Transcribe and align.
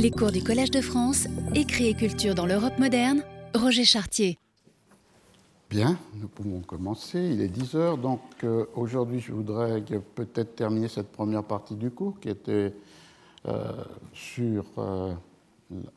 Les 0.00 0.12
cours 0.12 0.30
du 0.30 0.44
Collège 0.44 0.70
de 0.70 0.80
France, 0.80 1.26
écrit 1.56 1.88
et 1.88 1.94
culture 1.94 2.36
dans 2.36 2.46
l'Europe 2.46 2.78
moderne, 2.78 3.24
Roger 3.52 3.82
Chartier. 3.82 4.38
Bien, 5.68 5.98
nous 6.14 6.28
pouvons 6.28 6.60
commencer. 6.60 7.18
Il 7.18 7.40
est 7.40 7.48
10 7.48 7.74
heures, 7.74 7.98
donc 7.98 8.20
euh, 8.44 8.66
aujourd'hui 8.76 9.18
je 9.18 9.32
voudrais 9.32 9.82
peut-être 10.14 10.54
terminer 10.54 10.86
cette 10.86 11.08
première 11.10 11.42
partie 11.42 11.74
du 11.74 11.90
cours 11.90 12.20
qui 12.20 12.28
était 12.28 12.72
euh, 13.48 13.72
sur 14.12 14.66
euh, 14.78 15.14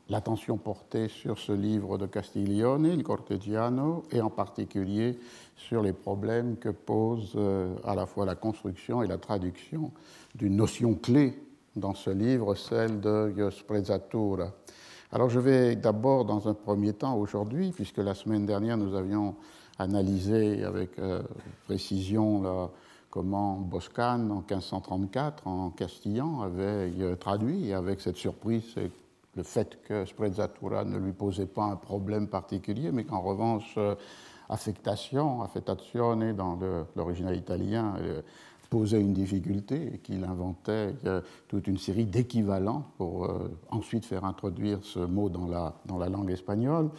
l'attention 0.10 0.58
portée 0.58 1.08
sur 1.08 1.38
ce 1.38 1.52
livre 1.52 2.00
de 2.00 2.08
Castiglione, 2.08 2.88
Il 2.88 3.04
Cortegiano, 3.04 4.04
et 4.12 4.20
en 4.20 4.32
particulier 4.32 5.20
sur 5.56 5.84
les 5.84 5.94
problèmes 5.94 6.58
que 6.58 6.70
pose 6.70 7.38
à 7.84 7.94
la 7.94 8.08
fois 8.08 8.26
la 8.26 8.34
construction 8.34 9.04
et 9.04 9.08
la 9.08 9.20
traduction 9.20 9.92
d'une 10.34 10.56
notion 10.56 10.96
clé 10.96 11.38
dans 11.76 11.94
ce 11.94 12.10
livre, 12.10 12.56
celle 12.56 13.00
de 13.00 13.50
Sprezzatura. 13.50 14.52
Alors 15.12 15.30
je 15.30 15.40
vais 15.40 15.76
d'abord, 15.76 16.26
dans 16.26 16.48
un 16.48 16.54
premier 16.54 16.94
temps, 16.94 17.18
aujourd'hui, 17.18 17.72
puisque 17.72 17.98
la 17.98 18.16
semaine 18.16 18.46
dernière 18.46 18.78
nous 18.78 18.96
avions 18.96 19.36
analysé 19.78 20.64
avec 20.64 20.98
euh, 21.00 21.22
précision 21.66 22.70
comment 23.10 23.56
Boscan, 23.58 24.30
en 24.30 24.42
1534, 24.42 25.48
en 25.48 25.70
castillan, 25.72 26.42
avait 26.42 26.94
euh, 27.00 27.16
traduit, 27.16 27.74
avec 27.74 28.00
cette 28.00 28.16
surprise, 28.16 28.76
le 29.36 29.44
fait 29.44 29.80
que 29.84 30.06
Sprezzatura 30.06 30.86
ne 30.86 30.98
lui 30.98 31.12
posait 31.12 31.46
pas 31.46 31.66
un 31.66 31.76
problème 31.76 32.28
particulier, 32.28 32.92
mais 32.92 33.04
qu'en 33.04 33.22
revanche, 33.22 33.76
euh, 33.78 33.96
affectation, 34.50 35.42
affettazione 35.42 36.34
dans 36.34 36.60
l'original 36.96 37.36
italien, 37.38 37.96
posait 38.72 39.02
une 39.02 39.12
difficulté 39.12 39.92
et 39.94 39.98
qu'il 39.98 40.24
inventait 40.24 40.96
euh, 41.06 41.22
toute 41.50 41.68
une 41.68 41.78
série 41.78 42.06
d'équivalents 42.06 42.86
pour 42.98 43.26
euh, 43.26 43.52
ensuite 43.70 44.06
faire 44.06 44.24
introduire 44.24 44.80
ce 44.82 45.00
mot 45.00 45.28
dans 45.30 45.46
la, 45.46 45.76
dans 45.86 45.98
la 45.98 46.08
langue 46.08 46.32
espagnole. 46.32 46.90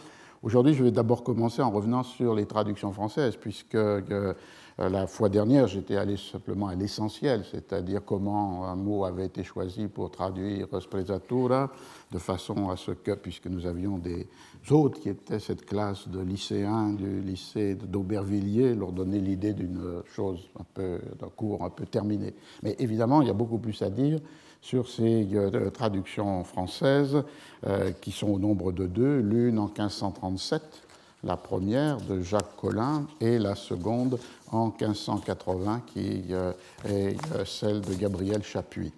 Aujourd'hui, 0.43 0.75
je 0.75 0.83
vais 0.83 0.91
d'abord 0.91 1.23
commencer 1.23 1.63
en 1.63 1.71
revenant 1.71 2.03
sur 2.03 2.35
les 2.35 2.45
traductions 2.45 2.91
françaises, 2.91 3.37
puisque 3.37 3.73
euh, 3.73 4.33
la 4.77 5.05
fois 5.05 5.29
dernière, 5.29 5.67
j'étais 5.67 5.97
allé 5.97 6.17
simplement 6.17 6.67
à 6.67 6.75
l'essentiel, 6.75 7.45
c'est-à-dire 7.49 8.01
comment 8.03 8.65
un 8.65 8.75
mot 8.75 9.05
avait 9.05 9.27
été 9.27 9.43
choisi 9.43 9.87
pour 9.87 10.09
traduire 10.09 10.67
sprezzatura, 10.81 11.71
de 12.11 12.17
façon 12.17 12.69
à 12.69 12.75
ce 12.75 12.91
que, 12.91 13.11
puisque 13.11 13.47
nous 13.47 13.67
avions 13.67 13.99
des 13.99 14.27
autres 14.71 14.99
qui 14.99 15.09
étaient 15.09 15.39
cette 15.39 15.65
classe 15.65 16.07
de 16.07 16.19
lycéens 16.19 16.89
du 16.89 17.21
lycée 17.21 17.75
d'Aubervilliers, 17.75 18.73
leur 18.73 18.91
donner 18.91 19.19
l'idée 19.19 19.53
d'une 19.53 20.01
chose 20.15 20.49
un 20.59 20.65
peu, 20.73 20.99
d'un 21.19 21.29
cours 21.29 21.63
un 21.63 21.69
peu 21.69 21.85
terminé. 21.85 22.33
Mais 22.63 22.75
évidemment, 22.79 23.21
il 23.21 23.27
y 23.27 23.31
a 23.31 23.35
beaucoup 23.35 23.59
plus 23.59 23.79
à 23.83 23.89
dire 23.89 24.19
sur 24.61 24.87
ces 24.87 25.27
euh, 25.33 25.69
traductions 25.69 26.43
françaises, 26.45 27.21
euh, 27.67 27.91
qui 28.01 28.11
sont 28.11 28.29
au 28.29 28.39
nombre 28.39 28.71
de 28.71 28.87
deux, 28.87 29.19
l'une 29.19 29.59
en 29.59 29.65
1537 29.65 30.83
la 31.23 31.37
première 31.37 31.97
de 32.01 32.21
Jacques 32.21 32.55
Collin 32.57 33.07
et 33.19 33.39
la 33.39 33.55
seconde 33.55 34.19
en 34.53 34.67
1580 34.67 35.81
qui 35.87 36.25
euh, 36.31 36.53
est 36.85 37.17
euh, 37.33 37.45
celle 37.45 37.81
de 37.81 37.93
Gabriel 37.93 38.43
Chapuis. 38.43 38.93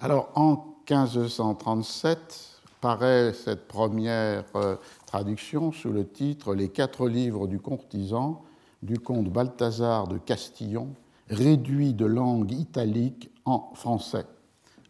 Alors 0.00 0.30
en 0.34 0.74
1537 0.88 2.60
paraît 2.80 3.32
cette 3.32 3.68
première 3.68 4.44
euh, 4.56 4.76
traduction 5.06 5.72
sous 5.72 5.92
le 5.92 6.06
titre 6.06 6.54
Les 6.54 6.68
quatre 6.68 7.08
livres 7.08 7.46
du 7.46 7.60
courtisan 7.60 8.42
du 8.82 8.98
comte 8.98 9.28
Balthazar 9.28 10.08
de 10.08 10.18
Castillon, 10.18 10.88
réduit 11.30 11.94
de 11.94 12.04
langue 12.04 12.50
italique 12.50 13.30
en 13.44 13.70
français, 13.74 14.26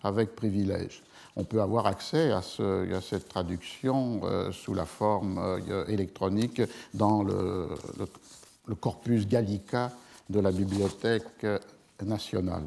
avec 0.03 0.35
privilège 0.35 1.03
on 1.35 1.45
peut 1.45 1.63
avoir 1.63 1.87
accès 1.87 2.31
à, 2.31 2.43
cette 2.43 3.27
traduction 3.27 4.21
sous 4.53 4.75
la 4.75 4.85
forme 4.85 5.41
électronique 5.89 6.61
dans 6.93 7.23
le, 7.23 7.69
corpus 8.81 9.27
Gallica 9.27 9.91
de 10.29 10.41
la 10.41 10.53
Bibliothèque 10.53 11.47
nationale. 12.05 12.65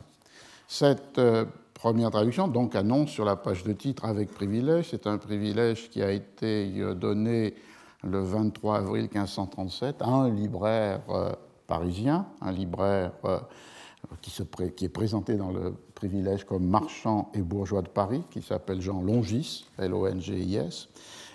Cette 0.68 1.20
euh, 1.20 1.46
première 1.74 2.12
traduction 2.12 2.48
donc 2.48 2.76
annonce 2.76 3.10
sur 3.10 3.26
la 3.26 3.36
page 3.36 3.64
de 3.64 3.74
titre 3.74 4.06
avec 4.06 4.32
privilège. 4.32 4.90
C'est 4.92 5.08
un 5.08 5.18
privilège 5.18 5.90
qui 5.90 6.02
a 6.02 6.12
été 6.12 6.68
donné 6.96 7.54
le 8.04 8.22
23 8.22 8.78
avril 8.78 9.04
1537 9.04 10.02
à 10.02 10.08
un 10.08 10.30
libraire 10.30 11.02
parisien, 11.68 12.28
un 12.42 12.52
libraire 12.52 13.12
qui, 14.22 14.86
est 14.86 14.90
présenté 14.90 15.36
dans 15.36 15.52
le 15.52 15.74
privilège 15.94 16.44
comme 16.44 16.66
marchand 16.66 17.32
et 17.34 17.42
bourgeois 17.42 17.82
de 17.82 17.90
Paris, 17.90 18.24
qui 18.32 18.42
s'appelle 18.42 18.82
Jean 18.82 19.02
Longis, 19.02 19.66
L-O-N-G-I-S, 19.78 20.90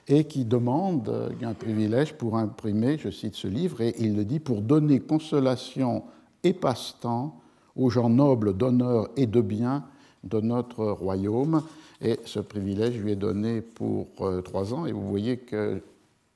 et 0.09 0.25
qui 0.25 0.45
demande 0.45 1.33
un 1.43 1.55
privilège 1.55 2.15
pour 2.15 2.37
imprimer, 2.37 2.99
je 2.99 3.11
cite 3.11 3.35
ce 3.35 3.49
livre, 3.49 3.81
et 3.81 3.95
il 3.99 4.17
le 4.17 4.25
dit, 4.25 4.41
pour 4.41 4.63
donner 4.63 5.01
consolation 5.01 6.05
et 6.43 6.53
passe-temps 6.53 7.41
aux 7.77 7.91
gens 7.91 8.11
nobles 8.11 8.57
d'honneur 8.57 9.09
et 9.17 9.27
de 9.27 9.41
bien 9.41 9.85
de 10.25 10.41
notre 10.41 10.85
royaume. 10.87 11.63
Et 12.01 12.19
ce 12.25 12.41
privilège 12.41 12.99
lui 12.99 13.13
est 13.13 13.17
donné 13.17 13.61
pour 13.61 14.09
euh, 14.21 14.41
trois 14.41 14.75
ans, 14.75 14.87
et 14.87 14.93
vous 14.93 15.09
voyez 15.09 15.37
que 15.37 15.83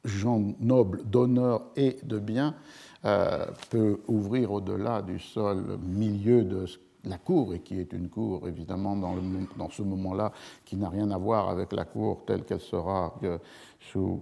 gens 0.05 0.43
nobles 0.61 1.03
d'honneur 1.05 1.63
et 1.77 1.97
de 2.03 2.19
bien 2.19 2.55
euh, 3.05 3.47
peut 3.71 3.99
ouvrir 4.07 4.53
au-delà 4.53 5.03
du 5.03 5.19
seul 5.19 5.79
milieu 5.83 6.43
de 6.43 6.67
la 7.07 7.19
cour, 7.19 7.55
et 7.55 7.61
qui 7.61 7.79
est 7.79 7.93
une 7.93 8.09
cour 8.09 8.47
évidemment 8.49 8.97
dans, 8.97 9.71
ce 9.71 9.83
moment-là 9.83 10.33
qui 10.65 10.77
n'a 10.77 10.89
rien 10.89 11.11
à 11.11 11.19
voir 11.19 11.49
avec 11.49 11.73
la 11.73 11.85
cour 11.85 12.23
telle 12.27 12.45
qu'elle 12.45 12.61
sera 12.61 13.15
sous 13.81 14.21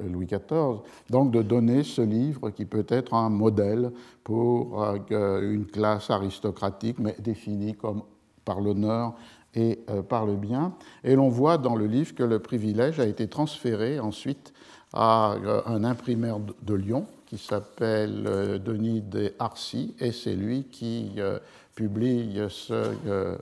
Louis 0.00 0.26
XIV. 0.26 0.80
Donc 1.10 1.30
de 1.30 1.42
donner 1.42 1.82
ce 1.82 2.02
livre 2.02 2.50
qui 2.50 2.64
peut 2.64 2.86
être 2.88 3.14
un 3.14 3.28
modèle 3.28 3.92
pour 4.22 4.82
euh, 4.82 5.52
une 5.52 5.66
classe 5.66 6.10
aristocratique, 6.10 6.98
mais 6.98 7.16
définie 7.18 7.74
comme 7.74 8.02
par 8.44 8.60
l'honneur 8.60 9.14
et 9.54 9.80
euh, 9.90 10.02
par 10.02 10.26
le 10.26 10.34
bien. 10.34 10.74
Et 11.02 11.14
l'on 11.14 11.28
voit 11.28 11.58
dans 11.58 11.76
le 11.76 11.86
livre 11.86 12.14
que 12.14 12.22
le 12.22 12.38
privilège 12.38 13.00
a 13.00 13.06
été 13.06 13.28
transféré 13.28 14.00
ensuite 14.00 14.52
à 14.92 15.36
un 15.66 15.82
imprimeur 15.82 16.40
de 16.62 16.74
Lyon 16.74 17.06
qui 17.26 17.38
s'appelle 17.38 18.24
euh, 18.26 18.58
Denis 18.58 19.00
de 19.00 19.32
Arcy, 19.38 19.94
et 19.98 20.12
c'est 20.12 20.36
lui 20.36 20.64
qui 20.64 21.12
euh, 21.18 21.38
publie 21.74 22.40
ce, 22.48 22.94
euh, 23.06 23.36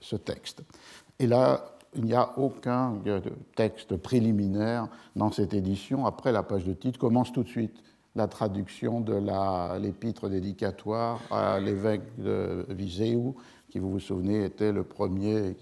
ce, 0.00 0.16
texte. 0.16 0.62
Et 1.18 1.26
là, 1.26 1.64
il 1.94 2.04
n'y 2.04 2.14
a 2.14 2.38
aucun 2.38 2.94
texte 3.54 3.96
préliminaire 3.96 4.88
dans 5.14 5.30
cette 5.30 5.54
édition. 5.54 6.06
Après, 6.06 6.32
la 6.32 6.42
page 6.42 6.64
de 6.64 6.72
titre 6.72 6.98
commence 6.98 7.32
tout 7.32 7.42
de 7.42 7.48
suite 7.48 7.76
la 8.16 8.26
traduction 8.28 9.00
de 9.00 9.14
l'épître 9.80 10.28
dédicatoire 10.28 11.20
à 11.30 11.58
l'évêque 11.60 12.02
de 12.18 12.66
Viseu, 12.68 13.32
qui, 13.70 13.78
vous 13.78 13.90
vous 13.90 14.00
souvenez, 14.00 14.44
était 14.44 14.72
le 14.72 14.84
premier 14.84 15.56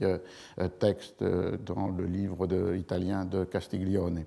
texte 0.79 1.23
dans 1.23 1.89
le 1.89 2.05
livre 2.05 2.47
italien 2.75 3.25
de 3.25 3.45
Castiglione. 3.45 4.25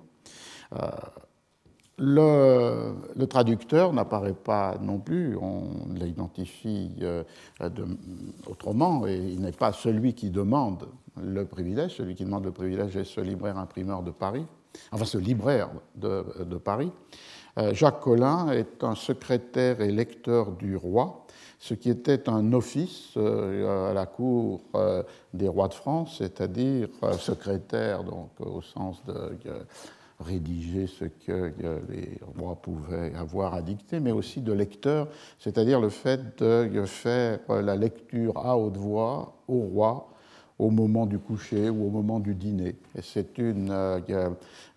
Le, 1.98 3.24
traducteur 3.24 3.94
n'apparaît 3.94 4.34
pas 4.34 4.76
non 4.82 4.98
plus, 4.98 5.36
on 5.36 5.64
l'identifie 5.94 6.92
euh, 7.00 7.24
autrement, 8.46 9.06
et 9.06 9.16
il 9.16 9.40
n'est 9.40 9.52
pas 9.52 9.72
celui 9.72 10.12
qui 10.12 10.28
demande 10.30 10.88
le 11.18 11.46
privilège. 11.46 11.96
Celui 11.96 12.14
qui 12.14 12.24
demande 12.24 12.44
le 12.44 12.52
privilège 12.52 12.96
est 12.96 13.04
ce 13.04 13.22
libraire 13.22 13.56
imprimeur 13.56 14.02
de 14.02 14.10
Paris, 14.10 14.44
enfin 14.92 15.06
ce 15.06 15.16
libraire 15.16 15.70
de, 15.94 16.22
Paris. 16.62 16.92
Euh, 17.58 17.72
Jacques 17.72 18.00
Collin 18.00 18.50
est 18.50 18.84
un 18.84 18.94
secrétaire 18.94 19.80
et 19.80 19.90
lecteur 19.90 20.52
du 20.52 20.76
roi, 20.76 21.24
ce 21.58 21.72
qui 21.72 21.88
était 21.88 22.28
un 22.28 22.52
office 22.52 23.14
euh, 23.16 23.90
à 23.90 23.94
la 23.94 24.04
cour 24.04 24.60
des 25.32 25.48
rois 25.48 25.68
de 25.68 25.74
France, 25.74 26.16
c'est-à-dire 26.18 26.88
secrétaire 27.18 28.04
donc, 28.04 28.32
au 28.38 28.60
sens 28.60 29.02
de 29.06 29.38
rédiger 30.20 30.86
ce 30.86 31.04
que 31.04 31.52
les 31.88 32.18
rois 32.38 32.56
pouvaient 32.56 33.14
avoir 33.14 33.54
à 33.54 33.62
dicter, 33.62 34.00
mais 34.00 34.12
aussi 34.12 34.40
de 34.40 34.52
lecteur, 34.52 35.08
c'est-à-dire 35.38 35.80
le 35.80 35.88
fait 35.88 36.42
de 36.42 36.84
faire 36.84 37.40
la 37.48 37.76
lecture 37.76 38.36
à 38.36 38.56
haute 38.56 38.76
voix 38.76 39.34
au 39.48 39.58
roi 39.58 40.08
au 40.58 40.70
moment 40.70 41.06
du 41.06 41.18
coucher 41.18 41.68
ou 41.68 41.86
au 41.86 41.90
moment 41.90 42.18
du 42.18 42.34
dîner. 42.34 42.76
C'est 43.02 43.38
une 43.38 43.70
euh, 43.70 44.00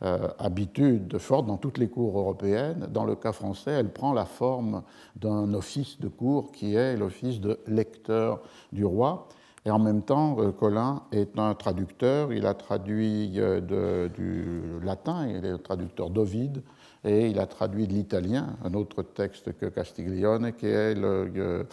euh, 0.04 0.28
habitude 0.38 1.18
forte 1.18 1.46
dans 1.46 1.58
toutes 1.58 1.78
les 1.78 1.88
cours 1.88 2.18
européennes. 2.20 2.88
Dans 2.92 3.06
le 3.06 3.16
cas 3.16 3.32
français, 3.32 3.72
elle 3.72 3.90
prend 3.90 4.14
la 4.14 4.26
forme 4.26 4.84
d'un 5.16 5.54
office 5.54 6.00
de 6.00 6.10
cour 6.10 6.52
qui 6.52 6.76
est 6.76 6.98
l'office 6.98 7.40
de 7.40 7.60
lecteur 7.68 8.42
du 8.72 8.84
roi. 8.84 9.28
Et 9.70 9.72
en 9.72 9.78
même 9.78 10.02
temps, 10.02 10.36
euh, 10.40 10.52
Colin 10.52 11.04
est 11.12 11.38
un 11.38 11.54
traducteur. 11.54 12.34
Il 12.34 12.48
a 12.48 12.56
traduit 12.56 13.34
euh, 13.38 14.10
du 14.10 14.84
latin, 14.84 15.28
il 15.28 15.46
est 15.46 15.52
le 15.52 15.60
traducteur 15.60 16.10
d'Ovide, 16.10 16.64
et 17.04 17.28
il 17.28 17.40
a 17.40 17.46
traduit 17.46 17.86
de 17.86 17.94
l'italien, 17.94 18.58
un 18.64 18.74
autre 18.74 19.04
texte 19.04 19.56
que 19.60 19.68
Castiglione, 19.68 20.54
qui 20.54 20.66
est 20.66 20.98
euh, 20.98 21.64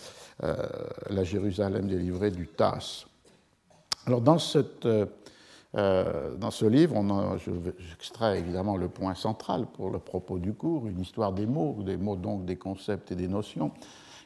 la 1.09 1.25
Jérusalem 1.25 1.89
délivrée 1.89 2.31
du 2.31 2.49
Tasse. 2.49 3.07
Alors, 4.07 4.21
dans 4.21 4.39
ce 4.39 4.59
livre, 6.67 7.03
j'extrais 7.79 8.39
évidemment 8.39 8.77
le 8.77 8.91
point 8.91 9.15
central 9.15 9.65
pour 9.73 9.89
le 9.89 10.01
propos 10.01 10.39
du 10.39 10.53
cours, 10.53 10.87
une 10.87 11.01
histoire 11.01 11.33
des 11.33 11.47
mots, 11.47 11.79
des 11.83 11.97
mots 11.97 12.17
donc 12.17 12.45
des 12.45 12.57
concepts 12.57 13.11
et 13.11 13.17
des 13.17 13.29
notions, 13.29 13.71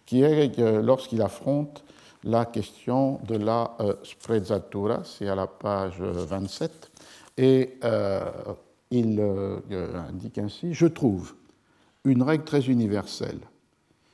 qui 0.06 0.23
est 0.23 0.58
lorsqu'il 0.58 1.23
affronte 1.23 1.84
la 2.25 2.44
question 2.44 3.19
de 3.26 3.37
la 3.37 3.76
sprezzatura, 4.02 5.05
c'est 5.05 5.28
à 5.28 5.34
la 5.34 5.46
page 5.46 6.00
27, 6.00 6.90
et 7.38 7.78
il 8.90 9.20
indique 10.08 10.38
ainsi 10.38 10.75
Je 10.75 10.87
trouve 10.87 11.34
une 12.05 12.22
règle 12.22 12.44
très 12.44 12.67
universelle. 12.67 13.40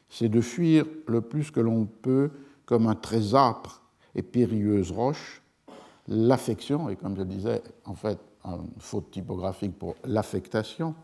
C'est 0.08 0.28
de 0.28 0.40
fuir 0.40 0.86
le 1.08 1.20
plus 1.20 1.50
que 1.50 1.60
l'on 1.60 1.86
peut, 1.86 2.30
comme 2.64 2.86
un 2.86 2.94
très 2.94 3.34
âpre 3.34 3.82
et 4.14 4.22
périlleuse 4.22 4.92
roche, 4.92 5.42
l'affection, 6.08 6.88
et 6.88 6.96
comme 6.96 7.16
je 7.16 7.22
disais, 7.22 7.62
en 7.84 7.94
fait, 7.94 8.18
une 8.44 8.68
faute 8.78 9.10
typographique 9.10 9.76
pour 9.78 9.96
l'affectation, 10.04 10.94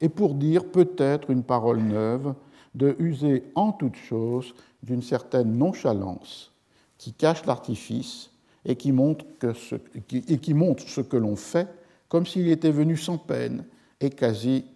et 0.00 0.08
pour 0.08 0.34
dire 0.34 0.66
peut-être 0.66 1.30
une 1.30 1.42
parole 1.42 1.78
neuve, 1.78 2.34
de 2.74 2.96
user 2.98 3.44
en 3.54 3.72
toute 3.72 3.96
chose 3.96 4.54
d'une 4.82 5.02
certaine 5.02 5.56
nonchalance 5.56 6.52
qui 6.98 7.12
cache 7.12 7.44
l'artifice 7.46 8.30
et 8.64 8.76
qui 8.76 8.92
montre, 8.92 9.24
ce 9.36 11.00
que 11.00 11.16
l'on 11.16 11.36
fait 11.36 11.68
comme 12.08 12.26
s'il 12.26 12.48
était 12.48 12.70
venu 12.70 12.96
sans 12.96 13.18
peine 13.18 13.64
et 14.00 14.10
quasi 14.10 14.66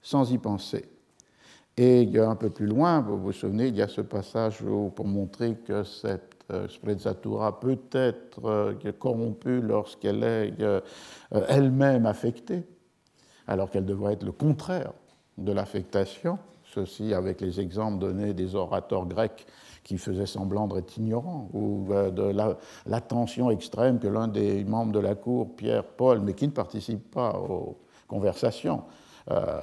sans 0.00 0.32
y 0.32 0.38
penser. 0.38 0.88
Et 1.76 2.08
un 2.18 2.36
peu 2.36 2.48
plus 2.48 2.66
loin, 2.66 3.02
vous 3.02 3.18
vous 3.18 3.32
souvenez, 3.32 3.66
il 3.68 3.76
y 3.76 3.82
a 3.82 3.88
ce 3.88 4.00
passage 4.00 4.64
pour 4.94 5.04
montrer 5.04 5.56
que 5.56 5.82
cette 5.84 6.36
euh, 6.50 6.68
sprezzatura 6.68 7.60
peut 7.60 7.78
être 7.92 8.44
euh, 8.44 8.92
corrompue 8.98 9.60
lorsqu'elle 9.60 10.22
est 10.22 10.54
euh, 10.60 10.80
elle-même 11.48 12.06
affectée, 12.06 12.62
alors 13.46 13.68
qu'elle 13.68 13.84
devrait 13.84 14.14
être 14.14 14.22
le 14.22 14.32
contraire 14.32 14.92
de 15.36 15.52
l'affectation. 15.52 16.38
Ceci 16.76 17.14
avec 17.14 17.40
les 17.40 17.58
exemples 17.58 17.98
donnés 18.00 18.34
des 18.34 18.54
orateurs 18.54 19.06
grecs 19.06 19.46
qui 19.82 19.96
faisaient 19.96 20.26
semblant 20.26 20.66
d'être 20.66 20.98
ignorants, 20.98 21.48
ou 21.54 21.88
de 21.88 22.36
l'attention 22.84 23.50
extrême 23.50 23.98
que 23.98 24.08
l'un 24.08 24.28
des 24.28 24.62
membres 24.62 24.92
de 24.92 24.98
la 24.98 25.14
cour, 25.14 25.56
Pierre 25.56 25.84
Paul, 25.84 26.20
mais 26.20 26.34
qui 26.34 26.46
ne 26.46 26.52
participe 26.52 27.10
pas 27.10 27.38
aux 27.38 27.78
conversations, 28.08 28.82
euh, 29.30 29.58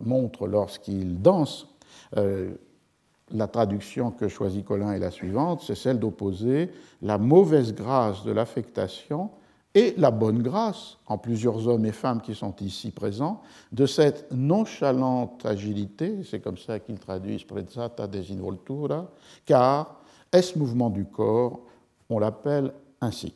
montre 0.00 0.48
lorsqu'il 0.48 1.22
danse. 1.22 1.68
Euh, 2.16 2.54
la 3.30 3.46
traduction 3.46 4.10
que 4.10 4.26
choisit 4.26 4.64
Colin 4.64 4.90
est 4.90 4.98
la 4.98 5.12
suivante, 5.12 5.62
c'est 5.64 5.76
celle 5.76 6.00
d'opposer 6.00 6.72
la 7.00 7.16
mauvaise 7.16 7.74
grâce 7.74 8.24
de 8.24 8.32
l'affectation 8.32 9.30
et 9.76 9.94
la 9.98 10.10
bonne 10.10 10.42
grâce, 10.42 10.96
en 11.06 11.18
plusieurs 11.18 11.68
hommes 11.68 11.84
et 11.84 11.92
femmes 11.92 12.22
qui 12.22 12.34
sont 12.34 12.56
ici 12.62 12.92
présents, 12.92 13.42
de 13.72 13.84
cette 13.84 14.32
nonchalante 14.32 15.44
agilité, 15.44 16.24
c'est 16.24 16.40
comme 16.40 16.56
ça 16.56 16.80
qu'il 16.80 16.98
traduit 16.98 17.38
sprezzata 17.38 18.06
desinvoltura, 18.06 19.10
car 19.44 20.00
est-ce 20.32 20.58
mouvement 20.58 20.88
du 20.88 21.04
corps, 21.04 21.60
on 22.08 22.18
l'appelle 22.18 22.72
ainsi. 23.02 23.34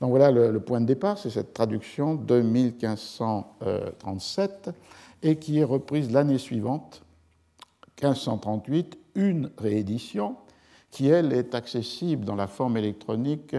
Donc 0.00 0.08
voilà 0.10 0.30
le, 0.30 0.50
le, 0.50 0.60
point 0.60 0.80
de 0.80 0.86
départ, 0.86 1.18
c'est 1.18 1.28
cette 1.28 1.52
traduction 1.52 2.14
de 2.14 2.40
1537 2.40 4.70
et 5.22 5.36
qui 5.36 5.58
est 5.58 5.64
reprise 5.64 6.10
l'année 6.10 6.38
suivante, 6.38 7.02
1538, 8.00 8.98
une 9.14 9.50
réédition 9.58 10.36
qui, 10.90 11.08
elle, 11.08 11.34
est 11.34 11.54
accessible 11.54 12.24
dans 12.24 12.36
la 12.36 12.46
forme 12.46 12.78
électronique 12.78 13.54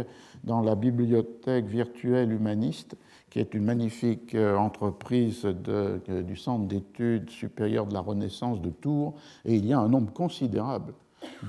dans 0.48 0.62
la 0.62 0.76
bibliothèque 0.76 1.66
virtuelle 1.66 2.32
humaniste, 2.32 2.96
qui 3.30 3.40
est 3.40 3.54
une 3.54 3.66
magnifique 3.66 4.34
euh, 4.34 4.58
entreprise 4.58 5.44
de, 5.44 6.02
du 6.24 6.36
Centre 6.36 6.66
d'études 6.66 7.30
supérieures 7.30 7.86
de 7.86 7.94
la 7.94 8.00
Renaissance 8.00 8.62
de 8.62 8.70
Tours, 8.70 9.14
et 9.46 9.56
il 9.56 9.66
y 9.66 9.74
a 9.74 9.80
un 9.80 9.90
nombre 9.90 10.12
considérable 10.14 10.94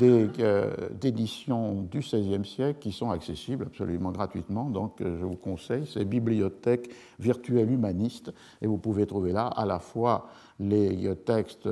euh, 0.03 0.89
d'éditions 1.01 1.83
du 1.83 2.01
XVIe 2.01 2.45
siècle 2.45 2.79
qui 2.81 2.93
sont 2.93 3.11
accessibles 3.11 3.67
absolument 3.67 4.11
gratuitement. 4.13 4.71
Donc, 4.71 5.01
euh, 5.01 5.19
je 5.19 5.25
vous 5.25 5.37
conseille, 5.37 5.87
c'est 5.87 6.05
Bibliothèque 6.05 6.91
virtuelle 7.19 7.71
humaniste, 7.71 8.33
et 8.61 8.67
vous 8.67 8.79
pouvez 8.79 9.07
trouver 9.07 9.33
là 9.33 9.47
à 9.47 9.67
la 9.67 9.79
fois 9.79 10.29
les 10.59 11.07
euh, 11.07 11.15
textes 11.15 11.69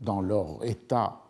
dans 0.00 0.20
leur 0.20 0.64
état 0.64 1.20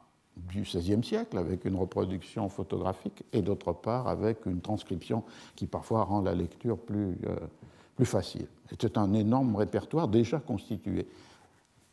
du 0.51 0.63
XVIe 0.63 1.03
siècle, 1.05 1.39
avec 1.39 1.65
une 1.65 1.77
reproduction 1.77 2.49
photographique, 2.49 3.25
et 3.33 3.43
d'autre 3.43 3.73
part 3.73 4.09
avec 4.09 4.47
une 4.47 4.61
transcription 4.61 5.25
qui 5.57 5.67
parfois 5.67 6.05
rend 6.05 6.23
la 6.23 6.35
lecture 6.35 6.79
plus, 6.79 7.19
plus 7.97 8.07
facile. 8.07 8.47
C'est 8.81 8.97
un 8.99 9.13
énorme 9.13 9.57
répertoire 9.57 10.09
déjà 10.09 10.39
constitué. 10.39 11.07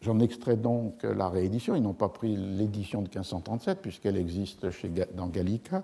J'en 0.02 0.20
extrais 0.20 0.56
donc 0.56 1.02
la 1.04 1.30
réédition. 1.30 1.76
Ils 1.76 1.82
n'ont 1.82 1.94
pas 1.94 2.10
pris 2.10 2.36
l'édition 2.36 3.02
de 3.02 3.08
1537 3.08 3.82
puisqu'elle 3.82 4.18
existe 4.18 4.70
chez, 4.70 4.92
dans 5.16 5.28
Gallica. 5.28 5.84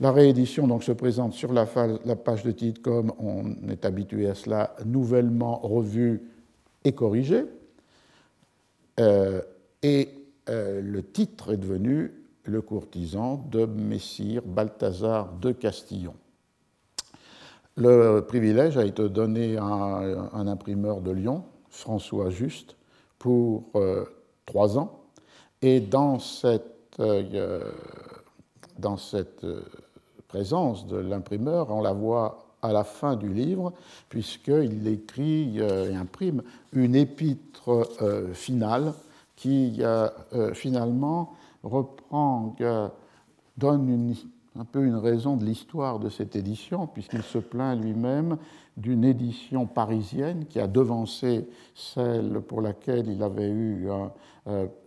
La 0.00 0.12
réédition 0.12 0.66
donc, 0.66 0.82
se 0.82 0.92
présente 0.92 1.34
sur 1.34 1.52
la, 1.52 1.66
page 1.66 2.42
de 2.42 2.52
titre 2.52 2.80
comme 2.80 3.12
on 3.18 3.68
est 3.68 3.84
habitué 3.84 4.28
à 4.28 4.34
cela, 4.34 4.74
nouvellement 4.86 5.58
revue 5.58 6.22
et 6.84 6.92
corrigée. 6.92 7.44
Euh, 8.98 9.42
et 9.82 10.08
euh, 10.50 10.80
le 10.82 11.02
titre 11.02 11.52
est 11.52 11.56
devenu 11.56 12.12
Le 12.44 12.60
courtisan 12.60 13.46
de 13.50 13.66
Messire 13.66 14.42
Balthazar 14.44 15.32
de 15.40 15.52
Castillon. 15.52 16.14
Le 17.76 18.20
privilège 18.20 18.76
a 18.76 18.84
été 18.84 19.08
donné 19.08 19.56
à 19.56 19.64
un 19.64 20.46
imprimeur 20.48 21.02
de 21.02 21.12
Lyon, 21.12 21.44
François 21.68 22.30
Juste, 22.30 22.76
pour 23.18 23.64
euh, 23.76 24.04
trois 24.44 24.76
ans. 24.76 25.04
Et 25.62 25.80
dans 25.80 26.18
cette, 26.18 26.98
euh, 26.98 27.70
dans 28.78 28.96
cette 28.96 29.46
présence 30.26 30.86
de 30.86 30.96
l'imprimeur, 30.96 31.70
on 31.70 31.80
la 31.80 31.92
voit 31.92 32.46
à 32.60 32.72
la 32.72 32.82
fin 32.82 33.14
du 33.14 33.32
livre, 33.32 33.72
puisqu'il 34.08 34.88
écrit 34.88 35.58
et 35.58 35.94
imprime 35.94 36.42
une 36.72 36.96
épître 36.96 37.88
finale 38.34 38.92
qui 39.40 39.80
finalement 40.52 41.32
reprend, 41.62 42.54
donne 43.56 43.88
une 43.88 44.14
un 44.58 44.64
peu 44.64 44.84
une 44.84 44.96
raison 44.96 45.36
de 45.36 45.44
l'histoire 45.44 45.98
de 45.98 46.08
cette 46.08 46.34
édition, 46.36 46.86
puisqu'il 46.86 47.22
se 47.22 47.38
plaint 47.38 47.80
lui-même 47.80 48.36
d'une 48.76 49.04
édition 49.04 49.66
parisienne 49.66 50.46
qui 50.48 50.58
a 50.58 50.66
devancé 50.66 51.48
celle 51.74 52.40
pour 52.40 52.60
laquelle 52.60 53.08
il 53.08 53.22
avait 53.22 53.48
eu 53.48 53.88
un, 53.90 54.10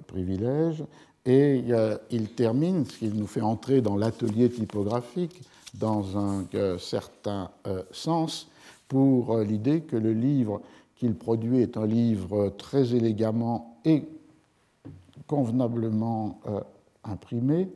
privilège. 0.07 0.83
Et 1.25 1.63
euh, 1.69 1.97
il 2.11 2.29
termine, 2.29 2.85
ce 2.85 2.97
qui 2.97 3.07
nous 3.07 3.27
fait 3.27 3.41
entrer 3.41 3.81
dans 3.81 3.95
l'atelier 3.95 4.49
typographique 4.49 5.41
dans 5.73 6.17
un 6.17 6.45
euh, 6.55 6.77
certain 6.77 7.49
euh, 7.65 7.83
sens, 7.91 8.49
pour 8.89 9.37
l'idée 9.39 9.81
que 9.81 9.95
le 9.95 10.11
livre 10.11 10.61
qu'il 10.97 11.15
produit 11.15 11.61
est 11.61 11.77
un 11.77 11.87
livre 11.87 12.49
très 12.57 12.93
élégamment 12.93 13.79
et 13.85 14.05
convenablement 15.27 16.39
imprimé, 17.03 17.69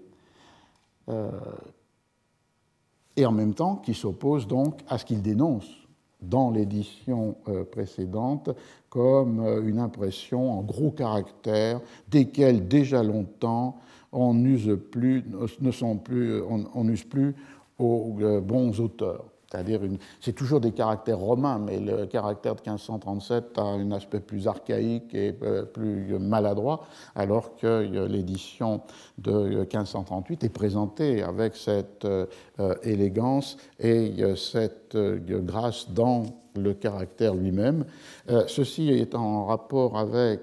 et 3.17 3.25
en 3.25 3.31
même 3.31 3.53
temps 3.53 3.75
qui 3.77 3.93
s'oppose 3.93 4.47
donc 4.47 4.79
à 4.87 4.97
ce 4.97 5.05
qu'il 5.05 5.21
dénonce 5.21 5.87
dans 6.21 6.51
l'édition 6.51 7.35
euh, 7.47 7.63
précédente 7.63 8.49
comme 8.89 9.39
euh, 9.39 9.67
une 9.67 9.79
impression 9.79 10.59
en 10.59 10.61
gros 10.61 10.91
caractères 10.91 11.81
desquels 12.09 12.67
déjà 12.67 13.03
longtemps 13.03 13.77
on 14.11 14.33
n'use 14.33 14.75
plus, 14.89 15.23
ne 15.59 15.95
plus, 15.97 16.41
on 16.41 16.83
n'use 16.85 17.03
plus 17.03 17.35
aux 17.77 18.15
euh, 18.21 18.39
bons 18.39 18.79
auteurs. 18.79 19.25
C'est-à-dire, 19.49 19.79
c'est 20.19 20.33
toujours 20.33 20.59
des 20.59 20.71
caractères 20.71 21.19
romains, 21.19 21.57
mais 21.57 21.79
le 21.79 22.05
caractère 22.05 22.55
de 22.55 22.61
1537 22.61 23.57
a 23.57 23.61
un 23.61 23.91
aspect 23.91 24.19
plus 24.19 24.47
archaïque 24.47 25.13
et 25.13 25.33
euh, 25.41 25.63
plus 25.63 26.19
maladroit, 26.19 26.85
alors 27.15 27.55
que 27.55 27.67
euh, 27.67 28.07
l'édition 28.07 28.81
de 29.17 29.31
1538 29.31 30.43
est 30.43 30.49
présentée 30.49 31.23
avec 31.23 31.55
cette 31.55 32.03
euh, 32.03 32.25
élégance 32.83 33.57
et 33.79 34.15
cette 34.35 34.97
grâce 34.97 35.89
dans 35.91 36.23
le 36.55 36.73
caractère 36.73 37.35
lui-même. 37.35 37.85
ceci 38.47 38.89
est 38.89 39.13
en 39.13 39.45
rapport 39.45 39.97
avec 39.97 40.41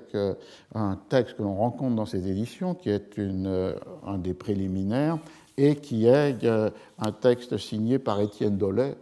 un 0.74 0.96
texte 1.08 1.36
que 1.36 1.42
l'on 1.42 1.56
rencontre 1.56 1.96
dans 1.96 2.06
ces 2.06 2.28
éditions, 2.28 2.74
qui 2.74 2.90
est 2.90 3.16
une, 3.16 3.74
un 4.06 4.18
des 4.18 4.32
préliminaires, 4.32 5.18
et 5.56 5.76
qui 5.76 6.06
est 6.06 6.44
euh, 6.44 6.70
un 6.98 7.12
texte 7.12 7.56
signé 7.58 7.98
par 7.98 8.20
Étienne 8.20 8.56
Dollet, 8.56 8.96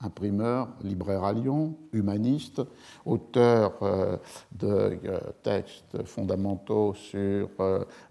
imprimeur, 0.00 0.68
libraire 0.82 1.24
à 1.24 1.32
Lyon, 1.32 1.76
humaniste, 1.92 2.60
auteur 3.04 3.74
euh, 3.82 4.16
de 4.52 4.98
euh, 5.04 5.20
textes 5.42 6.04
fondamentaux 6.04 6.94
sur 6.94 7.48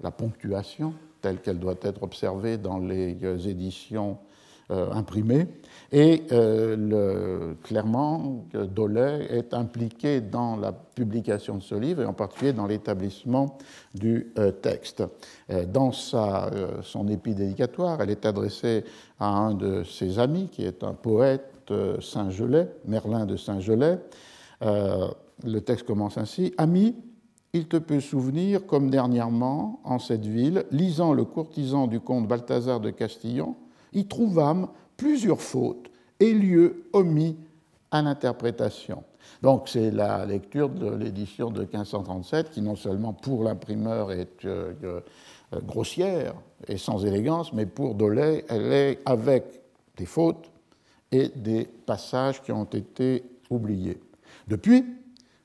la 0.01 0.12
ponctuation 0.12 0.94
telle 1.22 1.41
qu'elle 1.41 1.60
doit 1.60 1.75
être 1.82 2.03
observée 2.03 2.58
dans 2.58 2.77
les 2.77 3.17
éditions 3.48 4.20
imprimés. 4.69 5.48
Et 5.91 6.24
le, 6.31 7.55
clairement, 7.63 8.45
Dolay 8.53 9.27
est 9.29 9.53
impliqué 9.53 10.22
dans 10.22 10.55
la 10.55 10.72
publication 10.72 11.57
de 11.57 11.63
ce 11.63 11.75
livre, 11.75 12.01
et 12.01 12.05
en 12.05 12.13
particulier 12.13 12.53
dans 12.53 12.65
l'établissement 12.65 13.57
du 13.93 14.34
texte. 14.62 15.03
Dans 15.72 15.91
sa, 15.91 16.50
son 16.81 17.07
épidédicatoire, 17.07 18.01
elle 18.01 18.10
est 18.10 18.25
adressée 18.25 18.84
à 19.19 19.27
un 19.27 19.53
de 19.53 19.84
ses 19.84 20.19
amis, 20.19 20.50
qui 20.51 20.63
est 20.63 20.84
un 20.84 20.93
poète 20.93 21.72
Saint-Gelais, 22.01 22.69
Merlin 22.86 23.25
de 23.25 23.38
Saint-Gelais. 23.38 24.00
le 24.62 25.60
texte 25.60 25.86
commence 25.86 26.17
ainsi 26.17 26.53
Ami, 26.57 26.95
il 27.53 27.67
te 27.67 27.77
peut 27.77 28.01
souvenir, 28.01 28.65
comme 28.65 28.89
dernièrement, 28.89 29.79
en 29.86 29.98
cette 29.98 30.25
ville, 30.25 30.65
lisant 30.72 31.13
le 31.13 31.24
courtisan 31.24 31.88
du 31.88 32.01
comte 32.01 32.27
Balthazar 32.27 32.81
de 32.81 32.89
Castillon, 32.89 33.55
y 33.95 34.05
trouvâmes 34.05 34.67
plusieurs 34.97 35.41
fautes 35.41 35.89
et 36.19 36.33
lieux 36.33 36.83
omis 36.93 37.37
à 37.91 38.01
l'interprétation. 38.01 39.03
Donc 39.41 39.67
c'est 39.67 39.91
la 39.91 40.25
lecture 40.25 40.69
de 40.69 40.93
l'édition 40.93 41.49
de 41.49 41.61
1537 41.61 42.51
qui 42.51 42.61
non 42.61 42.75
seulement 42.75 43.13
pour 43.13 43.43
l'imprimeur 43.43 44.11
est 44.11 44.45
euh, 44.45 44.73
euh, 44.83 45.01
grossière 45.63 46.35
et 46.67 46.77
sans 46.77 47.05
élégance, 47.05 47.53
mais 47.53 47.65
pour 47.65 47.95
Dolay, 47.95 48.45
elle 48.49 48.71
est 48.71 48.99
avec 49.05 49.61
des 49.97 50.05
fautes 50.05 50.51
et 51.11 51.29
des 51.35 51.65
passages 51.85 52.41
qui 52.41 52.51
ont 52.51 52.65
été 52.65 53.23
oubliés. 53.49 53.99
Depuis, 54.47 54.85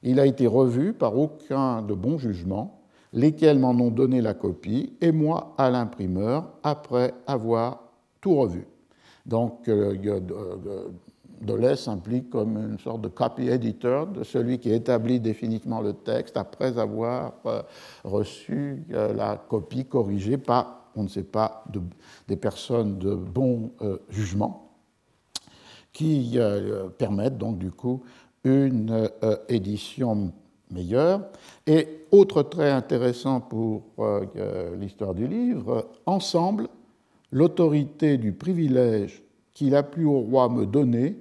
il 0.02 0.18
a 0.18 0.26
été 0.26 0.46
revu 0.46 0.92
par 0.92 1.16
aucun 1.16 1.82
de 1.82 1.94
bon 1.94 2.18
jugement, 2.18 2.80
lesquels 3.12 3.58
m'en 3.58 3.70
ont 3.70 3.90
donné 3.90 4.20
la 4.20 4.34
copie, 4.34 4.94
et 5.00 5.12
moi 5.12 5.54
à 5.58 5.70
l'imprimeur, 5.70 6.50
après 6.62 7.12
avoir 7.26 7.89
tout 8.20 8.34
revu. 8.34 8.66
Donc, 9.26 9.68
euh, 9.68 9.96
euh, 10.06 10.88
Dolès 11.40 11.80
s'implique 11.80 12.30
comme 12.30 12.56
une 12.56 12.78
sorte 12.78 13.02
de 13.02 13.08
copy 13.08 13.48
editor, 13.48 14.06
de 14.06 14.24
celui 14.24 14.58
qui 14.58 14.72
établit 14.72 15.20
définitivement 15.20 15.80
le 15.80 15.94
texte 15.94 16.36
après 16.36 16.78
avoir 16.78 17.34
euh, 17.46 17.62
reçu 18.04 18.84
la 18.90 19.36
copie 19.36 19.86
corrigée 19.86 20.36
par, 20.36 20.90
on 20.96 21.04
ne 21.04 21.08
sait 21.08 21.22
pas, 21.22 21.64
des 22.28 22.36
personnes 22.36 22.98
de 22.98 23.14
bon 23.14 23.72
jugement, 24.10 24.66
qui 25.92 26.38
permettent 26.98 27.38
donc 27.38 27.58
du 27.58 27.70
coup 27.70 28.02
une 28.44 29.08
euh, 29.22 29.36
édition 29.48 30.32
meilleure. 30.70 31.22
Et 31.66 32.06
autre 32.10 32.42
trait 32.42 32.70
intéressant 32.70 33.40
pour 33.40 33.82
euh, 33.98 34.76
l'histoire 34.76 35.14
du 35.14 35.26
livre, 35.26 35.88
ensemble, 36.06 36.68
l'autorité 37.32 38.18
du 38.18 38.32
privilège 38.32 39.22
qu'il 39.52 39.74
a 39.74 39.82
plu 39.82 40.06
au 40.06 40.20
roi 40.20 40.48
me 40.48 40.66
donner, 40.66 41.16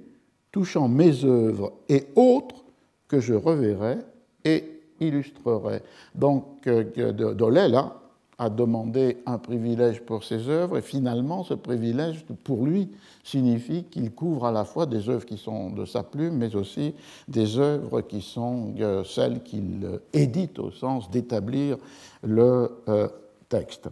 touchant 0.52 0.88
mes 0.88 1.24
œuvres 1.24 1.72
et 1.88 2.06
autres 2.16 2.64
que 3.08 3.20
je 3.20 3.34
reverrai 3.34 3.98
et 4.44 4.64
illustrerai. 5.00 5.82
Donc, 6.14 6.66
euh, 6.66 7.12
Dolé, 7.34 7.68
là, 7.68 7.96
a 8.38 8.48
demandé 8.48 9.18
un 9.26 9.36
privilège 9.36 10.00
pour 10.00 10.24
ses 10.24 10.48
œuvres, 10.48 10.78
et 10.78 10.82
finalement, 10.82 11.44
ce 11.44 11.52
privilège, 11.52 12.24
pour 12.42 12.64
lui, 12.64 12.88
signifie 13.22 13.84
qu'il 13.84 14.12
couvre 14.12 14.46
à 14.46 14.52
la 14.52 14.64
fois 14.64 14.86
des 14.86 15.10
œuvres 15.10 15.26
qui 15.26 15.36
sont 15.36 15.70
de 15.70 15.84
sa 15.84 16.02
plume, 16.02 16.38
mais 16.38 16.56
aussi 16.56 16.94
des 17.28 17.58
œuvres 17.58 18.00
qui 18.00 18.22
sont 18.22 18.72
euh, 18.80 19.04
celles 19.04 19.42
qu'il 19.42 20.00
édite 20.14 20.58
au 20.58 20.70
sens 20.70 21.10
d'établir 21.10 21.76
le 22.22 22.70
euh, 22.88 23.08
texte. 23.50 23.90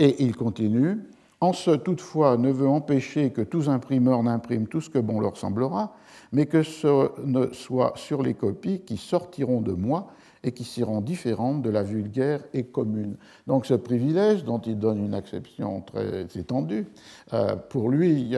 Euh, 0.00 0.04
et 0.04 0.22
il 0.22 0.36
continue. 0.36 0.98
En 1.40 1.52
ce, 1.52 1.70
toutefois, 1.70 2.36
ne 2.36 2.50
veut 2.50 2.66
empêcher 2.66 3.30
que 3.30 3.42
tous 3.42 3.68
imprimeurs 3.68 4.22
n'impriment 4.22 4.66
tout 4.66 4.80
ce 4.80 4.90
que 4.90 4.98
bon 4.98 5.20
leur 5.20 5.36
semblera, 5.36 5.94
mais 6.32 6.46
que 6.46 6.64
ce 6.64 7.10
ne 7.24 7.52
soit 7.52 7.92
sur 7.96 8.22
les 8.22 8.34
copies 8.34 8.80
qui 8.80 8.96
sortiront 8.96 9.60
de 9.60 9.72
moi 9.72 10.08
et 10.42 10.50
qui 10.50 10.64
seront 10.64 11.00
différentes 11.00 11.62
de 11.62 11.70
la 11.70 11.84
vulgaire 11.84 12.40
et 12.54 12.64
commune. 12.64 13.16
Donc 13.46 13.66
ce 13.66 13.74
privilège, 13.74 14.44
dont 14.44 14.58
il 14.58 14.78
donne 14.78 15.04
une 15.04 15.14
acception 15.14 15.80
très 15.80 16.26
étendue, 16.36 16.86
euh, 17.32 17.54
pour 17.54 17.88
lui 17.88 18.36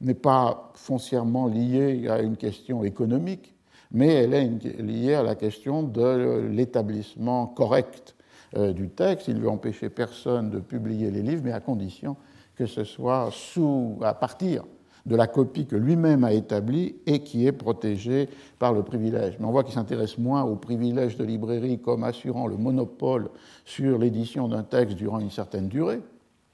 n'est 0.00 0.14
pas 0.14 0.72
foncièrement 0.74 1.46
lié 1.46 2.08
à 2.08 2.22
une 2.22 2.36
question 2.36 2.82
économique, 2.82 3.54
mais 3.92 4.08
elle 4.08 4.34
est 4.34 4.80
liée 4.80 5.14
à 5.14 5.22
la 5.22 5.36
question 5.36 5.84
de 5.84 6.48
l'établissement 6.50 7.46
correct 7.46 8.16
euh, 8.16 8.21
du 8.56 8.88
texte. 8.90 9.28
Il 9.28 9.40
veut 9.40 9.48
empêcher 9.48 9.88
personne 9.88 10.50
de 10.50 10.58
publier 10.58 11.10
les 11.10 11.22
livres, 11.22 11.42
mais 11.44 11.52
à 11.52 11.60
condition 11.60 12.16
que 12.56 12.66
ce 12.66 12.84
soit 12.84 13.30
sous, 13.32 13.98
à 14.02 14.14
partir 14.14 14.64
de 15.04 15.16
la 15.16 15.26
copie 15.26 15.66
que 15.66 15.76
lui-même 15.76 16.22
a 16.22 16.32
établie 16.32 16.96
et 17.06 17.20
qui 17.20 17.46
est 17.46 17.52
protégée 17.52 18.28
par 18.58 18.72
le 18.72 18.82
privilège. 18.82 19.36
Mais 19.40 19.46
on 19.46 19.50
voit 19.50 19.64
qu'il 19.64 19.74
s'intéresse 19.74 20.16
moins 20.16 20.42
au 20.44 20.54
privilège 20.54 21.16
de 21.16 21.24
librairie 21.24 21.80
comme 21.80 22.04
assurant 22.04 22.46
le 22.46 22.56
monopole 22.56 23.30
sur 23.64 23.98
l'édition 23.98 24.48
d'un 24.48 24.62
texte 24.62 24.96
durant 24.96 25.18
une 25.18 25.30
certaine 25.30 25.68
durée, 25.68 26.00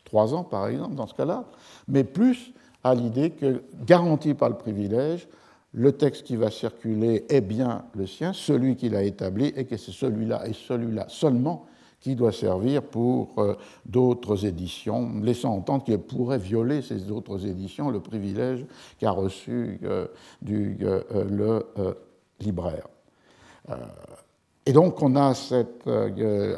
trois 0.05 0.35
ans 0.35 0.45
par 0.45 0.67
exemple 0.69 0.95
dans 0.95 1.07
ce 1.07 1.15
cas-là, 1.15 1.45
mais 1.89 2.05
plus 2.05 2.53
à 2.85 2.95
l'idée 2.95 3.31
que, 3.31 3.63
garanti 3.87 4.33
par 4.33 4.49
le 4.49 4.57
privilège, 4.57 5.29
le 5.75 5.93
texte 5.93 6.23
qui 6.23 6.37
va 6.37 6.51
circuler 6.51 7.27
est 7.29 7.43
bien 7.43 7.85
le 7.95 8.07
sien, 8.07 8.33
celui 8.33 8.77
qu'il 8.77 8.97
a 8.97 9.03
établi, 9.03 9.53
et 9.57 9.67
que 9.67 9.77
c'est 9.77 9.93
celui-là 9.93 10.49
et 10.49 10.55
celui-là 10.55 11.05
seulement 11.09 11.67
qui 12.01 12.15
doit 12.15 12.33
servir 12.33 12.83
pour 12.83 13.35
euh, 13.39 13.55
d'autres 13.85 14.47
éditions, 14.47 15.21
laissant 15.21 15.55
entendre 15.55 15.85
qu'il 15.85 15.99
pourrait 15.99 16.39
violer 16.39 16.83
ces 16.83 17.11
autres 17.11 17.47
éditions 17.47 17.91
le 17.91 18.01
privilège 18.01 18.65
qu'a 18.99 19.11
reçu 19.11 19.81
euh, 19.83 20.07
euh, 20.49 21.25
le 21.29 21.67
libraire. 22.41 22.87
Et 24.65 24.73
donc 24.73 25.03
on 25.03 25.17
a 25.17 25.35
cette 25.35 25.87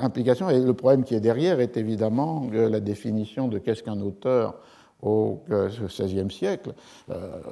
implication, 0.00 0.50
et 0.50 0.60
le 0.60 0.74
problème 0.74 1.04
qui 1.04 1.14
est 1.14 1.20
derrière 1.20 1.58
est 1.58 1.76
évidemment 1.76 2.46
la 2.52 2.80
définition 2.80 3.48
de 3.48 3.58
qu'est-ce 3.58 3.82
qu'un 3.82 4.00
auteur 4.00 4.54
au 5.02 5.42
XVIe 5.48 6.30
siècle, 6.30 6.72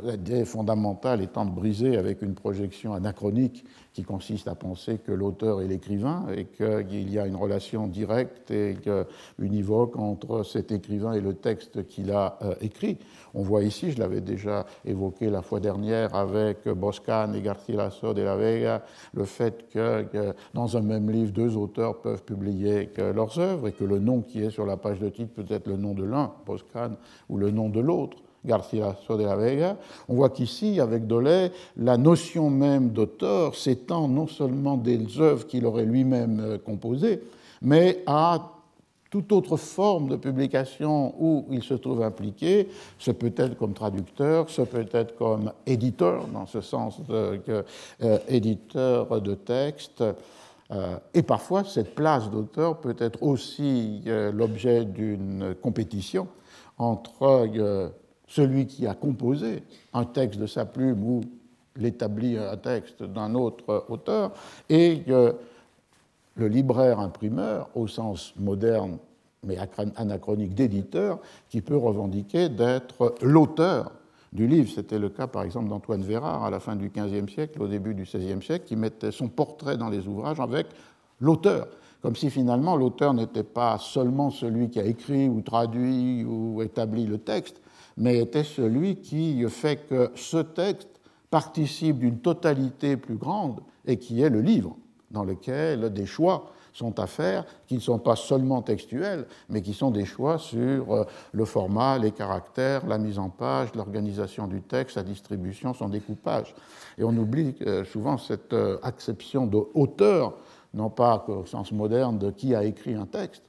l'idée 0.05 0.45
fondamentale 0.45 1.23
étant 1.23 1.45
de 1.45 1.51
briser 1.51 1.97
avec 1.97 2.23
une 2.23 2.35
projection 2.35 2.93
anachronique 2.93 3.65
qui 3.99 4.05
consiste 4.05 4.47
à 4.47 4.55
penser 4.55 4.99
que 4.99 5.11
l'auteur 5.11 5.61
est 5.61 5.67
l'écrivain 5.67 6.27
et 6.33 6.45
qu'il 6.45 7.13
y 7.13 7.19
a 7.19 7.27
une 7.27 7.35
relation 7.35 7.89
directe 7.89 8.49
et 8.53 8.77
univoque 9.41 9.97
entre 9.97 10.45
cet 10.45 10.71
écrivain 10.71 11.15
et 11.15 11.21
le 11.21 11.35
texte 11.35 11.85
qu'il 11.89 12.13
a 12.13 12.39
euh, 12.43 12.55
écrit. 12.61 12.99
On 13.35 13.43
voit 13.43 13.65
ici, 13.65 13.91
je 13.91 13.99
l'avais 13.99 14.21
déjà 14.21 14.67
évoqué 14.85 15.31
la 15.31 15.43
fois 15.43 15.59
dernière 15.59 16.15
avec 16.15 16.69
Boscan 16.69 17.33
et 17.35 17.43
García 17.43 17.75
Lasso 17.75 18.15
de 18.15 18.23
la 18.23 18.37
Vega, 18.37 18.85
le 19.15 19.25
fait 19.25 19.69
que, 19.69 20.07
dans 20.55 20.77
un 20.77 20.83
même 20.83 21.11
livre, 21.11 21.33
deux 21.33 21.57
auteurs 21.57 22.01
peuvent 22.01 22.23
publier 22.23 22.91
leurs 22.97 23.37
œuvres 23.41 23.67
et 23.67 23.73
que 23.73 23.83
le 23.83 23.99
nom 23.99 24.21
qui 24.21 24.45
est 24.45 24.51
sur 24.51 24.65
la 24.65 24.77
page 24.77 25.01
de 25.01 25.09
titre 25.09 25.33
peut 25.35 25.53
être 25.53 25.67
le 25.67 25.77
nom 25.77 25.95
de 25.95 26.05
l'un, 26.05 26.31
Boscan, 26.47 26.93
ou 27.29 27.37
le 27.37 27.51
nom 27.51 27.69
de 27.69 27.81
l'autre. 27.81 28.19
Garcilaso 28.49 29.17
de 29.17 29.25
la 29.25 29.37
Vega, 29.37 29.77
on 30.09 30.15
voit 30.15 30.31
qu'ici, 30.31 30.81
avec 30.81 31.07
Dolay, 31.07 31.53
la 31.77 31.97
notion 31.97 32.51
même 32.51 32.89
d'auteur 32.89 33.55
s'étend 33.55 34.09
non 34.09 34.27
seulement 34.27 34.77
des 34.77 35.21
œuvres 35.21 35.47
qu'il 35.47 35.67
aurait 35.67 35.85
lui-même 35.85 36.41
euh, 36.41 36.59
composées, 36.59 37.21
mais 37.63 38.03
à 38.07 38.53
toute 39.11 39.33
autre 39.33 39.57
forme 39.57 40.09
de 40.09 40.17
publication 40.17 41.15
où 41.19 41.47
il 41.51 41.63
se 41.63 41.75
trouve 41.75 42.03
impliqué, 42.03 42.69
ce 42.99 43.11
peut 43.11 43.33
être 43.37 43.57
comme 43.57 43.73
traducteur, 43.73 44.51
ce 44.51 44.63
peut 44.63 44.87
être 44.93 45.17
comme 45.17 45.53
éditeur, 45.67 46.27
dans 46.27 46.47
ce 46.47 46.61
sens 46.61 47.01
de, 47.07 47.41
euh, 48.03 48.19
éditeur 48.29 49.21
de 49.21 49.35
texte, 49.35 50.03
euh, 50.71 50.97
et 51.15 51.23
parfois 51.23 51.65
cette 51.65 51.95
place 51.95 52.31
d'auteur 52.31 52.79
peut 52.81 52.97
être 52.99 53.23
aussi 53.23 54.03
l'objet 54.05 54.85
d'une 54.85 55.55
compétition 55.63 56.29
entre 56.77 57.49
celui 58.29 58.67
qui 58.67 58.87
a 58.87 58.95
composé 58.95 59.65
un 59.93 60.05
texte 60.05 60.39
de 60.39 60.47
sa 60.47 60.65
plume 60.65 61.03
ou 61.03 61.23
l'établit 61.77 62.37
un 62.37 62.57
texte 62.57 63.03
d'un 63.03 63.35
autre 63.35 63.87
auteur, 63.89 64.33
et 64.69 65.03
le 65.07 66.49
libraire 66.49 67.01
imprimeur, 67.01 67.69
au 67.75 67.87
sens 67.87 68.35
moderne 68.39 68.99
mais 69.45 69.57
anachronique 69.97 70.55
d'éditeur, 70.55 71.21
qui 71.49 71.61
peut 71.61 71.77
revendiquer 71.77 72.49
d'être 72.49 73.15
l'auteur 73.23 73.93
du 74.33 74.47
livre. 74.47 74.71
C'était 74.75 74.99
le 74.99 75.09
cas, 75.09 75.27
par 75.27 75.45
exemple, 75.45 75.69
d'Antoine 75.69 76.03
Vérard 76.03 76.45
à 76.45 76.51
la 76.51 76.61
fin 76.61 76.77
du 76.77 76.91
XVe 76.91 77.29
siècle, 77.29 77.63
au 77.63 77.69
début 77.69 77.95
du 77.95 78.03
XVIe 78.03 78.43
siècle, 78.43 78.65
qui 78.67 78.77
mettait 78.77 79.13
son 79.13 79.29
portrait 79.29 79.77
dans 79.77 79.89
les 79.89 80.07
ouvrages 80.07 80.41
avec 80.41 80.67
l'auteur, 81.21 81.69
comme 82.03 82.17
si 82.17 82.31
finalement 82.31 82.77
l'auteur 82.77 83.15
n'était 83.15 83.45
pas 83.45 83.79
seulement 83.79 84.31
celui 84.31 84.71
qui 84.71 84.81
a 84.81 84.85
écrit 84.85 85.29
ou 85.29 85.41
traduit 85.41 86.25
ou 86.25 86.61
établi 86.63 87.07
le 87.07 87.19
texte, 87.19 87.61
mais 87.99 88.19
était 88.19 88.45
celui 88.45 88.97
qui 88.97 89.45
fait 89.49 89.89
que 89.89 90.11
ce 90.15 90.39
texte 90.39 91.01
participe 91.31 91.99
d'une 91.99 92.21
totalité 92.21 92.97
plus 92.97 93.17
grande 93.17 93.61
et 93.87 93.99
qui 93.99 94.23
est 94.23 94.31
le 94.31 94.41
livre, 94.41 94.77
dans 95.11 95.25
lequel 95.25 95.93
des 95.93 96.07
choix 96.07 96.53
sont 96.73 96.99
à 97.01 97.09
faire, 97.09 97.45
qui 97.67 97.75
ne 97.75 97.81
sont 97.81 97.99
pas 97.99 98.15
seulement 98.15 98.63
textuels, 98.63 99.27
mais 99.49 99.63
qui 99.63 99.75
sont 99.75 99.91
des 99.91 100.05
choix 100.05 100.39
sur 100.39 100.93
euh, 100.93 101.05
le 101.33 101.45
format, 101.45 101.99
les 101.99 102.13
caractères, 102.13 102.87
la 102.87 102.99
mise 102.99 103.19
en 103.19 103.31
page, 103.31 103.75
l'organisation 103.75 104.47
du 104.47 104.63
texte, 104.63 104.95
sa 104.95 105.03
distribution, 105.03 105.75
son 105.75 105.89
découpage. 105.89 106.55
Et 106.97 107.03
on 107.03 107.17
oublie 107.17 107.57
euh, 107.67 107.85
souvent 107.85 108.17
cette 108.17 108.53
euh, 108.53 108.79
acception 108.85 109.47
de 109.47 109.59
auteur, 109.75 110.35
non 110.73 110.89
pas 110.89 111.25
au 111.27 111.45
sens 111.47 111.73
moderne 111.73 112.17
de 112.19 112.31
qui 112.31 112.55
a 112.55 112.63
écrit 112.63 112.95
un 112.95 113.07
texte, 113.07 113.43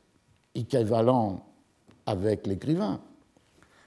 équivalent 0.56 1.46
avec 2.08 2.48
l'écrivain, 2.48 3.00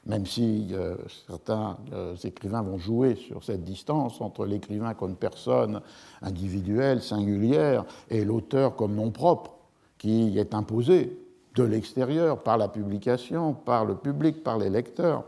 même 0.07 0.27
si 0.27 0.69
euh, 0.73 0.97
certains 1.29 1.79
euh, 1.93 2.17
écrivains 2.25 2.63
vont 2.63 2.79
jouer 2.79 3.15
sur 3.15 3.45
cette 3.45 3.65
distance 3.65 4.21
entre 4.21 4.47
l'écrivain 4.47 4.95
comme 4.95 5.15
personne 5.15 5.81
individuelle, 6.23 7.01
singulière, 7.01 7.85
et 8.11 8.25
l'auteur 8.25 8.75
comme 8.75 8.95
nom 8.95 9.11
propre, 9.11 9.55
qui 9.99 10.39
est 10.39 10.55
imposé 10.55 11.17
de 11.55 11.63
l'extérieur 11.63 12.43
par 12.43 12.59
la 12.59 12.69
publication, 12.69 13.55
par 13.55 13.85
le 13.85 13.95
public, 13.95 14.43
par 14.43 14.59
les 14.59 14.71
lecteurs. 14.71 15.25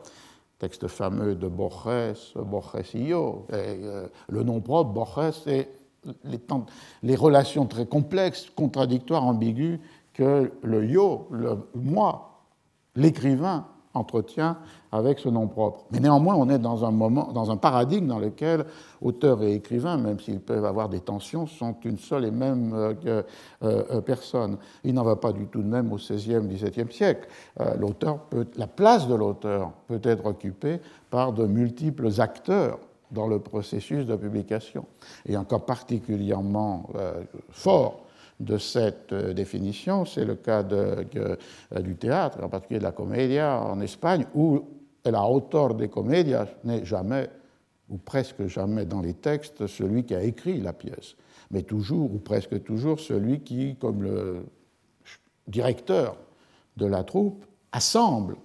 Texte 0.58 0.88
fameux 0.88 1.34
de 1.34 1.46
Borges, 1.46 2.32
Borges 2.34 2.94
Io, 2.94 3.46
euh, 3.52 4.08
le 4.28 4.42
nom 4.42 4.60
propre, 4.60 4.90
Borges, 4.90 5.46
et 5.46 5.68
les 7.02 7.16
relations 7.16 7.66
très 7.66 7.86
complexes, 7.86 8.50
contradictoires, 8.54 9.24
ambiguës 9.24 9.78
que 10.12 10.52
le 10.62 10.86
yo, 10.86 11.28
le 11.30 11.58
moi, 11.74 12.44
l'écrivain, 12.94 13.66
entretient 13.94 14.58
avec 14.92 15.18
ce 15.18 15.28
nom 15.28 15.46
propre. 15.46 15.84
Mais 15.90 16.00
néanmoins, 16.00 16.34
on 16.34 16.48
est 16.48 16.58
dans 16.58 16.84
un, 16.84 16.90
moment, 16.90 17.32
dans 17.32 17.50
un 17.50 17.56
paradigme 17.56 18.06
dans 18.06 18.18
lequel 18.18 18.64
auteur 19.00 19.42
et 19.42 19.54
écrivain, 19.54 19.96
même 19.96 20.20
s'ils 20.20 20.40
peuvent 20.40 20.64
avoir 20.64 20.88
des 20.88 21.00
tensions, 21.00 21.46
sont 21.46 21.76
une 21.84 21.98
seule 21.98 22.24
et 22.24 22.30
même 22.30 22.72
euh, 22.74 22.94
euh, 23.06 23.22
euh, 23.62 24.00
personne. 24.00 24.56
Il 24.84 24.94
n'en 24.94 25.04
va 25.04 25.16
pas 25.16 25.32
du 25.32 25.46
tout 25.46 25.62
de 25.62 25.68
même 25.68 25.92
au 25.92 25.96
XVIe, 25.96 26.46
XVIIe 26.46 26.92
siècle. 26.92 27.28
la 27.56 28.66
place 28.66 29.08
de 29.08 29.14
l'auteur 29.14 29.72
peut 29.88 30.00
être 30.02 30.26
occupée 30.26 30.80
par 31.10 31.32
de 31.32 31.46
multiples 31.46 32.08
acteurs 32.20 32.78
dans 33.10 33.26
le 33.26 33.38
processus 33.38 34.06
de 34.06 34.16
publication. 34.16 34.86
Et 35.26 35.36
encore 35.36 35.64
particulièrement 35.64 36.88
fort 37.50 38.04
de 38.40 38.58
cette 38.58 39.12
euh, 39.12 39.32
définition. 39.32 40.04
C'est 40.04 40.24
le 40.24 40.34
cas 40.34 40.64
euh, 40.72 41.04
du 41.80 41.96
théâtre, 41.96 42.38
en 42.42 42.48
particulier 42.48 42.78
de 42.78 42.84
la 42.84 42.92
comédia 42.92 43.60
en 43.60 43.80
Espagne, 43.80 44.26
où 44.34 44.62
la 45.04 45.24
auteur 45.24 45.74
des 45.74 45.88
comédias 45.88 46.46
n'est 46.64 46.84
jamais, 46.84 47.28
ou 47.88 47.98
presque 47.98 48.46
jamais 48.46 48.86
dans 48.86 49.00
les 49.00 49.14
textes, 49.14 49.66
celui 49.66 50.04
qui 50.04 50.14
a 50.14 50.22
écrit 50.22 50.60
la 50.60 50.72
pièce, 50.72 51.16
mais 51.50 51.62
toujours, 51.62 52.12
ou 52.12 52.18
presque 52.18 52.62
toujours, 52.64 53.00
celui 53.00 53.40
qui, 53.40 53.76
comme 53.76 54.02
le 54.02 54.46
directeur 55.46 56.16
de 56.76 56.86
la 56.86 57.04
troupe, 57.04 57.44
assemble 57.72 58.36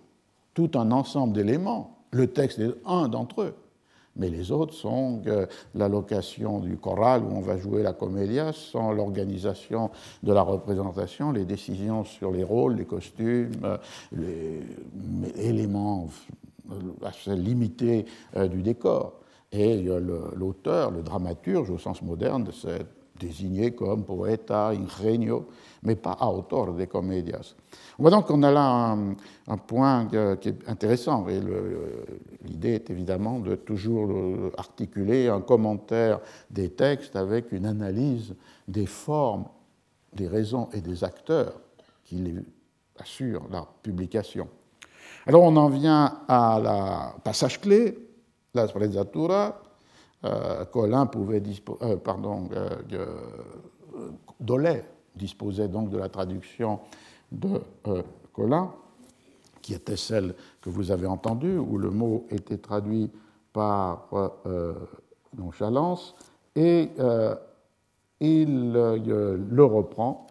tout 0.53 0.71
un 0.75 0.91
ensemble 0.91 1.33
d'éléments. 1.33 1.97
Le 2.11 2.27
texte 2.27 2.59
est 2.59 2.73
un 2.85 3.07
d'entre 3.07 3.41
eux 3.41 3.55
mais 4.19 4.29
les 4.29 4.51
autres 4.51 4.73
sont 4.73 5.21
la 5.73 5.87
location 5.87 6.59
du 6.59 6.77
choral 6.77 7.23
où 7.23 7.31
on 7.31 7.41
va 7.41 7.57
jouer 7.57 7.81
la 7.81 7.93
comédia, 7.93 8.53
sont 8.53 8.91
l'organisation 8.91 9.89
de 10.21 10.33
la 10.33 10.41
représentation, 10.41 11.31
les 11.31 11.45
décisions 11.45 12.03
sur 12.03 12.31
les 12.31 12.43
rôles, 12.43 12.75
les 12.75 12.85
costumes, 12.85 13.79
les 14.11 14.61
éléments 15.37 16.07
assez 17.03 17.35
limités 17.35 18.05
euh, 18.35 18.47
du 18.47 18.61
décor. 18.61 19.13
Et 19.51 19.81
l'auteur, 20.35 20.91
le 20.91 21.01
dramaturge 21.01 21.71
au 21.71 21.79
sens 21.79 22.03
moderne, 22.03 22.47
c'est 22.53 22.85
désigné 23.19 23.71
comme 23.71 24.03
poeta 24.03 24.69
ingenio, 24.69 25.47
mais 25.83 25.95
pas 25.95 26.17
autor 26.21 26.73
de 26.73 26.85
comedias. 26.85 27.55
On 27.97 28.03
voit 28.03 28.11
donc 28.11 28.27
qu'on 28.27 28.43
a 28.43 28.51
là 28.51 28.97
un, 29.47 29.57
point 29.57 30.07
qui 30.07 30.49
est 30.49 30.67
intéressant. 30.67 31.27
Et 31.27 31.39
l'idée 32.43 32.75
est 32.75 32.89
évidemment 32.89 33.39
de 33.39 33.55
toujours 33.55 34.51
articuler 34.57 35.27
un 35.27 35.41
commentaire 35.41 36.19
des 36.49 36.69
textes 36.71 37.15
avec 37.15 37.51
une 37.51 37.65
analyse 37.65 38.35
des 38.67 38.85
formes, 38.85 39.45
des 40.13 40.27
raisons 40.27 40.69
et 40.73 40.81
des 40.81 41.03
acteurs 41.03 41.59
qui 42.03 42.35
assurent 42.97 43.47
la 43.51 43.65
publication. 43.81 44.47
Alors 45.25 45.43
on 45.43 45.55
en 45.55 45.69
vient 45.69 46.21
à 46.27 46.59
la 46.61 47.15
passage 47.23 47.61
clé, 47.61 47.97
la 48.53 48.67
sprezzatura. 48.67 49.61
Euh, 50.25 50.65
Colin 50.65 51.05
pouvait 51.05 51.41
euh, 51.81 51.97
pardon, 51.97 52.49
euh, 52.51 53.05
Dolay 54.39 54.83
disposait 55.15 55.67
donc 55.67 55.89
de 55.89 55.97
la 55.97 56.09
traduction 56.09 56.79
de 57.31 57.61
euh, 57.87 58.03
Colin, 58.33 58.71
qui 59.61 59.73
était 59.73 59.97
celle 59.97 60.35
que 60.61 60.69
vous 60.69 60.91
avez 60.91 61.07
entendue, 61.07 61.57
où 61.57 61.77
le 61.77 61.89
mot 61.89 62.25
était 62.29 62.57
traduit 62.57 63.11
par 63.53 64.07
euh, 64.45 64.73
nonchalance, 65.37 66.15
et 66.55 66.89
euh, 66.99 67.35
il 68.19 68.71
le 68.73 69.63
reprend 69.63 70.27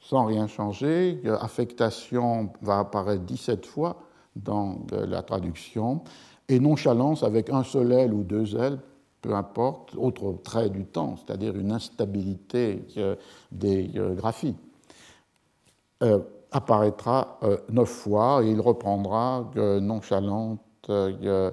sans 0.00 0.24
rien 0.24 0.46
changer. 0.46 1.20
Affectation 1.40 2.50
va 2.62 2.80
apparaître 2.80 3.22
17 3.22 3.66
fois 3.66 4.02
dans 4.36 4.86
la 4.90 5.22
traduction, 5.22 6.02
et 6.48 6.58
nonchalance 6.58 7.22
avec 7.22 7.50
un 7.50 7.62
seul 7.62 7.92
L 7.92 8.12
ou 8.12 8.22
deux 8.22 8.56
L, 8.56 8.78
peu 9.20 9.34
importe, 9.34 9.94
autre 9.96 10.38
trait 10.42 10.70
du 10.70 10.84
temps, 10.84 11.16
c'est-à-dire 11.16 11.56
une 11.56 11.72
instabilité 11.72 12.82
des 13.52 13.90
graphies 14.16 14.56
apparaîtra 16.52 17.38
euh, 17.42 17.56
neuf 17.68 17.88
fois 17.88 18.42
et 18.42 18.50
il 18.50 18.60
reprendra 18.60 19.50
nonchalante 19.80 20.60
euh, 20.88 21.52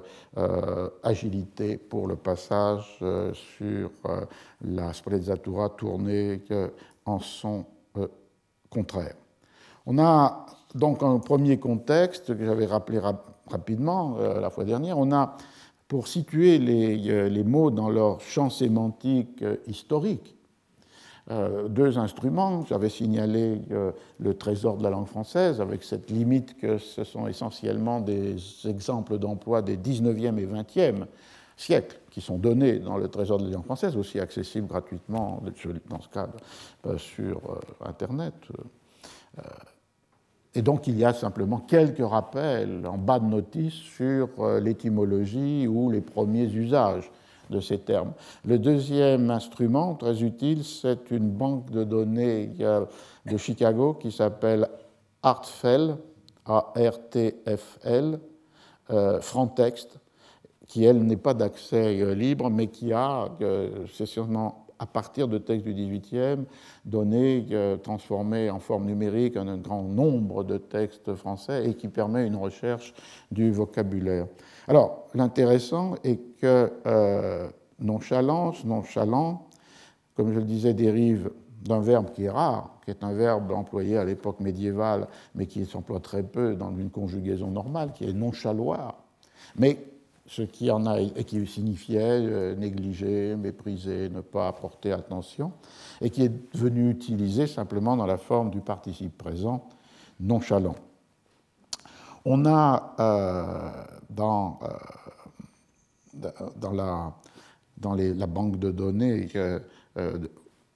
agilité 1.03 1.77
pour 1.77 2.08
le 2.08 2.15
passage 2.15 2.97
euh, 3.01 3.34
sur 3.34 3.91
la 4.62 4.93
sprezzatura 4.93 5.69
tournée 5.69 6.41
en 7.06 7.19
son 7.19 7.65
contraire. 8.69 9.15
On 9.86 9.97
a 9.99 10.45
donc 10.75 11.03
un 11.03 11.19
premier 11.19 11.60
contexte 11.60 12.36
que 12.36 12.45
j'avais 12.45 12.65
rappelé 12.65 12.99
rapidement 13.49 14.17
la 14.17 14.49
fois 14.49 14.65
dernière. 14.65 14.97
On 14.97 15.12
a, 15.12 15.38
pour 15.88 16.08
situer 16.08 16.58
les, 16.58 17.30
les 17.30 17.43
mots 17.43 17.71
dans 17.71 17.89
leur 17.89 18.21
champ 18.21 18.50
sémantique 18.50 19.43
historique, 19.67 20.38
euh, 21.30 21.67
deux 21.67 21.97
instruments. 21.97 22.63
J'avais 22.69 22.88
signalé 22.88 23.60
euh, 23.71 23.91
le 24.17 24.34
trésor 24.38 24.78
de 24.78 24.84
la 24.84 24.89
langue 24.89 25.08
française, 25.08 25.60
avec 25.60 25.84
cette 25.84 26.10
limite 26.10 26.58
que 26.58 26.78
ce 26.78 27.04
sont 27.04 27.28
essentiellement 27.28 28.00
des 28.00 28.38
exemples 28.65 29.17
d'emploi 29.17 29.62
des 29.62 29.76
19e 29.76 30.38
et 30.38 30.45
20e 30.45 31.06
siècles 31.58 32.00
qui 32.12 32.21
sont 32.21 32.38
donnés 32.38 32.80
dans 32.80 32.95
le 32.95 33.10
trésor 33.10 33.39
de 33.39 33.43
la 33.43 33.56
langue 33.56 33.65
française, 33.65 33.97
aussi 33.97 34.21
accessible 34.21 34.67
gratuitement, 34.67 35.43
dans 35.89 36.00
ce 36.00 36.19
euh, 36.86 36.97
sur 36.97 37.41
Internet. 37.84 38.34
Et 40.55 40.62
donc 40.62 40.88
il 40.88 40.97
y 40.97 41.05
a 41.05 41.13
simplement 41.13 41.57
quelques 41.60 42.05
rappels 42.05 42.86
en 42.88 42.97
bas 42.97 43.19
de 43.19 43.25
notice 43.25 43.73
sur 43.73 44.29
l'étymologie 44.60 45.67
ou 45.67 45.91
les 45.91 46.01
premiers 46.01 46.45
usages 46.45 47.12
de 47.49 47.60
ces 47.60 47.79
termes. 47.79 48.13
Le 48.45 48.60
deuxième 48.60 49.29
instrument, 49.29 49.95
très 49.95 50.23
utile, 50.23 50.63
c'est 50.63 51.12
une 51.12 51.29
banque 51.29 51.69
de 51.71 51.83
données 51.83 52.51
de 53.25 53.38
Chicago 53.38 53.93
qui 53.93 54.12
s'appelle 54.12 54.67
Artfl, 55.23 55.97
A-R-T-F-L, 56.45 58.19
euh, 58.89 59.21
Frontext, 59.21 59.99
qui, 60.67 60.86
elle, 60.86 61.03
n'est 61.03 61.17
pas 61.17 61.33
d'accès 61.33 61.99
euh, 62.01 62.13
libre, 62.13 62.49
mais 62.49 62.67
qui 62.67 62.93
a, 62.93 63.29
euh, 63.41 63.86
c'est 63.93 64.05
sûrement 64.05 64.66
à 64.80 64.86
partir 64.86 65.28
de 65.28 65.38
textes 65.38 65.66
du 65.66 65.74
XVIIIe, 65.74 66.46
donné, 66.86 67.46
transformé 67.84 68.50
en 68.50 68.60
forme 68.60 68.86
numérique 68.86 69.38
un 69.38 69.58
grand 69.58 69.84
nombre 69.84 70.44
de 70.44 70.58
textes 70.58 71.16
français 71.16 71.70
et 71.70 71.74
qui 71.76 71.88
permet 71.88 72.26
une 72.28 72.36
recherche 72.36 72.94
du 73.32 73.52
vocabulaire. 73.52 74.28
Alors, 74.68 75.08
l'intéressant 75.13 75.96
est 76.04 76.20
que 76.40 76.72
euh, 76.86 77.48
nonchalance, 77.80 78.66
nonchalant, 78.66 79.48
comme 80.16 80.34
je 80.34 80.40
le 80.40 80.46
disais, 80.46 80.74
dérive 80.74 81.32
d'un 81.63 81.80
verbe 81.80 82.12
qui 82.12 82.26
est 82.26 82.30
rare, 82.30 82.78
qui 82.84 82.92
est 82.92 83.04
un 83.04 83.13
verbe 83.13 83.52
employé 83.52 83.98
à 83.98 84.06
l'époque 84.06 84.40
médiévale, 84.40 85.08
mais 85.36 85.46
qui 85.46 85.66
s'emploie 85.66 86.00
très 86.00 86.24
peu 86.24 86.56
dans 86.56 86.76
une 86.76 86.90
conjugaison 86.90 87.48
normale, 87.48 87.92
qui 87.94 88.06
est 88.06 88.13
nonchaloir. 88.13 88.96
Mais 89.58 89.78
ce 90.28 90.42
qui 90.42 90.70
en 90.70 90.86
a 90.86 91.02
qui 91.04 91.48
signifiait 91.48 92.02
euh, 92.02 92.56
négliger, 92.56 93.36
mépriser, 93.36 94.10
ne 94.10 94.22
pas 94.22 94.50
apporter 94.50 94.92
attention, 94.92 95.54
et 96.02 96.10
qui 96.10 96.24
est 96.24 96.54
devenu 96.54 96.92
utilisé 96.92 97.48
simplement 97.48 97.96
dans 97.96 98.06
la 98.06 98.18
forme 98.18 98.52
du 98.52 98.60
participe 98.60 99.18
présent 99.18 99.68
nonchalant. 100.20 100.76
On 102.26 102.46
a 102.46 102.96
euh, 103.00 103.72
dans, 104.10 104.60
euh, 104.63 106.30
dans, 106.58 106.74
la, 106.74 107.13
dans 107.78 107.96
la, 107.96 108.28
banque 108.28 108.60
de 108.60 108.72
données 108.72 109.30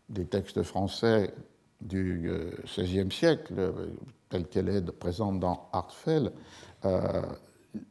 des 0.07 0.25
textes 0.25 0.63
français 0.63 1.33
du 1.81 2.31
XVIe 2.65 3.11
siècle, 3.11 3.73
telle 4.29 4.47
qu'elle 4.47 4.69
est 4.69 4.91
présente 4.91 5.41
dans 5.41 5.67
Hartfell, 5.73 6.31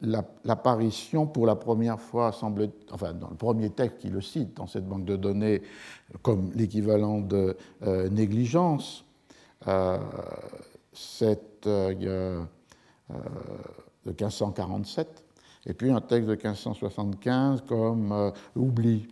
l'apparition 0.03 1.27
pour 1.27 1.47
la 1.47 1.57
première 1.57 2.01
fois, 2.01 2.33
semble, 2.33 2.71
enfin 2.91 3.13
dans 3.15 3.31
le 3.31 3.37
premier 3.37 3.71
texte 3.71 3.99
qui 3.99 4.09
le 4.09 4.21
cite 4.21 4.57
dans 4.57 4.67
cette 4.67 4.87
banque 4.87 5.05
de 5.05 5.17
données 5.17 5.63
comme 6.23 6.51
l'équivalent 6.55 7.21
de 7.21 7.57
négligence, 8.11 9.05
cette, 10.93 11.67
de 14.07 14.11
1547, 14.11 15.25
et 15.67 15.75
puis 15.75 15.91
un 15.91 16.01
texte 16.01 16.29
de 16.29 16.35
1575 16.35 17.63
comme 17.67 18.13
euh, 18.13 18.31
oubli, 18.57 19.09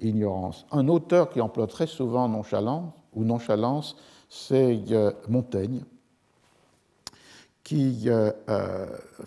ignorance. 0.00 0.64
Un 0.70 0.88
auteur 0.88 1.30
qui 1.30 1.40
emploie 1.40 1.66
très 1.66 1.86
souvent 1.86 2.28
nonchalance, 2.28 2.92
ou 3.14 3.24
nonchalance, 3.24 3.96
c'est 4.28 4.80
euh, 4.92 5.12
Montaigne, 5.28 5.82
qui 7.68 8.04
euh, 8.06 8.32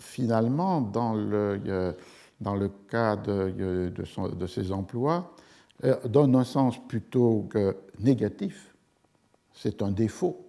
finalement, 0.00 0.80
dans 0.80 1.14
le, 1.14 1.94
dans 2.40 2.56
le 2.56 2.70
cas 2.90 3.14
de, 3.14 4.46
ses 4.48 4.72
emplois, 4.72 5.32
donne 6.06 6.34
un 6.34 6.42
sens 6.42 6.76
plutôt 6.88 7.46
que 7.48 7.76
négatif. 8.00 8.74
C'est 9.52 9.80
un 9.80 9.92
défaut, 9.92 10.44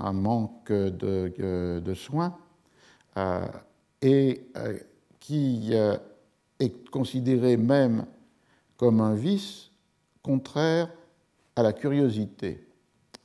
un 0.00 0.12
manque 0.12 0.72
de, 0.72 1.80
de 1.80 1.94
soins, 1.94 2.36
et 4.00 4.42
qui 5.20 5.68
euh, 5.70 5.96
est 6.58 6.90
considéré 6.90 7.56
même 7.56 8.04
comme 8.76 9.00
un 9.00 9.14
vice 9.14 9.70
contraire 10.24 10.88
à 11.54 11.62
la 11.62 11.72
curiosité. 11.72 12.66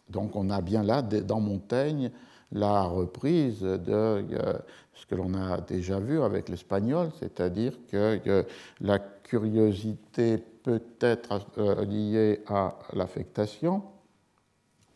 Donc 0.07 0.36
on 0.36 0.51
a 0.51 0.62
bien 0.62 0.83
là, 0.83 1.01
dans 1.01 1.39
Montaigne, 1.39 2.12
la 2.51 2.83
reprise 2.83 3.62
de 3.62 3.79
euh, 3.91 4.53
ce 4.93 5.05
que 5.05 5.15
l'on 5.15 5.33
a 5.33 5.60
déjà 5.62 5.99
vu 5.99 6.21
avec 6.21 6.49
l'espagnol, 6.49 7.10
c'est-à-dire 7.19 7.73
que 7.91 8.45
la 8.81 8.99
curiosité 8.99 10.38
peut 10.63 10.81
être 11.01 11.45
euh, 11.57 11.86
liée 11.86 12.41
à 12.47 12.77
l'affectation, 12.93 13.83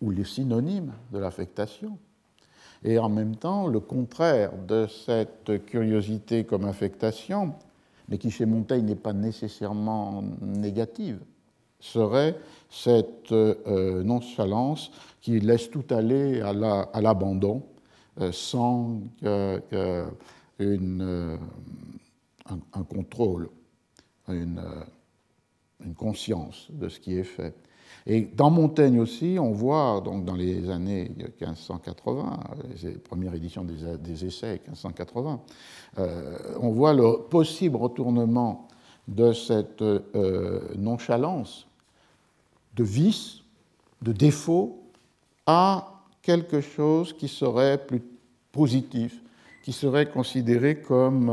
ou 0.02 0.10
les 0.10 0.24
synonymes 0.24 0.94
de 1.12 1.20
l'affectation, 1.20 1.98
et 2.84 2.98
en 2.98 3.10
même 3.10 3.36
temps, 3.36 3.68
le 3.68 3.80
contraire 3.80 4.52
de 4.68 4.88
cette 4.88 5.66
curiosité 5.66 6.46
comme 6.46 6.66
affectation, 6.66 7.54
mais 8.10 8.18
qui 8.18 8.32
chez 8.32 8.46
Montaigne 8.46 8.86
n'est 8.86 8.96
pas 8.96 9.14
nécessairement 9.14 10.24
négative, 10.42 11.20
serait 11.80 12.36
cette 12.72 13.32
euh, 13.32 14.02
nonchalance 14.02 14.90
qui 15.20 15.40
laisse 15.40 15.70
tout 15.70 15.86
aller 15.92 16.42
à 16.42 17.02
l'abandon 17.02 17.64
euh, 18.20 18.32
sans 18.32 19.02
euh, 19.24 19.60
un, 20.60 22.84
contrôle, 22.84 23.50
une, 24.28 24.62
conscience 25.96 26.68
de 26.72 26.90
ce 26.90 27.00
qui 27.00 27.18
est 27.18 27.24
fait. 27.24 27.56
Et 28.06 28.22
dans 28.22 28.50
Montaigne 28.50 29.00
aussi, 29.00 29.38
on 29.40 29.52
voit, 29.52 30.02
donc 30.04 30.26
dans 30.26 30.36
les 30.36 30.70
années 30.70 31.12
1580, 31.18 32.40
les 32.84 32.92
premières 32.94 33.36
éditions 33.36 33.64
des, 33.64 34.26
essais 34.26 34.54
1580, 34.54 35.42
euh, 36.00 36.38
on 36.60 36.70
voit 36.70 36.94
le 36.94 37.28
possible 37.30 37.76
retournement 37.76 38.68
de 39.08 39.34
cette 39.34 39.82
euh, 39.82 40.62
nonchalance, 40.78 41.68
de 42.76 42.84
vice, 42.84 43.42
de 44.02 44.12
défaut, 44.12 44.82
à 45.46 46.04
quelque 46.22 46.62
chose 46.62 47.14
qui 47.14 47.28
serait 47.28 47.78
plus 47.86 48.02
positif, 48.52 49.22
qui 49.64 49.72
serait 49.72 50.10
considéré 50.10 50.82
comme 50.82 51.30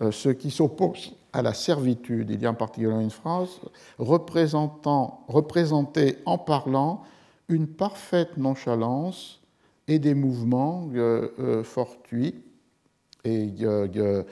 euh, 0.00 0.10
ce 0.10 0.28
qui 0.28 0.50
s'oppose 0.50 1.14
à 1.32 1.42
la 1.42 1.54
servitude. 1.54 2.30
Il 2.30 2.40
y 2.40 2.46
a 2.46 2.50
en 2.50 2.54
particulier 2.54 2.92
une 2.92 3.10
phrase 3.10 3.60
représentant, 3.98 5.24
en 5.28 6.38
parlant 6.38 7.02
une 7.48 7.66
parfaite 7.66 8.36
nonchalance 8.36 9.40
et 9.88 9.98
des 9.98 10.14
mouvements 10.14 10.88
euh, 10.94 11.28
euh, 11.38 11.62
fortuits 11.62 12.34
et 13.26 13.52
euh, 13.62 14.22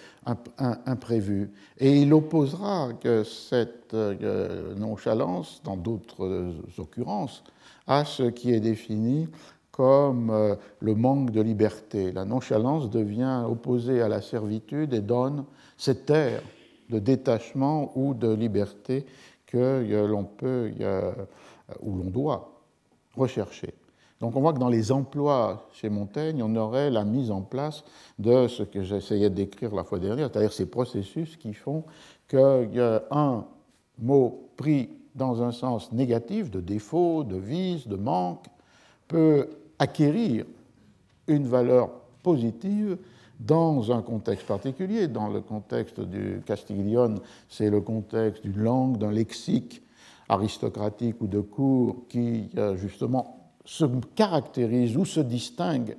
imprévus. 0.86 1.50
Et 1.78 2.00
il 2.02 2.14
opposera 2.14 2.90
cette 3.24 3.92
nonchalance, 3.92 5.60
dans 5.64 5.76
d'autres 5.76 6.54
occurrences, 6.78 7.44
à 7.86 8.04
ce 8.04 8.22
qui 8.22 8.52
est 8.52 8.60
défini 8.60 9.28
comme 9.70 10.56
le 10.80 10.94
manque 10.94 11.32
de 11.32 11.40
liberté. 11.40 12.12
La 12.12 12.24
nonchalance 12.24 12.88
devient 12.88 13.42
opposée 13.48 14.00
à 14.00 14.08
la 14.08 14.22
servitude 14.22 14.94
et 14.94 15.00
donne 15.00 15.44
cet 15.76 16.08
air 16.10 16.42
de 16.90 16.98
détachement 16.98 17.92
ou 17.96 18.14
de 18.14 18.32
liberté 18.32 19.06
que 19.46 19.56
euh, 19.56 20.06
l'on 20.06 20.24
peut 20.24 20.72
euh, 20.80 21.12
ou 21.80 21.96
l'on 21.96 22.10
doit 22.10 22.60
rechercher. 23.16 23.74
Donc 24.24 24.36
on 24.36 24.40
voit 24.40 24.54
que 24.54 24.58
dans 24.58 24.70
les 24.70 24.90
emplois 24.90 25.68
chez 25.74 25.90
Montaigne, 25.90 26.42
on 26.42 26.56
aurait 26.56 26.88
la 26.88 27.04
mise 27.04 27.30
en 27.30 27.42
place 27.42 27.84
de 28.18 28.48
ce 28.48 28.62
que 28.62 28.82
j'essayais 28.82 29.28
d'écrire 29.28 29.74
la 29.74 29.84
fois 29.84 29.98
dernière, 29.98 30.30
c'est-à-dire 30.32 30.54
ces 30.54 30.64
processus 30.64 31.36
qui 31.36 31.52
font 31.52 31.84
qu'un 32.26 33.44
mot 33.98 34.48
pris 34.56 34.88
dans 35.14 35.42
un 35.42 35.52
sens 35.52 35.92
négatif, 35.92 36.50
de 36.50 36.62
défaut, 36.62 37.22
de 37.22 37.36
vice, 37.36 37.86
de 37.86 37.96
manque, 37.96 38.46
peut 39.08 39.46
acquérir 39.78 40.46
une 41.28 41.46
valeur 41.46 41.90
positive 42.22 42.96
dans 43.38 43.92
un 43.92 44.00
contexte 44.00 44.46
particulier. 44.46 45.06
Dans 45.06 45.28
le 45.28 45.42
contexte 45.42 46.00
du 46.00 46.40
Castiglione, 46.46 47.20
c'est 47.50 47.68
le 47.68 47.82
contexte 47.82 48.42
d'une 48.42 48.62
langue, 48.62 48.96
d'un 48.96 49.12
lexique 49.12 49.82
aristocratique 50.30 51.16
ou 51.20 51.26
de 51.26 51.40
cour 51.40 52.04
qui, 52.08 52.48
euh, 52.56 52.74
justement, 52.76 53.33
se 53.64 53.84
caractérise 54.14 54.96
ou 54.96 55.04
se 55.04 55.20
distingue 55.20 55.96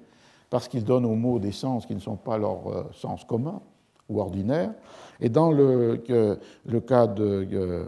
parce 0.50 0.68
qu'il 0.68 0.84
donne 0.84 1.06
aux 1.06 1.16
mots 1.16 1.40
des 1.40 1.52
sens 1.52 1.86
qui 1.86 1.96
ne 1.96 2.00
sont 2.00 2.16
pas 2.16 2.38
leur 2.38 2.68
euh, 2.68 2.84
sens 2.94 3.24
commun 3.24 3.62
ou 4.08 4.22
ordinaire. 4.22 4.72
Et 5.20 5.30
dans 5.30 5.52
le, 5.52 5.96
cas 6.88 7.08
de, 7.08 7.88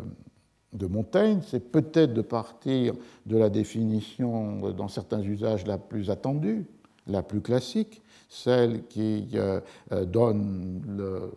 de 0.73 0.85
Montaigne, 0.85 1.39
c'est 1.45 1.71
peut-être 1.71 2.13
de 2.13 2.21
partir 2.21 2.93
de 3.25 3.37
la 3.37 3.49
définition, 3.49 4.71
dans 4.71 4.87
certains 4.87 5.21
usages, 5.21 5.65
la 5.65 5.77
plus 5.77 6.09
attendue, 6.09 6.65
la 7.07 7.23
plus 7.23 7.41
classique, 7.41 8.01
celle 8.29 8.85
qui 8.87 9.29
euh, 9.35 9.59
euh, 9.91 10.05
donne 10.05 11.31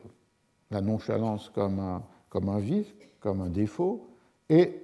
la 0.70 0.80
nonchalance 0.80 1.50
comme 1.54 1.78
un, 1.78 2.02
comme 2.28 2.48
un 2.48 2.58
vice, 2.58 2.92
comme 3.20 3.40
un 3.40 3.48
défaut, 3.48 4.08
et 4.48 4.82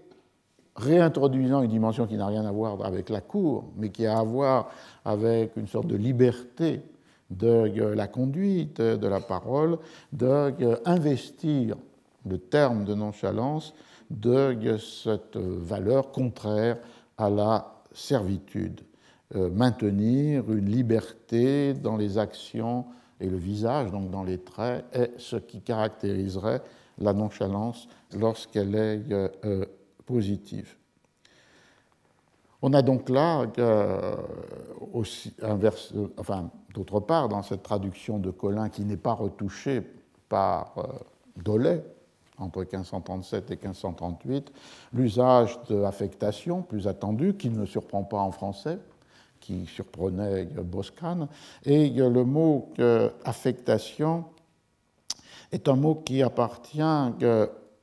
réintroduisant 0.76 1.62
une 1.62 1.70
dimension 1.70 2.06
qui 2.06 2.16
n'a 2.16 2.26
rien 2.26 2.44
à 2.44 2.52
voir 2.52 2.84
avec 2.84 3.08
la 3.08 3.20
cour, 3.20 3.64
mais 3.76 3.90
qui 3.90 4.06
a 4.06 4.18
à 4.18 4.22
voir 4.22 4.70
avec 5.04 5.56
une 5.56 5.66
sorte 5.66 5.86
de 5.86 5.96
liberté 5.96 6.82
de 7.30 7.82
la 7.94 8.06
conduite, 8.06 8.80
de 8.80 9.06
la 9.08 9.20
parole, 9.20 9.78
d'investir 10.12 11.76
le 12.28 12.38
terme 12.38 12.84
de 12.84 12.94
nonchalance 12.94 13.74
de 14.10 14.56
cette 14.78 15.36
valeur 15.36 16.12
contraire 16.12 16.78
à 17.18 17.30
la 17.30 17.82
servitude. 17.92 18.82
Euh, 19.34 19.50
maintenir 19.50 20.52
une 20.52 20.70
liberté 20.70 21.74
dans 21.74 21.96
les 21.96 22.16
actions 22.16 22.84
et 23.20 23.28
le 23.28 23.36
visage, 23.36 23.90
donc 23.90 24.10
dans 24.10 24.22
les 24.22 24.38
traits, 24.38 24.84
est 24.92 25.10
ce 25.18 25.34
qui 25.34 25.60
caractériserait 25.62 26.62
la 26.98 27.12
nonchalance 27.12 27.88
lorsqu'elle 28.16 28.74
est 28.76 29.02
euh, 29.10 29.28
euh, 29.44 29.64
positive. 30.06 30.76
On 32.62 32.72
a 32.72 32.80
donc 32.80 33.10
là, 33.10 33.46
aussi, 34.92 35.34
enfin, 36.16 36.50
d'autre 36.72 37.00
part, 37.00 37.28
dans 37.28 37.42
cette 37.42 37.62
traduction 37.62 38.18
de 38.18 38.30
Collin 38.30 38.70
qui 38.70 38.84
n'est 38.84 38.96
pas 38.96 39.12
retouchée 39.12 39.82
par 40.28 40.74
Dollet, 41.36 41.84
entre 42.38 42.60
1537 42.60 43.50
et 43.50 43.56
1538, 43.56 44.52
l'usage 44.94 45.58
de 45.68 45.82
affectation 45.82 46.62
plus 46.62 46.88
attendu, 46.88 47.34
qui 47.34 47.50
ne 47.50 47.66
surprend 47.66 48.04
pas 48.04 48.18
en 48.18 48.30
français, 48.30 48.78
qui 49.40 49.66
surprenait 49.66 50.46
Boscan. 50.46 51.28
Et 51.64 51.88
le 51.90 52.24
mot 52.24 52.72
affectation 53.24 54.24
est 55.52 55.68
un 55.68 55.76
mot 55.76 55.94
qui 55.94 56.22
appartient 56.22 56.82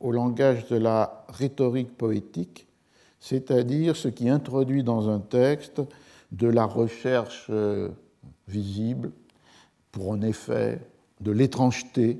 au 0.04 0.12
langage 0.12 0.68
de 0.68 0.76
la 0.76 1.26
rhétorique 1.30 1.98
poétique, 1.98 2.68
c'est-à-dire 3.22 3.96
ce 3.96 4.10
qui 4.10 4.30
introduit 4.30 4.84
dans 4.84 5.10
un 5.10 5.20
texte 5.20 5.82
de 6.34 6.48
la 6.48 6.66
recherche 6.66 7.48
euh, 7.50 7.90
visible 8.50 9.12
pour 9.94 10.14
un 10.14 10.22
effet 10.22 10.82
de 11.22 11.32
l'étrangeté, 11.32 12.20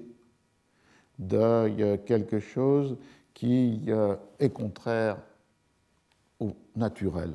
de 1.20 1.98
quelque 1.98 2.40
chose 2.40 2.96
qui 3.34 3.82
euh, 3.90 4.16
est 4.40 4.50
contraire 4.50 5.18
au 6.40 6.54
naturel. 6.78 7.34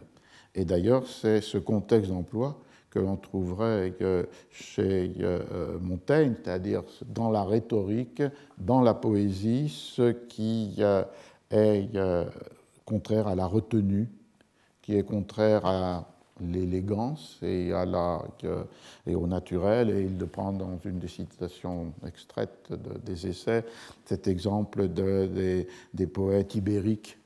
Et 0.55 0.65
d'ailleurs, 0.65 1.07
c'est 1.07 1.43
ce 1.43 1.59
contexte 1.59 2.11
d'emploi 2.11 2.59
que 2.99 3.05
l'on 3.05 3.17
trouverait 3.17 3.95
chez 4.51 5.13
Montaigne, 5.81 6.35
c'est-à-dire 6.43 6.83
dans 7.07 7.31
la 7.31 7.45
rhétorique, 7.45 8.23
dans 8.59 8.81
la 8.81 8.95
poésie, 8.95 9.69
ce 9.69 10.11
qui 10.11 10.83
est 11.51 11.87
contraire 12.85 13.29
à 13.29 13.35
la 13.37 13.47
retenue, 13.47 14.09
qui 14.83 14.97
est 14.97 15.05
contraire 15.05 15.65
à 15.65 16.09
l'élégance 16.41 17.39
et, 17.43 17.71
et 19.07 19.15
au 19.15 19.27
naturel. 19.29 19.91
Et 19.91 20.03
il 20.03 20.27
prend 20.27 20.53
dans 20.53 20.79
une 20.85 20.99
des 20.99 21.09
citations 21.09 21.93
extraites 22.07 22.73
des 23.05 23.29
essais 23.29 23.65
cet 24.07 24.27
exemple 24.27 24.89
de, 24.89 25.67
des, 25.95 26.07
poètes 26.07 26.57
ibériques 26.57 27.17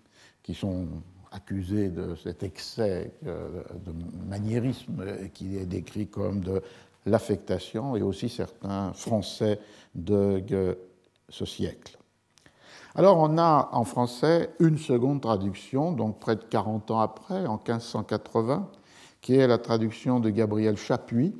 qui 0.42 0.54
sont 0.54 0.86
accusés 1.32 1.88
de 1.88 2.14
cet 2.14 2.42
excès 2.42 3.12
euh, 3.26 3.62
de 3.84 3.92
maniérisme 4.28 5.04
qui 5.34 5.56
est 5.56 5.66
décrit 5.66 6.06
comme 6.06 6.40
de 6.40 6.62
l'affectation, 7.06 7.96
et 7.96 8.02
aussi 8.02 8.28
certains 8.28 8.92
Français 8.92 9.58
de 9.94 10.78
ce 11.28 11.44
siècle. 11.44 11.98
Alors 12.94 13.18
on 13.18 13.38
a 13.38 13.70
en 13.72 13.84
français 13.84 14.50
une 14.60 14.76
seconde 14.76 15.22
traduction, 15.22 15.92
donc 15.92 16.20
près 16.20 16.36
de 16.36 16.44
40 16.44 16.90
ans 16.90 17.00
après, 17.00 17.46
en 17.46 17.56
1580, 17.56 18.70
qui 19.22 19.36
est 19.36 19.46
la 19.46 19.56
traduction 19.56 20.20
de 20.20 20.28
Gabriel 20.28 20.76
Chapuis, 20.76 21.34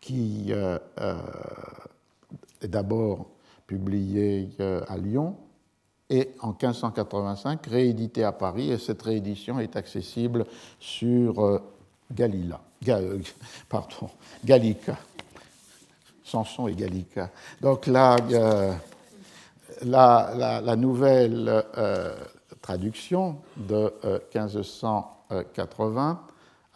qui 0.00 0.46
euh, 0.50 0.78
euh, 0.98 1.14
est 2.60 2.68
d'abord 2.68 3.30
publié 3.68 4.50
euh, 4.58 4.82
à 4.88 4.96
Lyon 4.96 5.36
et 6.12 6.30
en 6.40 6.48
1585 6.48 7.66
réédité 7.66 8.22
à 8.22 8.32
Paris, 8.32 8.70
et 8.70 8.76
cette 8.76 9.00
réédition 9.00 9.58
est 9.58 9.76
accessible 9.76 10.44
sur 10.78 11.62
Galila, 12.10 12.60
pardon, 13.70 14.10
Gallica, 14.44 14.98
Samson 16.22 16.68
et 16.68 16.74
Gallica. 16.74 17.30
Donc 17.62 17.86
là, 17.86 18.16
la, 19.82 20.76
nouvelle 20.76 21.64
traduction 22.60 23.38
de 23.56 23.90
1580 24.34 26.20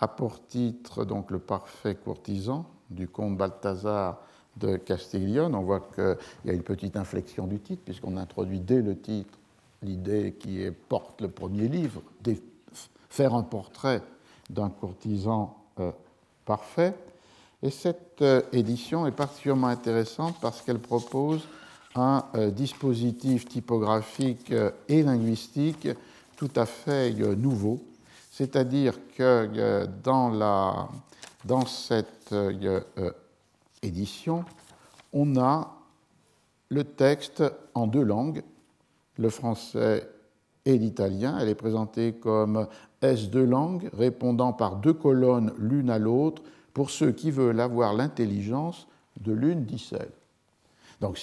a 0.01 0.09
pour 0.09 0.47
titre 0.47 1.05
donc 1.05 1.31
le 1.31 1.41
parfait 1.41 1.95
courtisan 1.95 2.65
du 2.89 3.07
comte 3.07 3.37
Balthazar 3.37 4.23
de 4.57 4.77
Castiglione. 4.77 5.55
On 5.55 5.63
voit 5.63 5.89
qu'il 5.95 6.17
y 6.47 6.51
a 6.51 6.53
une 6.53 6.63
petite 6.63 6.97
inflexion 6.97 7.47
du 7.47 7.61
titre, 7.61 7.83
puisqu'on 7.85 8.17
introduit 8.17 8.61
dès 8.61 8.83
le 8.83 8.99
titre 8.99 9.39
l'idée 9.83 10.35
qui 10.39 10.67
porte 10.89 11.21
le 11.21 11.29
premier 11.29 11.69
livre, 11.69 12.03
faire 13.09 13.35
un 13.35 13.43
portrait 13.43 14.03
d'un 14.51 14.69
courtisan 14.69 15.57
euh, 15.81 15.91
parfait. 16.45 16.95
Et 17.63 17.71
cette 17.71 18.23
euh, 18.23 18.43
édition 18.53 19.07
est 19.07 19.13
particulièrement 19.13 19.69
intéressante 19.69 20.37
parce 20.41 20.61
qu'elle 20.63 20.79
propose 20.79 21.43
un 21.95 22.25
euh, 22.35 22.51
dispositif 22.51 23.49
typographique 23.49 24.53
et 24.89 25.03
linguistique 25.03 25.89
tout 26.37 26.51
à 26.55 26.67
fait 26.67 27.13
nouveau, 27.15 27.81
c'est-à-dire 28.31 28.99
que 29.17 29.87
dans, 30.05 30.29
la, 30.29 30.87
dans 31.47 31.65
cette 31.65 32.35
édition, 33.87 34.45
on 35.13 35.37
a 35.37 35.73
le 36.69 36.85
texte 36.85 37.43
en 37.75 37.87
deux 37.87 38.03
langues, 38.03 38.43
le 39.17 39.31
français 39.31 40.09
et 40.65 40.77
l'italien. 40.77 41.39
Elle 41.41 41.49
est 41.49 41.55
présentée 41.55 42.15
comme 42.15 42.67
S 43.01 43.31
deux 43.31 43.45
langues, 43.45 43.89
répondant 43.93 44.53
par 44.53 44.77
deux 44.77 44.93
colonnes 44.93 45.53
l'une 45.59 45.91
à 45.91 45.99
l'autre 45.99 46.43
pour 46.75 46.91
ceux 46.91 47.13
qui 47.13 47.31
veulent 47.31 47.61
avoir 47.61 47.95
l'intelligence 47.95 48.87
de 49.21 49.33
l'une 49.33 49.65
d'icelles. 49.65 50.13
Donc, 51.01 51.19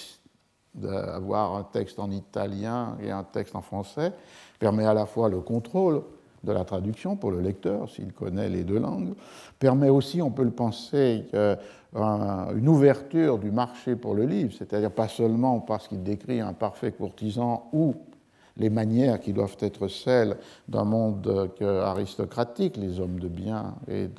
d'avoir 0.73 1.56
un 1.56 1.63
texte 1.63 1.99
en 1.99 2.10
italien 2.10 2.97
et 3.02 3.12
un 3.12 3.23
texte 3.23 3.56
en 3.56 3.62
français 3.62 4.13
permet 4.58 4.86
à 4.86 4.93
la 4.93 5.06
fois 5.06 5.30
le 5.30 5.39
contrôle 5.39 6.02
de 6.43 6.51
la 6.51 6.65
traduction 6.65 7.15
pour 7.15 7.32
le 7.32 7.39
lecteur, 7.39 7.89
s'il 7.89 8.12
connaît 8.13 8.49
les 8.49 8.63
deux 8.63 8.79
langues, 8.79 9.13
permet 9.60 9.89
aussi, 9.89 10.21
on 10.21 10.32
peut 10.32 10.43
le 10.43 10.51
penser, 10.51 11.25
une 11.95 12.67
ouverture 12.67 13.39
du 13.39 13.51
marché 13.51 13.95
pour 13.95 14.13
le 14.13 14.25
livre, 14.25 14.53
c'est-à-dire 14.58 14.91
pas 14.91 15.08
seulement 15.08 15.60
parce 15.60 15.88
qu'il 15.88 16.03
décrit 16.03 16.41
un 16.41 16.53
parfait 16.53 16.91
courtisan 16.91 17.69
ou 17.71 17.95
les 18.58 18.69
manières 18.69 19.19
qui 19.19 19.34
doivent 19.34 19.58
être 19.62 19.88
celles 19.88 20.38
d'un 20.67 20.84
monde 20.84 21.51
aristocratique, 21.60 22.77
les 22.77 22.99
hommes 22.99 23.19
de 23.19 23.27
bien 23.27 23.75
et 23.88 24.10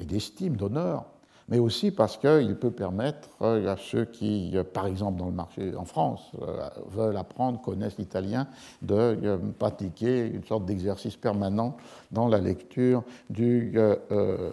d'estime, 0.00 0.56
d'honneur, 0.56 1.06
mais 1.48 1.58
aussi 1.58 1.90
parce 1.90 2.16
qu'il 2.16 2.56
peut 2.56 2.70
permettre 2.70 3.28
à 3.42 3.76
ceux 3.76 4.04
qui, 4.04 4.54
par 4.72 4.86
exemple 4.86 5.18
dans 5.18 5.26
le 5.26 5.32
marché 5.32 5.74
en 5.74 5.84
France, 5.84 6.20
euh, 6.42 6.68
veulent 6.90 7.16
apprendre, 7.16 7.60
connaissent 7.60 7.98
l'italien, 7.98 8.46
de 8.82 8.94
euh, 8.94 9.38
pratiquer 9.58 10.26
une 10.26 10.44
sorte 10.44 10.66
d'exercice 10.66 11.16
permanent 11.16 11.76
dans 12.10 12.28
la 12.28 12.38
lecture 12.38 13.02
du, 13.30 13.72
euh, 13.76 14.50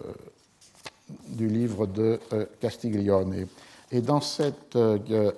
livre 1.38 1.86
de 1.86 2.18
Castiglione. 2.60 3.46
Et 3.92 4.00
dans 4.00 4.20
cette 4.20 4.76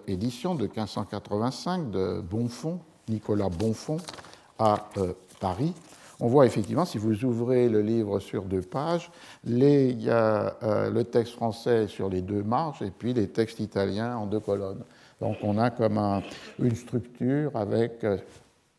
édition 0.06 0.54
de 0.54 0.62
1585 0.62 1.90
de 1.90 2.20
Bonfond, 2.20 2.78
Nicolas 3.08 3.50
Bonfond, 3.50 3.98
à 4.58 4.88
Paris, 5.40 5.74
on 6.20 6.26
voit 6.26 6.46
effectivement, 6.46 6.84
si 6.84 6.98
vous 6.98 7.24
ouvrez 7.24 7.68
le 7.68 7.80
livre 7.80 8.18
sur 8.18 8.44
deux 8.44 8.60
pages, 8.60 9.10
il 9.44 10.02
y 10.02 10.10
a 10.10 10.56
euh, 10.62 10.90
le 10.90 11.04
texte 11.04 11.34
français 11.34 11.86
sur 11.86 12.08
les 12.08 12.22
deux 12.22 12.42
marges 12.42 12.82
et 12.82 12.90
puis 12.90 13.14
les 13.14 13.28
textes 13.28 13.60
italiens 13.60 14.16
en 14.16 14.26
deux 14.26 14.40
colonnes. 14.40 14.82
Donc 15.20 15.36
on 15.42 15.58
a 15.58 15.70
comme 15.70 16.22
une 16.58 16.74
structure 16.74 17.54
avec 17.56 18.02
euh, 18.02 18.18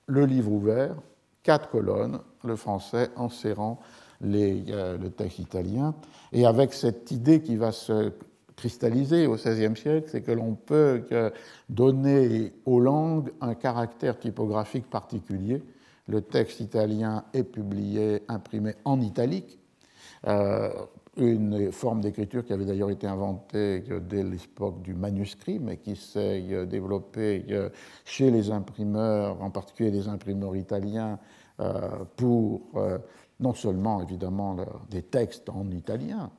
le 0.07 0.25
livre 0.25 0.51
ouvert, 0.51 0.95
quatre 1.43 1.69
colonnes, 1.69 2.19
le 2.43 2.55
français 2.57 3.09
en 3.15 3.29
serrant 3.29 3.79
les, 4.19 4.65
euh, 4.69 4.97
le 4.97 5.09
texte 5.09 5.39
italien, 5.39 5.95
et 6.33 6.45
avec 6.45 6.73
cette 6.73 7.09
idée 7.11 7.41
qui 7.41 7.55
va 7.55 7.71
se 7.71 8.11
cristalliser 8.57 9.27
au 9.27 9.35
XVIe 9.35 9.77
siècle, 9.77 10.09
c'est 10.11 10.21
que 10.21 10.33
l'on 10.33 10.55
peut 10.55 11.05
donner 11.69 12.51
aux 12.65 12.81
langues 12.81 13.31
un 13.39 13.55
caractère 13.55 14.19
typographique 14.19 14.89
particulier 14.89 15.63
le 16.09 16.21
texte 16.21 16.59
italien 16.59 17.23
est 17.33 17.43
publié, 17.43 18.23
imprimé 18.27 18.73
en 18.83 18.99
italique, 18.99 19.59
euh, 20.27 20.69
une 21.17 21.71
forme 21.71 22.01
d'écriture 22.01 22.45
qui 22.45 22.53
avait 22.53 22.65
d'ailleurs 22.65 22.89
été 22.89 23.05
inventée 23.05 23.83
dès 24.01 24.23
l'époque 24.23 24.81
du 24.81 24.93
manuscrit, 24.93 25.59
mais 25.59 25.77
qui 25.77 25.95
s'est 25.95 26.43
euh, 26.51 26.65
développée 26.65 27.45
euh, 27.49 27.69
chez 28.05 28.31
les 28.31 28.51
imprimeurs, 28.51 29.41
en 29.41 29.51
particulier 29.51 29.91
les 29.91 30.07
imprimeurs 30.07 30.55
italiens, 30.55 31.19
pour 32.15 32.71
non 33.41 33.53
seulement 33.53 34.01
évidemment 34.01 34.55
des 34.89 35.01
textes 35.01 35.49
en 35.49 35.69
italien, 35.71 36.31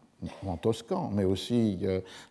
en 0.47 0.57
toscan, 0.57 1.11
mais 1.13 1.25
aussi 1.25 1.79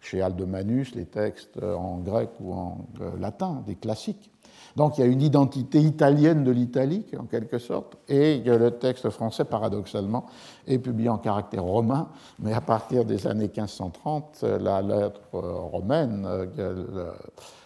chez 0.01 0.21
Aldemanus 0.21 0.95
les 0.95 1.05
textes 1.05 1.61
en 1.61 1.97
grec 1.97 2.29
ou 2.39 2.53
en 2.53 2.85
latin, 3.19 3.63
des 3.65 3.75
classiques. 3.75 4.31
Donc 4.75 4.97
il 4.97 5.01
y 5.01 5.03
a 5.03 5.07
une 5.07 5.21
identité 5.21 5.79
italienne 5.79 6.43
de 6.43 6.51
l'italique, 6.51 7.15
en 7.19 7.25
quelque 7.25 7.57
sorte, 7.57 7.97
et 8.07 8.39
le 8.45 8.71
texte 8.71 9.09
français, 9.09 9.45
paradoxalement, 9.45 10.25
est 10.67 10.79
publié 10.79 11.09
en 11.09 11.17
caractère 11.17 11.63
romain, 11.63 12.09
mais 12.39 12.53
à 12.53 12.61
partir 12.61 13.05
des 13.05 13.27
années 13.27 13.49
1530, 13.53 14.43
la 14.43 14.81
lettre 14.81 15.21
romaine 15.33 16.25
euh, 16.25 17.11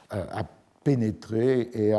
a 0.10 0.44
pénétré 0.84 1.70
et 1.74 1.90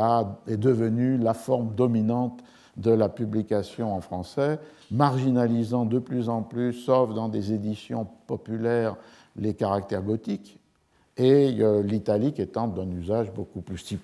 est 0.47 0.57
devenue 0.57 1.17
la 1.17 1.33
forme 1.33 1.73
dominante 1.75 2.41
de 2.77 2.91
la 2.91 3.09
publication 3.09 3.95
en 3.95 4.01
français, 4.01 4.59
marginalisant 4.91 5.85
de 5.85 5.99
plus 5.99 6.29
en 6.29 6.41
plus, 6.41 6.73
sauf 6.73 7.13
dans 7.13 7.29
des 7.29 7.53
éditions 7.53 8.07
populaires, 8.27 8.95
les 9.37 9.53
caractères 9.53 10.03
gothiques, 10.03 10.59
et 11.17 11.61
euh, 11.61 11.81
l'italique 11.81 12.39
étant 12.39 12.67
d'un 12.67 12.89
usage 12.91 13.31
beaucoup 13.31 13.61
plus 13.61 13.97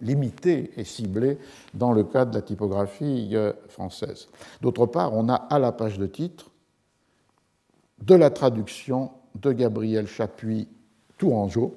limité 0.00 0.72
et 0.76 0.84
ciblé 0.84 1.38
dans 1.74 1.92
le 1.92 2.02
cas 2.02 2.24
de 2.24 2.34
la 2.34 2.42
typographie 2.42 3.30
euh, 3.34 3.52
française. 3.68 4.28
D'autre 4.60 4.86
part, 4.86 5.14
on 5.14 5.28
a 5.28 5.34
à 5.34 5.58
la 5.58 5.72
page 5.72 5.98
de 5.98 6.06
titre 6.06 6.50
de 8.02 8.14
la 8.14 8.30
traduction 8.30 9.10
de 9.34 9.52
Gabriel 9.52 10.06
Chapuis 10.06 10.68
Tourangeau, 11.18 11.76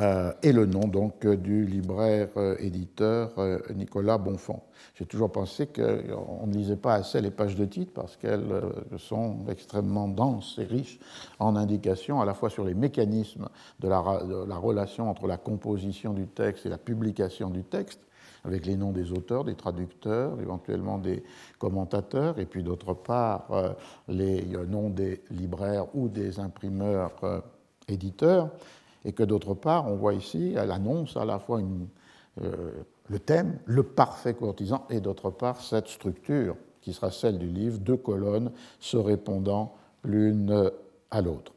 euh, 0.00 0.32
et 0.42 0.52
le 0.52 0.66
nom 0.66 0.86
donc 0.86 1.26
du 1.26 1.64
libraire 1.64 2.28
euh, 2.36 2.56
euh, 3.00 3.58
Nicolas 3.74 4.18
Bonfond. 4.18 4.60
J'ai 4.94 5.06
toujours 5.06 5.30
pensé 5.30 5.66
qu'on 5.66 6.46
ne 6.46 6.52
lisait 6.52 6.76
pas 6.76 6.94
assez 6.94 7.20
les 7.20 7.30
pages 7.30 7.56
de 7.56 7.64
titre 7.64 7.92
parce 7.94 8.16
qu'elles 8.16 8.62
sont 8.96 9.38
extrêmement 9.48 10.08
denses 10.08 10.58
et 10.58 10.64
riches 10.64 10.98
en 11.38 11.56
indications 11.56 12.20
à 12.20 12.24
la 12.24 12.34
fois 12.34 12.50
sur 12.50 12.64
les 12.64 12.74
mécanismes 12.74 13.48
de 13.80 13.88
la, 13.88 14.00
relation 14.00 15.08
entre 15.08 15.26
la 15.26 15.36
composition 15.36 16.12
du 16.12 16.26
texte 16.26 16.66
et 16.66 16.68
la 16.68 16.78
publication 16.78 17.50
du 17.50 17.64
texte, 17.64 18.00
avec 18.44 18.66
les 18.66 18.76
noms 18.76 18.92
des 18.92 19.12
auteurs, 19.12 19.44
des 19.44 19.54
traducteurs, 19.54 20.40
éventuellement 20.40 20.98
des 20.98 21.22
commentateurs, 21.58 22.38
et 22.38 22.46
puis 22.46 22.62
d'autre 22.62 22.94
part 22.94 23.46
euh, 23.50 23.72
les 24.08 24.42
noms 24.68 24.90
des 24.90 25.22
libraires 25.30 25.86
ou 25.94 26.08
des 26.08 26.40
imprimeurs 26.40 27.12
euh, 27.24 27.40
éditeurs, 27.88 28.50
et 29.04 29.12
que 29.12 29.22
d'autre 29.22 29.54
part 29.54 29.86
on 29.90 29.96
voit 29.96 30.14
ici, 30.14 30.54
elle 30.56 30.70
annonce 30.70 31.16
à 31.16 31.24
la 31.24 31.38
fois 31.38 31.60
le 32.36 33.18
thème, 33.18 33.58
le 33.64 33.82
parfait 33.82 34.34
courtisan, 34.34 34.86
et 34.90 35.00
d'autre 35.00 35.30
part 35.30 35.60
cette 35.60 35.88
structure 35.88 36.56
qui 36.80 36.92
sera 36.92 37.10
celle 37.10 37.38
du 37.38 37.48
livre, 37.48 37.78
deux 37.78 37.96
colonnes 37.96 38.52
se 38.80 38.96
répondant 38.96 39.74
l'une 40.04 40.70
à 41.10 41.20
l'autre. 41.20 41.52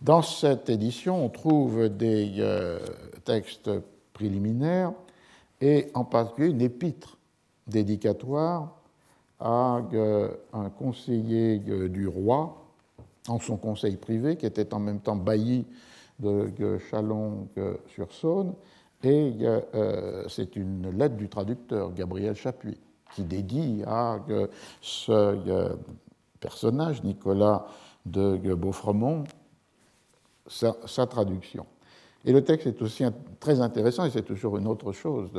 Dans 0.00 0.22
cette 0.22 0.70
édition, 0.70 1.22
on 1.22 1.28
trouve 1.28 1.90
des 1.90 2.36
euh, 2.38 2.78
textes 3.24 3.70
préliminaires 4.14 4.92
et 5.60 5.88
en 5.92 6.04
particulier 6.04 6.48
une 6.48 6.62
épître 6.62 7.18
dédicatoire 7.66 8.76
à 9.38 9.82
euh, 9.92 10.30
un 10.54 10.70
conseiller 10.70 11.60
euh, 11.68 11.88
du 11.88 12.08
roi 12.08 12.64
en 13.28 13.38
son 13.38 13.58
conseil 13.58 13.96
privé, 13.96 14.36
qui 14.36 14.46
était 14.46 14.72
en 14.72 14.78
même 14.80 15.00
temps 15.00 15.16
bailli 15.16 15.66
de 16.20 16.78
Chalon-sur-Saône, 16.90 18.54
et 19.02 19.32
c'est 20.28 20.56
une 20.56 20.90
lettre 20.90 21.16
du 21.16 21.28
traducteur, 21.28 21.92
Gabriel 21.92 22.34
Chapuis, 22.34 22.78
qui 23.14 23.24
dédie 23.24 23.82
à 23.86 24.18
ce 24.80 25.72
personnage, 26.38 27.02
Nicolas 27.02 27.66
de 28.06 28.54
Beaufremont, 28.54 29.24
sa, 30.46 31.06
traduction. 31.06 31.66
Et 32.24 32.32
le 32.32 32.44
texte 32.44 32.66
est 32.66 32.82
aussi 32.82 33.04
très 33.38 33.60
intéressant, 33.60 34.04
et 34.04 34.10
c'est 34.10 34.22
toujours 34.22 34.58
une 34.58 34.66
autre 34.66 34.92
chose 34.92 35.30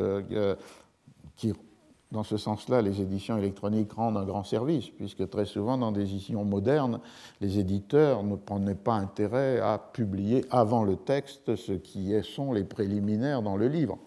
dans 2.12 2.24
ce 2.24 2.36
sens-là, 2.36 2.82
les 2.82 3.02
éditions 3.02 3.38
électroniques 3.38 3.94
rendent 3.94 4.18
un 4.18 4.26
grand 4.26 4.44
service, 4.44 4.90
puisque 4.90 5.30
très 5.30 5.46
souvent, 5.46 5.78
dans 5.78 5.94
des 5.94 6.02
éditions 6.02 6.44
modernes, 6.44 7.00
les 7.40 7.58
éditeurs 7.58 8.24
ne 8.24 8.36
prenaient 8.36 8.76
pas 8.76 8.96
intérêt 8.96 9.60
à 9.60 9.78
publier 9.78 10.46
avant 10.50 10.84
le 10.84 10.98
texte 10.98 11.56
ce 11.56 11.72
qui 11.72 12.14
sont 12.24 12.52
les 12.52 12.66
préliminaires 12.66 13.42
dans 13.42 13.56
le 13.56 13.68
livre. 13.68 13.98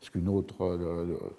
Ce 0.00 0.10
qu'un 0.10 0.26
autre, 0.26 0.78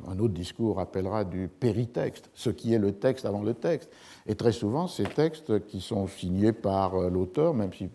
un 0.08 0.20
autre 0.20 0.34
discours 0.34 0.80
appellera 0.80 1.24
du 1.24 1.48
péritexte, 1.48 2.30
ce 2.34 2.50
qui 2.50 2.74
est 2.74 2.80
le 2.80 2.94
texte 2.94 3.26
avant 3.26 3.44
le 3.44 3.54
texte. 3.54 3.91
Et 4.28 4.36
très 4.36 4.52
souvent, 4.52 4.88
ces 4.88 5.04
textes 5.04 5.65
qui 5.68 5.82
sont 5.82 6.08
signés 6.08 6.52
par 6.52 6.96
euh, 6.96 7.10
l'auteur, 7.10 7.54
même 7.54 7.74
si 7.74 7.89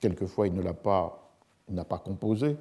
quelquefois 0.00 0.46
il 0.46 0.54
ne 0.54 0.62
l'a 0.62 0.74
pas, 0.74 1.30
n'a 1.70 1.84
pas 1.84 1.98
composé, 1.98 2.56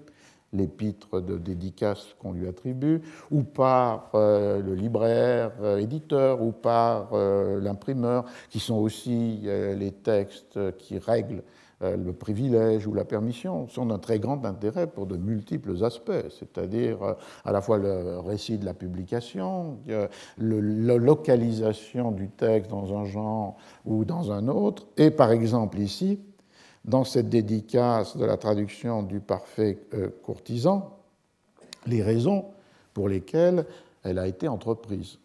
l'épître 0.54 1.20
de 1.20 1.38
dédicace 1.38 2.16
qu'on 2.20 2.32
lui 2.32 2.48
attribue, 2.48 3.02
ou 3.32 3.44
par 3.44 4.12
euh, 4.16 4.62
le 4.62 4.76
libraire, 4.76 5.52
euh, 5.62 5.78
éditeur, 5.78 6.42
ou 6.42 6.52
par 6.52 7.10
euh, 7.14 7.60
l'imprimeur, 7.60 8.26
qui 8.50 8.60
sont 8.60 8.78
aussi 8.78 9.42
les 9.44 9.92
textes 9.92 10.60
qui 10.78 10.98
règlent 10.98 11.44
le 11.82 12.14
privilège 12.14 12.88
ou 12.88 12.94
la 12.94 13.04
permission, 13.04 13.68
sont 13.68 13.88
d'un 13.88 14.00
très 14.00 14.20
grand 14.20 14.46
intérêt 14.46 14.88
pour 14.88 15.06
de 15.06 15.18
multiples 15.18 15.84
aspects, 15.84 16.12
c'est-à-dire 16.30 17.16
à 17.44 17.52
la 17.52 17.62
fois 17.62 17.78
le 17.78 18.20
récit 18.20 18.58
de 18.58 18.66
la 18.66 18.74
publication, 18.74 19.80
la 20.38 20.98
localisation 20.98 22.12
du 22.12 22.30
texte 22.30 22.72
dans 22.72 22.96
un 22.98 23.06
genre 23.06 23.58
ou 23.86 24.06
dans 24.06 24.32
un 24.32 24.48
autre, 24.48 24.88
et 24.98 25.12
par 25.12 25.32
exemple 25.32 25.80
ici, 25.80 26.20
dans 26.86 27.04
cette 27.04 27.30
dédicace 27.30 28.18
de 28.18 28.26
la 28.26 28.38
traduction 28.38 29.04
du 29.04 29.20
parfait 29.20 29.80
euh, 29.94 30.10
courtisan 30.24 30.98
les 31.88 32.02
raisons 32.02 32.46
pour 32.94 33.10
lesquelles 33.10 33.66
elle 34.04 34.20
a 34.20 34.28
été 34.28 34.48
entreprise. 34.48 35.18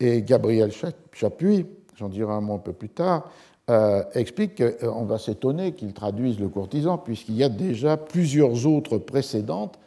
Et 0.00 0.22
Gabriel 0.22 0.72
Chapuis, 1.12 1.66
j'en 1.96 2.08
dirai 2.08 2.32
un 2.32 2.40
mot 2.40 2.54
un 2.54 2.58
peu 2.58 2.72
plus 2.72 2.88
tard, 2.88 3.30
euh, 3.70 4.02
explique 4.14 4.62
qu'on 4.62 5.04
va 5.04 5.18
s'étonner 5.18 5.72
qu'il 5.72 5.94
traduise 5.94 6.38
le 6.38 6.48
courtisan, 6.48 6.98
puisqu'il 6.98 7.36
y 7.36 7.44
a 7.44 7.48
déjà 7.48 7.96
plusieurs 7.96 8.66
autres 8.66 8.98
précédentes, 8.98 9.78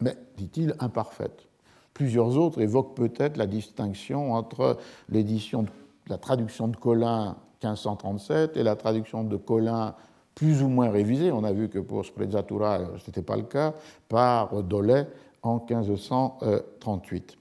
mais, 0.00 0.16
dit-il, 0.38 0.74
imparfaites. 0.78 1.46
Plusieurs 1.92 2.38
autres 2.38 2.60
évoquent 2.62 2.94
peut-être 2.94 3.36
la 3.36 3.46
distinction 3.46 4.32
entre 4.32 4.78
l'édition, 5.10 5.66
la 6.06 6.16
traduction 6.16 6.68
de 6.68 6.76
Colin 6.76 7.36
1537 7.62 8.56
et 8.56 8.62
la 8.62 8.76
traduction 8.76 9.24
de 9.24 9.36
Colin 9.36 9.94
plus 10.40 10.62
ou 10.62 10.68
moins 10.68 10.90
révisé. 10.90 11.30
On 11.30 11.44
a 11.44 11.52
vu 11.52 11.68
que 11.68 11.78
pour 11.78 12.02
Sprezzatura, 12.02 12.78
ce 12.96 13.06
n'était 13.06 13.20
pas 13.20 13.36
le 13.36 13.42
cas, 13.42 13.74
par 14.08 14.62
Dolay 14.62 15.06
en 15.42 15.62
1538. 15.68 17.36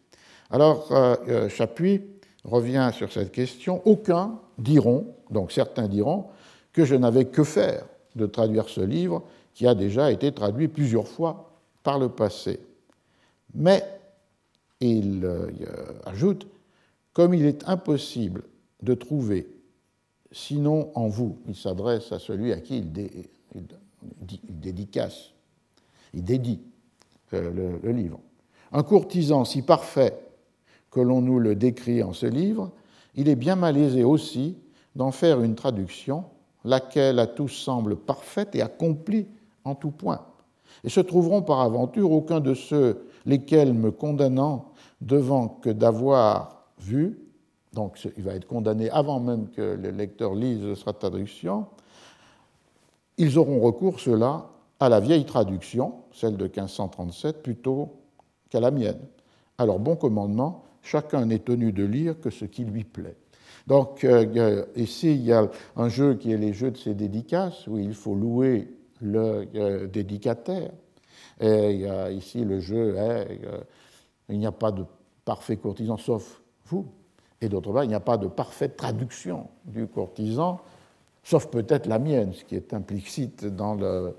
Alors, 0.51 0.91
euh, 0.91 1.15
euh, 1.29 1.47
Chapuis 1.47 2.01
revient 2.43 2.91
sur 2.93 3.09
cette 3.09 3.31
question. 3.31 3.81
Aucun 3.85 4.37
diront, 4.57 5.15
donc 5.31 5.53
certains 5.53 5.87
diront, 5.87 6.25
que 6.73 6.83
je 6.83 6.95
n'avais 6.95 7.23
que 7.23 7.45
faire 7.45 7.85
de 8.17 8.25
traduire 8.25 8.67
ce 8.67 8.81
livre 8.81 9.23
qui 9.53 9.65
a 9.65 9.75
déjà 9.75 10.11
été 10.11 10.33
traduit 10.33 10.67
plusieurs 10.67 11.07
fois 11.07 11.53
par 11.83 11.99
le 11.99 12.09
passé. 12.09 12.59
Mais, 13.55 13.81
il 14.81 15.21
euh, 15.23 15.47
ajoute, 16.05 16.47
comme 17.13 17.33
il 17.33 17.45
est 17.45 17.63
impossible 17.65 18.43
de 18.83 18.93
trouver 18.93 19.47
sinon 20.31 20.91
en 20.95 21.07
vous. 21.07 21.37
Il 21.47 21.55
s'adresse 21.55 22.11
à 22.11 22.19
celui 22.19 22.53
à 22.53 22.59
qui 22.59 22.79
il, 22.79 23.65
dédicace, 24.49 25.31
il 26.13 26.23
dédie 26.23 26.61
euh, 27.33 27.79
le, 27.83 27.91
livre. 27.91 28.19
Un 28.71 28.83
courtisan 28.83 29.45
si 29.45 29.61
parfait 29.61 30.19
que 30.91 30.99
l'on 30.99 31.21
nous 31.21 31.39
le 31.39 31.55
décrit 31.55 32.03
en 32.03 32.13
ce 32.13 32.25
livre, 32.25 32.71
il 33.15 33.27
est 33.29 33.35
bien 33.35 33.55
malaisé 33.55 34.03
aussi 34.03 34.57
d'en 34.95 35.11
faire 35.11 35.41
une 35.41 35.55
traduction, 35.55 36.25
laquelle 36.63 37.19
à 37.19 37.27
tous 37.27 37.49
semble 37.49 37.95
parfaite 37.95 38.55
et 38.55 38.61
accomplie 38.61 39.27
en 39.63 39.75
tout 39.75 39.91
point. 39.91 40.25
Et 40.83 40.89
se 40.89 40.99
trouveront 40.99 41.41
par 41.41 41.61
aventure 41.61 42.11
aucun 42.11 42.39
de 42.39 42.53
ceux 42.53 43.07
lesquels 43.25 43.73
me 43.73 43.91
condamnant 43.91 44.71
devant 45.01 45.47
que 45.47 45.69
d'avoir 45.69 46.67
vu, 46.79 47.19
donc 47.73 47.99
il 48.17 48.23
va 48.23 48.33
être 48.33 48.47
condamné 48.47 48.89
avant 48.89 49.19
même 49.19 49.49
que 49.49 49.61
le 49.61 49.91
lecteur 49.91 50.33
lise 50.33 50.73
sa 50.83 50.93
traduction, 50.93 51.67
ils 53.17 53.37
auront 53.37 53.59
recours, 53.59 53.99
cela, 53.99 54.49
à 54.79 54.87
la 54.87 54.99
vieille 54.99 55.25
traduction, 55.25 55.95
celle 56.13 56.37
de 56.37 56.45
1537, 56.45 57.43
plutôt 57.43 57.97
qu'à 58.49 58.59
la 58.61 58.71
mienne. 58.71 58.99
Alors, 59.57 59.77
bon 59.77 59.97
commandement, 59.97 60.63
chacun 60.81 61.25
n'est 61.25 61.39
tenu 61.39 61.73
de 61.73 61.83
lire 61.83 62.19
que 62.21 62.29
ce 62.29 62.45
qui 62.45 62.63
lui 62.63 62.85
plaît. 62.85 63.17
Donc, 63.67 64.05
euh, 64.05 64.65
ici, 64.75 65.13
il 65.13 65.25
y 65.25 65.33
a 65.33 65.49
un 65.75 65.89
jeu 65.89 66.15
qui 66.15 66.31
est 66.31 66.37
les 66.37 66.53
jeux 66.53 66.71
de 66.71 66.77
ces 66.77 66.95
dédicaces, 66.95 67.67
où 67.67 67.77
il 67.77 67.93
faut 67.93 68.15
louer 68.15 68.73
le 69.01 69.47
euh, 69.55 69.87
dédicataire. 69.87 70.71
Et 71.41 71.71
il 71.71 72.17
ici 72.17 72.43
le 72.43 72.59
jeu 72.59 72.95
euh, 72.97 73.25
il 74.29 74.39
n'y 74.39 74.45
a 74.45 74.51
pas 74.51 74.71
de 74.71 74.83
parfait 75.25 75.57
courtisan 75.57 75.97
sauf 75.97 76.41
vous. 76.65 76.85
Et 77.41 77.49
d'autre 77.49 77.71
part, 77.71 77.83
il 77.83 77.87
n'y 77.87 77.95
a 77.95 77.99
pas 77.99 78.17
de 78.17 78.27
parfaite 78.27 78.75
traduction 78.75 79.47
du 79.65 79.87
courtisan, 79.87 80.59
sauf 81.23 81.47
peut-être 81.47 81.87
la 81.87 81.99
mienne, 81.99 82.33
ce 82.33 82.43
qui 82.43 82.55
est 82.55 82.73
implicite 82.73 83.45
dans 83.45 83.75
le 83.75 84.15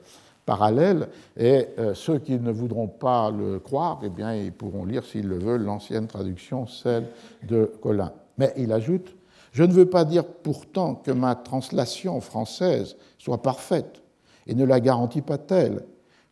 parallèle. 0.47 1.09
Et 1.37 1.69
euh, 1.79 1.95
ceux 1.95 2.19
qui 2.19 2.39
ne 2.39 2.51
voudront 2.51 2.89
pas 2.89 3.31
le 3.31 3.59
croire, 3.59 4.01
eh 4.03 4.09
bien, 4.09 4.35
ils 4.35 4.53
pourront 4.53 4.85
lire, 4.85 5.05
s'ils 5.05 5.29
le 5.29 5.39
veulent, 5.39 5.65
l'ancienne 5.65 6.07
traduction, 6.07 6.67
celle 6.67 7.09
de 7.47 7.71
Colin. 7.83 8.13
Mais 8.39 8.53
il 8.57 8.73
ajoute 8.73 9.15
Je 9.53 9.65
ne 9.65 9.73
veux 9.73 9.91
pas 9.91 10.05
dire 10.05 10.25
pourtant 10.25 10.95
que 10.95 11.11
ma 11.11 11.35
translation 11.35 12.21
française 12.21 12.97
soit 13.19 13.43
parfaite, 13.43 14.03
et 14.47 14.55
ne 14.55 14.65
la 14.65 14.81
garantis 14.81 15.23
pas 15.23 15.39
telle, 15.39 15.85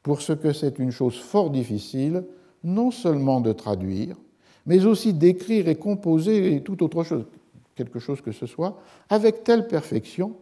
pour 0.03 0.23
ce 0.23 0.33
que 0.33 0.53
c'est 0.53 0.79
une 0.79 0.91
chose 0.91 1.19
fort 1.19 1.51
difficile, 1.51 2.25
non 2.65 2.91
seulement 2.91 3.41
de 3.41 3.53
traduire, 3.53 4.17
mais 4.69 4.85
aussi 4.85 5.15
d'écrire 5.15 5.67
et 5.67 5.77
composer 5.77 6.55
et 6.55 6.63
tout 6.63 6.85
autre 6.85 7.03
chose, 7.03 7.25
quelque 7.75 7.99
chose 7.99 8.21
que 8.21 8.33
ce 8.33 8.45
soit, 8.47 8.79
avec 9.09 9.43
telle 9.43 9.67
perfection, 9.67 10.37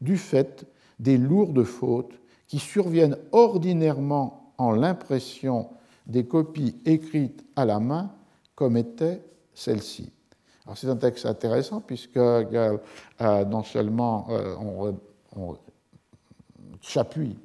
du 0.00 0.16
fait 0.16 0.64
des 0.98 1.18
lourdes 1.18 1.62
fautes 1.62 2.18
qui 2.48 2.58
surviennent 2.58 3.18
ordinairement 3.30 4.54
en 4.56 4.72
l'impression 4.72 5.68
des 6.06 6.26
copies 6.26 6.74
écrites 6.86 7.44
à 7.54 7.66
la 7.66 7.78
main, 7.78 8.10
comme 8.54 8.78
était 8.78 9.22
celle-ci. 9.52 10.10
Alors 10.64 10.78
c'est 10.78 10.88
un 10.88 10.96
texte 10.96 11.26
intéressant 11.26 11.80
puisque 11.80 12.16
euh, 12.16 12.78
non 13.18 13.62
seulement 13.64 14.28
euh, 14.30 14.54
on, 14.56 14.96
on 15.36 15.56
s'appuie 16.80 17.36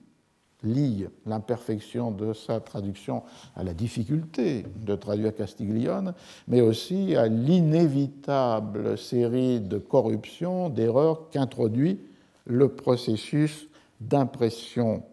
lie 0.64 1.05
l'imperfection 1.26 2.12
de 2.12 2.34
sa 2.34 2.60
traduction 2.60 3.24
à 3.55 3.64
la 3.64 3.74
difficulté 3.74 4.66
de 4.76 4.95
traduire 4.95 5.36
Castiglione, 5.36 6.14
mais 6.47 6.62
aussi 6.62 7.16
à 7.16 7.28
l'inévitable 7.28 8.97
série 8.97 9.60
de 9.60 9.78
corruptions, 9.78 10.70
d'erreurs 10.70 11.30
qu'introduit 11.30 11.99
le 12.45 12.70
processus 12.70 13.68
d'impression 14.01 15.03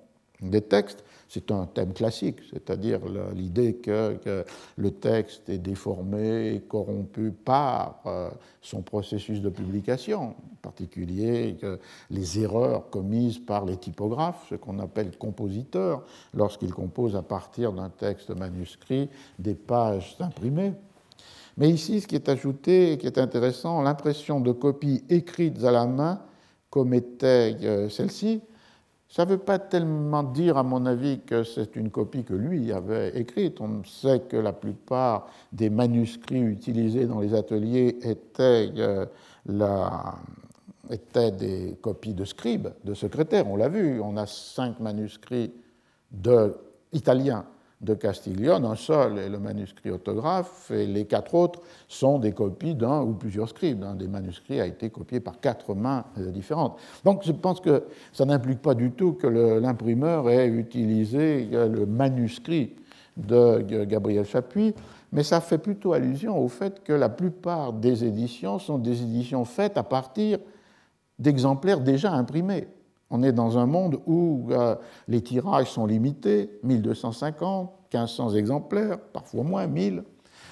des 0.41 0.61
textes, 0.61 1.04
c'est 1.29 1.51
un 1.51 1.67
thème 1.67 1.93
classique, 1.93 2.39
c'est-à-dire 2.51 3.01
l'idée 3.35 3.75
que, 3.75 4.45
le 4.77 4.91
texte 4.91 5.49
est 5.49 5.59
déformé, 5.59 6.63
corrompu 6.69 7.31
par 7.31 8.01
euh, 8.07 8.31
son 8.61 8.83
processus 8.83 9.41
de 9.41 9.49
publication, 9.49 10.23
en 10.23 10.57
particulier 10.63 11.57
que 11.61 11.79
les 12.11 12.41
erreurs 12.41 12.91
commises 12.91 13.39
par 13.39 13.65
les 13.65 13.77
typographes, 13.77 14.47
ce 14.51 14.55
qu'on 14.55 14.79
appelle 14.79 15.17
compositeurs, 15.17 16.05
lorsqu'ils 16.33 16.73
composent 16.73 17.17
à 17.17 17.23
partir 17.23 17.73
d'un 17.73 17.91
texte 17.91 18.31
manuscrit 18.31 19.09
des 19.39 19.55
pages 19.55 20.17
imprimées. 20.21 20.73
Mais 21.57 21.71
ici, 21.71 22.01
ce 22.01 22.07
qui 22.07 22.17
est 22.17 22.29
ajouté 22.29 22.93
et 22.93 22.99
qui 22.99 23.07
est 23.07 23.19
intéressant, 23.19 23.83
l'impression 23.83 24.41
de 24.41 24.53
copies 24.53 25.05
écrites 25.09 25.63
à 25.65 25.71
la 25.71 25.87
main, 25.87 26.21
comme 26.71 26.93
était 26.95 27.57
euh, 27.63 27.89
celle-ci, 27.89 28.41
ça 29.15 29.25
ne 29.25 29.31
veut 29.31 29.39
pas 29.39 29.61
tellement 29.61 30.25
dire, 30.25 30.57
à 30.57 30.65
mon 30.65 30.87
avis, 30.87 31.21
que 31.21 31.45
c'est 31.45 31.77
une 31.77 31.91
copie 31.91 32.25
que 32.25 32.35
lui 32.35 32.73
avait 32.73 33.17
écrite. 33.17 33.61
On 33.61 33.85
sait 33.85 34.19
que 34.29 34.37
la 34.37 34.53
plupart 34.53 35.29
des 35.53 35.71
manuscrits 35.71 36.41
utilisés 36.41 37.07
dans 37.07 37.21
les 37.21 37.33
ateliers 37.33 37.97
étaient, 38.03 38.73
euh, 38.77 39.07
des 41.31 41.79
copies 41.81 42.15
de 42.15 42.25
scribes, 42.25 42.71
de 42.83 42.95
secrétaires. 42.95 43.49
On 43.49 43.55
l'a 43.55 43.69
vu, 43.69 44.01
on 44.01 44.17
a 44.17 44.27
cinq 44.27 44.81
manuscrits 44.81 45.53
de, 46.11 46.57
italiens 46.93 47.47
de 47.85 47.95
Castiglione, 47.95 48.65
un 48.65 48.75
seul 48.75 49.19
est 49.19 49.29
le 49.29 49.39
manuscrit 49.39 49.91
autographe, 49.91 50.71
et 50.71 50.87
les 50.87 51.05
quatre 51.05 51.35
autres 51.35 51.61
sont 51.87 52.19
des 52.19 52.33
copies 52.33 52.75
d'un 52.75 53.03
ou 53.03 53.13
plusieurs 53.13 53.49
scribes. 53.49 53.85
Un 53.85 53.95
des 53.95 54.09
manuscrits 54.09 54.61
a 54.61 54.67
été 54.67 54.91
copié 54.91 55.21
par 55.21 55.39
quatre 55.41 55.75
mains 55.75 56.05
euh, 56.19 56.31
différentes. 56.31 56.79
Donc 57.05 57.23
je 57.25 57.33
pense 57.33 57.61
que 57.61 57.85
ça 58.13 58.25
n'implique 58.25 58.63
pas 58.63 58.75
du 58.75 58.91
tout 58.91 59.13
que 59.13 59.27
l'imprimeur 59.27 60.29
ait 60.29 60.49
utilisé 60.49 61.49
euh, 61.53 61.69
le 61.69 61.87
manuscrit 61.87 62.73
de 63.17 63.85
Gabriel 63.85 64.25
Chapuis, 64.25 64.75
mais 65.13 65.23
ça 65.23 65.41
fait 65.41 65.59
plutôt 65.59 65.93
allusion 65.93 66.37
au 66.37 66.49
fait 66.49 66.83
que 66.83 66.93
la 66.93 67.09
plupart 67.09 67.73
des 67.73 68.05
éditions 68.05 68.59
sont 68.59 68.79
des 68.79 69.03
éditions 69.03 69.45
faites 69.45 69.79
à 69.79 69.85
partir 69.85 70.39
d'exemplaires 71.19 71.81
déjà 71.81 72.13
imprimés. 72.13 72.67
On 73.11 73.23
est 73.23 73.33
dans 73.33 73.59
un 73.59 73.67
monde 73.67 74.01
où 74.07 74.49
euh, 74.51 74.75
les 75.09 75.21
tirages 75.21 75.71
sont 75.71 75.87
limités, 75.87 76.51
1250, 76.63 77.71
1500 77.93 78.35
exemplaires, 78.35 78.99
parfois 78.99 79.45
moins 79.45 79.67
1000. 79.67 80.03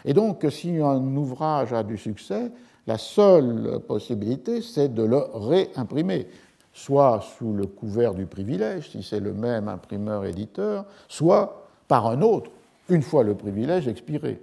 Et 0.04 0.14
donc, 0.14 0.46
si 0.50 0.78
un 0.78 1.16
ouvrage 1.16 1.72
a 1.72 1.82
du 1.82 1.96
succès, 1.96 2.52
la 2.86 2.98
seule 2.98 3.80
possibilité, 3.86 4.60
c'est 4.60 4.92
de 4.92 5.02
le 5.02 5.18
réimprimer, 5.34 6.26
soit 6.72 7.20
sous 7.20 7.52
le 7.52 7.66
couvert 7.66 8.14
du 8.14 8.26
privilège, 8.26 8.90
si 8.90 9.02
c'est 9.02 9.20
le 9.20 9.32
même 9.32 9.68
imprimeur-éditeur, 9.68 10.86
soit 11.08 11.68
par 11.86 12.06
un 12.06 12.22
autre, 12.22 12.50
une 12.88 13.02
fois 13.02 13.22
le 13.22 13.34
privilège 13.34 13.86
expiré. 13.88 14.42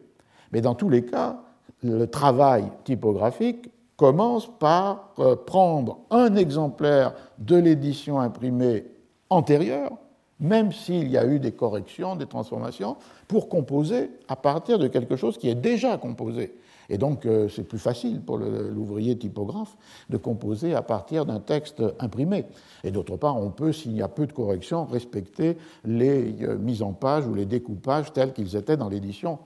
Mais 0.51 0.62
dans 0.62 0.76
tous 0.76 0.89
les 0.89 1.05
cas, 1.05 1.41
le 1.84 2.07
travail 2.07 2.66
typographique 2.84 3.70
commence 4.00 4.47
par 4.60 5.10
euh, 5.20 5.36
prendre 5.36 6.00
un 6.10 6.38
exemplaire 6.38 7.14
de 7.38 7.58
l'édition 7.58 8.18
imprimée 8.18 8.86
antérieure, 9.30 9.91
même 10.39 10.72
s'il 10.72 11.10
y 11.10 11.18
a 11.18 11.26
eu 11.26 11.38
des 11.38 11.52
corrections, 11.52 12.16
des 12.16 12.26
transformations, 12.26 12.95
pour 13.28 13.50
composer 13.50 14.10
à 14.30 14.38
partir 14.38 14.80
de 14.80 14.88
quelque 14.88 15.18
chose 15.18 15.38
qui 15.38 15.50
est 15.50 15.56
déjà 15.56 15.97
composé. 15.97 16.56
Et 16.88 16.97
donc, 16.97 17.26
euh, 17.26 17.50
c'est 17.50 17.66
plus 17.66 17.78
facile 17.78 18.22
pour 18.22 18.38
l'ouvrier 18.38 19.18
typographe 19.18 19.76
de 20.10 20.16
composer 20.16 20.74
à 20.76 20.82
partir 20.82 21.26
d'un 21.26 21.41
texte 21.41 21.84
imprimé. 22.00 22.45
Et 22.86 22.91
d'autre 22.91 23.18
part, 23.18 23.36
on 23.36 23.50
peut, 23.50 23.74
s'il 23.74 23.97
y 23.97 24.02
a 24.02 24.08
peu 24.08 24.26
de 24.26 24.32
corrections, 24.32 24.86
respecter 24.86 25.58
les 25.84 26.41
euh, 26.43 26.58
mises 26.58 26.84
en 26.84 26.93
page 26.93 27.28
ou 27.28 27.34
les 27.34 27.45
découpages 27.45 28.14
tels 28.14 28.32
qu'ils 28.32 28.56
étaient 28.56 28.78
dans 28.78 28.88
l'édition 28.88 29.39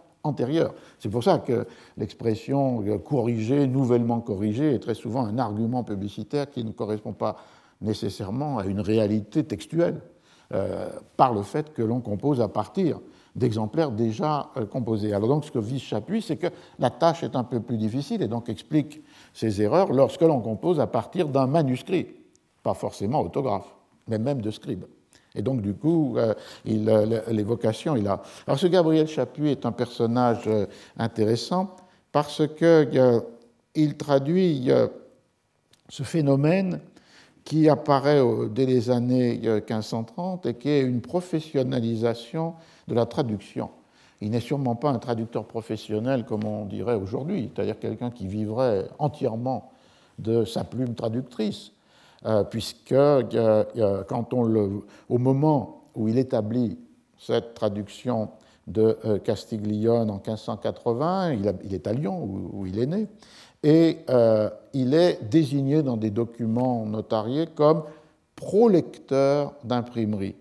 C'est 0.99 1.09
pour 1.09 1.23
ça 1.23 1.39
que 1.39 1.67
l'expression 1.97 2.81
corrigée, 2.99 3.67
nouvellement 3.67 4.21
corrigée, 4.21 4.75
est 4.75 4.79
très 4.79 4.95
souvent 4.95 5.25
un 5.25 5.37
argument 5.37 5.83
publicitaire 5.83 6.49
qui 6.49 6.63
ne 6.63 6.71
correspond 6.71 7.11
pas 7.11 7.37
nécessairement 7.81 8.57
à 8.57 8.65
une 8.65 8.79
réalité 8.79 9.43
textuelle, 9.43 10.01
euh, 10.53 10.87
par 11.17 11.33
le 11.33 11.41
fait 11.41 11.73
que 11.73 11.81
l'on 11.81 11.99
compose 11.99 12.39
à 12.39 12.47
partir 12.47 12.99
d'exemplaires 13.35 13.91
déjà 13.91 14.51
euh, 14.55 14.65
composés. 14.65 15.11
Alors 15.13 15.27
donc 15.27 15.45
ce 15.45 15.51
que 15.51 15.57
vise 15.57 15.81
Chapuis, 15.81 16.21
c'est 16.21 16.37
que 16.37 16.47
la 16.77 16.91
tâche 16.91 17.23
est 17.23 17.35
un 17.35 17.43
peu 17.43 17.59
plus 17.59 17.77
difficile 17.77 18.21
et 18.21 18.27
donc 18.27 18.49
explique 18.49 19.01
ces 19.33 19.61
erreurs 19.61 19.91
lorsque 19.91 20.21
l'on 20.21 20.41
compose 20.41 20.79
à 20.79 20.85
partir 20.85 21.27
d'un 21.27 21.47
manuscrit, 21.47 22.07
pas 22.61 22.75
forcément 22.75 23.21
autographe, 23.21 23.73
mais 24.07 24.19
même 24.19 24.41
de 24.41 24.51
scribe. 24.51 24.85
Et 25.35 25.41
donc, 25.41 25.61
du 25.61 25.73
coup, 25.73 26.15
euh, 26.17 26.33
il, 26.65 26.89
euh, 26.89 27.21
les 27.29 27.43
vocations, 27.43 27.95
il 27.95 28.07
a. 28.07 28.21
Alors, 28.45 28.59
ce 28.59 28.67
Gabriel 28.67 29.07
Chapuis 29.07 29.49
est 29.49 29.65
un 29.65 29.71
personnage 29.71 30.43
euh, 30.47 30.65
intéressant 30.97 31.75
parce 32.11 32.43
qu'il 32.47 33.97
traduit 33.97 34.69
ce 35.89 36.03
phénomène 36.03 36.79
qui 37.43 37.67
apparaît 37.69 38.21
dès 38.51 38.67
les 38.67 38.91
années 38.91 39.39
1530 39.39 40.45
et 40.45 40.53
qui 40.53 40.69
est 40.69 40.81
une 40.81 41.01
professionnalisation 41.01 42.53
de 42.87 42.93
la 42.93 43.07
traduction. 43.07 43.71
Il 44.21 44.29
n'est 44.29 44.39
sûrement 44.39 44.75
pas 44.75 44.91
un 44.91 44.99
traducteur 44.99 45.45
professionnel 45.45 46.23
comme 46.23 46.45
on 46.45 46.65
dirait 46.65 46.93
aujourd'hui, 46.93 47.49
c'est-à-dire 47.53 47.79
quelqu'un 47.79 48.11
qui 48.11 48.27
vivrait 48.27 48.87
entièrement 48.99 49.71
de 50.19 50.45
sa 50.45 50.63
plume 50.63 50.95
traductrice, 50.95 51.71
euh, 51.71 51.72
puisque 52.49 52.93
quand 52.93 54.33
on 54.33 54.43
le, 54.43 54.81
au 55.09 55.17
moment 55.17 55.83
où 55.95 56.07
il 56.07 56.17
établit 56.17 56.77
cette 57.17 57.53
traduction 57.53 58.29
de 58.67 58.97
euh, 59.05 59.19
Castiglione 59.19 60.09
en 60.09 60.21
1580, 60.25 61.33
il, 61.33 61.73
est 61.73 61.87
à 61.87 61.93
Lyon 61.93 62.23
où, 62.53 62.65
il 62.65 62.79
est 62.79 62.85
né, 62.85 63.07
et 63.61 63.99
euh, 64.09 64.49
il 64.73 64.93
est 64.93 65.19
désigné 65.29 65.83
dans 65.83 65.97
des 65.97 66.11
documents 66.11 66.85
notariés 66.85 67.47
comme 67.55 67.83
prolecteur 68.35 69.53
d'imprimerie, 69.63 70.35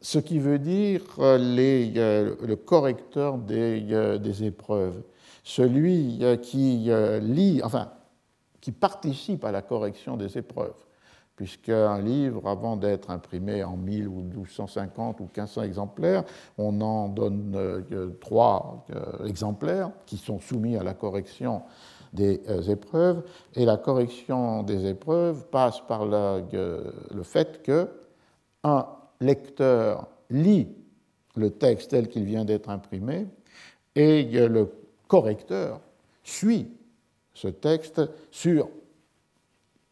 ce 0.00 0.18
qui 0.18 0.38
veut 0.38 0.58
dire 0.58 1.02
le 1.18 2.54
correcteur 2.54 3.38
des, 3.38 3.80
des, 4.18 4.44
épreuves, 4.44 5.02
celui 5.42 6.20
qui 6.42 6.90
lit, 7.20 7.60
enfin, 7.64 7.90
qui 8.60 8.72
participe 8.72 9.44
à 9.44 9.52
la 9.52 9.62
correction 9.62 10.16
des 10.16 10.36
épreuves 10.36 10.85
puisqu'un 11.36 12.00
livre, 12.00 12.48
avant 12.48 12.76
d'être 12.76 13.10
imprimé 13.10 13.62
en 13.62 13.76
1000 13.76 14.08
ou 14.08 14.22
1250 14.22 15.20
ou 15.20 15.24
1500 15.24 15.62
exemplaires, 15.62 16.24
on 16.56 16.80
en 16.80 17.08
donne 17.08 17.52
euh, 17.54 18.10
trois 18.20 18.86
euh, 18.94 19.26
exemplaires 19.26 19.90
qui 20.06 20.16
sont 20.16 20.40
soumis 20.40 20.76
à 20.76 20.82
la 20.82 20.94
correction 20.94 21.62
des 22.14 22.40
euh, 22.48 22.62
épreuves, 22.62 23.22
et 23.54 23.66
la 23.66 23.76
correction 23.76 24.62
des 24.62 24.86
épreuves 24.86 25.46
passe 25.48 25.80
par 25.80 26.06
le 26.06 27.22
fait 27.22 27.62
que 27.62 27.90
un 28.64 28.86
lecteur 29.20 30.08
lit 30.30 30.68
le 31.36 31.50
texte 31.50 31.90
tel 31.90 32.08
qu'il 32.08 32.24
vient 32.24 32.46
d'être 32.46 32.70
imprimé, 32.70 33.26
et 33.94 34.24
le 34.24 34.70
correcteur 35.06 35.80
suit 36.24 36.68
ce 37.34 37.48
texte 37.48 38.00
sur 38.30 38.68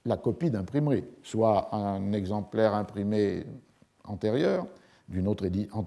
la 0.04 0.16
copie 0.16 0.50
d'imprimerie, 0.50 1.04
soit 1.22 1.74
un 1.74 2.12
exemplaire 2.12 2.74
imprimé 2.74 3.44
antérieur, 4.04 4.66
d'une 5.08 5.34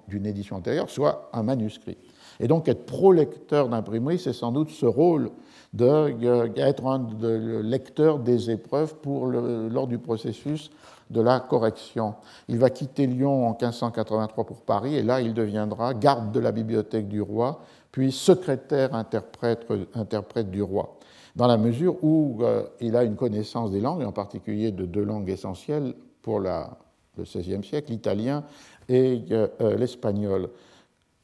d'une 0.08 0.26
édition 0.26 0.58
antérieure, 0.58 0.90
soit 0.90 1.30
un 1.34 1.44
manuscrit. 1.44 1.98
Et 2.40 2.48
donc 2.48 2.68
être 2.68 2.86
pro-lecteur 2.86 3.68
d'imprimerie, 3.70 4.20
c'est 4.20 4.34
sans 4.34 4.52
doute 4.52 4.70
ce 4.70 4.86
rôle 4.86 5.32
d'être 5.74 6.86
un 6.86 7.00
de 7.00 7.62
lecteur 7.64 8.20
des 8.20 8.52
épreuves 8.52 8.96
pour 8.96 9.28
lors 9.28 9.88
du 9.88 9.98
processus 9.98 10.72
de 11.10 11.22
la 11.22 11.40
correction. 11.40 12.16
Il 12.48 12.58
va 12.58 12.70
quitter 12.70 13.08
Lyon 13.08 13.48
en 13.48 13.52
1583 13.52 14.46
pour 14.46 14.62
Paris 14.62 14.96
et 14.96 15.04
là 15.04 15.22
il 15.22 15.34
deviendra 15.34 15.94
garde 15.94 16.32
de 16.32 16.40
la 16.40 16.52
bibliothèque 16.52 17.08
du 17.08 17.22
roi, 17.22 17.62
puis 17.92 18.12
secrétaire 18.12 18.94
interprète, 18.94 19.66
interprète 19.96 20.52
du 20.52 20.62
roi 20.62 20.97
dans 21.38 21.46
la 21.46 21.58
mesure 21.58 22.04
où 22.04 22.40
euh, 22.42 22.64
il 22.82 22.96
a 22.96 23.04
une 23.04 23.16
connaissance 23.16 23.70
des 23.70 23.80
langues, 23.80 24.02
et 24.02 24.06
en 24.06 24.12
particulier 24.12 24.72
de 24.72 24.86
deux 24.86 25.04
langues 25.04 25.30
essentielles 25.30 25.94
pour 26.24 26.40
le 26.40 26.52
XVIe 27.20 27.64
siècle, 27.64 27.92
l'italien 27.92 28.44
et 28.90 29.22
euh, 29.32 29.48
euh, 29.62 29.78
l'espagnol. 29.78 30.50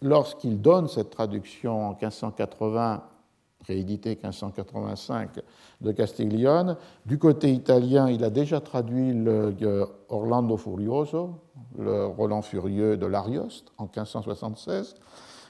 Lorsqu'il 0.04 0.62
donne 0.62 0.88
cette 0.88 1.10
traduction 1.10 1.88
en 1.88 1.90
1580, 1.94 3.04
réédité 3.66 4.10
1585, 4.10 5.40
de 5.82 5.92
Castiglione, 5.92 6.78
du 7.08 7.18
côté 7.18 7.52
italien, 7.52 8.08
il 8.08 8.24
a 8.24 8.30
déjà 8.30 8.62
traduit 8.62 9.16
Orlando 10.10 10.58
Furioso, 10.58 11.40
le 11.80 12.06
Roland 12.06 12.44
Furieux 12.44 12.98
de 12.98 13.06
l'Arioste, 13.08 13.72
en 13.80 13.86
1576. 13.86 14.96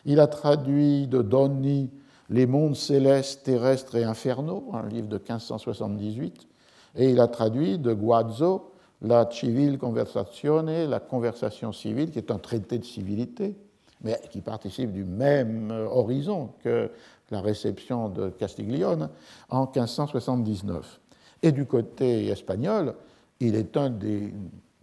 Il 0.05 0.21
a 0.21 0.27
traduit 0.27 1.07
de 1.07 1.21
Doni 1.21 1.89
les 2.33 2.47
mondes 2.47 2.75
célestes, 2.75 3.43
terrestres 3.43 3.95
et 3.95 4.03
infernaux, 4.03 4.71
un 4.73 4.87
livre 4.87 5.07
de 5.07 5.17
1578, 5.17 6.47
et 6.95 7.11
il 7.11 7.19
a 7.19 7.27
traduit 7.27 7.77
de 7.77 7.93
Guazzo 7.93 8.71
la 9.03 9.29
Civil 9.29 9.77
Conversazione, 9.77 10.89
la 10.89 10.99
conversation 10.99 11.71
civile, 11.71 12.09
qui 12.09 12.17
est 12.17 12.31
un 12.31 12.39
traité 12.39 12.79
de 12.79 12.85
civilité, 12.85 13.55
mais 14.01 14.19
qui 14.31 14.41
participe 14.41 14.91
du 14.91 15.03
même 15.03 15.69
horizon 15.91 16.49
que 16.63 16.89
la 17.29 17.41
réception 17.41 18.09
de 18.09 18.29
Castiglione 18.29 19.09
en 19.49 19.65
1579. 19.65 21.01
Et 21.43 21.51
du 21.51 21.65
côté 21.65 22.29
espagnol, 22.29 22.95
il 23.41 23.55
est 23.55 23.77
un 23.77 23.91
des 23.91 24.33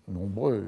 nombreux 0.07 0.64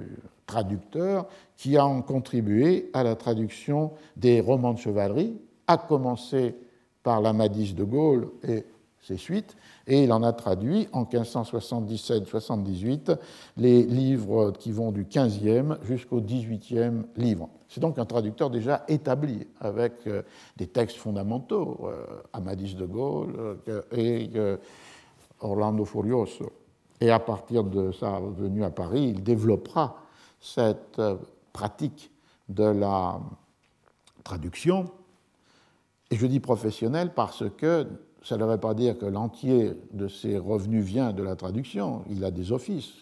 traducteurs 0.47 1.26
qui 1.57 1.78
ont 1.78 2.03
contribué 2.03 2.91
à 2.93 3.05
la 3.05 3.14
traduction 3.14 3.93
des 4.16 4.41
romans 4.41 4.72
de 4.72 4.78
chevalerie, 4.78 5.39
à 5.68 5.76
commencer 5.76 6.57
par 7.03 7.21
l'Amadis 7.21 7.75
de 7.75 7.85
Gaulle 7.85 8.29
et 8.43 8.65
ses 9.03 9.17
suites, 9.17 9.57
et 9.87 10.05
il 10.05 10.13
en 10.13 10.23
a 10.23 10.33
traduit 10.33 10.89
en 10.93 11.05
1577-78 11.05 13.19
les 13.57 13.83
livres 13.83 14.53
qui 14.53 14.71
vont 14.71 14.93
du 14.93 15.05
15e 15.05 15.83
jusqu'au 15.83 16.21
18e 16.21 17.03
livre. 17.17 17.49
C'est 17.69 17.81
donc 17.81 17.99
un 17.99 18.05
traducteur 18.05 18.51
déjà 18.51 18.85
établi 18.87 19.47
avec 19.61 20.07
euh, 20.07 20.23
des 20.57 20.69
textes 20.69 20.99
fondamentaux, 20.99 21.81
euh, 21.85 22.05
Amadis 22.33 22.75
de 22.75 22.87
Gaulle 22.87 23.59
euh, 23.69 23.83
et 23.93 24.31
Orlando 25.41 25.85
Furioso. 25.85 26.53
Et 27.01 27.11
à 27.11 27.19
partir 27.19 27.65
de 27.65 27.91
sa 27.91 28.21
venue 28.21 28.63
à 28.63 28.71
Paris, 28.71 29.15
il 29.17 29.25
développera 29.25 29.97
cette 30.41 31.01
pratique 31.53 32.13
de 32.49 32.65
la 32.65 33.21
traduction. 34.23 34.89
Et 36.13 36.17
je 36.17 36.27
dis 36.27 36.41
professionnel 36.41 37.15
parce 37.15 37.43
que 37.57 37.87
ça 38.23 38.37
ne 38.37 38.45
veut 38.45 38.59
pas 38.59 38.75
dire 38.75 38.99
que 38.99 39.07
l'entier 39.07 39.73
de 39.95 40.09
ses 40.09 40.37
revenus 40.37 40.85
vient 40.85 41.15
de 41.15 41.23
la 41.23 41.37
traduction. 41.37 42.05
Il 42.11 42.23
a 42.23 42.31
des 42.31 42.53
offices. 42.53 43.01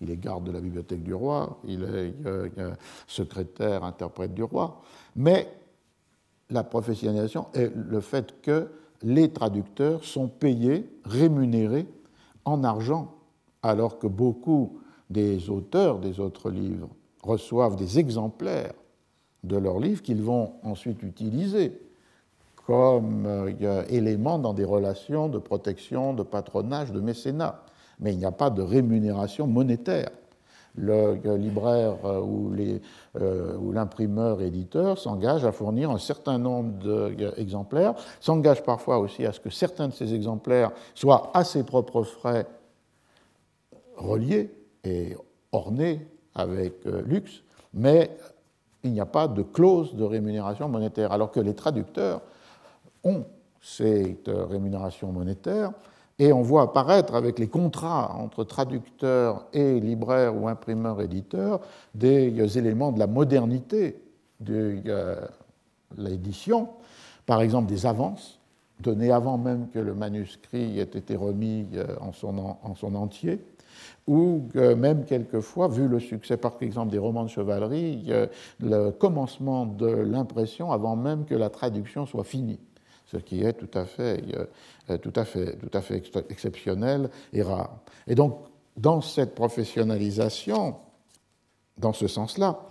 Il 0.00 0.08
est 0.08 0.16
garde 0.16 0.44
de 0.44 0.52
la 0.52 0.60
bibliothèque 0.60 1.02
du 1.02 1.14
roi, 1.14 1.58
il 1.66 1.82
est 1.82 2.14
euh, 2.26 2.48
euh, 2.58 2.74
secrétaire, 3.08 3.82
interprète 3.82 4.34
du 4.34 4.44
roi. 4.44 4.82
Mais 5.16 5.48
la 6.48 6.62
professionnalisation 6.62 7.46
est 7.54 7.72
le 7.74 8.00
fait 8.00 8.40
que 8.40 8.68
les 9.02 9.32
traducteurs 9.32 10.04
sont 10.04 10.28
payés, 10.28 10.88
rémunérés 11.04 11.86
en 12.44 12.62
argent, 12.62 13.14
alors 13.62 13.98
que 13.98 14.06
beaucoup 14.06 14.78
des 15.10 15.50
auteurs 15.50 15.98
des 15.98 16.20
autres 16.20 16.50
livres 16.50 16.90
reçoivent 17.22 17.76
des 17.76 17.98
exemplaires 17.98 18.74
de 19.42 19.56
leurs 19.56 19.80
livres 19.80 20.02
qu'ils 20.02 20.22
vont 20.22 20.52
ensuite 20.62 21.02
utiliser 21.02 21.80
comme 22.66 23.26
euh, 23.26 23.84
élément 23.88 24.38
dans 24.38 24.54
des 24.54 24.64
relations 24.64 25.28
de 25.28 25.38
protection, 25.38 26.14
de 26.14 26.22
patronage, 26.22 26.92
de 26.92 27.00
mécénat. 27.00 27.60
Mais 28.00 28.12
il 28.12 28.18
n'y 28.18 28.24
a 28.24 28.32
pas 28.32 28.50
de 28.50 28.62
rémunération 28.62 29.46
monétaire. 29.46 30.10
Le 30.76 31.36
libraire 31.36 31.98
euh, 32.04 32.80
euh, 33.20 33.56
ou 33.56 33.70
l'imprimeur 33.70 34.42
éditeur 34.42 34.98
s'engage 34.98 35.44
à 35.44 35.52
fournir 35.52 35.90
un 35.90 35.98
certain 35.98 36.36
nombre 36.36 37.12
d'exemplaires, 37.36 37.94
s'engage 38.20 38.64
parfois 38.64 38.98
aussi 38.98 39.24
à 39.24 39.32
ce 39.32 39.38
que 39.38 39.50
certains 39.50 39.86
de 39.86 39.92
ces 39.92 40.14
exemplaires 40.14 40.72
soient 40.96 41.30
à 41.32 41.44
ses 41.44 41.62
propres 41.62 42.02
frais 42.02 42.46
reliés 43.96 44.50
et 44.82 45.16
ornés 45.52 46.08
avec 46.34 46.84
luxe, 46.84 47.44
mais 47.72 48.10
il 48.82 48.90
n'y 48.90 49.00
a 49.00 49.06
pas 49.06 49.28
de 49.28 49.42
clause 49.42 49.94
de 49.94 50.02
rémunération 50.02 50.68
monétaire, 50.68 51.12
alors 51.12 51.30
que 51.30 51.38
les 51.38 51.54
traducteurs 51.54 52.20
ont 53.04 53.24
cette 53.60 54.28
rémunération 54.28 55.12
monétaire, 55.12 55.72
et 56.18 56.32
on 56.32 56.42
voit 56.42 56.62
apparaître 56.62 57.14
avec 57.14 57.38
les 57.38 57.48
contrats 57.48 58.14
entre 58.18 58.44
traducteurs 58.44 59.46
et 59.52 59.80
libraires 59.80 60.36
ou 60.36 60.48
imprimeurs-éditeurs 60.48 61.60
des 61.94 62.58
éléments 62.58 62.92
de 62.92 62.98
la 62.98 63.06
modernité 63.06 64.00
de 64.40 64.80
l'édition, 65.96 66.68
par 67.26 67.40
exemple 67.40 67.68
des 67.68 67.86
avances 67.86 68.38
données 68.80 69.12
avant 69.12 69.38
même 69.38 69.68
que 69.72 69.78
le 69.78 69.94
manuscrit 69.94 70.78
ait 70.78 70.82
été 70.82 71.16
remis 71.16 71.68
euh, 71.74 71.86
en 72.00 72.12
son, 72.12 72.56
en 72.62 72.74
son 72.74 72.94
entier, 72.94 73.40
ou 74.06 74.42
même 74.54 75.04
quelquefois, 75.04 75.68
vu 75.68 75.88
le 75.88 75.98
succès 75.98 76.36
par 76.36 76.54
exemple 76.60 76.92
des 76.92 76.98
romans 76.98 77.24
de 77.24 77.28
chevalerie, 77.28 78.12
le 78.60 78.90
commencement 78.90 79.64
de 79.64 79.86
l'impression 79.86 80.70
avant 80.72 80.94
même 80.94 81.24
que 81.24 81.34
la 81.34 81.48
traduction 81.48 82.04
soit 82.04 82.24
finie 82.24 82.60
ce 83.06 83.16
qui 83.18 83.42
est 83.42 83.52
tout 83.52 83.78
à 83.78 83.84
fait, 83.84 84.22
euh, 84.90 84.98
tout 84.98 85.12
à 85.16 85.24
fait, 85.24 85.56
tout 85.56 85.76
à 85.76 85.80
fait 85.80 86.02
exceptionnel 86.28 87.10
et 87.32 87.42
rare. 87.42 87.78
Et 88.06 88.14
donc, 88.14 88.38
dans 88.76 89.00
cette 89.00 89.34
professionnalisation, 89.34 90.76
dans 91.78 91.92
ce 91.92 92.06
sens-là, 92.06 92.66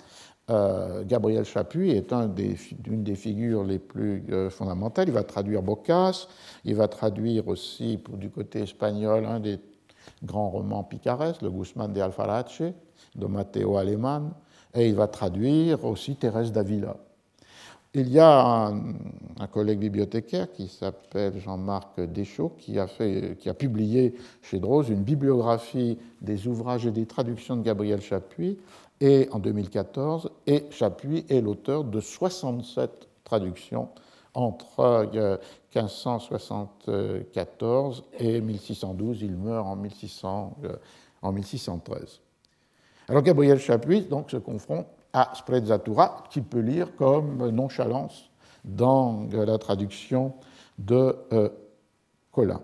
euh, 0.50 1.04
Gabriel 1.06 1.46
Chapuis 1.46 1.92
est 1.92 2.14
des, 2.14 2.58
une 2.86 3.04
des 3.04 3.16
figures 3.16 3.64
les 3.64 3.80
plus 3.80 4.26
euh, 4.30 4.50
fondamentales. 4.50 5.08
Il 5.08 5.14
va 5.14 5.24
traduire 5.24 5.62
Boccace, 5.62 6.28
il 6.66 6.76
va 6.76 6.90
traduire 6.90 7.48
aussi, 7.48 8.02
du 8.18 8.30
côté 8.30 8.64
espagnol, 8.64 9.26
un 9.26 9.40
des 9.40 9.60
grands 10.22 10.50
romans 10.50 10.84
picaresques, 10.84 11.42
le 11.42 11.50
Guzmán 11.50 11.94
de 11.94 12.02
Alfarache, 12.02 12.62
de 13.16 13.26
Matteo 13.26 13.78
Aleman, 13.78 14.34
et 14.74 14.90
il 14.90 14.96
va 14.96 15.08
traduire 15.08 15.86
aussi 15.86 16.16
Thérèse 16.16 16.52
d'Avila. 16.52 16.98
Il 17.96 18.10
y 18.10 18.18
a 18.18 18.72
un, 19.40 19.48
collègue 19.48 19.78
bibliothécaire 19.78 20.52
qui 20.52 20.68
s'appelle 20.68 21.40
Jean-Marc 21.40 22.00
Deschaux 22.00 22.54
qui 22.58 22.80
a, 22.80 22.88
a 22.88 23.54
publié 23.54 24.16
chez 24.42 24.60
Drose 24.60 24.90
une 24.90 25.04
bibliographie 25.04 26.00
des 26.20 26.48
ouvrages 26.48 26.88
et 26.88 26.92
des 26.92 27.06
traductions 27.06 27.56
de 27.56 27.62
Gabriel 27.62 28.02
Chapuis 28.02 28.58
et, 29.00 29.30
en 29.32 29.38
2014, 29.38 30.32
et 30.48 30.66
Chapuis 30.72 31.24
est 31.30 31.42
l'auteur 31.42 31.84
de 31.84 32.00
67 32.00 33.10
traductions 33.24 33.90
entre 34.34 35.12
1574 35.76 36.88
euh, 36.90 38.18
et 38.20 38.42
1612. 38.42 39.22
Il 39.22 39.36
meurt 39.36 39.68
en, 39.68 39.76
1600, 39.76 40.58
euh, 40.64 40.76
en 41.22 41.32
1613. 41.32 42.22
Alors 43.08 43.22
Gabriel 43.22 43.60
Chapuis 43.60 44.02
donc, 44.02 44.32
se 44.32 44.38
confronte 44.38 44.88
à 45.14 45.32
sprezzatura, 45.36 46.24
qui 46.30 46.42
peut 46.42 46.60
lire 46.60 46.96
comme 46.96 47.50
nonchalance 47.50 48.30
dans 48.66 49.28
la 49.32 49.58
traduction 49.58 50.34
de 50.78 51.16
euh, 51.32 51.50
Colin. 52.32 52.62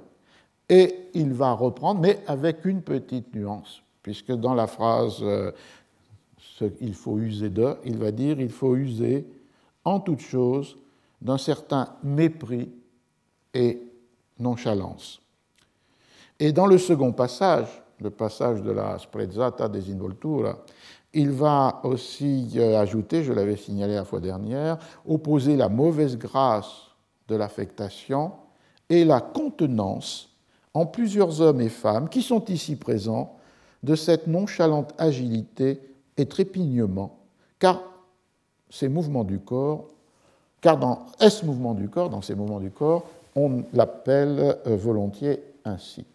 Et 0.67 1.09
il 1.13 1.33
va 1.33 1.53
reprendre, 1.53 2.01
mais 2.01 2.19
avec 2.27 2.65
une 2.65 2.81
petite 2.81 3.33
nuance, 3.33 3.81
puisque 4.01 4.31
dans 4.31 4.53
la 4.53 4.67
phrase 4.67 5.17
euh, 5.21 5.51
il 6.81 6.93
faut 6.93 7.17
user 7.17 7.49
de, 7.49 7.75
il 7.85 7.97
va 7.97 8.11
dire 8.11 8.39
il 8.39 8.49
faut 8.49 8.75
user 8.75 9.25
en 9.85 9.99
toute 9.99 10.19
chose 10.19 10.77
d'un 11.21 11.37
certain 11.37 11.95
mépris 12.03 12.69
et 13.53 13.81
nonchalance. 14.37 15.21
Et 16.39 16.51
dans 16.51 16.67
le 16.67 16.77
second 16.77 17.11
passage, 17.11 17.67
le 17.99 18.09
passage 18.09 18.61
de 18.61 18.71
la 18.71 18.97
Sprezzata 18.97 19.67
Desinvoltura, 19.67 20.57
il 21.13 21.31
va 21.31 21.81
aussi 21.83 22.51
euh, 22.55 22.79
ajouter, 22.79 23.23
je 23.23 23.33
l'avais 23.33 23.55
signalé 23.55 23.95
la 23.95 24.05
fois 24.05 24.19
dernière, 24.19 24.77
opposer 25.07 25.55
la 25.55 25.69
mauvaise 25.69 26.17
grâce 26.17 26.87
de 27.27 27.35
l'affectation 27.35 28.31
et 28.89 29.05
la 29.05 29.21
contenance 29.21 30.29
en 30.73 30.85
plusieurs 30.85 31.41
hommes 31.41 31.61
et 31.61 31.69
femmes 31.69 32.09
qui 32.09 32.21
sont 32.21 32.45
ici 32.45 32.75
présents 32.75 33.35
de 33.81 33.95
cette 33.95 34.27
nonchalante 34.27 34.93
agilité 34.97 35.79
et 36.17 36.25
trépignement, 36.25 37.17
car 37.57 37.81
ces 38.69 38.89
mouvements 38.89 39.23
du 39.23 39.39
corps, 39.39 39.87
car 40.61 40.77
dans 40.77 41.07
ce 41.19 41.45
mouvement 41.45 41.73
du 41.73 41.89
corps, 41.89 42.09
dans 42.09 42.21
ces 42.21 42.35
mouvements 42.35 42.59
du 42.59 42.71
corps, 42.71 43.05
on 43.35 43.63
l'appelle 43.73 44.57
euh, 44.67 44.75
volontiers 44.75 45.41
ainsi. 45.65 46.05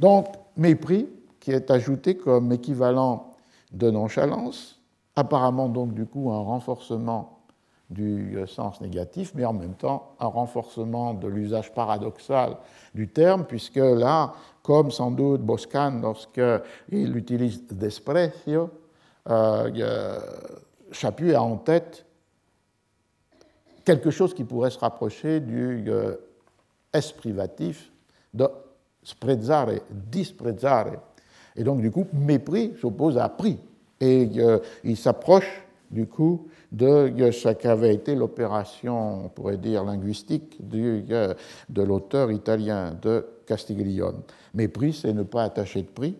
Donc, 0.00 0.26
mépris, 0.56 1.06
qui 1.40 1.52
est 1.52 1.70
ajouté 1.70 2.16
comme 2.16 2.52
équivalent 2.52 3.33
de 3.74 3.90
nonchalance, 3.90 4.80
apparemment 5.16 5.68
donc 5.68 5.92
du 5.92 6.06
coup 6.06 6.30
un 6.32 6.40
renforcement 6.40 7.40
du 7.90 8.38
euh, 8.38 8.46
sens 8.46 8.80
négatif, 8.80 9.32
mais 9.34 9.44
en 9.44 9.52
même 9.52 9.74
temps 9.74 10.14
un 10.18 10.26
renforcement 10.26 11.12
de 11.12 11.28
l'usage 11.28 11.72
paradoxal 11.74 12.56
du 12.94 13.08
terme, 13.08 13.44
puisque 13.44 13.76
là, 13.76 14.32
comme 14.62 14.90
sans 14.90 15.10
doute 15.10 15.42
Boscan 15.42 16.00
lorsqu'il 16.00 17.16
utilise 17.16 17.66
desprecio, 17.68 18.70
euh, 19.28 20.20
Chapuis 20.90 21.34
a 21.34 21.42
en 21.42 21.56
tête 21.56 22.06
quelque 23.84 24.10
chose 24.10 24.32
qui 24.34 24.44
pourrait 24.44 24.70
se 24.70 24.78
rapprocher 24.78 25.40
du 25.40 25.84
euh, 25.88 26.16
S 26.92 27.12
privatif 27.12 27.92
de 28.32 28.48
sprezzare, 29.02 29.68
disprezzare, 29.90 30.92
et 31.56 31.64
donc, 31.64 31.80
du 31.80 31.90
coup, 31.90 32.06
mépris 32.12 32.72
s'oppose 32.80 33.18
à 33.18 33.28
prix. 33.28 33.58
Et 34.00 34.28
euh, 34.38 34.58
il 34.82 34.96
s'approche, 34.96 35.62
du 35.90 36.06
coup, 36.06 36.48
de 36.72 37.30
ce 37.30 37.52
qu'avait 37.52 37.94
été 37.94 38.16
l'opération, 38.16 39.26
on 39.26 39.28
pourrait 39.28 39.56
dire, 39.56 39.84
linguistique 39.84 40.58
euh, 40.74 41.34
de 41.68 41.82
l'auteur 41.82 42.32
italien 42.32 42.96
de 43.00 43.24
Castiglione. 43.46 44.22
Mépris, 44.54 44.94
c'est 44.94 45.12
ne 45.12 45.22
pas 45.22 45.44
attacher 45.44 45.82
de 45.82 45.88
prix, 45.88 46.16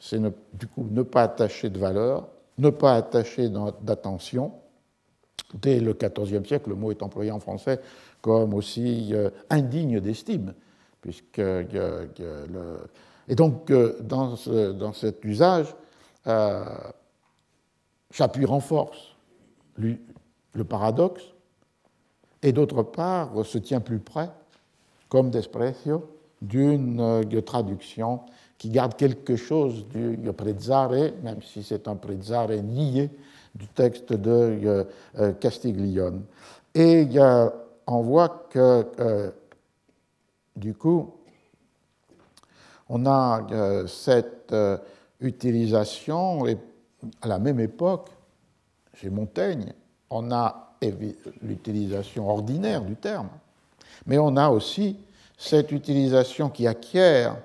c'est 0.00 0.20
du 0.20 0.66
coup 0.66 0.88
ne 0.90 1.02
pas 1.02 1.22
attacher 1.22 1.70
de 1.70 1.78
valeur, 1.78 2.28
ne 2.58 2.70
pas 2.70 2.96
attacher 2.96 3.48
d'attention. 3.82 4.52
Dès 5.54 5.78
le 5.78 5.92
XIVe 5.92 6.44
siècle, 6.46 6.70
le 6.70 6.74
mot 6.74 6.90
est 6.90 7.02
employé 7.02 7.30
en 7.30 7.38
français 7.38 7.78
comme 8.20 8.54
aussi 8.54 9.10
euh, 9.12 9.30
indigne 9.50 10.00
d'estime, 10.00 10.54
puisque 11.00 11.38
le... 11.38 12.08
et 13.28 13.34
donc 13.34 13.72
dans, 14.00 14.34
dans, 14.72 14.92
cet 14.92 15.24
usage, 15.24 15.74
euh, 16.26 16.64
Chapuis 18.10 18.44
renforce 18.44 19.16
le 19.78 20.64
paradoxe 20.64 21.32
et 22.42 22.52
d'autre 22.52 22.82
part 22.82 23.30
se 23.44 23.58
tient 23.58 23.80
plus 23.80 24.00
près, 24.00 24.30
comme 25.08 25.30
Desprecio, 25.30 26.08
d'une 26.42 27.00
euh, 27.00 27.40
traduction 27.40 28.20
qui 28.58 28.68
garde 28.68 28.96
quelque 28.96 29.36
chose 29.36 29.86
du 29.88 30.32
prezzare, 30.32 30.90
même 31.22 31.40
si 31.42 31.62
c'est 31.62 31.88
un 31.88 31.96
prezzare 31.96 32.50
nié 32.50 33.10
du 33.54 33.66
texte 33.68 34.12
de 34.12 34.30
euh, 34.30 34.84
euh, 35.18 35.32
Castiglione. 35.32 36.22
Et 36.74 37.06
on 37.86 38.00
voit 38.00 38.46
que, 38.50 39.32
du 40.56 40.74
coup, 40.74 41.12
on 42.94 43.06
a 43.06 43.46
cette 43.86 44.54
utilisation, 45.18 46.46
et 46.46 46.58
à 47.22 47.28
la 47.28 47.38
même 47.38 47.58
époque, 47.58 48.10
chez 48.92 49.08
Montaigne, 49.08 49.72
on 50.10 50.30
a 50.30 50.74
l'utilisation 51.40 52.28
ordinaire 52.28 52.82
du 52.82 52.94
terme, 52.96 53.30
mais 54.04 54.18
on 54.18 54.36
a 54.36 54.50
aussi 54.50 54.98
cette 55.38 55.72
utilisation 55.72 56.50
qui 56.50 56.66
acquiert 56.66 57.38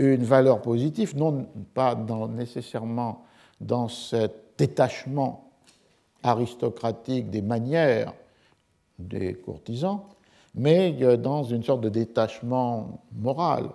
une 0.00 0.24
valeur 0.24 0.60
positive, 0.60 1.16
non 1.16 1.46
pas 1.74 1.94
nécessairement 2.30 3.24
dans 3.60 3.86
cet 3.86 4.32
détachement 4.58 5.48
aristocratique 6.24 7.30
des 7.30 7.42
manières 7.42 8.14
des 8.98 9.34
courtisans, 9.34 10.00
mais 10.56 10.90
dans 11.18 11.44
une 11.44 11.62
sorte 11.62 11.82
de 11.82 11.88
détachement 11.88 13.00
moral, 13.12 13.68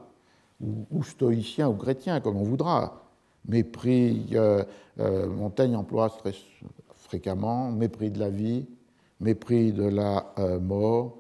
ou, 0.62 1.04
stoïcien 1.04 1.70
ou 1.70 1.74
chrétien, 1.74 2.22
comme 2.22 2.38
on 2.38 2.44
voudra. 2.44 3.02
Mépris, 3.48 4.28
euh, 4.34 4.64
euh, 5.00 5.28
Montaigne 5.28 5.76
emploie 5.76 6.10
fréquemment, 6.96 7.72
mépris 7.72 8.10
de 8.10 8.20
la 8.20 8.30
vie, 8.30 8.66
mépris 9.20 9.72
de 9.72 9.84
la 9.84 10.34
euh, 10.40 10.60
mort, 10.60 11.18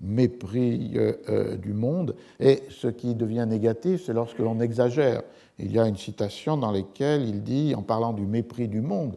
mépris 0.00 0.92
euh, 0.96 1.56
du 1.56 1.72
monde. 1.72 2.14
Et 2.38 2.62
ce 2.70 2.88
qui 2.88 3.14
devient 3.14 3.46
négatif, 3.48 4.04
c'est 4.04 4.12
lorsque 4.12 4.38
l'on 4.38 4.60
exagère. 4.60 5.22
Il 5.58 5.72
y 5.72 5.78
a 5.78 5.86
une 5.86 5.96
citation 5.96 6.56
dans 6.56 6.70
laquelle 6.70 7.22
il 7.22 7.42
dit, 7.42 7.74
en 7.74 7.82
parlant 7.82 8.12
du 8.12 8.26
mépris 8.26 8.68
du 8.68 8.80
monde, 8.80 9.16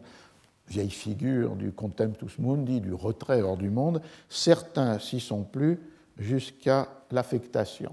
vieille 0.68 0.90
figure 0.90 1.54
du 1.54 1.72
contemptus 1.72 2.38
mundi, 2.38 2.80
du 2.80 2.94
retrait 2.94 3.42
hors 3.42 3.56
du 3.56 3.70
monde, 3.70 4.00
certains 4.28 4.98
s'y 4.98 5.20
sont 5.20 5.44
plus 5.44 5.78
jusqu'à 6.18 6.88
l'affectation. 7.10 7.92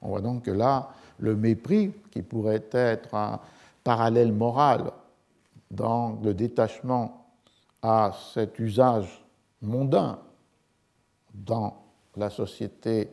On 0.00 0.08
voit 0.08 0.20
donc 0.20 0.44
que 0.44 0.50
là, 0.50 0.90
le 1.22 1.36
mépris, 1.36 1.92
qui 2.10 2.20
pourrait 2.20 2.64
être 2.72 3.14
un 3.14 3.40
parallèle 3.84 4.32
moral 4.32 4.90
dans 5.70 6.18
le 6.22 6.34
détachement 6.34 7.26
à 7.80 8.12
cet 8.34 8.58
usage 8.58 9.24
mondain 9.62 10.18
dans 11.32 11.76
la 12.16 12.28
société 12.28 13.08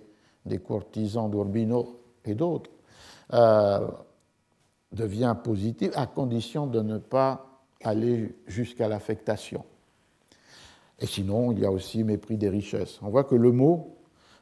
des 0.46 0.58
courtisans 0.58 1.30
d'Urbino 1.30 2.00
et 2.26 2.34
d'autres, 2.34 2.72
euh, 3.34 3.88
devient 4.92 5.36
positif 5.44 5.92
à 5.96 6.08
condition 6.08 6.66
de 6.66 6.82
ne 6.82 6.98
pas 6.98 7.46
aller 7.84 8.36
jusqu'à 8.48 8.88
l'affectation. 8.88 9.64
Et 11.00 11.06
sinon, 11.06 11.52
il 11.52 11.60
y 11.60 11.66
a 11.66 11.72
aussi 11.72 12.04
mépris 12.04 12.38
des 12.38 12.50
richesses. 12.50 13.00
On 13.04 13.10
voit 13.10 13.24
que 13.24 13.36
le 13.36 13.52
mot, 13.52 13.96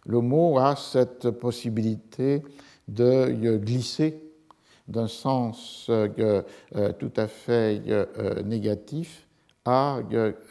le 0.06 0.22
mot 0.22 0.58
a 0.58 0.78
cette 0.78 1.32
possibilité 1.32 2.42
de 2.88 3.58
glisser 3.58 4.22
d'un 4.88 5.08
sens 5.08 5.88
euh, 5.90 6.42
euh, 6.76 6.94
tout 6.94 7.12
à 7.18 7.28
fait 7.28 7.82
négatif 8.46 9.28
à 9.66 10.00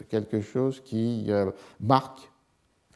quelque 0.09 0.41
chose 0.41 0.81
qui 0.81 1.31
marque 1.79 2.29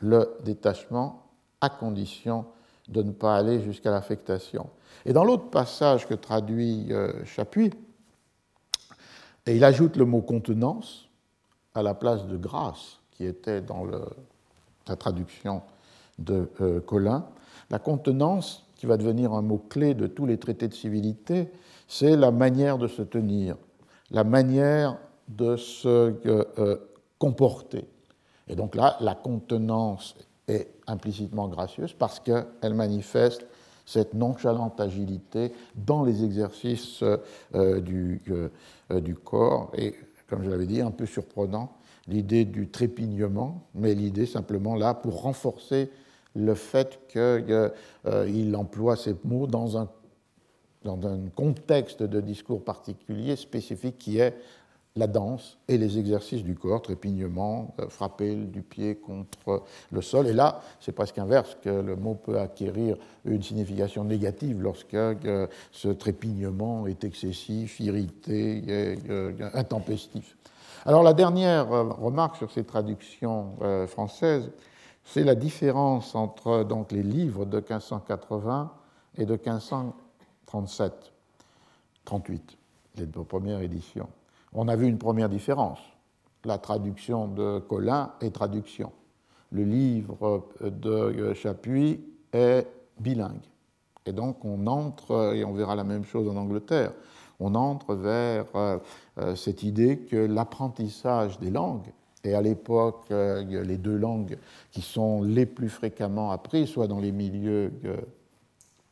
le 0.01 0.37
détachement 0.43 1.23
à 1.61 1.69
condition 1.69 2.45
de 2.89 3.01
ne 3.01 3.11
pas 3.11 3.37
aller 3.37 3.61
jusqu'à 3.61 3.91
l'affectation. 3.91 4.69
Et 5.05 5.13
dans 5.13 5.23
l'autre 5.23 5.49
passage 5.49 6.07
que 6.07 6.13
traduit 6.13 6.87
euh, 6.91 7.25
Chapuis, 7.25 7.71
et 9.47 9.55
il 9.55 9.63
ajoute 9.63 9.97
le 9.97 10.05
mot 10.05 10.21
contenance 10.21 11.09
à 11.73 11.81
la 11.81 11.95
place 11.95 12.27
de 12.27 12.37
grâce 12.37 12.99
qui 13.11 13.25
était 13.25 13.61
dans 13.61 13.85
la 14.87 14.95
traduction 14.95 15.63
de 16.19 16.49
euh, 16.61 16.79
Colin. 16.81 17.25
La 17.71 17.79
contenance, 17.79 18.67
qui 18.81 18.87
va 18.87 18.97
devenir 18.97 19.31
un 19.33 19.43
mot-clé 19.43 19.93
de 19.93 20.07
tous 20.07 20.25
les 20.25 20.39
traités 20.39 20.67
de 20.67 20.73
civilité, 20.73 21.51
c'est 21.87 22.15
la 22.15 22.31
manière 22.31 22.79
de 22.79 22.87
se 22.87 23.03
tenir, 23.03 23.55
la 24.09 24.23
manière 24.23 24.97
de 25.27 25.55
se 25.55 26.15
euh, 26.25 26.77
comporter. 27.19 27.85
Et 28.47 28.55
donc 28.55 28.73
là, 28.73 28.97
la 28.99 29.13
contenance 29.13 30.15
est 30.47 30.67
implicitement 30.87 31.47
gracieuse 31.47 31.93
parce 31.93 32.19
qu'elle 32.19 32.73
manifeste 32.73 33.45
cette 33.85 34.15
nonchalante 34.15 34.79
agilité 34.79 35.53
dans 35.75 36.03
les 36.03 36.23
exercices 36.23 37.03
euh, 37.03 37.81
du, 37.81 38.23
euh, 38.31 38.99
du, 38.99 39.13
corps. 39.13 39.71
Et 39.77 39.93
comme 40.27 40.41
je 40.41 40.49
l'avais 40.49 40.65
dit, 40.65 40.81
un 40.81 40.89
peu 40.89 41.05
surprenant, 41.05 41.73
l'idée 42.07 42.45
du 42.45 42.67
trépignement, 42.69 43.61
mais 43.75 43.93
l'idée 43.93 44.25
simplement 44.25 44.73
là 44.73 44.95
pour 44.95 45.21
renforcer 45.21 45.91
le 46.35 46.55
fait 46.55 46.99
qu'il 47.07 47.21
euh, 47.21 48.53
emploie 48.53 48.95
ces 48.95 49.15
mots 49.23 49.47
dans 49.47 49.77
un, 49.77 49.89
dans 50.83 51.05
un 51.05 51.19
contexte 51.35 52.03
de 52.03 52.21
discours 52.21 52.63
particulier, 52.63 53.35
spécifique, 53.35 53.97
qui 53.97 54.19
est 54.19 54.35
la 54.97 55.07
danse 55.07 55.57
et 55.69 55.77
les 55.77 55.97
exercices 55.99 56.43
du 56.43 56.53
corps, 56.53 56.81
trépignement, 56.81 57.73
euh, 57.79 57.87
frapper 57.87 58.35
du 58.35 58.61
pied 58.61 58.95
contre 58.95 59.63
le 59.91 60.01
sol. 60.01 60.27
Et 60.27 60.33
là, 60.33 60.61
c'est 60.81 60.91
presque 60.91 61.17
inverse, 61.17 61.57
que 61.61 61.69
le 61.69 61.95
mot 61.95 62.15
peut 62.15 62.39
acquérir 62.39 62.97
une 63.23 63.41
signification 63.41 64.03
négative 64.03 64.61
lorsque 64.61 64.93
euh, 64.93 65.47
ce 65.71 65.87
trépignement 65.89 66.87
est 66.87 67.03
excessif, 67.03 67.79
irrité, 67.79 68.97
intempestif. 69.53 70.37
Alors 70.85 71.03
la 71.03 71.13
dernière 71.13 71.69
remarque 71.69 72.37
sur 72.37 72.51
ces 72.51 72.63
traductions 72.63 73.51
françaises, 73.87 74.49
c'est 75.03 75.23
la 75.23 75.35
différence 75.35 76.15
entre 76.15 76.63
donc, 76.63 76.91
les 76.91 77.03
livres 77.03 77.45
de 77.45 77.57
1580 77.57 78.71
et 79.17 79.25
de 79.25 79.33
1537, 79.33 81.11
38, 82.05 82.57
les 82.97 83.05
deux 83.05 83.23
premières 83.23 83.61
éditions 83.61 84.09
on 84.53 84.67
a 84.67 84.75
vu 84.75 84.87
une 84.87 84.97
première 84.97 85.29
différence. 85.29 85.79
La 86.43 86.57
traduction 86.57 87.27
de 87.27 87.59
Colin 87.59 88.13
est 88.21 88.31
traduction. 88.31 88.91
Le 89.51 89.63
livre 89.63 90.47
de 90.61 91.33
Chapuis 91.33 92.03
est 92.33 92.67
bilingue. 92.99 93.45
Et 94.05 94.13
donc 94.13 94.43
on 94.43 94.65
entre, 94.67 95.35
et 95.35 95.45
on 95.45 95.53
verra 95.53 95.75
la 95.75 95.83
même 95.83 96.05
chose 96.05 96.27
en 96.27 96.35
Angleterre, 96.35 96.93
on 97.39 97.55
entre 97.55 97.95
vers 97.95 98.45
euh, 98.55 98.79
cette 99.35 99.63
idée 99.63 99.99
que 99.99 100.15
l'apprentissage 100.15 101.39
des 101.39 101.49
langues, 101.49 101.91
et 102.23 102.33
à 102.33 102.41
l'époque 102.41 103.05
euh, 103.11 103.63
les 103.63 103.77
deux 103.77 103.97
langues 103.97 104.37
qui 104.71 104.81
sont 104.81 105.21
les 105.23 105.45
plus 105.45 105.69
fréquemment 105.69 106.31
apprises, 106.31 106.69
soit 106.69 106.87
dans 106.87 106.99
les 106.99 107.11
milieux 107.11 107.71
euh, 107.85 107.97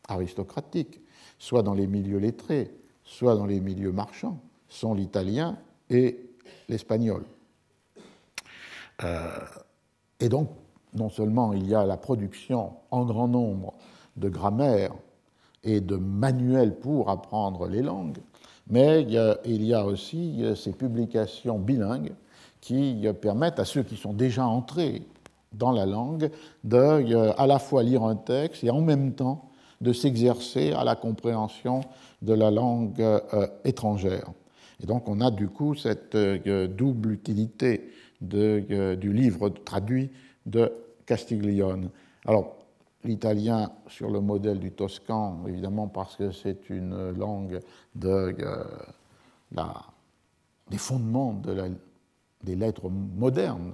aristocratiques, 0.08 1.02
soit 1.38 1.64
dans 1.64 1.74
les 1.74 1.88
milieux 1.88 2.18
lettrés, 2.18 2.72
soit 3.04 3.36
dans 3.36 3.46
les 3.46 3.60
milieux 3.60 3.92
marchands, 3.92 4.40
sont 4.68 4.94
l'italien 4.94 5.58
et 5.90 6.20
l'espagnol. 6.68 7.24
Euh, 9.04 9.30
et 10.20 10.30
donc, 10.30 10.50
non 10.94 11.10
seulement 11.10 11.54
il 11.54 11.68
y 11.68 11.76
a 11.76 11.86
la 11.86 11.98
production 11.98 12.74
en 12.92 13.06
grand 13.06 13.28
nombre 13.28 13.74
de 14.18 14.28
grammaire 14.28 14.94
et 15.64 15.82
de 15.82 15.96
manuels 15.96 16.78
pour 16.78 17.10
apprendre 17.10 17.68
les 17.68 17.82
langues, 17.82 18.18
mais 18.68 19.04
il 19.04 19.64
y 19.64 19.74
a, 19.74 19.86
aussi 19.86 20.44
ces 20.56 20.74
publications 20.74 21.58
bilingues 21.58 22.14
qui 22.62 23.08
permettent 23.22 23.60
à 23.60 23.66
ceux 23.66 23.84
qui 23.84 23.96
sont 23.96 24.14
déjà 24.14 24.46
entrés 24.46 25.04
dans 25.54 25.72
la 25.72 25.86
langue 25.86 26.30
de 26.64 26.78
euh, 26.78 27.34
à 27.38 27.48
la 27.48 27.60
fois 27.60 27.84
lire 27.84 28.04
un 28.04 28.16
texte 28.16 28.64
et 28.64 28.70
en 28.70 28.82
même 28.82 29.14
temps 29.14 29.50
de 29.82 29.94
s'exercer 29.94 30.74
à 30.74 30.84
la 30.84 30.96
compréhension 30.96 31.82
de 32.22 32.34
la 32.34 32.52
langue 32.52 33.02
euh, 33.02 33.48
étrangère. 33.64 34.30
Et 34.82 34.86
donc 34.86 35.08
on 35.08 35.22
a 35.22 35.32
du 35.32 35.48
coup 35.48 35.76
cette 35.76 36.16
euh, 36.16 36.68
double 36.68 37.12
utilité 37.12 37.92
de, 38.22 38.66
euh, 38.72 38.96
du 38.96 39.14
livre 39.14 39.50
traduit 39.50 40.12
de 40.46 40.72
Castiglione. 41.06 41.90
Alors, 42.26 42.58
l'italien 43.06 43.72
sur 43.88 44.10
le 44.10 44.20
modèle 44.20 44.60
du 44.60 44.72
toscan, 44.72 45.40
évidemment 45.48 45.88
parce 45.88 46.18
que 46.18 46.32
c'est 46.32 46.70
une 46.70 47.12
langue 47.12 47.60
de, 47.96 48.36
des 50.70 50.78
fondements 50.78 51.34
des 52.44 52.56
lettres 52.56 52.90
modernes, 52.90 53.74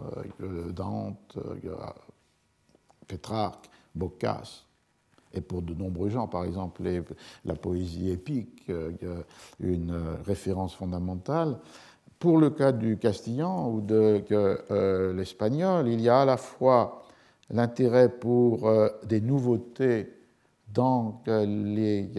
Dante, 0.71 1.37
Pétrarque, 3.07 3.69
Boccace, 3.93 4.65
et 5.33 5.41
pour 5.41 5.61
de 5.61 5.73
nombreux 5.73 6.09
gens, 6.09 6.27
par 6.27 6.45
exemple 6.45 6.81
la 7.43 7.55
poésie 7.55 8.09
épique, 8.09 8.71
une 9.59 9.95
référence 10.25 10.75
fondamentale. 10.75 11.57
Pour 12.19 12.37
le 12.37 12.49
cas 12.49 12.71
du 12.71 12.97
castillan 12.97 13.69
ou 13.69 13.81
de 13.81 14.23
euh, 14.31 15.13
l'espagnol, 15.13 15.87
il 15.87 16.01
y 16.01 16.09
a 16.09 16.21
à 16.21 16.25
la 16.25 16.37
fois 16.37 17.03
l'intérêt 17.49 18.09
pour 18.09 18.67
euh, 18.67 18.87
des 19.03 19.21
nouveautés 19.21 20.13
dans 20.73 21.21
les. 21.27 22.09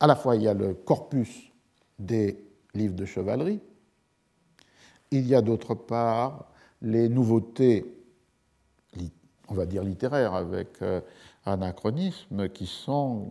À 0.00 0.06
la 0.06 0.16
fois, 0.16 0.34
il 0.34 0.42
y 0.42 0.48
a 0.48 0.54
le 0.54 0.74
corpus 0.74 1.52
des 1.98 2.44
livres 2.74 2.96
de 2.96 3.04
chevalerie, 3.04 3.60
il 5.12 5.28
y 5.28 5.34
a 5.34 5.42
d'autre 5.42 5.74
part 5.74 6.46
les 6.80 7.08
nouveautés, 7.08 7.86
on 9.48 9.54
va 9.54 9.66
dire 9.66 9.84
littéraires, 9.84 10.34
avec 10.34 10.82
euh, 10.82 11.00
anachronisme, 11.46 12.48
qui 12.48 12.66
sont 12.66 13.28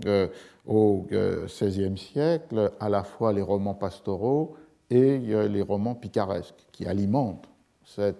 au 0.65 1.05
XVIe 1.11 1.97
siècle 1.97 2.71
à 2.79 2.87
la 2.87 3.03
fois 3.03 3.33
les 3.33 3.41
romans 3.41 3.73
pastoraux 3.73 4.55
et 4.89 5.17
les 5.19 5.61
romans 5.61 5.95
picaresques, 5.95 6.65
qui 6.71 6.85
alimentent 6.85 7.49
ces 7.83 8.13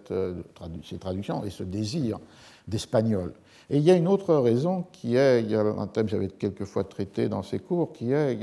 traductions 1.00 1.44
et 1.46 1.50
ce 1.50 1.64
désir 1.64 2.20
d'espagnol. 2.68 3.34
Et 3.70 3.78
il 3.78 3.84
y 3.84 3.92
a 3.92 3.96
une 3.96 4.08
autre 4.08 4.36
raison 4.36 4.86
qui 4.92 5.16
est, 5.16 5.54
un 5.54 5.88
thème 5.88 6.06
que 6.06 6.12
j'avais 6.12 6.28
quelquefois 6.28 6.84
traité 6.84 7.30
dans 7.30 7.42
ces 7.42 7.60
cours, 7.60 7.94
qui 7.94 8.12
est 8.12 8.38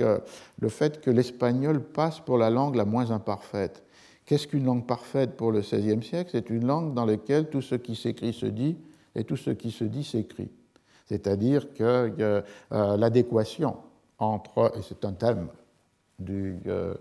le 0.59 0.69
fait 0.69 1.03
que 1.03 1.11
l'espagnol 1.11 1.83
passe 1.83 2.19
pour 2.21 2.39
la 2.39 2.49
langue 2.49 2.77
la 2.77 2.87
moins 2.87 3.11
imparfaite. 3.11 3.83
Qu'est-ce 4.29 4.47
qu'une 4.47 4.67
langue 4.67 4.85
parfaite 4.85 5.39
pour 5.39 5.53
le 5.53 5.61
XVIe 5.61 6.03
siècle? 6.03 6.29
C'est 6.33 6.51
une 6.51 6.67
langue 6.67 6.93
dans 6.93 7.07
laquelle 7.07 7.49
tout 7.49 7.63
ce 7.63 7.77
qui 7.77 7.97
s'écrit 7.97 8.35
se 8.35 8.45
dit 8.45 8.77
et 9.15 9.25
tout 9.25 9.39
ce 9.39 9.49
qui 9.49 9.71
se 9.71 9.85
dit 9.85 10.05
s'écrit. 10.05 10.51
C'est-à-dire 11.07 11.73
que 11.73 12.13
euh, 12.21 12.43
l'adéquation 12.99 13.79
entre, 14.19 14.71
et 14.77 14.83
c'est 14.83 15.07
un 15.07 15.15
thème 15.15 15.49
euh, 16.29 16.93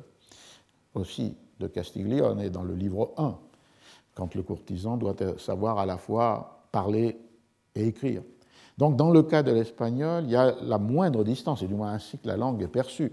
aussi 0.93 1.35
de 1.59 1.67
Castiglione 1.67 2.47
dans 2.47 2.63
le 2.63 2.75
livre 2.75 3.11
1, 3.17 3.37
quand 4.15 4.33
le 4.33 4.41
courtisan 4.41 4.95
doit 4.95 5.17
savoir 5.37 5.79
à 5.79 5.85
la 5.85 5.97
fois 5.97 6.61
parler 6.71 7.19
et 7.75 7.87
écrire. 7.87 8.21
Donc 8.77 8.95
dans 8.95 9.11
le 9.11 9.21
cas 9.23 9.43
de 9.43 9.51
l'espagnol, 9.51 10.23
il 10.23 10.31
y 10.31 10.37
a 10.37 10.55
la 10.61 10.77
moindre 10.77 11.25
distance, 11.25 11.61
et 11.61 11.67
du 11.67 11.75
moins 11.75 11.91
ainsi 11.91 12.19
que 12.19 12.27
la 12.29 12.37
langue 12.37 12.61
est 12.61 12.69
perçue 12.69 13.11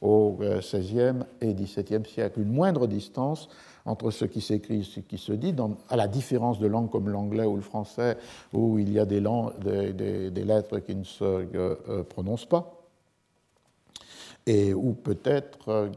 au 0.00 0.36
XVIe 0.40 1.00
euh, 1.00 1.22
et 1.40 1.54
XVIIe 1.54 2.04
siècle, 2.04 2.40
une 2.40 2.52
moindre 2.52 2.86
distance 2.86 3.48
entre 3.84 4.10
ce 4.10 4.24
qui 4.24 4.40
s'écrit 4.40 4.80
et 4.80 4.82
ce 4.82 5.00
qui 5.00 5.18
se 5.18 5.32
dit, 5.32 5.54
à 5.88 5.96
la 5.96 6.08
différence 6.08 6.58
de 6.58 6.66
langues 6.66 6.90
comme 6.90 7.08
l'anglais 7.08 7.44
ou 7.44 7.56
le 7.56 7.62
français, 7.62 8.16
où 8.52 8.78
il 8.78 8.92
y 8.92 8.98
a 8.98 9.04
des, 9.04 9.20
lettres 9.20 10.78
qui 10.80 10.96
ne 10.96 11.04
se 11.04 11.24
euh, 11.24 11.46
euh, 11.88 12.02
prononcent 12.02 12.46
pas, 12.46 12.82
et 14.46 14.74
où 14.74 14.92
peut-être 14.92 15.90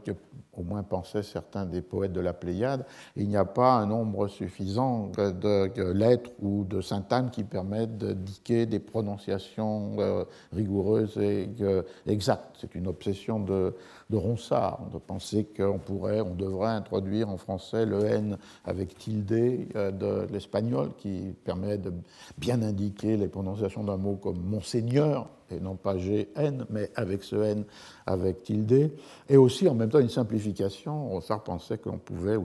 au 0.60 0.62
moins 0.62 0.82
pensaient 0.82 1.22
certains 1.22 1.64
des 1.64 1.80
poètes 1.80 2.12
de 2.12 2.20
la 2.20 2.32
Pléiade, 2.32 2.84
il 3.16 3.28
n'y 3.28 3.36
a 3.36 3.44
pas 3.44 3.74
un 3.74 3.86
nombre 3.86 4.28
suffisant 4.28 5.10
de, 5.16 5.92
lettres 5.92 6.30
ou 6.40 6.64
de 6.64 6.80
syntanes 6.80 7.30
qui 7.30 7.44
permettent 7.44 7.98
d'indiquer 7.98 8.66
des 8.66 8.78
prononciations 8.78 9.96
euh, 9.98 10.24
rigoureuses 10.52 11.16
et 11.18 11.48
euh, 11.60 11.82
exactes. 12.06 12.56
C'est 12.60 12.74
une 12.74 12.86
obsession 12.86 13.40
de, 13.40 13.74
de 14.10 14.16
Ronsard, 14.16 14.80
de 14.92 14.98
penser 14.98 15.46
qu'on 15.56 15.78
pourrait, 15.78 16.20
on 16.20 16.34
devrait 16.34 16.70
introduire 16.70 17.28
en 17.28 17.36
français 17.36 17.86
le 17.86 18.04
N 18.04 18.38
avec 18.64 18.96
tilde 18.98 19.32
euh, 19.32 19.90
de 19.90 20.32
l'espagnol, 20.32 20.90
qui 20.98 21.34
permet 21.44 21.78
de 21.78 21.92
bien 22.36 22.62
indiquer 22.62 23.16
les 23.16 23.28
prononciations 23.28 23.84
d'un 23.84 23.96
mot 23.96 24.16
comme 24.16 24.40
Monseigneur, 24.40 25.28
et 25.50 25.60
non 25.60 25.76
pas 25.76 25.94
GN, 25.96 26.64
mais 26.70 26.90
avec 26.94 27.24
ce 27.24 27.36
N 27.36 27.64
avec 28.06 28.42
tilde, 28.42 28.92
et 29.28 29.36
aussi 29.36 29.68
en 29.68 29.74
même 29.74 29.90
temps 29.90 29.98
une 29.98 30.08
simplification. 30.08 30.49
Ronsard 30.86 31.42
pensait 31.42 31.78
qu'on 31.78 31.98
pouvait 31.98 32.36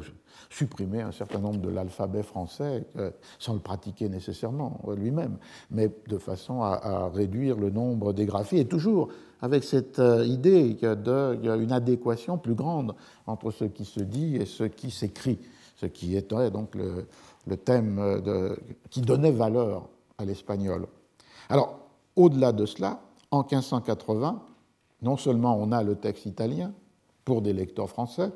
supprimer 0.50 1.02
un 1.02 1.12
certain 1.12 1.40
nombre 1.40 1.60
de 1.60 1.70
l'alphabet 1.70 2.24
français 2.24 2.86
euh, 2.98 3.12
sans 3.40 3.54
le 3.54 3.60
pratiquer 3.60 4.10
nécessairement 4.10 4.82
lui-même, 4.96 5.38
mais 5.72 5.92
de 6.08 6.18
façon 6.18 6.62
à, 6.62 7.10
réduire 7.14 7.58
le 7.58 7.70
nombre 7.70 8.14
des 8.14 8.26
graphies, 8.26 8.60
et 8.60 8.66
toujours 8.66 9.10
avec 9.42 9.64
cette 9.64 10.00
euh, 10.00 10.26
idée 10.26 10.74
d'une 10.74 11.72
adéquation 11.72 12.38
plus 12.38 12.56
grande 12.56 12.96
entre 13.28 13.52
ce 13.52 13.66
qui 13.66 13.86
se 13.86 14.00
dit 14.00 14.36
et 14.36 14.46
ce 14.46 14.64
qui 14.64 14.92
s'écrit, 14.92 15.40
ce 15.76 15.86
qui 15.86 16.16
était 16.16 16.52
donc 16.52 16.76
le, 16.76 17.08
thème 17.58 18.02
qui 18.90 19.02
donnait 19.02 19.32
valeur 19.32 19.88
à 20.18 20.26
l'espagnol. 20.26 20.88
Alors, 21.50 21.80
au-delà 22.16 22.52
de 22.52 22.66
cela, 22.66 23.02
en 23.30 23.44
1580, 23.44 24.42
non 25.02 25.18
seulement 25.18 25.58
on 25.60 25.72
a 25.72 25.84
le 25.84 25.96
texte 25.96 26.26
italien 26.26 26.74
pour 27.26 27.42
des 27.42 27.54
lecteurs 27.54 27.90
français, 27.90 28.32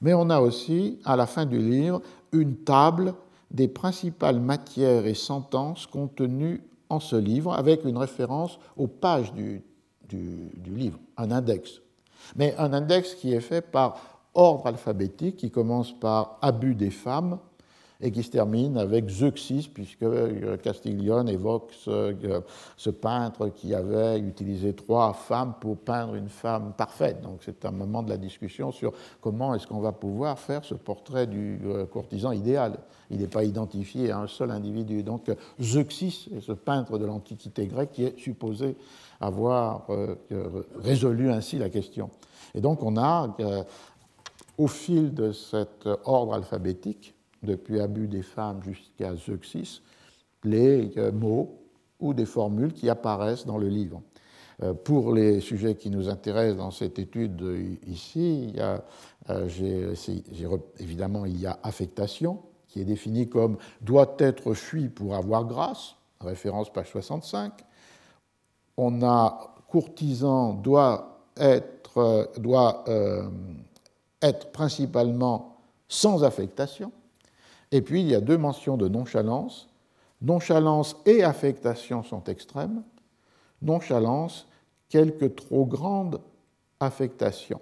mais 0.00 0.14
on 0.14 0.30
a 0.30 0.40
aussi, 0.40 0.98
à 1.04 1.16
la 1.16 1.26
fin 1.26 1.44
du 1.44 1.58
livre, 1.58 2.00
une 2.32 2.56
table 2.56 3.14
des 3.50 3.68
principales 3.68 4.40
matières 4.40 5.06
et 5.06 5.14
sentences 5.14 5.86
contenues 5.86 6.62
en 6.88 7.00
ce 7.00 7.16
livre, 7.16 7.52
avec 7.52 7.84
une 7.84 7.96
référence 7.96 8.58
aux 8.76 8.86
pages 8.86 9.32
du, 9.32 9.62
du, 10.08 10.50
livre, 10.74 10.98
un 11.16 11.30
index. 11.30 11.80
Mais 12.36 12.54
un 12.58 12.72
index 12.72 13.14
qui 13.14 13.32
est 13.32 13.40
fait 13.40 13.62
par 13.62 13.96
ordre 14.34 14.66
alphabétique, 14.66 15.36
qui 15.36 15.50
commence 15.50 15.92
par 15.92 16.38
abus 16.42 16.74
des 16.74 16.90
femmes, 16.90 17.38
et 18.02 18.10
qui 18.10 18.24
se 18.24 18.30
termine 18.30 18.76
avec 18.76 19.08
Zeuxis, 19.08 19.70
puisque 19.72 20.02
euh, 20.02 20.56
Castiglione 20.56 21.28
évoque 21.28 21.72
ce, 21.72 22.90
peintre 22.90 23.48
qui 23.48 23.74
avait 23.74 24.18
utilisé 24.18 24.74
trois 24.74 25.12
femmes 25.12 25.54
pour 25.60 25.78
peindre 25.78 26.16
une 26.16 26.28
femme 26.28 26.72
parfaite. 26.76 27.22
Donc 27.22 27.42
c'est 27.44 27.64
un 27.64 27.70
moment 27.70 28.02
de 28.02 28.10
la 28.10 28.16
discussion 28.16 28.72
sur 28.72 28.92
comment 29.20 29.54
est-ce 29.54 29.68
qu'on 29.68 29.80
va 29.80 29.92
pouvoir 29.92 30.38
faire 30.38 30.64
ce 30.64 30.74
portrait 30.74 31.28
du 31.28 31.60
euh, 31.64 31.86
courtisan 31.86 32.32
idéal. 32.32 32.78
Il 33.10 33.20
n'est 33.20 33.28
pas 33.28 33.44
identifié 33.44 34.10
à 34.10 34.18
un 34.18 34.26
seul 34.26 34.50
individu. 34.50 35.04
Donc 35.04 35.30
Zeuxis 35.60 36.28
est 36.36 36.40
ce 36.40 36.52
peintre 36.52 36.98
de 36.98 37.06
l'Antiquité 37.06 37.66
grecque 37.66 37.92
qui 37.92 38.04
est 38.04 38.18
supposé 38.18 38.76
avoir 39.20 39.86
euh, 39.90 40.16
résolu 40.82 41.30
ainsi 41.30 41.56
la 41.56 41.70
question. 41.70 42.10
Et 42.54 42.60
donc 42.60 42.82
on 42.82 42.96
a, 42.96 43.36
au 44.58 44.66
fil 44.66 45.14
de 45.14 45.30
cet 45.32 45.88
ordre 46.04 46.34
alphabétique, 46.34 47.14
depuis 47.42 47.80
abus 47.80 48.08
des 48.08 48.22
femmes 48.22 48.62
jusqu'à 48.62 49.14
Zeuxis, 49.16 49.82
les 50.44 50.92
euh, 50.96 51.12
mots 51.12 51.58
ou 52.00 52.14
des 52.14 52.26
formules 52.26 52.72
qui 52.72 52.88
apparaissent 52.88 53.46
dans 53.46 53.58
le 53.58 53.68
livre. 53.68 54.02
Euh, 54.62 54.74
pour 54.74 55.12
les 55.12 55.40
sujets 55.40 55.74
qui 55.74 55.90
nous 55.90 56.08
intéressent 56.08 56.58
dans 56.58 56.70
cette 56.70 56.98
étude 56.98 57.42
ici, 57.86 58.54
euh, 58.58 59.94
évidemment 60.78 61.26
il 61.26 61.40
y 61.40 61.46
a 61.46 61.58
affectation, 61.62 62.40
qui 62.68 62.80
est 62.80 62.84
définie 62.84 63.28
comme 63.28 63.58
doit 63.80 64.16
être 64.18 64.54
fui 64.54 64.88
pour 64.88 65.14
avoir 65.14 65.44
grâce, 65.44 65.94
référence 66.20 66.72
page 66.72 66.90
65. 66.90 67.52
On 68.76 69.02
a 69.02 69.54
courtisan 69.68 70.54
doit 70.54 71.20
être, 71.36 72.30
doit, 72.38 72.84
être 74.22 74.52
principalement 74.52 75.56
sans 75.88 76.24
affectation, 76.24 76.92
et 77.72 77.80
puis, 77.80 78.02
il 78.02 78.08
y 78.08 78.14
a 78.14 78.20
deux 78.20 78.36
mentions 78.36 78.76
de 78.76 78.86
nonchalance. 78.86 79.68
Nonchalance 80.20 80.96
et 81.06 81.24
affectation 81.24 82.02
sont 82.02 82.22
extrêmes. 82.24 82.82
Nonchalance, 83.62 84.46
quelque 84.90 85.24
trop 85.24 85.64
grande 85.64 86.20
affectation. 86.80 87.60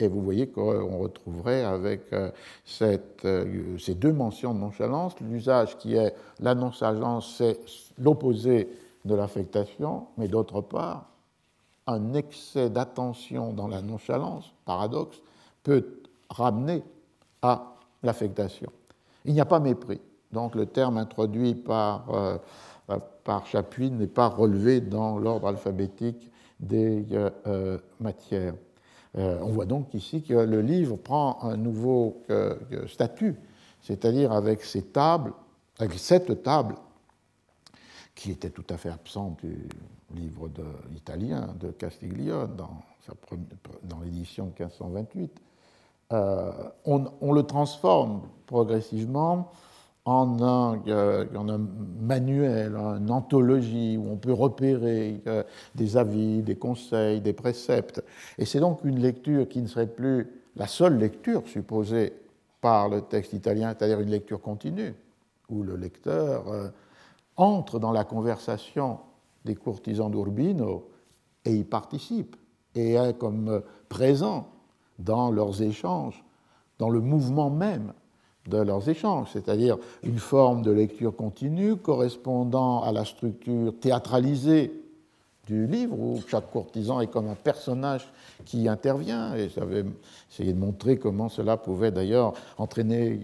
Et 0.00 0.08
vous 0.08 0.20
voyez 0.20 0.48
qu'on 0.48 0.98
retrouverait 0.98 1.64
avec 1.64 2.12
euh, 2.12 2.30
euh, 2.82 3.78
ces 3.78 3.94
deux 3.94 4.12
mentions 4.12 4.52
de 4.52 4.58
nonchalance 4.58 5.18
l'usage 5.20 5.78
qui 5.78 5.94
est 5.94 6.14
la 6.40 6.54
nonchalance, 6.54 7.36
c'est 7.38 7.58
l'opposé 7.98 8.68
de 9.06 9.14
l'affectation, 9.14 10.08
mais 10.18 10.28
d'autre 10.28 10.60
part, 10.60 11.06
un 11.86 12.12
excès 12.14 12.68
d'attention 12.68 13.52
dans 13.52 13.68
la 13.68 13.80
nonchalance, 13.80 14.52
paradoxe, 14.66 15.18
peut 15.62 15.86
ramener 16.28 16.82
à 17.40 17.76
l'affectation. 18.02 18.70
Il 19.26 19.34
n'y 19.34 19.40
a 19.40 19.44
pas 19.44 19.60
mépris. 19.60 20.00
Donc 20.32 20.54
le 20.54 20.66
terme 20.66 20.98
introduit 20.98 21.54
par, 21.54 22.10
euh, 22.14 22.38
Chapuis 23.44 23.90
n'est 23.90 24.06
pas 24.06 24.28
relevé 24.28 24.80
dans 24.80 25.18
l'ordre 25.18 25.48
alphabétique 25.48 26.30
des 26.60 27.04
euh, 27.12 27.30
euh, 27.46 27.78
matières. 28.00 28.54
on 29.14 29.48
voit 29.48 29.66
donc 29.66 29.94
ici 29.94 30.22
que 30.22 30.34
le 30.34 30.60
livre 30.60 30.96
prend 30.96 31.42
un 31.42 31.56
nouveau 31.56 32.22
statut, 32.86 33.34
c'est-à-dire 33.80 34.30
avec 34.32 34.62
ces 34.62 34.82
tables, 34.82 35.32
avec 35.78 35.98
cette 35.98 36.42
table 36.42 36.76
qui 38.14 38.30
était 38.30 38.50
tout 38.50 38.66
à 38.70 38.76
fait 38.76 38.90
absent 38.90 39.36
du 39.42 39.68
livre 40.14 40.50
italien 40.94 41.54
de 41.58 41.70
Castiglione 41.70 42.54
dans, 42.56 42.82
dans 43.82 44.00
l'édition 44.00 44.52
1528. 44.58 45.45
Euh, 46.12 46.52
on, 46.84 47.32
le 47.32 47.42
transforme 47.42 48.22
progressivement 48.46 49.50
en 50.04 50.40
un, 50.40 50.80
euh, 50.86 51.26
en 51.34 51.48
une 51.48 53.10
anthologie 53.10 53.96
où 53.96 54.08
on 54.12 54.16
peut 54.16 54.32
repérer 54.32 55.20
euh, 55.26 55.42
des 55.74 55.96
avis, 55.96 56.42
des 56.42 56.54
conseils, 56.54 57.20
des 57.20 57.32
préceptes. 57.32 58.04
Et 58.38 58.44
c'est 58.44 58.60
donc 58.60 58.84
une 58.84 59.00
lecture 59.00 59.48
qui 59.48 59.60
ne 59.60 59.66
serait 59.66 59.88
plus 59.88 60.28
la 60.54 60.68
seule 60.68 60.96
lecture 60.96 61.42
supposée 61.48 62.12
par 62.60 62.88
le 62.88 63.00
texte 63.00 63.32
italien, 63.32 63.74
c'est-à-dire 63.76 63.98
une 63.98 64.10
lecture 64.10 64.40
continue, 64.40 64.94
où 65.48 65.64
le 65.64 65.76
lecteur 65.76 66.44
entre 67.36 67.78
dans 67.78 67.92
la 67.92 68.04
conversation 68.04 68.98
des 69.44 69.54
courtisans 69.54 70.10
d'Urbino 70.10 70.88
et 71.44 71.54
y 71.54 71.64
participe 71.64 72.36
et 72.74 72.94
est 72.94 73.18
comme 73.18 73.62
présent 73.88 74.55
dans 74.98 75.30
leurs 75.30 75.62
échanges, 75.62 76.24
dans 76.78 76.90
le 76.90 77.00
mouvement 77.00 77.50
même 77.50 77.92
de 78.48 78.58
leurs 78.58 78.88
échanges, 78.88 79.28
c'est-à-dire 79.32 79.76
une 80.02 80.18
forme 80.18 80.62
de 80.62 80.70
lecture 80.70 81.14
continue 81.14 81.76
correspondant 81.76 82.82
à 82.82 82.92
la 82.92 83.04
structure 83.04 83.74
théâtralisée 83.80 84.72
du 85.46 85.66
livre, 85.66 85.98
où 85.98 86.20
chaque 86.26 86.50
courtisan 86.50 87.00
est 87.00 87.06
comme 87.06 87.28
un 87.28 87.34
personnage 87.34 88.12
qui 88.44 88.68
intervient, 88.68 89.34
et 89.34 89.48
j'avais 89.48 89.84
essayé 90.30 90.52
de 90.52 90.58
montrer 90.58 90.98
comment 90.98 91.28
cela 91.28 91.56
pouvait 91.56 91.92
d'ailleurs 91.92 92.34
entraîner 92.58 93.20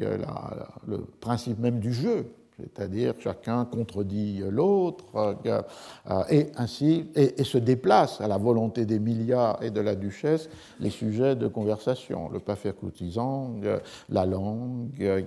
le 0.87 0.99
principe 1.21 1.59
même 1.59 1.81
du 1.81 1.93
jeu, 1.93 2.33
c'est-à-dire 2.63 3.15
chacun 3.19 3.65
contredit 3.65 4.43
l'autre, 4.49 5.05
euh, 5.47 5.63
euh, 6.11 6.23
et 6.31 6.47
ainsi, 6.57 7.07
et, 7.15 7.43
se 7.45 7.59
déplace 7.59 8.21
à 8.21 8.29
la 8.29 8.39
volonté 8.39 8.87
d'Emilia 8.87 9.59
et 9.63 9.71
de 9.71 9.81
la 9.81 9.95
duchesse 9.95 10.49
les 10.81 10.91
sujets 10.91 11.37
de 11.37 11.49
conversation, 11.49 12.29
le 12.29 12.39
pas 12.39 12.57
faire 12.57 12.77
courtisan, 12.77 13.57
euh, 13.65 13.79
la 14.09 14.27
langue, 14.27 15.25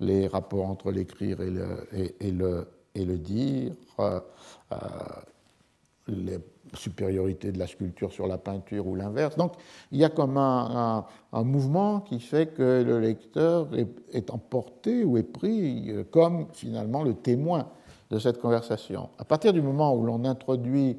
les 0.00 0.26
rapports 0.26 0.66
entre 0.66 0.90
l'écrire 0.90 1.40
et 1.40 1.50
le, 1.50 1.88
et, 2.20 2.30
le, 2.30 2.66
et 2.94 3.04
le 3.04 3.18
dire, 3.18 3.72
les 6.08 6.38
supériorité 6.76 7.52
de 7.52 7.58
la 7.58 7.66
sculpture 7.66 8.12
sur 8.12 8.26
la 8.26 8.38
peinture 8.38 8.86
ou 8.86 8.94
l'inverse. 8.94 9.36
Donc 9.36 9.52
il 9.92 9.98
y 9.98 10.04
a 10.04 10.08
comme 10.08 10.36
un, 10.36 11.04
mouvement 11.32 12.00
qui 12.00 12.20
fait 12.20 12.46
que 12.46 12.82
le 12.82 13.00
lecteur 13.00 13.68
est, 14.12 14.30
emporté 14.30 15.04
ou 15.04 15.16
est 15.16 15.22
pris 15.22 15.90
euh, 15.90 16.04
comme 16.10 16.46
finalement 16.52 17.02
le 17.02 17.14
témoin 17.14 17.68
de 18.10 18.18
cette 18.18 18.40
conversation. 18.40 19.08
À 19.18 19.24
partir 19.24 19.52
du 19.52 19.62
moment 19.62 19.94
où 19.94 20.04
l'on 20.04 20.24
introduit 20.24 20.96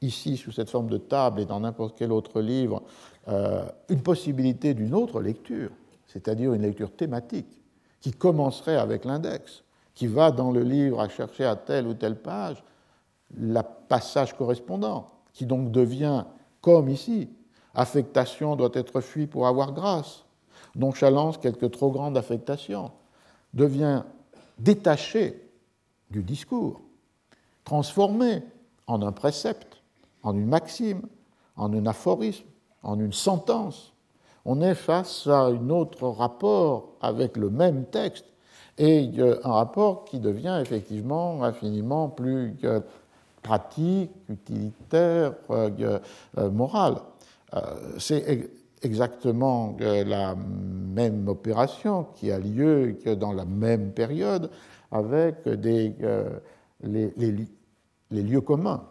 ici, 0.00 0.36
sous 0.36 0.52
cette 0.52 0.70
forme 0.70 0.88
de 0.88 0.98
table 0.98 1.40
et 1.40 1.44
dans 1.44 1.60
n'importe 1.60 1.96
quel 1.98 2.12
autre 2.12 2.40
livre, 2.40 2.82
euh, 3.28 3.64
une 3.88 4.00
possibilité 4.00 4.74
d'une 4.74 4.94
autre 4.94 5.20
lecture, 5.20 5.70
c'est-à-dire 6.06 6.54
une 6.54 6.62
lecture 6.62 6.90
thématique, 6.90 7.60
qui 8.00 8.12
commencerait 8.12 8.76
avec 8.76 9.04
l'index, 9.04 9.64
qui 9.94 10.06
va 10.06 10.30
dans 10.30 10.52
le 10.52 10.62
livre 10.62 11.00
à 11.00 11.08
chercher 11.08 11.44
à 11.44 11.56
telle 11.56 11.86
ou 11.86 11.94
telle 11.94 12.16
page, 12.16 12.62
le 13.36 13.60
passage 13.88 14.36
correspondant, 14.36 15.10
qui 15.32 15.46
donc 15.46 15.70
devient, 15.70 16.24
comme 16.60 16.88
ici, 16.88 17.28
affectation 17.74 18.56
doit 18.56 18.70
être 18.74 19.00
fuie 19.00 19.26
pour 19.26 19.46
avoir 19.46 19.72
grâce, 19.72 20.24
nonchalance, 20.74 21.38
quelque 21.38 21.66
trop 21.66 21.90
grande 21.90 22.16
affectation, 22.16 22.90
devient 23.54 24.02
détaché 24.58 25.48
du 26.10 26.22
discours, 26.22 26.80
transformé 27.64 28.42
en 28.86 29.02
un 29.02 29.12
précepte, 29.12 29.82
en 30.22 30.34
une 30.34 30.46
maxime, 30.46 31.02
en 31.56 31.72
un 31.72 31.86
aphorisme, 31.86 32.46
en 32.82 32.98
une 32.98 33.12
sentence. 33.12 33.92
On 34.44 34.60
est 34.60 34.74
face 34.74 35.26
à 35.26 35.46
un 35.46 35.68
autre 35.68 36.08
rapport 36.08 36.94
avec 37.00 37.36
le 37.36 37.50
même 37.50 37.84
texte 37.84 38.24
et 38.78 39.10
un 39.44 39.52
rapport 39.52 40.04
qui 40.04 40.20
devient 40.20 40.58
effectivement 40.62 41.42
infiniment 41.42 42.08
plus 42.08 42.56
pratique, 43.48 44.10
utilitaire, 44.28 45.32
euh, 45.48 45.98
euh, 46.36 46.50
morale. 46.50 46.96
Euh, 47.54 47.60
c'est 47.98 48.50
exactement 48.82 49.74
la 49.80 50.34
même 50.36 51.26
opération 51.28 52.04
qui 52.14 52.30
a 52.30 52.38
lieu 52.38 52.98
dans 53.16 53.32
la 53.32 53.46
même 53.46 53.92
période 53.92 54.50
avec 54.92 55.36
les, 55.46 55.94
lieux 58.10 58.40
communs. 58.42 58.84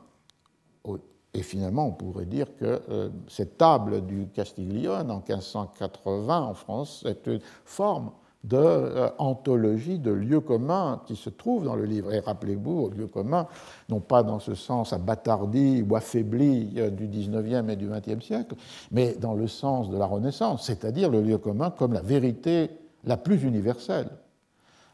Et 1.34 1.44
finalement, 1.44 1.86
on 1.88 1.92
pourrait 1.92 2.26
dire 2.26 2.48
que 2.58 2.82
cette 3.28 3.58
table 3.60 4.06
du 4.08 4.28
Castiglione 4.34 5.12
en 5.12 5.20
1580 5.20 6.42
en 6.42 6.54
France 6.56 7.06
est 7.08 7.28
une 7.28 7.42
forme 7.64 8.12
d'anthologie 8.48 9.96
euh, 9.96 9.98
de 9.98 10.12
lieux 10.12 10.40
communs 10.40 11.02
qui 11.06 11.16
se 11.16 11.30
trouvent 11.30 11.66
dans 11.66 11.76
le 11.76 11.86
livre. 11.86 12.14
Et 12.14 12.20
rappelez-vous, 12.20 12.90
lieux 12.90 13.08
communs, 13.08 13.48
non 13.90 14.00
pas 14.00 14.24
dans 14.24 14.40
ce 14.40 14.56
sens 14.56 14.94
abattardi 14.94 15.84
ou 15.88 15.96
affaibli 15.96 16.74
euh, 16.78 16.90
du 16.90 17.08
XIXe 17.08 17.70
et 17.70 17.76
du 17.76 17.88
XXe 17.88 18.26
siècle, 18.26 18.56
mais 18.92 19.16
dans 19.16 19.34
le 19.34 19.48
sens 19.48 19.90
de 19.90 19.98
la 19.98 20.06
Renaissance, 20.06 20.66
c'est-à-dire 20.66 21.10
le 21.10 21.22
lieu 21.22 21.38
commun 21.38 21.72
comme 21.72 21.94
la 21.94 22.02
vérité 22.02 22.72
la 23.04 23.18
plus 23.18 23.44
universelle, 23.44 24.10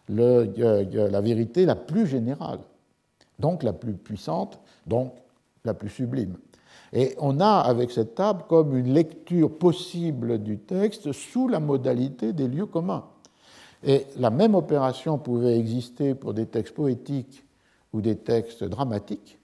le, 0.09 0.51
la 1.09 1.21
vérité 1.21 1.65
la 1.65 1.75
plus 1.75 2.07
générale, 2.07 2.59
donc 3.39 3.63
la 3.63 3.73
plus 3.73 3.93
puissante, 3.93 4.59
donc 4.85 5.13
la 5.63 5.73
plus 5.73 5.89
sublime. 5.89 6.35
Et 6.91 7.15
on 7.19 7.39
a 7.39 7.59
avec 7.59 7.91
cette 7.91 8.13
table 8.13 8.43
comme 8.47 8.77
une 8.77 8.93
lecture 8.93 9.57
possible 9.57 10.37
du 10.43 10.59
texte 10.59 11.11
sous 11.11 11.47
la 11.47 11.59
modalité 11.59 12.33
des 12.33 12.47
lieux 12.47 12.67
communs. 12.67 13.05
Et 13.85 14.07
la 14.17 14.29
même 14.29 14.55
opération 14.55 15.17
pouvait 15.17 15.57
exister 15.57 16.15
pour 16.15 16.33
des 16.33 16.45
textes 16.45 16.73
poétiques 16.73 17.43
ou 17.91 18.01
des 18.01 18.15
textes 18.15 18.63
dramatiques, 18.63 19.37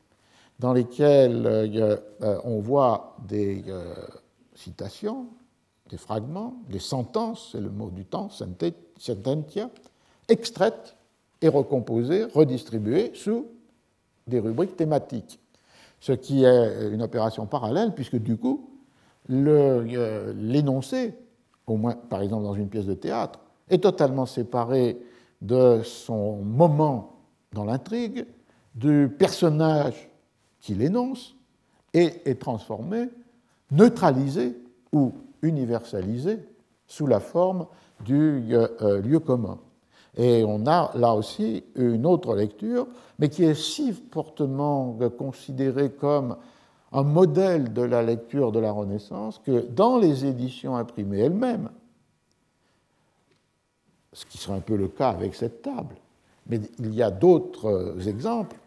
dans 0.59 0.73
lesquels 0.73 1.45
euh, 1.45 1.97
euh, 2.21 2.39
on 2.43 2.59
voit 2.59 3.17
des 3.27 3.63
euh, 3.67 3.93
citations, 4.55 5.27
des 5.89 5.97
fragments, 5.97 6.55
des 6.69 6.79
sentences, 6.79 7.49
c'est 7.51 7.59
le 7.61 7.69
mot 7.69 7.89
du 7.89 8.05
temps, 8.05 8.29
sententia, 8.29 9.69
extraites 10.27 10.95
et 11.41 11.47
recomposées, 11.47 12.25
redistribuées 12.25 13.11
sous 13.15 13.47
des 14.27 14.39
rubriques 14.39 14.75
thématiques. 14.77 15.39
Ce 15.99 16.11
qui 16.13 16.43
est 16.45 16.91
une 16.91 17.01
opération 17.01 17.45
parallèle, 17.45 17.93
puisque 17.93 18.17
du 18.17 18.37
coup, 18.37 18.69
l'énoncé, 19.27 21.13
au 21.67 21.75
moins 21.77 21.95
par 21.95 22.21
exemple 22.21 22.43
dans 22.43 22.53
une 22.53 22.69
pièce 22.69 22.85
de 22.85 22.93
théâtre, 22.93 23.39
est 23.69 23.83
totalement 23.83 24.25
séparé 24.25 24.97
de 25.41 25.81
son 25.83 26.37
moment 26.37 27.17
dans 27.53 27.65
l'intrigue, 27.65 28.25
du 28.75 29.09
personnage 29.17 30.09
qu'il 30.59 30.81
énonce, 30.81 31.35
et 31.93 32.29
est 32.29 32.39
transformé, 32.39 33.09
neutralisé 33.71 34.57
ou 34.91 35.13
universalisé 35.41 36.39
sous 36.87 37.07
la 37.07 37.19
forme 37.19 37.65
du 38.05 38.43
euh, 38.51 38.67
euh, 38.81 39.01
lieu 39.01 39.19
commun. 39.19 39.59
Et 40.17 40.43
on 40.45 40.65
a 40.67 40.91
là 40.95 41.13
aussi 41.13 41.63
une 41.75 42.05
autre 42.05 42.35
lecture, 42.35 42.87
mais 43.19 43.29
qui 43.29 43.43
est 43.43 43.55
si 43.55 43.93
fortement 44.11 44.97
considérée 45.17 45.91
comme 45.91 46.35
un 46.91 47.03
modèle 47.03 47.73
de 47.73 47.83
la 47.83 48.01
lecture 48.01 48.51
de 48.51 48.59
la 48.59 48.71
Renaissance 48.71 49.39
que 49.39 49.67
dans 49.67 49.97
les 49.97 50.25
éditions 50.25 50.75
imprimées 50.75 51.19
elles-mêmes, 51.19 51.69
ce 54.13 54.25
qui 54.25 54.37
serait 54.37 54.57
un 54.57 54.61
peu 54.61 54.75
le 54.75 54.87
cas 54.87 55.09
avec 55.09 55.35
cette 55.35 55.61
table. 55.61 55.95
Mais 56.47 56.59
il 56.79 56.93
y 56.93 57.03
a 57.03 57.11
d'autres 57.11 58.07
exemples. 58.07 58.57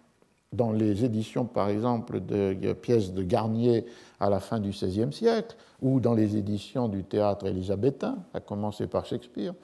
Dans 0.52 0.70
les 0.70 1.04
éditions, 1.04 1.46
par 1.46 1.70
exemple, 1.70 2.20
de 2.20 2.74
pièces 2.74 3.12
de 3.12 3.22
Garnier 3.22 3.86
à 4.20 4.28
la 4.28 4.38
fin 4.38 4.60
du 4.60 4.68
XVIe 4.70 5.12
siècle, 5.12 5.56
ou 5.80 5.98
dans 5.98 6.14
les 6.14 6.36
éditions 6.36 6.88
du 6.88 7.04
théâtre 7.04 7.46
élisabétain, 7.46 8.18
à 8.34 8.40
commencer 8.40 8.86
par 8.86 9.06
Shakespeare, 9.06 9.54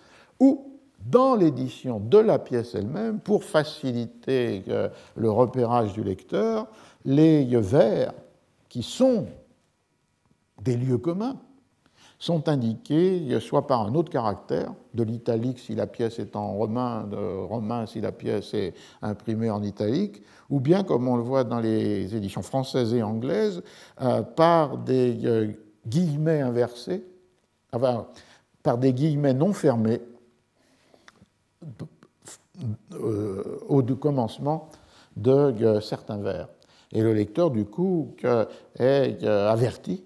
ou 0.41 0.79
dans 1.05 1.37
l'édition 1.37 2.01
de 2.01 2.18
la 2.18 2.39
pièce 2.39 2.74
elle-même, 2.74 3.20
pour 3.20 3.45
faciliter 3.45 4.64
euh, 4.68 4.89
le 5.14 5.31
repérage 5.31 5.93
du 5.93 6.03
lecteur, 6.03 6.66
les 7.05 7.45
vers 7.45 8.12
qui 8.68 8.83
sont 8.83 9.26
des 10.62 10.76
lieux 10.76 10.99
communs 10.99 11.37
sont 12.18 12.48
indiqués 12.48 13.38
soit 13.40 13.66
par 13.66 13.86
un 13.86 13.94
autre 13.94 14.10
caractère, 14.10 14.74
de 14.94 15.02
l'italique 15.04 15.58
si 15.58 15.74
la 15.74 15.86
pièce 15.86 16.18
est 16.18 16.34
en 16.34 16.54
romain, 16.54 17.04
de 17.04 17.16
romain 17.16 17.86
si 17.86 18.00
la 18.00 18.10
pièce 18.10 18.54
est 18.54 18.74
imprimée 19.02 19.50
en 19.50 19.62
italique, 19.62 20.22
ou 20.50 20.60
bien, 20.60 20.82
comme 20.82 21.06
on 21.06 21.16
le 21.16 21.22
voit 21.22 21.44
dans 21.44 21.60
les 21.60 22.14
éditions 22.16 22.42
françaises 22.42 22.92
et 22.92 23.02
anglaises, 23.02 23.62
euh, 24.00 24.22
par 24.22 24.78
des 24.78 25.24
euh, 25.24 25.52
guillemets 25.86 26.40
inversés, 26.40 27.04
enfin, 27.72 28.08
par 28.62 28.78
des 28.78 28.92
guillemets 28.92 29.34
non 29.34 29.52
fermés 29.52 30.00
euh, 32.94 33.60
au 33.68 33.82
commencement 33.82 34.70
de 35.16 35.78
certains 35.80 36.18
vers. 36.18 36.48
Et 36.90 37.02
le 37.02 37.12
lecteur, 37.12 37.50
du 37.50 37.64
coup, 37.64 38.14
est 38.78 39.22
averti 39.24 40.02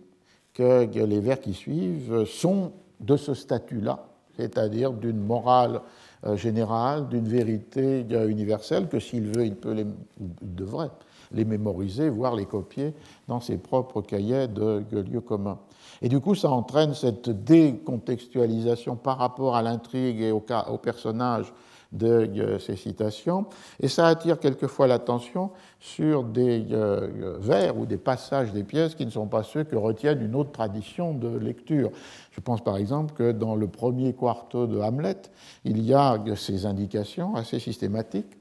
que 0.54 0.84
les 0.84 1.20
vers 1.20 1.40
qui 1.40 1.54
suivent 1.54 2.24
sont 2.24 2.72
de 3.00 3.16
ce 3.16 3.34
statut-là, 3.34 4.06
c'est-à-dire 4.36 4.92
d'une 4.92 5.20
morale 5.20 5.80
euh, 6.24 6.36
générale, 6.36 7.08
d'une 7.08 7.26
vérité 7.26 8.06
universelle, 8.28 8.88
que 8.88 9.00
s'il 9.00 9.28
veut, 9.28 9.44
il 9.44 9.56
peut 9.56 9.72
les, 9.72 9.86
devrait 10.18 10.90
les 11.32 11.44
mémoriser, 11.44 12.08
voire 12.08 12.34
les 12.34 12.46
copier 12.46 12.94
dans 13.28 13.40
ses 13.40 13.56
propres 13.56 14.02
cahiers 14.02 14.48
de, 14.48 14.84
lieux 14.92 15.20
communs. 15.20 15.58
Et 16.00 16.08
du 16.08 16.20
coup, 16.20 16.34
ça 16.34 16.50
entraîne 16.50 16.94
cette 16.94 17.30
décontextualisation 17.30 18.96
par 18.96 19.18
rapport 19.18 19.56
à 19.56 19.62
l'intrigue 19.62 20.20
et 20.20 20.32
au, 20.32 20.44
au 20.68 20.78
personnage 20.78 21.52
de 21.92 22.58
ces 22.58 22.76
citations, 22.76 23.46
et 23.80 23.88
ça 23.88 24.06
attire 24.06 24.38
quelquefois 24.38 24.86
l'attention 24.86 25.50
sur 25.78 26.24
des 26.24 26.66
euh, 26.72 27.36
vers 27.38 27.76
ou 27.76 27.86
des 27.86 27.98
passages 27.98 28.52
des 28.52 28.64
pièces 28.64 28.94
qui 28.94 29.04
ne 29.04 29.10
sont 29.10 29.26
pas 29.26 29.42
ceux 29.42 29.64
que 29.64 29.76
retiennent 29.76 30.22
une 30.22 30.34
autre 30.34 30.52
tradition 30.52 31.12
de 31.12 31.28
lecture. 31.36 31.90
Je 32.30 32.40
pense 32.40 32.62
par 32.62 32.76
exemple 32.76 33.12
que 33.14 33.32
dans 33.32 33.54
le 33.54 33.68
premier 33.68 34.14
quarto 34.14 34.66
de 34.66 34.78
Hamlet, 34.78 35.20
il 35.64 35.82
y 35.82 35.92
a 35.92 36.18
ces 36.34 36.64
indications 36.64 37.34
assez 37.34 37.58
systématiques, 37.58 38.38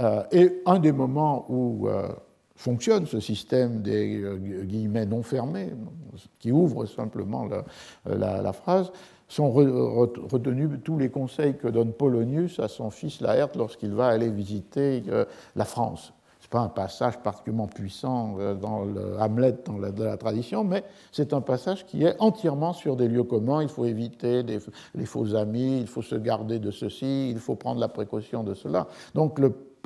euh, 0.00 0.22
et 0.32 0.62
un 0.64 0.78
des 0.78 0.92
moments 0.92 1.44
où 1.50 1.88
euh, 1.88 2.08
fonctionne 2.56 3.06
ce 3.06 3.20
système 3.20 3.82
des 3.82 4.22
guillemets 4.64 5.04
non 5.04 5.22
fermés, 5.22 5.72
qui 6.38 6.52
ouvre 6.52 6.86
simplement 6.86 7.48
la 8.06 8.52
phrase, 8.52 8.92
sont 9.28 9.50
retenus 9.50 10.70
tous 10.84 10.98
les 10.98 11.10
conseils 11.10 11.56
que 11.56 11.68
donne 11.68 11.92
Polonius 11.92 12.60
à 12.60 12.68
son 12.68 12.90
fils 12.90 13.20
Laerte 13.20 13.56
lorsqu'il 13.56 13.92
va 13.92 14.08
aller 14.08 14.30
visiter 14.30 15.02
euh, 15.08 15.24
la 15.56 15.64
France. 15.64 16.12
Ce 16.40 16.46
n'est 16.46 16.50
pas 16.50 16.60
un 16.60 16.68
passage 16.68 17.18
particulièrement 17.20 17.66
puissant 17.66 18.36
euh, 18.38 18.54
dans 18.54 18.84
le 18.84 19.18
Hamlet 19.18 19.54
dans 19.64 19.78
la 19.78 20.16
tradition, 20.16 20.62
mais 20.62 20.84
c'est 21.10 21.32
un 21.32 21.40
passage 21.40 21.86
qui 21.86 22.04
est 22.04 22.16
entièrement 22.20 22.74
sur 22.74 22.96
des 22.96 23.08
lieux 23.08 23.24
communs. 23.24 23.62
Il 23.62 23.68
faut 23.68 23.86
éviter 23.86 24.42
les 24.42 25.06
faux 25.06 25.34
amis, 25.34 25.80
il 25.80 25.86
faut 25.86 26.02
se 26.02 26.16
garder 26.16 26.58
de 26.58 26.70
ceci, 26.70 27.30
il 27.30 27.38
faut 27.38 27.54
prendre 27.54 27.80
la 27.80 27.88
précaution 27.88 28.44
de 28.44 28.54
cela. 28.54 28.88
Donc 29.14 29.40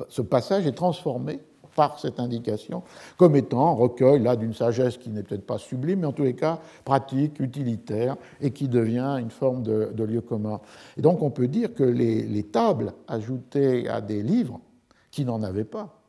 ce 0.09 0.21
passage 0.21 0.67
est 0.67 0.75
transformé 0.75 1.39
par 1.75 1.99
cette 1.99 2.19
indication 2.19 2.83
comme 3.17 3.35
étant 3.35 3.75
recueil 3.75 4.21
là 4.21 4.35
d'une 4.35 4.53
sagesse 4.53 4.97
qui 4.97 5.09
n'est 5.09 5.23
peut-être 5.23 5.45
pas 5.45 5.57
sublime, 5.57 6.01
mais 6.01 6.07
en 6.07 6.11
tous 6.11 6.23
les 6.23 6.35
cas 6.35 6.59
pratique, 6.85 7.39
utilitaire, 7.39 8.17
et 8.41 8.51
qui 8.51 8.67
devient 8.67 9.17
une 9.19 9.31
forme 9.31 9.63
de, 9.63 10.03
lieu 10.03 10.21
commun. 10.21 10.61
Et 10.97 11.01
donc 11.01 11.21
on 11.21 11.29
peut 11.29 11.47
dire 11.47 11.73
que 11.73 11.83
les, 11.83 12.43
tables 12.43 12.93
ajoutées 13.07 13.87
à 13.87 14.01
des 14.01 14.23
livres 14.23 14.59
qui 15.11 15.25
n'en 15.25 15.43
avaient 15.43 15.63
pas 15.63 15.99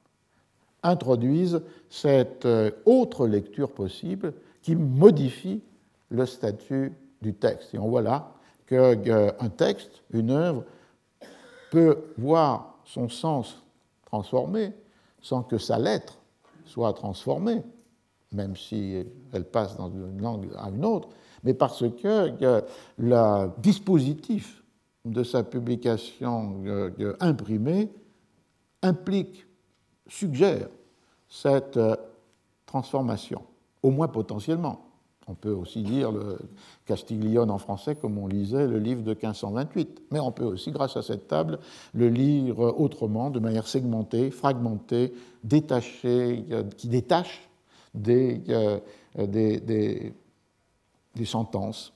introduisent 0.83 1.61
cette 1.91 2.47
euh, 2.47 2.71
autre 2.87 3.27
lecture 3.27 3.73
possible 3.73 4.33
qui 4.63 4.75
modifie 4.75 5.61
le 6.11 6.25
statut 6.25 6.93
du 7.21 7.35
texte. 7.35 7.75
Et 7.75 7.79
on 7.79 7.89
voit 7.89 8.03
là 8.03 8.33
qu'un 8.67 9.49
texte, 9.57 10.03
une 10.13 10.31
œuvre, 10.31 10.65
peut 11.71 11.99
voir 12.17 12.79
son 12.85 13.09
sens 13.09 13.63
transformé 14.07 14.73
sans 15.23 15.43
que 15.43 15.59
sa 15.59 15.79
lettre 15.79 16.19
soit 16.65 16.93
transformée, 16.93 17.63
même 18.33 18.57
si 18.57 19.05
elle 19.33 19.45
passe 19.45 19.77
d'une 19.77 20.21
langue 20.21 20.49
à 20.57 20.69
une 20.71 20.85
autre, 20.85 21.09
mais 21.43 21.55
parce 21.55 21.85
que 21.89 22.63
le 22.99 23.61
dispositif 23.61 24.63
de 25.05 25.23
sa 25.23 25.43
publication 25.43 26.63
euh, 26.67 27.17
imprimée 27.21 27.91
implique, 28.83 29.47
suggère 30.07 30.69
cette 31.29 31.77
euh, 31.77 31.97
transformation, 32.67 33.43
au 33.83 33.91
moins 33.91 34.09
potentiellement. 34.09 34.90
On 35.31 35.35
peut 35.35 35.53
aussi 35.53 35.85
lire 35.85 36.11
le 36.11 36.39
Castiglione 36.87 37.53
en 37.53 37.59
français 37.59 37.95
comme 37.95 38.19
on 38.19 38.27
lisait 38.27 38.67
le 38.67 38.81
livre 38.81 39.03
de 39.03 39.11
1528. 39.11 40.03
Mais 40.11 40.19
on 40.19 40.33
peut 40.33 40.45
aussi, 40.45 40.73
grâce 40.73 40.97
à 40.97 41.03
cette 41.03 41.29
table, 41.29 41.61
le 41.95 42.09
lire 42.09 42.59
autrement, 42.59 43.31
de 43.31 43.39
manière 43.39 43.69
segmentée, 43.69 44.33
fragmentée, 44.33 45.13
détachée, 45.45 46.45
euh, 46.51 46.65
qui 46.77 46.89
détache 46.89 47.49
euh, 48.09 48.81
des, 49.17 50.13
sentences 51.25 51.93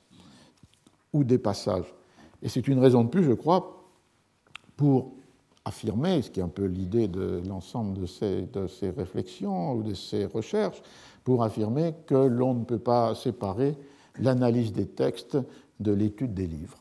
ou 1.12 1.24
des 1.24 1.38
passages. 1.38 1.92
Et 2.40 2.48
c'est 2.48 2.68
une 2.68 2.78
raison 2.78 3.02
de 3.02 3.08
plus, 3.08 3.24
je 3.24 3.32
crois, 3.32 3.84
pour 4.76 5.10
affirmer, 5.64 6.22
ce 6.22 6.30
qui 6.30 6.38
est 6.38 6.44
un 6.44 6.48
peu 6.48 6.66
l'idée 6.66 7.08
de 7.08 7.42
l'ensemble 7.48 7.98
de 7.98 8.06
ces, 8.06 8.42
de 8.42 8.68
ces 8.68 8.90
réflexions 8.90 9.72
ou 9.72 9.82
de 9.82 9.94
ces 9.94 10.24
recherches, 10.24 10.82
pour 11.24 11.42
affirmer 11.42 11.94
que 12.06 12.14
l'on 12.14 12.54
ne 12.54 12.64
peut 12.64 12.78
pas 12.78 13.14
séparer 13.14 13.76
l'analyse 14.20 14.72
des 14.72 14.86
textes 14.86 15.38
de 15.80 15.92
l'étude 15.92 16.34
des 16.34 16.46
livres. 16.46 16.78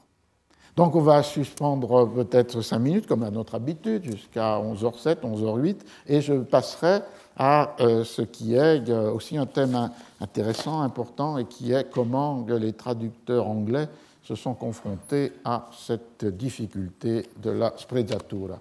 Donc 0.75 0.95
on 0.95 1.01
va 1.01 1.21
suspendre 1.21 2.09
peut-être 2.09 2.61
cinq 2.61 2.79
minutes, 2.79 3.07
comme 3.07 3.23
à 3.23 3.29
notre 3.29 3.55
habitude, 3.55 4.03
jusqu'à 4.03 4.59
11h07, 4.59 5.21
11h08, 5.21 5.77
et 6.07 6.21
je 6.21 6.33
passerai 6.33 7.01
à 7.37 7.75
euh, 7.79 8.03
ce 8.03 8.23
qui 8.23 8.55
est 8.55 8.89
euh, 8.89 9.11
aussi 9.11 9.37
un 9.37 9.45
thème 9.45 9.91
intéressant, 10.19 10.81
important, 10.81 11.37
et 11.37 11.45
qui 11.45 11.73
est 11.73 11.89
comment 11.91 12.45
les 12.47 12.73
traducteurs 12.73 13.47
anglais 13.47 13.87
se 14.23 14.35
sont 14.35 14.53
confrontés 14.53 15.33
à 15.45 15.69
cette 15.77 16.25
difficulté 16.25 17.27
de 17.41 17.51
la 17.51 17.73
sprezzatura. 17.77 18.59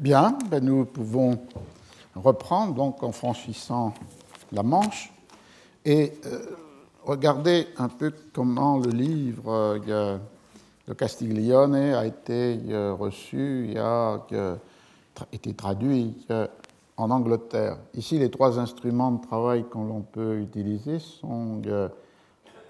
Bien, 0.00 0.36
ben 0.50 0.64
nous 0.64 0.84
pouvons 0.84 1.38
reprendre 2.18 2.74
donc 2.74 3.02
en 3.02 3.12
franchissant 3.12 3.94
la 4.52 4.62
Manche 4.62 5.12
et 5.84 6.12
euh, 6.26 6.38
regarder 7.04 7.68
un 7.78 7.88
peu 7.88 8.12
comment 8.32 8.78
le 8.78 8.90
livre 8.90 9.78
euh, 9.88 10.18
de 10.88 10.92
Castiglione 10.94 11.74
a 11.74 12.06
été 12.06 12.58
euh, 12.70 12.94
reçu 12.94 13.70
et 13.72 13.78
a 13.78 14.20
été 15.32 15.54
traduit 15.54 16.26
en 16.96 17.10
Angleterre. 17.10 17.78
Ici, 17.94 18.18
les 18.18 18.30
trois 18.30 18.58
instruments 18.58 19.12
de 19.12 19.24
travail 19.24 19.64
qu'on 19.64 20.02
peut 20.02 20.38
utiliser 20.40 20.98
sont 20.98 21.62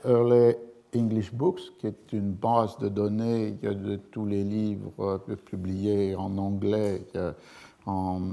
Early 0.05 0.55
English 0.95 1.33
Books, 1.33 1.61
qui 1.79 1.89
est 1.89 2.13
une 2.13 2.33
base 2.33 2.79
de 2.79 2.89
données 2.89 3.53
de 3.53 3.97
tous 3.97 4.27
les 4.27 4.45
livres 4.45 5.19
publiés 5.45 6.15
en 6.15 6.39
anglais 6.39 7.03
en, 7.87 8.33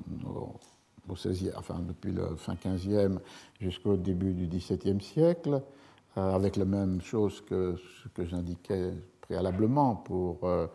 depuis 1.07 2.11
le 2.11 2.35
fin 2.35 2.55
15e 2.55 3.19
jusqu'au 3.59 3.97
début 3.97 4.33
du 4.33 4.47
XVIIe 4.47 5.01
siècle, 5.01 5.61
euh, 6.17 6.35
avec 6.35 6.57
la 6.57 6.65
même 6.65 7.01
chose 7.01 7.41
que 7.41 7.75
ce 8.03 8.07
que 8.09 8.25
j'indiquais 8.25 8.93
préalablement 9.21 9.95
pour 9.95 10.39
euh, 10.43 10.67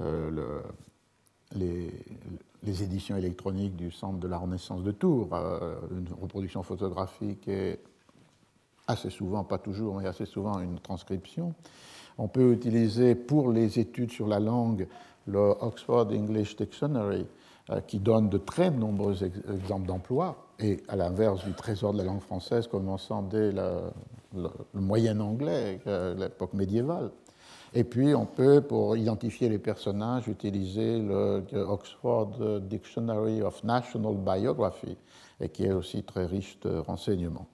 euh, 0.00 0.62
les, 1.54 1.92
éditions 2.82 3.16
électroniques 3.16 3.76
du 3.76 3.90
Centre 3.90 4.18
de 4.18 4.26
la 4.26 4.38
Renaissance 4.38 4.82
de 4.82 4.90
Tours, 4.90 5.28
une 5.92 6.08
reproduction 6.20 6.62
photographique 6.62 7.46
et 7.46 7.78
assez 8.88 9.10
souvent, 9.10 9.44
pas 9.44 9.58
toujours, 9.58 10.00
mais 10.00 10.06
assez 10.06 10.26
souvent 10.26 10.58
une 10.60 10.80
transcription. 10.80 11.54
On 12.18 12.26
peut 12.26 12.52
utiliser 12.52 13.14
pour 13.14 13.52
les 13.52 13.78
études 13.78 14.10
sur 14.10 14.26
la 14.26 14.40
langue 14.40 14.88
le 15.26 15.54
Oxford 15.60 16.08
English 16.10 16.56
Dictionary, 16.56 17.26
qui 17.86 17.98
donne 17.98 18.28
de 18.28 18.38
très 18.38 18.70
nombreux 18.70 19.24
exemples 19.24 19.86
d'emploi, 19.86 20.36
et 20.58 20.82
à 20.88 20.96
l'inverse 20.96 21.44
du 21.44 21.52
trésor 21.52 21.92
de 21.92 21.98
la 21.98 22.04
langue 22.04 22.20
française 22.20 22.66
commençant 22.68 23.22
dès 23.22 23.52
le, 23.52 23.90
moyen 24.74 25.20
anglais, 25.20 25.80
euh, 25.86 26.14
l'époque 26.14 26.54
médiévale. 26.54 27.10
Et 27.74 27.84
puis 27.84 28.14
on 28.14 28.26
peut, 28.26 28.60
pour 28.60 28.96
identifier 28.96 29.48
les 29.48 29.58
personnages, 29.58 30.28
utiliser 30.28 30.98
le 30.98 31.42
Oxford 31.68 32.60
Dictionary 32.60 33.42
of 33.42 33.62
National 33.64 34.14
Biography, 34.14 34.96
et 35.40 35.48
qui 35.48 35.64
est 35.64 35.72
aussi 35.72 36.02
très 36.02 36.26
riche 36.26 36.58
de 36.60 36.78
renseignements. 36.78 37.46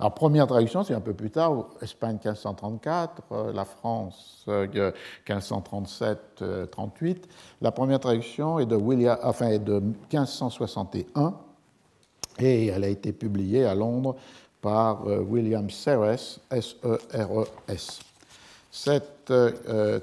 Alors, 0.00 0.14
première 0.14 0.46
traduction, 0.46 0.82
c'est 0.82 0.94
un 0.94 1.00
peu 1.02 1.12
plus 1.12 1.30
tard, 1.30 1.66
Espagne 1.82 2.14
1534, 2.14 3.22
euh, 3.32 3.52
la 3.52 3.66
France 3.66 4.46
1537-38. 4.48 6.16
Euh, 6.40 7.14
la 7.60 7.70
première 7.70 8.00
traduction 8.00 8.58
est 8.58 8.64
de, 8.64 8.76
William, 8.76 9.18
enfin, 9.22 9.48
est 9.48 9.58
de 9.58 9.78
1561 9.78 11.34
et 12.38 12.68
elle 12.68 12.84
a 12.84 12.88
été 12.88 13.12
publiée 13.12 13.66
à 13.66 13.74
Londres 13.74 14.16
par 14.62 15.06
euh, 15.06 15.20
William 15.20 15.68
Serres, 15.68 16.38
S-E-R-E-S. 16.50 18.00
E 18.00 18.02
Cette 18.70 19.30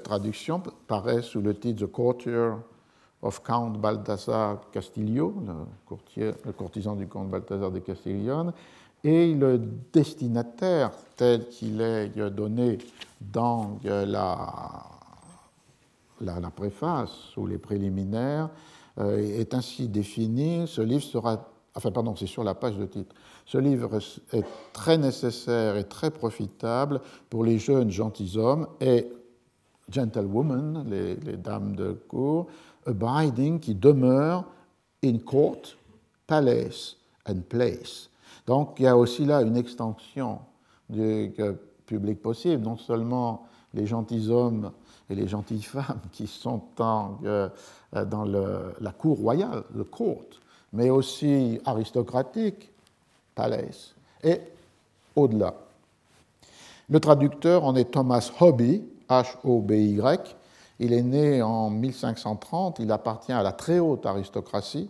traduction 0.04 0.62
paraît 0.86 1.22
sous 1.22 1.40
le 1.40 1.58
titre 1.58 1.86
The 1.86 1.90
Courtier 1.90 2.50
of 3.20 3.42
Count 3.42 3.70
Balthazar 3.70 4.60
Castillo, 4.70 5.34
le, 6.16 6.32
le 6.44 6.52
courtisan 6.52 6.94
du 6.94 7.08
comte 7.08 7.30
Balthazar 7.30 7.72
de 7.72 7.80
Castiglione, 7.80 8.52
et 9.04 9.34
le 9.34 9.60
destinataire 9.92 10.90
tel 11.16 11.48
qu'il 11.48 11.80
est 11.80 12.08
donné 12.30 12.78
dans 13.20 13.78
la, 13.84 14.84
la, 16.20 16.50
préface 16.50 17.36
ou 17.36 17.46
les 17.46 17.58
préliminaires 17.58 18.50
est 19.00 19.54
ainsi 19.54 19.88
défini. 19.88 20.66
Ce 20.66 20.80
livre 20.80 21.02
sera, 21.02 21.48
enfin 21.74 21.90
pardon, 21.90 22.14
c'est 22.16 22.26
sur 22.26 22.44
la 22.44 22.54
page 22.54 22.76
de 22.76 22.86
titre. 22.86 23.14
Ce 23.46 23.58
livre 23.58 23.98
est 24.32 24.44
très 24.72 24.98
nécessaire 24.98 25.76
et 25.76 25.84
très 25.84 26.10
profitable 26.10 27.00
pour 27.30 27.44
les 27.44 27.58
jeunes 27.58 27.90
gentilshommes 27.90 28.66
et 28.80 29.08
gentlewomen, 29.90 30.84
les, 30.88 31.16
les 31.16 31.36
dames 31.36 31.74
de 31.74 31.92
cour, 31.92 32.46
abiding, 32.86 33.58
qui 33.58 33.74
demeurent 33.74 34.44
in 35.02 35.18
court, 35.18 35.76
palace 36.26 36.96
and 37.26 37.40
place. 37.48 38.10
Donc 38.48 38.76
il 38.78 38.84
y 38.84 38.86
a 38.86 38.96
aussi 38.96 39.26
là 39.26 39.42
une 39.42 39.58
extension 39.58 40.38
du 40.88 41.34
public 41.84 42.22
possible, 42.22 42.64
non 42.64 42.78
seulement 42.78 43.46
les 43.74 43.86
gentilshommes 43.86 44.72
et 45.10 45.14
les 45.14 45.28
gentilles 45.28 45.62
femmes 45.62 46.00
qui 46.12 46.26
sont 46.26 46.62
euh, 46.80 47.50
dans 47.92 48.24
la 48.24 48.92
cour 48.92 49.18
royale, 49.18 49.64
le 49.74 49.84
court, 49.84 50.24
mais 50.72 50.88
aussi 50.88 51.60
aristocratique, 51.66 52.70
palace, 53.34 53.94
et 54.24 54.40
au-delà. 55.14 55.54
Le 56.88 57.00
traducteur 57.00 57.64
en 57.64 57.76
est 57.76 57.90
Thomas 57.90 58.30
Hobby, 58.40 58.82
H-O-B-Y. 59.10 60.36
Il 60.80 60.94
est 60.94 61.02
né 61.02 61.42
en 61.42 61.68
1530, 61.68 62.78
il 62.78 62.90
appartient 62.92 63.32
à 63.32 63.42
la 63.42 63.52
très 63.52 63.78
haute 63.78 64.06
aristocratie. 64.06 64.88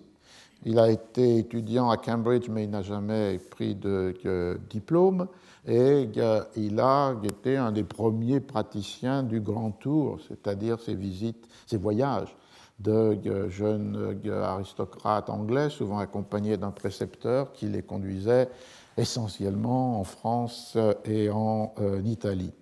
Il 0.65 0.79
a 0.79 0.91
été 0.91 1.39
étudiant 1.39 1.89
à 1.89 1.97
Cambridge, 1.97 2.49
mais 2.49 2.65
il 2.65 2.71
n'a 2.71 2.83
jamais 2.83 3.39
pris 3.39 3.75
de, 3.75 4.59
diplôme. 4.69 5.29
Et 5.67 6.09
euh, 6.17 6.43
il 6.57 6.81
a 6.81 7.15
été 7.23 7.57
un 7.57 7.73
des 7.73 7.85
premiers 7.85 8.41
praticiens 8.41 9.23
du 9.23 9.41
Grand 9.41 9.71
Tour, 9.71 10.19
c'est-à-dire 10.27 10.81
ses 10.81 10.95
visites, 10.95 11.47
ses 11.67 11.77
voyages 11.77 12.35
de 12.81 13.19
euh, 13.27 13.49
jeunes 13.49 14.17
euh, 14.27 14.43
aristocrates 14.43 15.31
anglais, 15.31 15.69
souvent 15.69 15.99
accompagnés 15.99 16.57
d'un 16.57 16.71
précepteur 16.71 17.53
qui 17.53 17.67
les 17.67 17.83
conduisait 17.83 18.49
essentiellement 18.97 20.01
en 20.01 20.05
France 20.05 20.77
et 21.05 21.31
en 21.31 21.73
Italie. 22.05 22.53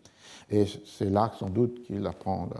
Et 0.50 0.66
c'est 0.84 1.08
là, 1.08 1.32
sans 1.38 1.48
doute, 1.48 1.82
qu'il 1.84 2.06
apprend 2.06 2.50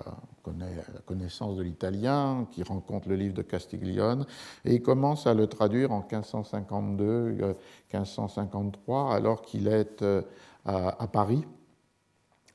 connaissance 1.04 1.56
de 1.56 1.62
l'italien, 1.62 2.46
qu'il 2.50 2.64
rencontre 2.64 3.08
le 3.08 3.16
livre 3.16 3.34
de 3.34 3.42
Castiglione, 3.42 4.26
et 4.64 4.74
il 4.74 4.82
commence 4.82 5.26
à 5.26 5.34
le 5.34 5.46
traduire 5.46 5.92
en 5.92 6.00
1552-1553, 6.00 8.74
euh, 8.88 9.10
alors 9.10 9.42
qu'il 9.42 9.68
est 9.68 10.02
euh, 10.02 10.22
à, 10.64 11.06
Paris. 11.06 11.44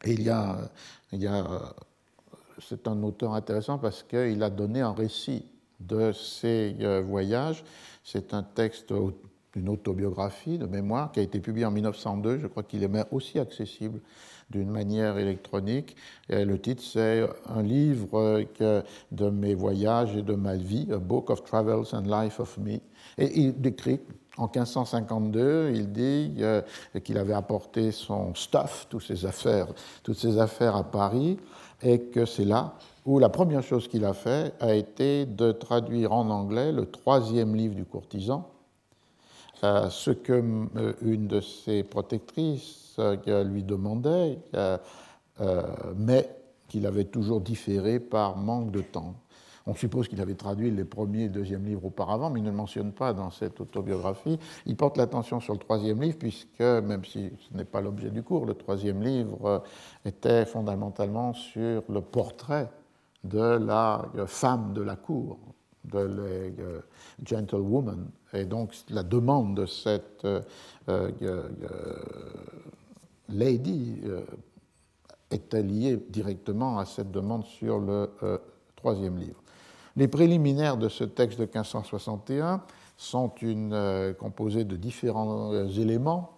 Et 0.04 0.14
il 0.14 0.24
y 0.24 0.30
a, 0.30 0.58
a 1.14 1.74
c'est 2.60 2.88
un 2.88 3.02
auteur 3.04 3.34
intéressant 3.34 3.78
parce 3.78 4.04
qu'il 4.04 4.44
a 4.44 4.50
donné 4.50 4.82
un 4.82 4.94
récit 4.94 5.46
de 5.80 6.12
ses 6.12 6.76
euh, 6.82 7.02
voyages. 7.02 7.64
C'est 8.04 8.34
un 8.34 8.44
texte, 8.44 8.94
une 9.56 9.70
autobiographie 9.70 10.58
de 10.58 10.66
mémoire 10.66 11.12
qui 11.12 11.20
a 11.20 11.24
été 11.24 11.39
publié 11.39 11.66
en 11.66 11.72
1902. 11.72 12.39
Je 12.39 12.48
crois 12.48 12.64
qu'il 12.64 12.84
est 12.84 12.89
aussi 13.12 13.39
accessible 13.39 14.00
d'une 14.52 14.70
manière 14.70 15.18
électronique. 15.18 15.95
Le 16.30 16.56
titre, 16.58 16.84
c'est 16.84 17.28
un 17.49 17.62
livre 17.62 18.43
de 19.12 19.30
mes 19.30 19.56
voyages 19.56 20.16
et 20.16 20.22
de 20.22 20.36
ma 20.36 20.56
vie, 20.56 20.88
A 20.91 20.97
Book 20.97 21.30
of 21.30 21.43
Travels 21.43 21.93
and 21.93 22.04
Life 22.04 22.39
of 22.39 22.58
Me. 22.58 22.80
Et 23.18 23.39
il 23.39 23.60
décrit 23.60 23.99
en 24.38 24.47
1552, 24.47 25.72
il 25.76 25.91
dit 25.91 26.36
euh, 26.39 26.62
qu'il 27.04 27.18
avait 27.18 27.34
apporté 27.34 27.91
son 27.91 28.34
stuff, 28.34 28.88
toutes 28.89 29.04
ses 29.04 29.26
affaires, 29.26 29.68
toutes 30.04 30.18
ses 30.18 30.39
affaires 30.39 30.76
à 30.76 30.84
Paris, 30.84 31.38
et 31.84 31.99
que 31.99 32.26
c'est 32.26 32.45
là 32.45 32.76
où 33.06 33.20
la 33.20 33.30
première 33.30 33.64
chose 33.64 33.88
qu'il 33.88 34.06
a 34.06 34.14
fait 34.14 34.54
a 34.60 34.74
été 34.74 35.26
de 35.26 35.52
traduire 35.52 36.14
en 36.14 36.30
anglais 36.30 36.72
le 36.72 36.86
troisième 36.86 37.56
livre 37.56 37.76
du 37.76 37.84
courtisan, 37.84 38.47
euh, 39.64 39.89
ce 39.89 40.09
que 40.09 40.34
euh, 40.34 40.93
une 41.03 41.28
de 41.28 41.39
ses 41.39 41.84
protectrices 41.84 42.99
lui 43.45 43.64
demandait, 43.64 44.39
euh, 44.55 44.78
mais 45.95 46.30
qu'il 46.68 46.86
avait 46.86 47.05
toujours 47.05 47.41
différé 47.41 47.99
par 47.99 48.38
manque 48.38 48.72
de 48.72 48.82
temps. 48.82 49.16
On 49.68 49.76
suppose 49.76 50.07
qu'il 50.07 50.20
avait 50.20 50.36
traduit 50.36 50.72
les 50.72 50.84
premiers 50.84 51.26
et 51.26 51.30
deuxième 51.30 51.66
livres 51.66 51.86
auparavant, 51.86 52.32
mais 52.32 52.39
il 52.39 52.43
ne 52.43 52.49
le 52.49 52.55
mentionne 52.55 52.91
pas 52.91 53.14
dans 53.14 53.30
cette 53.30 53.62
autobiographie. 53.62 54.39
Il 54.66 54.76
porte 54.76 54.97
l'attention 54.97 55.39
sur 55.39 55.53
le 55.53 55.59
troisième 55.59 56.01
livre, 56.01 56.18
puisque, 56.18 56.59
même 56.59 57.05
si 57.05 57.32
ce 57.39 57.57
n'est 57.57 57.66
pas 57.66 57.82
l'objet 57.82 58.09
du 58.09 58.24
cours, 58.24 58.45
le 58.45 58.55
troisième 58.55 59.03
livre 59.03 59.64
était 60.05 60.45
fondamentalement 60.45 61.34
sur 61.34 61.84
le 61.88 62.01
portrait 62.01 62.70
de 63.24 63.39
la 63.39 64.09
femme 64.26 64.74
de 64.74 64.82
la 64.82 64.95
cour, 64.95 65.38
de 65.86 65.99
la 65.99 66.64
gentlewoman. 67.24 68.09
Et 68.34 68.45
donc 68.45 68.73
la 68.89 69.03
demande 69.03 69.55
de 69.55 69.65
cette 69.65 70.25
euh, 70.25 70.41
euh, 70.89 71.43
Lady 73.29 73.99
euh, 74.05 74.21
est 75.29 75.53
liée 75.53 75.99
directement 76.09 76.79
à 76.79 76.86
cette 76.86 77.11
demande 77.11 77.45
sur 77.45 77.79
le 77.79 78.09
troisième 78.75 79.17
livre. 79.17 79.41
Les 79.95 80.07
préliminaires 80.07 80.77
de 80.77 80.89
ce 80.89 81.03
texte 81.03 81.39
de 81.39 81.45
1561 81.45 82.61
sont 82.97 83.32
composés 84.19 84.65
de 84.65 84.75
différents 84.75 85.53
éléments. 85.69 86.32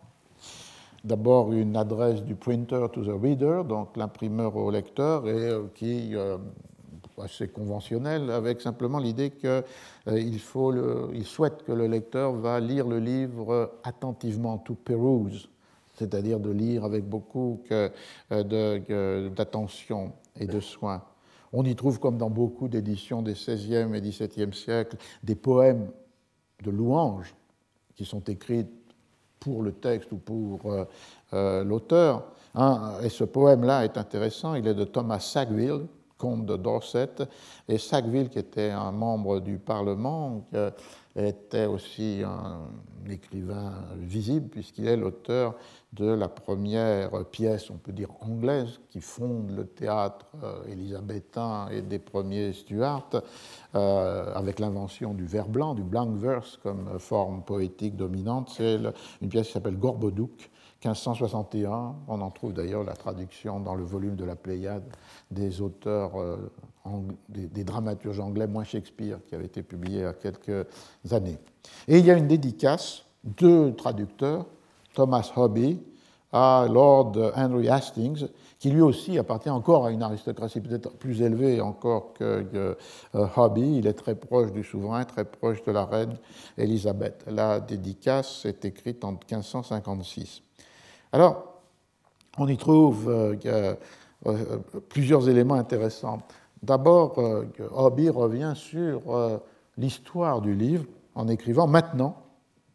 D'abord 1.03 1.51
une 1.53 1.75
adresse 1.75 2.21
du 2.21 2.35
printer 2.35 2.85
to 2.93 3.03
the 3.03 3.21
reader, 3.21 3.63
donc 3.63 3.97
l'imprimeur 3.97 4.55
au 4.55 4.69
lecteur, 4.69 5.27
et 5.27 5.51
qui 5.73 6.13
assez 7.22 7.47
conventionnel, 7.47 8.30
avec 8.32 8.61
simplement 8.61 8.99
l'idée 8.99 9.32
qu'il 9.32 9.64
il 10.07 11.26
souhaite 11.26 11.64
que 11.64 11.72
le 11.72 11.88
lecteur 11.88 12.34
va 12.34 12.59
lire 12.59 12.88
le 12.88 12.99
livre 12.99 13.74
attentivement, 13.84 14.57
to 14.57 14.76
peruse, 14.76 15.49
c'est-à-dire 15.93 16.39
de 16.39 16.49
lire 16.49 16.84
avec 16.84 17.07
beaucoup 17.07 17.61
euh, 17.72 19.30
d'attention 19.30 20.14
et 20.39 20.47
de 20.47 20.59
soin. 20.59 21.03
On 21.51 21.64
y 21.64 21.76
trouve, 21.76 21.99
comme 21.99 22.18
dans 22.18 22.32
beaucoup 22.32 22.68
d'éditions 22.68 23.22
des 23.22 23.34
XVIe 23.34 23.93
et 23.93 24.01
XVIIe 24.01 24.53
siècles, 24.53 24.97
des 25.22 25.36
poèmes 25.36 25.91
de 26.64 26.72
louanges 26.72 27.36
qui 27.95 28.05
sont 28.05 28.22
écrits 28.22 28.66
pour 29.39 29.61
le 29.61 29.72
texte 29.72 30.11
ou 30.11 30.18
pour 30.18 30.72
euh, 30.72 30.86
euh, 31.34 31.64
l'auteur. 31.64 32.24
et 33.03 33.09
ce 33.09 33.24
poème-là 33.24 33.84
est 33.84 33.97
intéressant, 33.97 34.55
il 34.55 34.66
est 34.68 34.74
de 34.74 34.86
Thomas 34.86 35.20
Sackville, 35.20 35.86
comte 36.18 36.45
de 36.45 36.55
Dorset, 36.55 37.16
et 37.68 37.78
Sackville, 37.78 38.30
qui 38.30 38.39
était 38.39 38.72
un 38.72 38.91
membre 38.91 39.39
du 39.39 39.57
Parlement, 39.57 40.45
était 41.16 41.66
aussi 41.66 42.22
un 42.26 42.61
écrivain 43.09 43.74
visible, 43.97 44.47
puisqu'il 44.49 44.88
est 44.88 44.97
l'auteur 44.97 45.55
de 45.91 46.07
la 46.07 46.28
première 46.28 47.26
pièce, 47.26 47.70
on 47.70 47.78
peut 47.78 47.91
dire 47.91 48.09
anglaise, 48.22 48.80
qui 48.89 48.99
fonde 48.99 49.51
le 49.51 49.68
théâtre 49.68 50.26
euh, 50.43 50.64
élisabétain 50.72 51.68
et 51.70 51.82
des 51.82 51.99
premiers 51.99 52.53
Stuart, 52.53 53.09
euh, 53.76 54.34
avec 54.34 54.59
l'invention 54.59 55.14
du 55.14 55.26
vers 55.26 55.47
blanc, 55.47 55.76
du 55.76 55.84
blank 55.84 56.16
verse 56.18 56.57
comme 56.64 56.97
forme 56.97 57.43
poétique 57.43 57.95
dominante. 57.95 58.49
C'est 58.55 58.80
une 59.22 59.30
pièce 59.30 59.47
qui 59.47 59.53
s'appelle 59.53 59.78
Gorboduc, 59.78 60.50
1561. 60.84 61.96
On 62.08 62.22
en 62.22 62.30
trouve 62.30 62.54
d'ailleurs 62.54 62.84
la 62.84 62.93
traduction 62.93 63.60
dans 63.60 63.76
le 63.76 63.84
volume 63.84 64.16
de 64.16 64.26
la 64.26 64.36
Pléiade 64.36 64.84
des 65.32 65.62
auteurs, 65.62 66.20
euh, 66.20 66.51
des, 67.30 67.64
dramaturges 67.64 68.20
anglais, 68.20 68.47
moins 68.47 68.64
Shakespeare, 68.64 69.20
qui 69.28 69.36
avait 69.36 69.46
été 69.46 69.64
publié 69.64 70.00
il 70.00 70.04
y 70.04 70.05
a 70.05 70.14
quelques 70.14 70.68
années. 71.12 71.38
Et 71.88 72.00
il 72.00 72.05
y 72.05 72.12
a 72.12 72.18
une 72.18 72.28
dédicace 72.28 73.05
de 73.24 73.72
traducteurs 73.72 74.46
Thomas 74.93 75.32
Hobby 75.36 75.80
à 76.34 76.66
Lord 76.68 77.14
Henry 77.36 77.70
Hastings, 77.70 78.28
qui 78.58 78.72
lui 78.72 78.82
aussi 78.82 79.18
appartient 79.20 79.51
encore 79.51 79.86
à 79.86 79.92
une 79.92 80.01
aristocratie 80.01 80.62
peut-être 80.62 80.92
plus 80.93 81.22
élevée 81.22 81.62
encore 81.62 82.14
que 82.14 82.46
euh, 82.55 82.76
Hobby. 83.38 83.78
Il 83.78 83.88
est 83.88 83.93
très 83.93 84.16
proche 84.16 84.51
du 84.51 84.64
souverain, 84.64 85.05
très 85.05 85.26
proche 85.26 85.64
de 85.64 85.72
la 85.72 85.86
reine 85.86 86.18
Élisabeth. 86.58 87.24
La 87.28 87.60
dédicace 87.60 88.46
est 88.46 88.66
écrite 88.66 89.05
en 89.05 89.12
1556. 89.12 90.42
Alors, 91.13 91.61
on 92.37 92.47
y 92.47 92.57
trouve 92.57 93.07
euh, 93.09 93.35
euh, 94.25 94.57
plusieurs 94.89 95.29
éléments 95.29 95.55
intéressants. 95.55 96.19
D'abord, 96.61 97.17
Hobby 97.75 98.09
revient 98.09 98.53
sur 98.55 99.01
l'histoire 99.77 100.39
du 100.39 100.55
livre 100.55 100.85
en 101.13 101.27
écrivant 101.27 101.67
maintenant, 101.67 102.15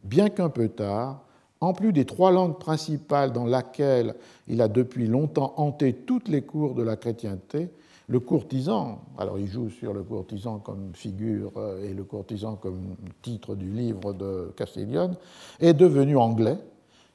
bien 0.05 0.29
qu'un 0.29 0.51
peu 0.51 0.69
tard, 0.69 1.23
en 1.61 1.73
plus 1.73 1.93
des 1.93 2.05
trois 2.05 2.31
langues 2.31 2.59
principales 2.59 3.33
dans 3.33 3.47
lesquelles 3.47 4.15
il 4.47 4.63
a 4.63 4.69
depuis 4.69 5.07
longtemps 5.07 5.55
hanté 5.57 5.93
toutes 5.93 6.29
les 6.29 6.43
cours 6.43 6.75
de 6.75 6.83
la 6.83 6.97
chrétienté, 6.97 7.71
le 8.09 8.21
courtisan, 8.21 9.03
alors 9.19 9.39
il 9.39 9.49
joue 9.49 9.69
sur 9.69 9.93
le 9.93 10.03
courtisan 10.03 10.59
comme 10.59 10.93
figure 10.95 11.53
euh, 11.59 11.85
et 11.85 11.93
le 11.93 12.05
courtisan 12.05 12.57
comme 12.57 12.97
titre 13.21 13.55
du 13.55 13.71
livre 13.71 14.15
de 14.15 14.51
Castiglione, 14.57 15.15
est 15.61 15.75
devenu 15.75 16.17
anglais, 16.17 16.57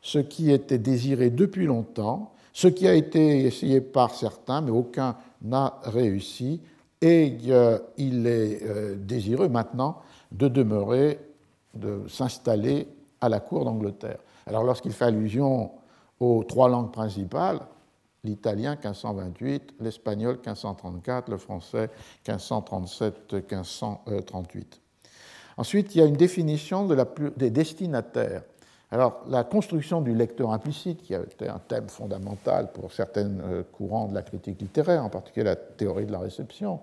ce 0.04 0.20
qui 0.20 0.52
était 0.52 0.78
désiré 0.78 1.32
depuis 1.32 1.66
longtemps, 1.66 2.34
ce 2.54 2.68
qui 2.68 2.88
a 2.88 2.94
été 2.94 3.46
essayé 3.46 3.82
par 3.82 4.14
certains, 4.14 4.62
mais 4.62 4.70
aucun 4.70 5.16
n'a 5.42 5.80
réussi, 5.84 6.62
et 7.02 7.36
il 7.98 8.28
est 8.28 8.96
désireux 8.96 9.50
maintenant 9.50 9.98
de 10.32 10.48
demeurer, 10.48 11.18
de 11.74 12.04
s'installer 12.08 12.88
à 13.20 13.30
la 13.30 13.40
cour 13.40 13.66
d'Angleterre. 13.66 14.20
Alors 14.46 14.64
lorsqu'il 14.64 14.92
fait 14.92 15.06
allusion 15.06 15.72
aux 16.20 16.44
trois 16.44 16.70
langues 16.70 16.92
principales, 16.92 17.62
l'italien 18.24 18.76
1528, 18.76 19.74
l'espagnol 19.80 20.36
1534, 20.36 21.30
le 21.30 21.38
français 21.38 21.90
1537-1538. 22.28 24.66
Ensuite, 25.58 25.96
il 25.96 26.00
y 26.00 26.02
a 26.02 26.06
une 26.06 26.16
définition 26.16 26.88
des 27.38 27.50
destinataires. 27.50 28.44
Alors, 28.94 29.24
la 29.28 29.44
construction 29.44 30.02
du 30.02 30.14
lecteur 30.14 30.52
implicite, 30.52 31.02
qui 31.02 31.16
a 31.16 31.22
été 31.22 31.50
un 31.50 31.58
thème 31.58 31.90
fondamental 31.90 32.72
pour 32.72 32.94
certains 32.94 33.40
euh, 33.40 33.64
courants 33.72 34.08
de 34.08 34.14
la 34.14 34.22
critique 34.22 34.62
littéraire, 34.62 35.04
en 35.04 35.10
particulier 35.10 35.46
la 35.46 35.56
théorie 35.56 36.06
de 36.06 36.12
la 36.12 36.20
réception, 36.20 36.80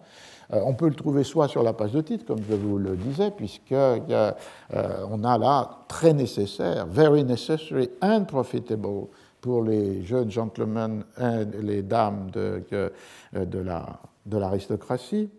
euh, 0.52 0.60
on 0.64 0.74
peut 0.74 0.88
le 0.88 0.96
trouver 0.96 1.22
soit 1.22 1.46
sur 1.46 1.62
la 1.62 1.72
page 1.72 1.92
de 1.92 2.00
titre, 2.00 2.26
comme 2.26 2.42
je 2.50 2.56
vous 2.56 2.78
le 2.78 2.96
disais, 2.96 3.30
puisqu'on 3.30 3.76
a, 4.10 4.34
euh, 4.74 5.22
a 5.22 5.38
là 5.38 5.70
très 5.86 6.12
nécessaire, 6.12 6.84
very 6.88 7.22
necessary 7.22 7.88
and 8.02 8.24
profitable 8.24 9.06
pour 9.40 9.62
les 9.62 10.02
jeunes 10.02 10.32
gentlemen 10.32 11.04
et 11.16 11.44
les 11.62 11.82
dames 11.82 12.28
de, 12.32 12.64
de 13.32 14.36
l'aristocratie. 14.36 15.30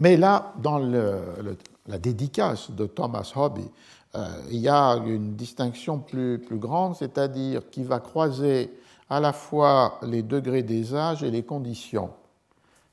Mais 0.00 0.18
là, 0.18 0.52
dans 0.62 0.78
la 0.78 1.98
dédicace 1.98 2.70
de 2.70 2.84
Thomas 2.84 3.32
Hobby, 3.34 3.70
il 4.50 4.58
y 4.58 4.68
a 4.68 4.96
une 5.06 5.34
distinction 5.34 5.98
plus, 5.98 6.38
plus 6.38 6.58
grande, 6.58 6.94
c'est-à-dire 6.94 7.68
qui 7.70 7.82
va 7.82 7.98
croiser 7.98 8.70
à 9.10 9.20
la 9.20 9.32
fois 9.32 9.98
les 10.02 10.22
degrés 10.22 10.62
des 10.62 10.94
âges 10.94 11.22
et 11.22 11.30
les 11.30 11.42
conditions. 11.42 12.10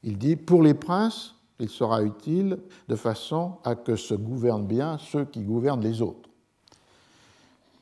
Il 0.04 0.18
dit, 0.18 0.36
pour 0.36 0.64
les 0.64 0.74
princes, 0.74 1.36
il 1.60 1.70
sera 1.70 2.02
utile 2.02 2.58
de 2.88 2.96
façon 2.96 3.54
à 3.64 3.76
que 3.76 3.96
se 3.96 4.16
gouvernent 4.16 4.66
bien 4.66 4.98
ceux 4.98 5.26
qui 5.26 5.42
gouvernent 5.42 5.82
les 5.82 6.02
autres. 6.02 6.30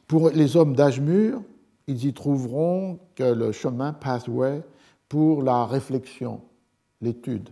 Pour 0.08 0.30
les 0.30 0.58
hommes 0.58 0.76
d'âge 0.76 1.00
mûr, 1.00 1.42
ils 1.88 2.06
y 2.06 2.14
trouveront 2.14 3.00
que 3.16 3.24
le 3.24 3.52
chemin 3.52 3.94
pathway 3.94 4.62
pour 5.08 5.44
la 5.44 5.66
réflexion, 5.66 6.42
l'étude. 7.02 7.50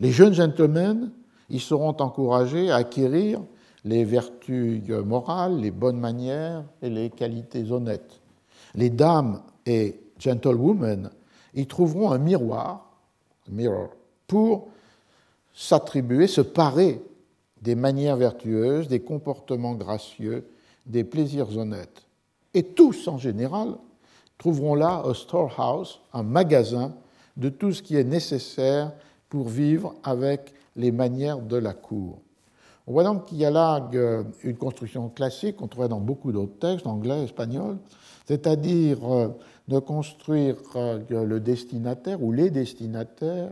Les 0.00 0.10
jeunes 0.10 0.34
gentlemen, 0.34 1.12
ils 1.48 1.60
seront 1.60 1.96
encouragés 2.00 2.70
à 2.70 2.76
acquérir 2.76 3.40
les 3.84 4.04
vertus 4.04 4.82
morales, 4.88 5.60
les 5.60 5.70
bonnes 5.70 6.00
manières 6.00 6.64
et 6.80 6.88
les 6.88 7.10
qualités 7.10 7.70
honnêtes. 7.70 8.20
Les 8.74 8.90
dames 8.90 9.42
et 9.66 10.00
gentlewomen 10.18 11.10
y 11.54 11.66
trouveront 11.66 12.10
un 12.10 12.18
miroir, 12.18 12.90
pour 14.26 14.68
s'attribuer, 15.52 16.26
se 16.26 16.40
parer 16.40 17.02
des 17.60 17.74
manières 17.74 18.16
vertueuses, 18.16 18.88
des 18.88 19.00
comportements 19.00 19.74
gracieux, 19.74 20.48
des 20.86 21.04
plaisirs 21.04 21.56
honnêtes. 21.56 22.06
Et 22.52 22.62
tous, 22.62 23.08
en 23.08 23.18
général, 23.18 23.76
trouveront 24.38 24.74
là 24.74 25.02
un 25.04 25.14
storehouse, 25.14 26.00
un 26.12 26.22
magasin 26.22 26.94
de 27.36 27.48
tout 27.48 27.72
ce 27.72 27.82
qui 27.82 27.96
est 27.96 28.04
nécessaire 28.04 28.92
pour 29.28 29.48
vivre 29.48 29.94
avec 30.02 30.54
les 30.76 30.92
manières 30.92 31.40
de 31.40 31.56
la 31.56 31.72
cour. 31.72 32.18
On 32.86 32.92
voit 32.92 33.04
donc 33.04 33.26
qu'il 33.26 33.38
y 33.38 33.46
a 33.46 33.50
là 33.50 33.88
euh, 33.94 34.24
une 34.42 34.56
construction 34.56 35.08
classique 35.08 35.56
qu'on 35.56 35.68
trouvait 35.68 35.88
dans 35.88 36.00
beaucoup 36.00 36.32
d'autres 36.32 36.58
textes, 36.58 36.86
anglais, 36.86 37.24
espagnols, 37.24 37.78
c'est-à-dire 38.26 38.98
euh, 39.10 39.28
de 39.68 39.78
construire 39.78 40.56
euh, 40.76 41.00
le 41.08 41.40
destinataire 41.40 42.22
ou 42.22 42.32
les 42.32 42.50
destinataires 42.50 43.50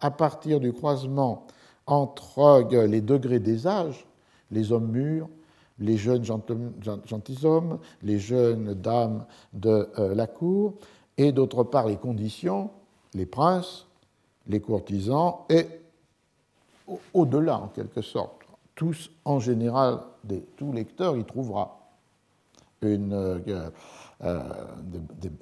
à 0.00 0.10
partir 0.10 0.60
du 0.60 0.72
croisement 0.72 1.46
entre 1.86 2.66
les 2.86 3.00
degrés 3.00 3.38
des 3.38 3.66
âges, 3.66 4.06
les 4.50 4.72
hommes 4.72 4.90
mûrs, 4.90 5.28
les 5.78 5.96
jeunes 5.96 6.24
gentilshommes, 6.24 7.78
les 8.02 8.18
jeunes 8.18 8.74
dames 8.74 9.24
de 9.52 9.88
la 10.14 10.26
cour, 10.26 10.74
et 11.18 11.32
d'autre 11.32 11.62
part 11.62 11.86
les 11.86 11.96
conditions, 11.96 12.70
les 13.12 13.26
princes, 13.26 13.86
les 14.46 14.60
courtisans, 14.60 15.40
et 15.50 15.66
au-delà 17.12 17.58
en 17.58 17.68
quelque 17.68 18.00
sorte 18.02 18.33
tous, 18.74 19.10
en 19.24 19.38
général, 19.38 20.00
tout 20.56 20.72
lecteur 20.72 21.16
y 21.16 21.24
trouvera 21.24 21.84
euh, 22.84 23.38
euh, 24.22 24.40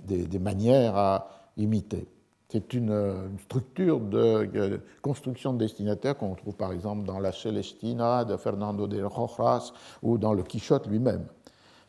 des, 0.06 0.38
manières 0.38 0.96
à 0.96 1.28
imiter. 1.56 2.06
C'est 2.48 2.74
une, 2.74 3.36
structure 3.44 4.00
de, 4.00 4.80
construction 5.00 5.52
de 5.52 5.58
destinataire 5.58 6.16
qu'on 6.16 6.34
trouve 6.34 6.54
par 6.54 6.72
exemple 6.72 7.04
dans 7.04 7.18
la 7.18 7.32
Celestina 7.32 8.24
de 8.24 8.36
Fernando 8.36 8.86
de 8.86 9.02
Rojas 9.02 9.72
ou 10.02 10.18
dans 10.18 10.34
le 10.34 10.42
Quichotte 10.42 10.86
lui-même. 10.86 11.26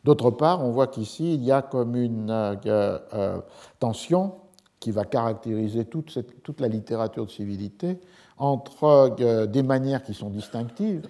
D'autre 0.04 0.30
part, 0.30 0.62
on 0.62 0.70
voit 0.70 0.86
qu'ici, 0.86 1.34
il 1.34 1.44
y 1.44 1.52
a 1.52 1.62
comme 1.62 1.96
une 1.96 2.30
euh, 2.30 3.40
tension 3.78 4.34
qui 4.80 4.90
va 4.90 5.04
caractériser 5.04 5.86
toute, 5.86 6.60
la 6.60 6.68
littérature 6.68 7.26
de 7.26 7.30
civilité 7.30 7.98
entre 8.36 9.46
des 9.46 9.62
manières 9.62 10.02
qui 10.02 10.12
sont 10.12 10.28
distinctives, 10.30 11.08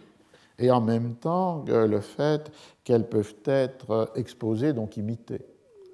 et 0.59 0.71
en 0.71 0.81
même 0.81 1.15
temps 1.15 1.65
le 1.67 2.01
fait 2.01 2.53
qu'elles 2.85 3.09
peuvent 3.09 3.35
être 3.45 4.13
exposées, 4.15 4.73
donc 4.73 4.97
imitées. 4.97 5.43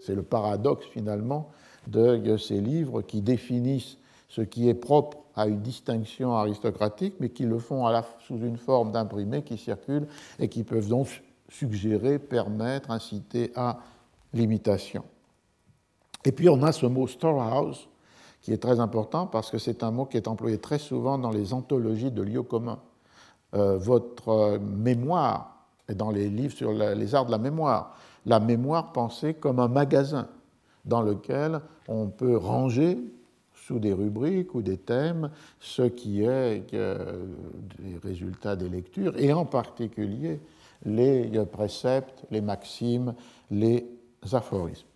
C'est 0.01 0.15
le 0.15 0.23
paradoxe 0.23 0.87
finalement 0.87 1.51
de 1.87 2.37
ces 2.37 2.61
livres 2.61 3.03
qui 3.03 3.21
définissent 3.21 3.97
ce 4.29 4.43
qui 4.43 4.69
est 4.69 4.75
propre 4.75 5.19
à 5.35 5.47
une 5.47 5.61
distinction 5.61 6.35
aristocratique, 6.35 7.15
mais 7.21 7.31
qui 7.31 7.45
le 7.45 7.59
font 7.59 7.87
sous 8.27 8.39
une 8.39 8.57
forme 8.57 8.93
d'imprimé 8.93 9.43
qui 9.43 9.57
circule 9.57 10.07
et 10.39 10.49
qui 10.49 10.63
peuvent 10.63 10.89
donc 10.89 11.23
suggérer, 11.49 12.19
permettre, 12.19 12.91
inciter 12.91 13.53
à 13.57 13.79
l'imitation. 14.33 15.05
Et 16.25 16.33
puis 16.33 16.49
on 16.49 16.63
a 16.63 16.73
ce 16.73 16.87
mot 16.87 17.07
storehouse 17.07 17.89
qui 18.43 18.53
est 18.53 18.59
très 18.59 18.79
important 18.79 19.27
parce 19.27 19.51
que 19.51 19.59
c'est 19.59 19.83
un 19.83 19.91
mot 19.91 20.05
qui 20.05 20.17
est 20.17 20.29
employé 20.29 20.59
très 20.59 20.79
souvent 20.79 21.19
dans 21.19 21.31
les 21.31 21.53
anthologies 21.53 22.11
de 22.11 22.23
lieux 22.23 22.43
communs. 22.43 22.81
Euh, 23.55 23.79
votre 23.79 24.59
mémoire, 24.59 25.67
et 25.89 25.95
dans 25.95 26.11
les 26.11 26.29
livres 26.29 26.55
sur 26.55 26.73
les 26.73 27.15
arts 27.17 27.27
de 27.27 27.33
la 27.33 27.39
mémoire, 27.39 27.97
la 28.27 28.39
mémoire 28.39 28.93
pensée 28.93 29.35
comme 29.35 29.59
un 29.59 29.67
magasin 29.67 30.29
dans 30.85 31.03
lequel 31.03 31.61
on 31.89 32.07
peut 32.07 32.37
ranger 32.37 32.99
sous 33.53 33.81
des 33.81 33.93
rubriques 33.93 34.55
ou 34.55 34.63
des 34.63 34.77
thèmes 34.77 35.31
ce 35.59 35.83
qui 35.83 36.23
est 36.23 36.73
euh, 36.75 37.25
des 37.81 37.99
résultats 38.03 38.55
des 38.55 38.69
lectures, 38.69 39.19
et 39.19 39.33
en 39.33 39.45
particulier 39.45 40.39
les 40.85 41.29
préceptes, 41.51 42.25
les 42.31 42.41
maximes, 42.41 43.15
les 43.51 43.85
aphorismes. 44.33 44.87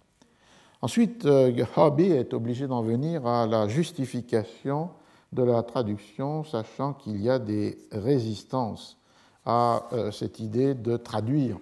Ensuite, 0.80 1.24
euh, 1.24 1.64
Hobby 1.76 2.12
est 2.12 2.32
obligé 2.34 2.66
d'en 2.66 2.82
venir 2.82 3.26
à 3.26 3.46
la 3.46 3.66
justification 3.68 4.90
de 5.34 5.42
la 5.42 5.62
traduction, 5.62 6.44
sachant 6.44 6.94
qu'il 6.94 7.20
y 7.20 7.28
a 7.28 7.38
des 7.38 7.76
résistances 7.92 8.96
à 9.44 9.82
euh, 9.92 10.10
cette 10.10 10.40
idée 10.40 10.74
de 10.74 10.96
traduire 10.96 11.58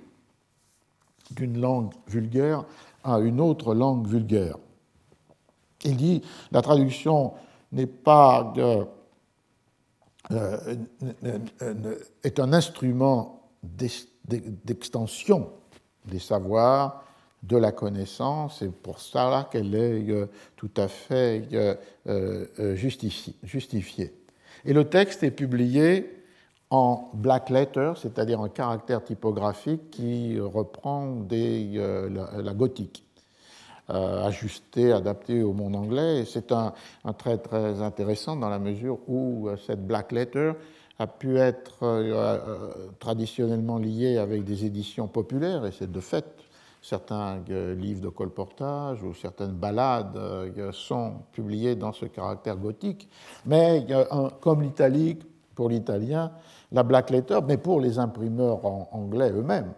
d'une 1.30 1.58
langue 1.60 1.92
vulgaire 2.06 2.64
à 3.02 3.18
une 3.18 3.40
autre 3.40 3.74
langue 3.74 4.06
vulgaire. 4.06 4.56
Il 5.84 5.96
dit 5.96 6.22
la 6.52 6.62
traduction 6.62 7.32
n'est 7.72 7.86
pas 7.86 8.52
euh, 8.58 8.84
est 12.22 12.38
un 12.38 12.52
instrument 12.52 13.40
d'extension 13.62 15.50
des 16.04 16.18
savoirs 16.18 17.04
de 17.42 17.56
la 17.56 17.72
connaissance, 17.72 18.62
et 18.62 18.68
pour 18.68 19.00
cela 19.00 19.48
qu'elle 19.50 19.74
est 19.74 20.10
euh, 20.10 20.26
tout 20.56 20.70
à 20.76 20.88
fait 20.88 21.48
euh, 21.52 21.74
euh, 22.08 22.76
justifiée. 22.76 24.14
Et 24.64 24.72
le 24.72 24.84
texte 24.84 25.24
est 25.24 25.32
publié 25.32 26.18
en 26.70 27.10
black 27.14 27.50
letter, 27.50 27.92
c'est-à-dire 27.96 28.40
en 28.40 28.48
caractère 28.48 29.02
typographique 29.02 29.90
qui 29.90 30.38
reprend 30.40 31.26
la, 31.28 32.54
gothique, 32.54 33.04
ajusté, 33.88 34.92
adapté 34.92 35.42
au 35.42 35.52
monde 35.52 35.76
anglais. 35.76 36.24
C'est 36.24 36.50
un, 36.50 36.72
un, 37.04 37.12
trait 37.12 37.36
très 37.38 37.82
intéressant 37.82 38.36
dans 38.36 38.48
la 38.48 38.58
mesure 38.58 39.00
où 39.06 39.50
cette 39.66 39.86
black 39.86 40.12
letter 40.12 40.52
a 40.98 41.06
pu 41.06 41.36
être 41.36 42.94
traditionnellement 43.00 43.76
liée 43.76 44.16
avec 44.16 44.44
des 44.44 44.64
éditions 44.64 45.08
populaires, 45.08 45.66
et 45.66 45.72
c'est 45.72 45.92
de 45.92 46.00
fait 46.00 46.24
certains 46.82 47.38
euh, 47.48 47.74
livres 47.74 48.02
de 48.02 48.08
colportage 48.08 49.02
ou 49.02 49.14
certaines 49.14 49.52
ballades 49.52 50.16
euh, 50.16 50.72
sont 50.72 51.14
publiés 51.32 51.76
dans 51.76 51.92
ce 51.92 52.06
caractère 52.06 52.56
gothique, 52.56 53.08
mais 53.46 53.86
comme 54.40 54.62
l'italique 54.62 55.22
pour 55.54 55.68
l'italien, 55.68 56.32
la 56.72 56.82
black 56.82 57.10
letter, 57.10 57.38
mais 57.46 57.56
pour 57.56 57.80
les 57.80 57.98
imprimeurs 57.98 58.64
anglais 58.92 59.30
eux-mêmes, 59.30 59.72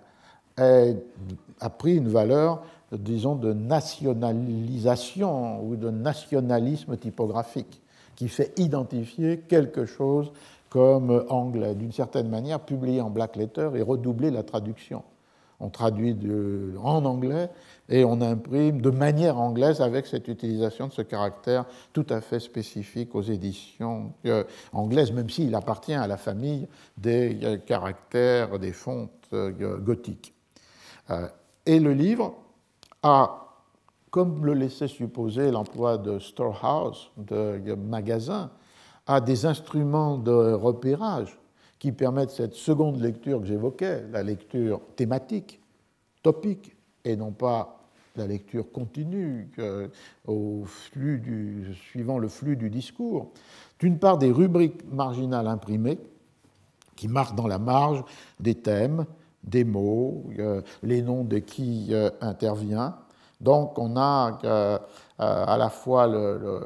a 0.57 1.71
pris 1.71 1.97
une 1.97 2.09
valeur, 2.09 2.63
disons, 2.93 3.35
de 3.35 3.53
nationalisation 3.53 5.65
ou 5.65 5.77
de 5.77 5.91
nationalisme 5.91 6.97
typographique. 6.97 7.83
qui 8.15 8.29
fait 8.29 8.57
identifier 8.59 9.41
quelque 9.41 9.87
chose 9.87 10.33
comme 10.71 11.25
anglais, 11.29 11.75
d'une 11.75 11.93
certaine 11.93 12.29
manière, 12.29 12.61
publier 12.61 13.01
en 13.01 13.11
black 13.11 13.37
letter 13.37 13.71
et 13.75 13.83
redoubler 13.83 14.31
la 14.31 14.43
traduction. 14.43 15.03
On 15.65 15.70
traduit 15.70 16.15
en 16.82 17.07
anglais 17.07 17.49
et 17.89 18.05
on 18.05 18.20
imprime 18.20 18.82
de 18.82 18.91
manière 18.91 19.39
anglaise 19.39 19.81
avec 19.81 20.07
cette 20.07 20.28
utilisation 20.28 20.89
de 20.89 20.93
ce 20.93 21.01
caractère 21.01 21.65
tout 21.95 22.05
à 22.11 22.20
fait 22.20 22.39
spécifique 22.39 23.15
aux 23.15 23.23
éditions 23.23 24.12
euh, 24.27 24.45
anglaises, 24.74 25.11
même 25.11 25.31
s'il 25.31 25.55
appartient 25.55 25.95
à 25.95 26.07
la 26.07 26.19
famille 26.19 26.69
des 26.99 27.39
euh, 27.43 27.57
caractères, 27.57 28.59
des 28.59 28.73
fontes 28.73 29.11
euh, 29.32 29.78
gothiques. 29.78 30.35
et 31.65 31.81
le 31.81 31.95
livre 31.95 32.35
a, 33.03 33.47
comme 34.11 34.45
le 34.45 34.53
laissait 34.53 34.89
supposer 34.89 35.51
l'emploi 35.51 35.97
de 35.97 36.19
storehouse, 36.19 37.11
de 37.16 37.74
magasin, 37.74 38.51
a 39.07 39.23
des 39.23 39.47
instruments 39.47 40.19
de 40.19 40.53
repérage 40.53 41.39
qui 41.85 41.93
permettent 41.93 42.31
cette 42.31 42.55
seconde 42.55 42.98
lecture 42.98 43.40
que 43.40 43.44
j'évoquais, 43.44 44.05
la 44.11 44.23
lecture 44.23 44.81
thématique, 44.97 45.61
topique, 46.23 46.74
et 47.05 47.15
non 47.15 47.31
pas 47.31 47.78
la 48.16 48.27
lecture 48.27 48.73
continue 48.73 49.51
au 50.27 50.62
flux 50.65 51.19
du, 51.19 51.74
suivant 51.74 52.16
le 52.16 52.28
flux 52.28 52.56
du 52.56 52.70
discours. 52.70 53.32
D'une 53.78 53.98
part, 53.98 54.16
des 54.16 54.32
rubriques 54.32 54.82
marginales 54.90 55.47
imprimées 55.47 55.98
qui 56.97 57.06
marquent 57.06 57.36
dans 57.36 57.48
la 57.48 57.59
marge 57.59 58.02
des 58.40 58.55
thèmes, 58.55 59.05
des 59.43 59.65
mots, 59.65 60.24
euh, 60.39 60.62
les 60.82 61.02
noms 61.02 61.23
de 61.23 61.36
qui 61.36 61.89
euh, 61.90 62.09
intervient. 62.23 62.97
Donc 63.43 63.78
on 63.78 63.98
a 63.98 64.39
euh, 64.44 64.78
à 65.19 65.59
la 65.59 65.69
fois 65.69 66.06
le, 66.06 66.62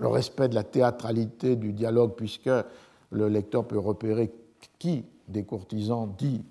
le, 0.00 0.08
respect 0.08 0.48
de 0.48 0.56
la 0.56 0.64
théâtralité 0.64 1.54
du 1.54 1.72
dialogue, 1.72 2.14
puisque 2.16 2.50
le 3.12 3.28
lecteur 3.28 3.64
peut 3.64 3.78
repérer 3.78 4.32
qui 4.78 5.04
des 5.28 5.44
courtisans 5.44 6.08
dit 6.16 6.42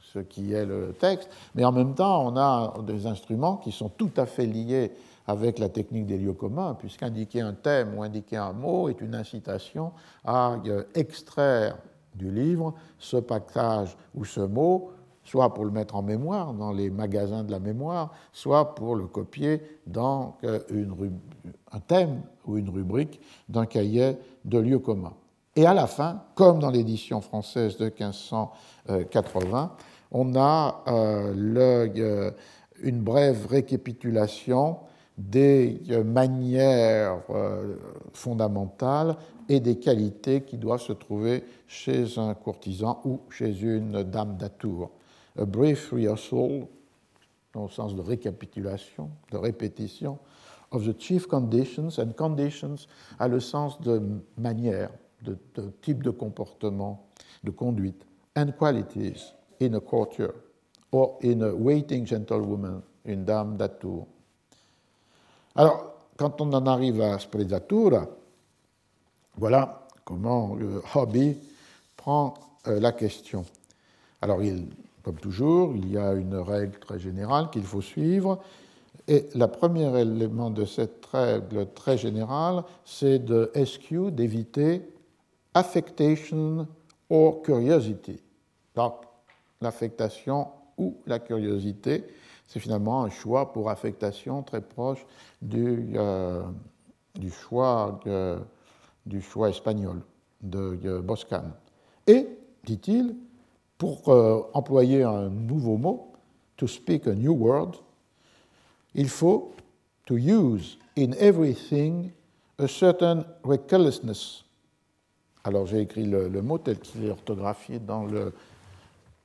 ce 0.00 0.18
qui 0.18 0.52
est 0.52 0.66
le 0.66 0.94
texte, 0.98 1.30
mais 1.54 1.64
en 1.64 1.72
même 1.72 1.94
temps, 1.94 2.26
on 2.26 2.36
a 2.36 2.74
des 2.86 3.06
instruments 3.06 3.56
qui 3.56 3.72
sont 3.72 3.88
tout 3.88 4.10
à 4.16 4.26
fait 4.26 4.46
liés 4.46 4.92
avec 5.26 5.58
la 5.58 5.68
technique 5.68 6.06
des 6.06 6.18
lieux 6.18 6.32
communs, 6.32 6.74
puisqu'indiquer 6.74 7.40
un 7.40 7.54
thème 7.54 7.96
ou 7.96 8.02
indiquer 8.02 8.36
un 8.36 8.52
mot 8.52 8.88
est 8.88 9.00
une 9.00 9.14
incitation 9.14 9.92
à 10.24 10.56
euh, 10.66 10.84
extraire 10.94 11.78
du 12.14 12.30
livre 12.30 12.74
ce 12.98 13.16
passage 13.16 13.96
ou 14.14 14.24
ce 14.24 14.40
mot, 14.40 14.90
soit 15.24 15.54
pour 15.54 15.64
le 15.64 15.70
mettre 15.70 15.94
en 15.94 16.02
mémoire 16.02 16.52
dans 16.52 16.72
les 16.72 16.90
magasins 16.90 17.44
de 17.44 17.52
la 17.52 17.60
mémoire, 17.60 18.12
soit 18.32 18.74
pour 18.74 18.96
le 18.96 19.06
copier 19.06 19.62
dans 19.86 20.36
euh, 20.44 20.58
un 21.70 21.80
thème 21.80 22.22
ou 22.44 22.58
une 22.58 22.68
rubrique 22.68 23.20
d'un 23.48 23.66
cahier 23.66 24.16
de 24.44 24.58
lieux 24.58 24.80
communs. 24.80 25.14
Et 25.54 25.66
à 25.66 25.74
la 25.74 25.86
fin, 25.86 26.22
comme 26.34 26.60
dans 26.60 26.70
l'édition 26.70 27.20
française 27.20 27.76
de 27.76 27.84
1580, 27.84 29.76
on 30.12 30.34
a 30.34 30.82
euh, 30.88 31.34
euh, 31.96 32.30
une 32.82 33.00
brève 33.00 33.46
récapitulation 33.48 34.78
des 35.18 35.82
euh, 35.90 36.04
manières 36.04 37.18
fondamentales 38.14 39.16
et 39.48 39.60
des 39.60 39.78
qualités 39.78 40.42
qui 40.42 40.56
doivent 40.56 40.80
se 40.80 40.94
trouver 40.94 41.44
chez 41.66 42.18
un 42.18 42.32
courtisan 42.32 43.00
ou 43.04 43.20
chez 43.28 43.60
une 43.60 44.02
dame 44.04 44.38
d'atour. 44.38 44.90
A 45.38 45.44
brief 45.44 45.92
rehearsal, 45.92 46.66
dans 47.52 47.64
le 47.64 47.70
sens 47.70 47.94
de 47.94 48.00
récapitulation, 48.00 49.10
de 49.30 49.36
répétition, 49.36 50.18
of 50.70 50.86
the 50.86 50.98
chief 50.98 51.26
conditions, 51.26 51.98
and 51.98 52.12
conditions 52.16 52.86
a 53.18 53.28
le 53.28 53.40
sens 53.40 53.80
de 53.82 54.00
manière, 54.38 54.90
de, 55.22 55.38
type 55.80 56.02
de 56.02 56.10
comportement, 56.10 57.06
de 57.44 57.50
conduite, 57.50 58.04
and 58.36 58.52
qualities, 58.58 59.32
in 59.60 59.74
a 59.74 59.80
courtier 59.80 60.30
or 60.90 61.18
in 61.22 61.42
a 61.42 61.54
waiting 61.54 62.06
gentlewoman, 62.06 62.82
une 63.04 63.24
dame 63.24 63.56
d'atour. 63.56 64.06
Alors, 65.54 65.94
quand 66.16 66.40
on 66.40 66.52
en 66.52 66.66
arrive 66.66 67.00
à 67.00 67.18
sprezzatura, 67.18 68.06
voilà 69.36 69.88
comment 70.04 70.54
le 70.54 70.82
hobby 70.94 71.36
prend 71.96 72.34
euh, 72.66 72.80
la 72.80 72.92
question. 72.92 73.44
Alors, 74.20 74.40
comme 75.02 75.16
toujours, 75.16 75.74
il 75.74 75.90
y 75.90 75.98
a 75.98 76.12
une 76.12 76.36
règle 76.36 76.78
très 76.78 76.98
générale 76.98 77.50
qu'il 77.50 77.64
faut 77.64 77.80
suivre. 77.80 78.38
Et 79.08 79.28
le 79.34 79.46
premier 79.46 80.00
élément 80.00 80.50
de 80.50 80.64
cette 80.64 81.04
règle 81.06 81.66
très 81.74 81.98
générale, 81.98 82.62
c'est 82.84 83.18
de 83.18 83.50
SQ, 83.54 84.12
d'éviter 84.12 84.82
affectation 85.54 86.66
or 87.10 87.42
curiosity. 87.42 88.20
Donc, 88.74 88.94
l'affectation 89.60 90.48
ou 90.78 90.96
la 91.06 91.18
curiosité. 91.18 92.04
C'est 92.46 92.60
finalement 92.60 93.04
un 93.04 93.10
choix 93.10 93.52
pour 93.52 93.70
affectation 93.70 94.42
très 94.42 94.60
proche 94.60 95.04
du, 95.40 95.92
euh, 95.94 96.42
choix, 97.30 98.00
du 99.06 99.22
choix 99.22 99.48
espagnol 99.48 100.02
de 100.42 101.00
Boscan. 101.00 101.44
Et, 102.06 102.26
dit-il, 102.64 103.16
pour 103.78 104.08
euh, 104.08 104.42
employer 104.54 105.02
un 105.02 105.28
nouveau 105.28 105.76
mot, 105.76 106.12
to 106.56 106.66
speak 106.66 107.06
a 107.06 107.14
new 107.14 107.32
word, 107.32 107.80
il 108.94 109.08
faut 109.08 109.52
to 110.06 110.16
use 110.16 110.78
in 110.96 111.12
everything 111.18 112.12
a 112.58 112.68
certain 112.68 113.24
recklessness. 113.42 114.44
Alors 115.44 115.66
j'ai 115.66 115.80
écrit 115.80 116.04
le, 116.04 116.28
mot 116.42 116.58
tel 116.58 116.78
qu'il 116.78 117.04
est 117.04 117.10
orthographié 117.10 117.80
dans 117.80 118.04
le 118.04 118.32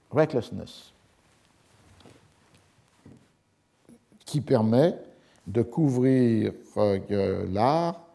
recklessness, 0.10 0.91
qui 4.26 4.41
permet 4.41 4.95
de 5.45 5.61
couvrir 5.61 6.53
euh, 6.77 7.45
l'art 7.52 8.07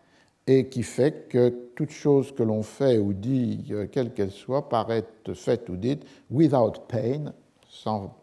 et 0.46 0.68
qui 0.68 0.82
fait 0.82 1.28
que 1.28 1.70
toute 1.76 1.90
chose 1.90 2.34
que 2.34 2.42
l'on 2.42 2.62
fait 2.62 2.98
ou 2.98 3.12
dit, 3.12 3.66
euh, 3.70 3.86
quelle 3.90 4.12
qu'elle 4.12 4.32
soit, 4.32 4.68
paraît 4.68 5.04
faite 5.34 5.68
ou 5.68 5.76
dite 5.76 6.04
without 6.30 6.72
pain, 6.88 7.32
sans 7.68 8.14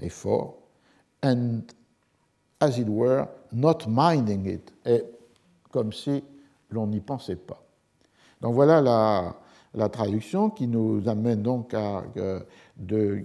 effort, 0.00 0.54
and 1.22 1.62
as 2.60 2.78
it 2.78 2.88
were, 2.88 3.26
not 3.52 3.78
minding 3.88 4.46
it, 4.46 4.72
et 4.84 5.02
comme 5.70 5.92
si 5.92 6.22
l'on 6.70 6.86
n'y 6.86 7.00
pensait 7.00 7.36
pas. 7.36 7.63
Donc 8.44 8.52
voilà 8.52 8.82
la, 9.74 9.88
traduction 9.88 10.50
qui 10.50 10.68
nous 10.68 11.08
amène 11.08 11.40
donc 11.40 11.72
à 11.72 12.04
euh, 12.18 12.40
deux, 12.76 13.24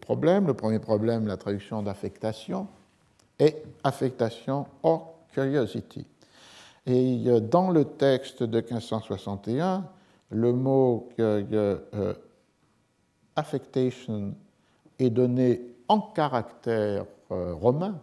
problèmes. 0.00 0.46
Le 0.46 0.54
premier 0.54 0.78
problème, 0.78 1.26
la 1.26 1.36
traduction 1.36 1.82
d'affectation 1.82 2.68
et 3.40 3.56
affectation 3.82 4.66
or 4.84 5.18
curiosity. 5.32 6.06
Et 6.86 7.24
euh, 7.26 7.40
dans 7.40 7.70
le 7.70 7.84
texte 7.84 8.44
de 8.44 8.60
1561, 8.60 9.88
le 10.30 10.52
mot 10.52 11.08
euh, 11.18 12.14
affectation 13.34 14.36
est 15.00 15.10
donné 15.10 15.62
en 15.88 15.98
caractère 15.98 17.06
romain, 17.28 17.98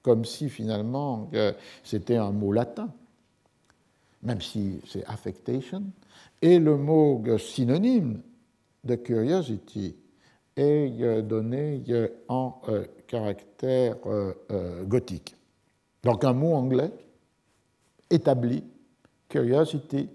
comme 0.00 0.24
si 0.24 0.48
finalement 0.48 1.28
c'était 1.84 2.16
un 2.16 2.30
mot 2.30 2.50
latin, 2.50 2.88
même 4.22 4.40
si 4.40 4.80
c'est 4.86 5.04
affectation, 5.06 5.84
et 6.42 6.58
le 6.58 6.76
mot 6.76 7.22
synonyme 7.38 8.20
de 8.84 8.94
curiosity 8.94 9.96
est 10.56 11.02
euh, 11.02 11.22
donné 11.22 11.82
euh, 11.88 12.08
en 12.28 12.60
euh, 12.68 12.84
caractère 13.06 13.96
gothique. 14.84 15.34
Donc 16.04 16.24
un 16.24 16.32
mot 16.32 16.54
anglais 16.54 16.92
établi, 18.08 18.64
curiosity, 19.28 20.08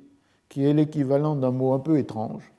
qui 0.47 0.63
est 0.63 0.73
l'équivalent 0.73 1.35
d'un 1.35 1.51
mot 1.51 1.73
un 1.73 1.79
peu 1.79 1.97
étrange, 1.97 2.51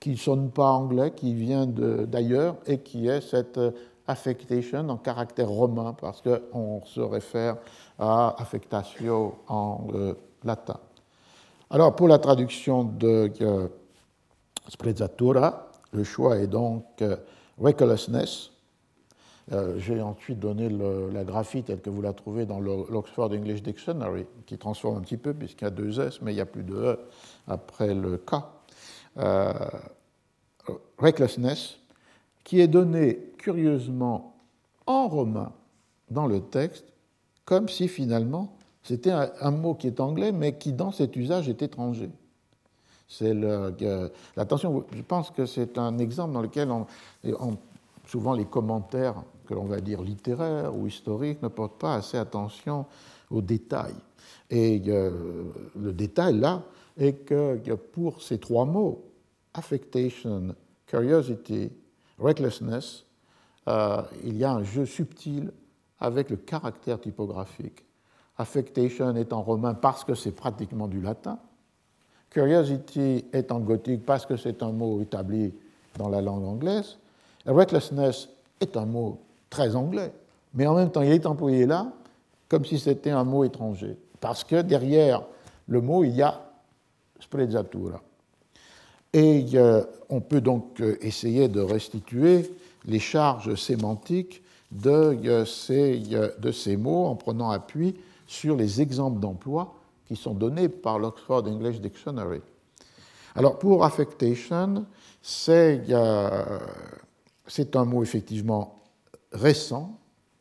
qui 0.00 0.10
ne 0.10 0.16
sonne 0.16 0.50
pas 0.50 0.70
anglais, 0.70 1.12
qui 1.14 1.34
vient 1.34 1.66
d'ailleurs, 1.66 2.56
et 2.66 2.78
qui 2.78 3.06
est 3.06 3.20
cette 3.20 3.60
affectation 4.06 4.88
en 4.88 4.96
caractère 4.96 5.48
romain, 5.48 5.94
parce 5.98 6.22
qu'on 6.22 6.82
se 6.86 7.00
réfère 7.00 7.56
à 7.98 8.34
affectatio 8.40 9.36
en 9.48 9.88
latin. 10.42 10.80
Alors, 11.74 11.96
pour 11.96 12.06
la 12.06 12.18
traduction 12.18 12.84
de 12.84 13.32
euh, 13.40 13.66
sprezzatura, 14.68 15.70
le 15.94 16.04
choix 16.04 16.36
est 16.36 16.46
donc 16.46 16.84
euh, 17.00 17.16
recklessness. 17.58 18.50
Euh, 19.52 19.78
j'ai 19.78 20.02
ensuite 20.02 20.38
donné 20.38 20.68
la 20.68 21.24
graphie 21.24 21.62
telle 21.62 21.80
que 21.80 21.88
vous 21.88 22.02
la 22.02 22.12
trouvez 22.12 22.44
dans 22.44 22.60
l'Oxford 22.60 23.32
English 23.32 23.62
Dictionary, 23.62 24.26
qui 24.44 24.58
transforme 24.58 24.98
un 24.98 25.00
petit 25.00 25.16
peu 25.16 25.32
puisqu'il 25.32 25.64
y 25.64 25.66
a 25.66 25.70
deux 25.70 25.98
S, 25.98 26.20
mais 26.20 26.32
il 26.32 26.34
n'y 26.34 26.42
a 26.42 26.46
plus 26.46 26.62
de 26.62 26.74
E 26.74 26.98
après 27.48 27.94
le 27.94 28.18
K. 28.18 28.34
recklessness, 30.98 31.78
qui 32.44 32.60
est 32.60 32.68
donné 32.68 33.32
curieusement 33.38 34.36
en 34.86 35.08
romain 35.08 35.52
dans 36.10 36.26
le 36.26 36.42
texte, 36.42 36.84
comme 37.46 37.70
si 37.70 37.88
finalement 37.88 38.58
C'était 38.82 39.12
un, 39.12 39.50
mot 39.50 39.74
qui 39.74 39.86
est 39.86 40.00
anglais, 40.00 40.32
mais 40.32 40.58
qui, 40.58 40.72
dans 40.72 40.90
cet 40.90 41.14
usage, 41.16 41.48
est 41.48 41.62
étranger. 41.62 42.10
C'est 43.08 43.34
l'attention. 44.36 44.84
Je 44.94 45.02
pense 45.02 45.30
que 45.30 45.46
c'est 45.46 45.78
un 45.78 45.98
exemple 45.98 46.32
dans 46.32 46.42
lequel 46.42 46.68
souvent 48.06 48.34
les 48.34 48.46
commentaires 48.46 49.22
que 49.46 49.54
l'on 49.54 49.64
va 49.64 49.80
dire 49.80 50.02
littéraires 50.02 50.74
ou 50.74 50.86
historiques 50.86 51.42
ne 51.42 51.48
portent 51.48 51.78
pas 51.78 51.94
assez 51.94 52.16
attention 52.16 52.86
aux 53.30 53.42
détails. 53.42 53.94
Et 54.50 54.82
euh, 54.88 55.44
le 55.80 55.92
détail 55.92 56.38
là 56.38 56.62
est 56.96 57.24
que 57.24 57.74
pour 57.74 58.22
ces 58.22 58.38
trois 58.38 58.64
mots, 58.64 59.04
affectation, 59.54 60.54
curiosity, 60.86 61.70
recklessness, 62.18 63.04
euh, 63.68 64.02
il 64.24 64.36
y 64.36 64.44
a 64.44 64.52
un 64.52 64.64
jeu 64.64 64.86
subtil 64.86 65.52
avec 66.00 66.30
le 66.30 66.36
caractère 66.36 67.00
typographique. 67.00 67.84
Affectation 68.42 69.14
est 69.14 69.32
en 69.32 69.40
romain 69.40 69.72
parce 69.72 70.02
que 70.02 70.16
c'est 70.16 70.32
pratiquement 70.32 70.88
du 70.88 71.00
latin. 71.00 71.38
Curiosity 72.28 73.24
est 73.32 73.52
en 73.52 73.60
gothique 73.60 74.04
parce 74.04 74.26
que 74.26 74.36
c'est 74.36 74.64
un 74.64 74.72
mot 74.72 75.00
établi 75.00 75.54
dans 75.96 76.08
la 76.08 76.20
langue 76.20 76.44
anglaise. 76.44 76.98
recklessness 77.46 78.28
est 78.60 78.76
un 78.76 78.84
mot 78.84 79.20
très 79.48 79.76
anglais, 79.76 80.10
mais 80.54 80.66
en 80.66 80.74
même 80.74 80.90
temps, 80.90 81.02
il 81.02 81.12
est 81.12 81.24
employé 81.24 81.66
là 81.66 81.92
comme 82.48 82.64
si 82.64 82.80
c'était 82.80 83.10
un 83.10 83.22
mot 83.22 83.44
étranger, 83.44 83.96
parce 84.20 84.42
que 84.42 84.60
derrière 84.60 85.22
le 85.68 85.80
mot, 85.80 86.02
il 86.02 86.16
y 86.16 86.22
a 86.22 86.42
sprezzatura. 87.20 88.02
Et 89.12 89.46
euh, 89.54 89.84
on 90.08 90.20
peut 90.20 90.40
donc 90.40 90.80
euh, 90.80 90.98
essayer 91.00 91.46
de 91.46 91.60
restituer 91.60 92.50
les 92.86 92.98
charges 92.98 93.54
sémantiques 93.54 94.42
de, 94.72 94.90
euh, 94.90 95.44
ces, 95.44 96.02
de 96.38 96.50
ces 96.50 96.76
mots 96.76 97.06
en 97.06 97.14
prenant 97.14 97.50
appui 97.50 97.94
sur 98.32 98.56
les 98.56 98.80
exemples 98.80 99.20
d'emploi 99.20 99.74
qui 100.06 100.16
sont 100.16 100.32
donnés 100.32 100.68
par 100.68 100.98
l'Oxford 100.98 101.44
English 101.46 101.80
Dictionary. 101.80 102.40
Alors 103.34 103.58
pour 103.58 103.84
affectation, 103.84 104.86
c'est 105.20 105.82
un 105.90 107.84
mot 107.84 108.02
effectivement 108.02 108.82
récent 109.32 109.98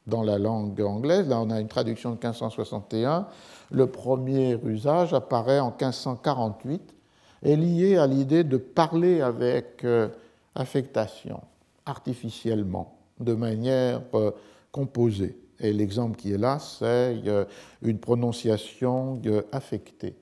dans 0.08 0.24
la 0.24 0.38
langue 0.38 0.82
anglaise. 0.82 1.28
Là, 1.28 1.42
on 1.42 1.50
a 1.50 1.60
une 1.60 1.68
traduction 1.68 2.12
de 2.12 2.16
1561. 2.16 3.28
Le 3.72 3.88
premier 3.88 4.58
usage 4.66 5.14
apparaît 5.14 5.60
en 5.60 5.70
1548 5.70 6.96
est 7.44 7.56
lié 7.56 7.98
à 7.98 8.08
l'idée 8.08 8.44
de 8.44 8.58
parler 8.58 9.22
avec 9.22 9.84
euh, 9.84 10.10
affectation, 10.56 11.42
artificiellement, 11.86 12.98
de 13.20 13.34
manière 13.34 14.02
euh, 14.14 14.32
composée. 14.72 15.38
Et 15.62 15.74
l'exemple 15.74 16.18
qui 16.18 16.34
est 16.34 16.38
là, 16.38 16.58
c'est 16.60 17.22
euh, 17.28 17.46
une 17.84 18.00
prononciation 18.00 19.22
affectée. 19.52 20.16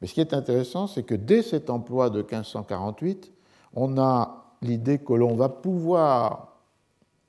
Mais 0.00 0.06
ce 0.06 0.14
qui 0.14 0.20
est 0.20 0.32
intéressant, 0.32 0.86
c'est 0.86 1.02
que 1.02 1.14
dès 1.14 1.42
cet 1.42 1.68
emploi 1.68 2.10
de 2.10 2.18
1548, 2.18 3.32
on 3.74 3.98
a 3.98 4.54
l'idée 4.62 4.98
que 4.98 5.12
l'on 5.12 5.34
va 5.34 5.48
pouvoir 5.48 6.60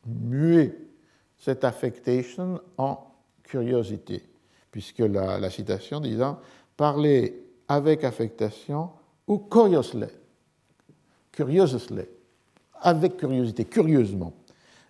muer 0.05 0.77
cette 1.37 1.63
affectation 1.63 2.61
en 2.77 2.99
curiosité, 3.43 4.21
puisque 4.71 4.99
la, 4.99 5.39
la 5.39 5.49
citation 5.49 5.99
disant 5.99 6.37
parler 6.77 7.43
avec 7.67 8.03
affectation 8.03 8.89
ou 9.27 9.39
curiously, 9.39 10.07
curiously, 11.31 12.03
avec 12.81 13.17
curiosité, 13.17 13.65
curieusement. 13.65 14.33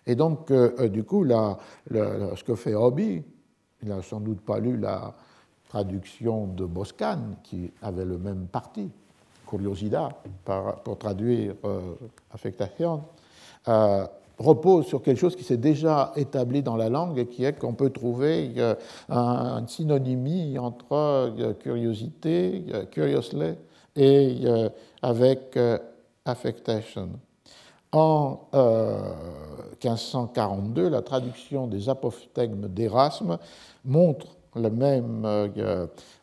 Et 0.06 0.14
donc, 0.14 0.50
euh, 0.50 0.72
euh, 0.78 0.88
du 0.88 1.04
coup, 1.04 1.26
ce 1.26 2.44
que 2.44 2.54
fait 2.54 2.74
Hobby, 2.74 3.22
il 3.82 3.88
n'a 3.88 4.02
sans 4.02 4.20
doute 4.20 4.40
pas 4.40 4.60
lu 4.60 4.76
la 4.76 5.14
traduction 5.68 6.46
de 6.46 6.64
Boscan, 6.64 7.18
qui 7.42 7.72
avait 7.82 8.04
le 8.04 8.18
même 8.18 8.46
parti, 8.46 8.88
curiosidad, 9.48 10.12
pour 10.84 10.98
traduire 10.98 11.54
euh, 11.64 11.94
affectation, 12.32 13.02
repose 14.38 14.86
sur 14.86 15.02
quelque 15.02 15.18
chose 15.18 15.34
qui 15.34 15.44
s'est 15.44 15.56
déjà 15.56 16.12
établi 16.14 16.62
dans 16.62 16.76
la 16.76 16.88
langue 16.88 17.18
et 17.18 17.26
qui 17.26 17.44
est 17.44 17.58
qu'on 17.58 17.72
peut 17.74 17.90
trouver 17.90 18.52
une 19.08 19.68
synonymie 19.68 20.58
entre 20.58 21.54
curiosité, 21.60 22.64
curiously, 22.90 23.54
et 23.96 24.44
avec 25.02 25.58
affectation. 26.24 27.10
En 27.98 28.50
1542, 28.52 30.82
euh, 30.82 30.90
la 30.90 31.00
traduction 31.00 31.66
des 31.66 31.88
apophthegmes 31.88 32.68
d'Erasme 32.68 33.38
montre 33.86 34.36
le 34.54 34.68
même 34.68 35.26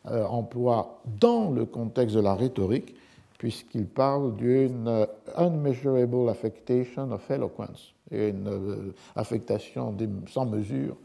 emploi 0.06 1.00
dans 1.20 1.50
le 1.50 1.66
contexte 1.66 2.14
de 2.14 2.20
la 2.20 2.34
rhétorique, 2.34 2.94
puisqu'il 3.38 3.86
parle 3.86 4.36
d'une 4.36 5.06
unmeasurable 5.36 6.28
affectation 6.28 7.10
of 7.10 7.28
eloquence, 7.30 7.92
une 8.10 8.92
affectation 9.16 9.96
sans 10.28 10.46
mesure 10.46 10.96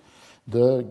de 0.48 0.86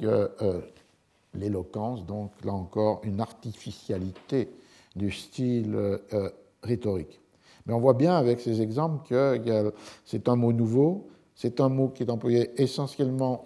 l'éloquence, 1.35 2.05
donc 2.05 2.33
là 2.45 2.53
encore 2.53 3.01
une 3.05 3.21
artificialité 3.21 4.49
du 4.97 5.11
style 5.11 5.75
euh, 5.75 6.31
rhétorique. 6.63 7.21
Mais 7.69 7.74
on 7.74 7.81
voit 7.81 7.95
bien 7.95 8.16
avec 8.16 8.40
ces 8.40 8.62
exemples 8.62 9.07
que 9.07 9.73
c'est 10.05 10.28
un 10.28 10.36
mot 10.36 10.53
nouveau, 10.53 11.09
c'est 11.36 11.61
un 11.61 11.69
mot 11.69 11.89
qui 11.89 12.03
est 12.03 12.11
employé 12.11 12.51
essentiellement 12.61 13.45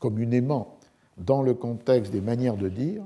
communément 0.00 0.76
dans 1.16 1.42
le 1.42 1.54
contexte 1.54 2.12
des 2.12 2.20
manières 2.20 2.56
de 2.56 2.68
dire, 2.68 3.02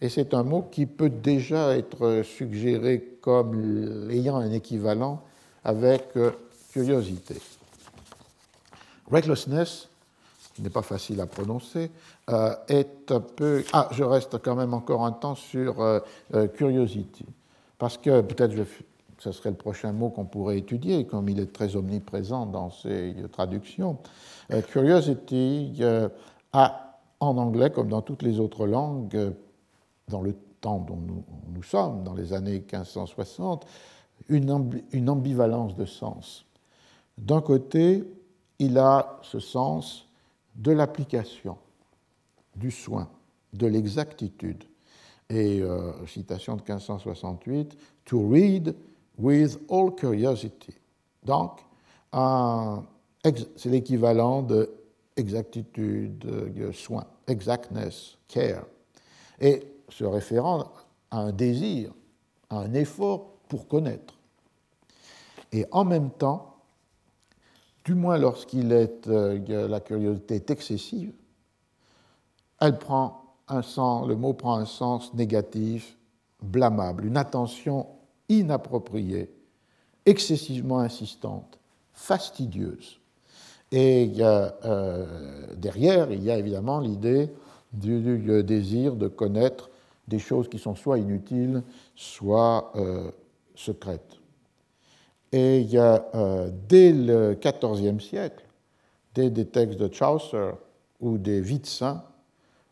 et 0.00 0.08
c'est 0.08 0.34
un 0.34 0.42
mot 0.42 0.62
qui 0.62 0.86
peut 0.86 1.10
déjà 1.10 1.76
être 1.76 2.22
suggéré 2.24 3.18
comme 3.20 4.10
ayant 4.10 4.36
un 4.36 4.50
équivalent 4.50 5.22
avec 5.62 6.16
euh, 6.16 6.32
curiosité. 6.72 7.36
Recklessness 9.10 9.88
n'est 10.58 10.70
pas 10.70 10.82
facile 10.82 11.20
à 11.20 11.26
prononcer, 11.26 11.90
euh, 12.30 12.54
est 12.68 13.10
un 13.10 13.20
peu... 13.20 13.62
Ah, 13.72 13.88
je 13.92 14.04
reste 14.04 14.38
quand 14.42 14.56
même 14.56 14.74
encore 14.74 15.04
un 15.04 15.12
temps 15.12 15.34
sur 15.34 15.80
euh, 15.80 16.00
euh, 16.34 16.48
curiosity, 16.48 17.24
parce 17.78 17.96
que 17.96 18.20
peut-être 18.22 18.54
ce 19.22 19.30
serait 19.30 19.50
le 19.50 19.56
prochain 19.56 19.92
mot 19.92 20.10
qu'on 20.10 20.24
pourrait 20.24 20.58
étudier, 20.58 21.06
comme 21.06 21.28
il 21.28 21.38
est 21.38 21.52
très 21.52 21.76
omniprésent 21.76 22.44
dans 22.46 22.70
ces 22.70 23.14
traductions. 23.30 23.98
curiosity 24.68 25.80
a, 26.52 26.98
en 27.20 27.36
anglais, 27.36 27.70
comme 27.70 27.88
dans 27.88 28.02
toutes 28.02 28.22
les 28.22 28.40
autres 28.40 28.66
langues, 28.66 29.32
dans 30.08 30.22
le 30.22 30.34
temps 30.60 30.80
dont 30.80 30.98
nous, 31.54 31.62
sommes, 31.62 32.02
dans 32.02 32.14
les 32.14 32.32
années 32.32 32.58
1560, 32.58 33.64
une, 34.28 35.08
ambivalence 35.08 35.76
de 35.76 35.84
sens. 35.84 36.44
D'un 37.16 37.40
côté, 37.40 38.02
il 38.58 38.76
a 38.76 39.20
ce 39.22 39.38
sens 39.38 40.08
de 40.56 40.72
l'application, 40.72 41.58
du 42.56 42.72
soin, 42.72 43.08
de 43.52 43.68
l'exactitude. 43.68 44.64
Et 45.30 45.62
euh, 45.62 45.92
citation 46.08 46.56
de 46.56 46.62
1568, 46.62 47.76
to 48.04 48.28
read 48.28 48.74
with 49.22 49.58
all 49.70 49.94
curiosity. 49.94 50.74
Donc, 51.24 51.60
c'est 53.56 53.70
l'équivalent 53.70 54.42
de 54.42 54.70
exactitude, 55.16 56.18
de 56.18 56.72
soin, 56.72 57.04
exactness, 57.26 58.18
care. 58.28 58.64
Et 59.40 59.62
se 59.88 60.04
référant 60.04 60.72
à 61.10 61.18
un 61.18 61.32
désir, 61.32 61.92
à 62.50 62.58
un 62.58 62.74
effort 62.74 63.32
pour 63.48 63.68
connaître. 63.68 64.14
Et 65.52 65.66
en 65.70 65.84
même 65.84 66.10
temps, 66.10 66.56
du 67.84 67.94
moins 67.94 68.18
lorsqu'il 68.18 68.72
est, 68.72 69.06
euh, 69.08 69.68
la 69.68 69.80
curiosité 69.80 70.36
est 70.36 70.50
excessive, 70.50 71.12
elle 72.60 72.78
prend 72.78 73.36
un 73.48 73.62
sens, 73.62 74.06
le 74.06 74.16
mot 74.16 74.32
prend 74.32 74.56
un 74.56 74.64
sens 74.64 75.12
négatif, 75.14 75.98
blâmable, 76.40 77.04
une 77.04 77.16
attention 77.16 77.86
inappropriée, 78.28 79.30
excessivement 80.06 80.80
insistante, 80.80 81.58
fastidieuse. 81.92 83.00
Et 83.70 84.12
euh, 84.20 85.46
derrière, 85.56 86.12
il 86.12 86.22
y 86.22 86.30
a 86.30 86.38
évidemment 86.38 86.80
l'idée 86.80 87.30
du, 87.72 88.42
désir 88.42 88.96
de 88.96 89.08
connaître 89.08 89.70
des 90.08 90.18
choses 90.18 90.48
qui 90.48 90.58
sont 90.58 90.74
soit 90.74 90.98
inutiles, 90.98 91.62
soit 91.94 92.72
euh, 92.76 93.10
secrètes. 93.54 94.16
Et 95.32 95.66
euh, 95.74 96.50
dès 96.68 96.92
le 96.92 97.34
XIVe 97.40 98.00
siècle, 98.00 98.44
dès 99.14 99.30
des 99.30 99.46
textes 99.46 99.78
de 99.78 99.92
Chaucer 99.92 100.50
ou 101.00 101.16
des 101.16 101.40
Vies 101.40 101.64
saints, 101.64 102.04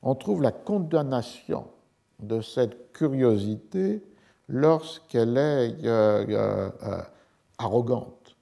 on 0.03 0.15
trouve 0.15 0.43
la 0.43 0.53
condamnation 0.53 1.65
de 2.21 2.43
cette 2.43 2.93
curiosité 2.93 4.03
lorsqu'elle 4.51 5.39
est 5.39 5.85
euh, 5.85 6.71
euh, 6.83 7.01
arrogante, 7.59 8.37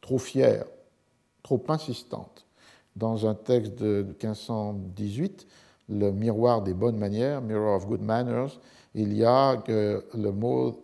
trop 0.00 0.18
fière, 0.18 0.64
trop 1.42 1.62
insistante. 1.68 2.46
Dans 2.96 3.26
un 3.26 3.34
texte 3.34 3.74
de 3.74 4.02
1518, 4.02 5.46
le 5.88 6.12
miroir 6.12 6.62
des 6.62 6.74
bonnes 6.74 6.96
manières, 6.96 7.40
Mirror 7.40 7.76
of 7.76 7.86
Good 7.86 8.02
Manners, 8.02 8.58
il 8.94 9.12
y 9.12 9.24
a 9.24 9.62
le 9.66 10.30
mot, 10.30 10.80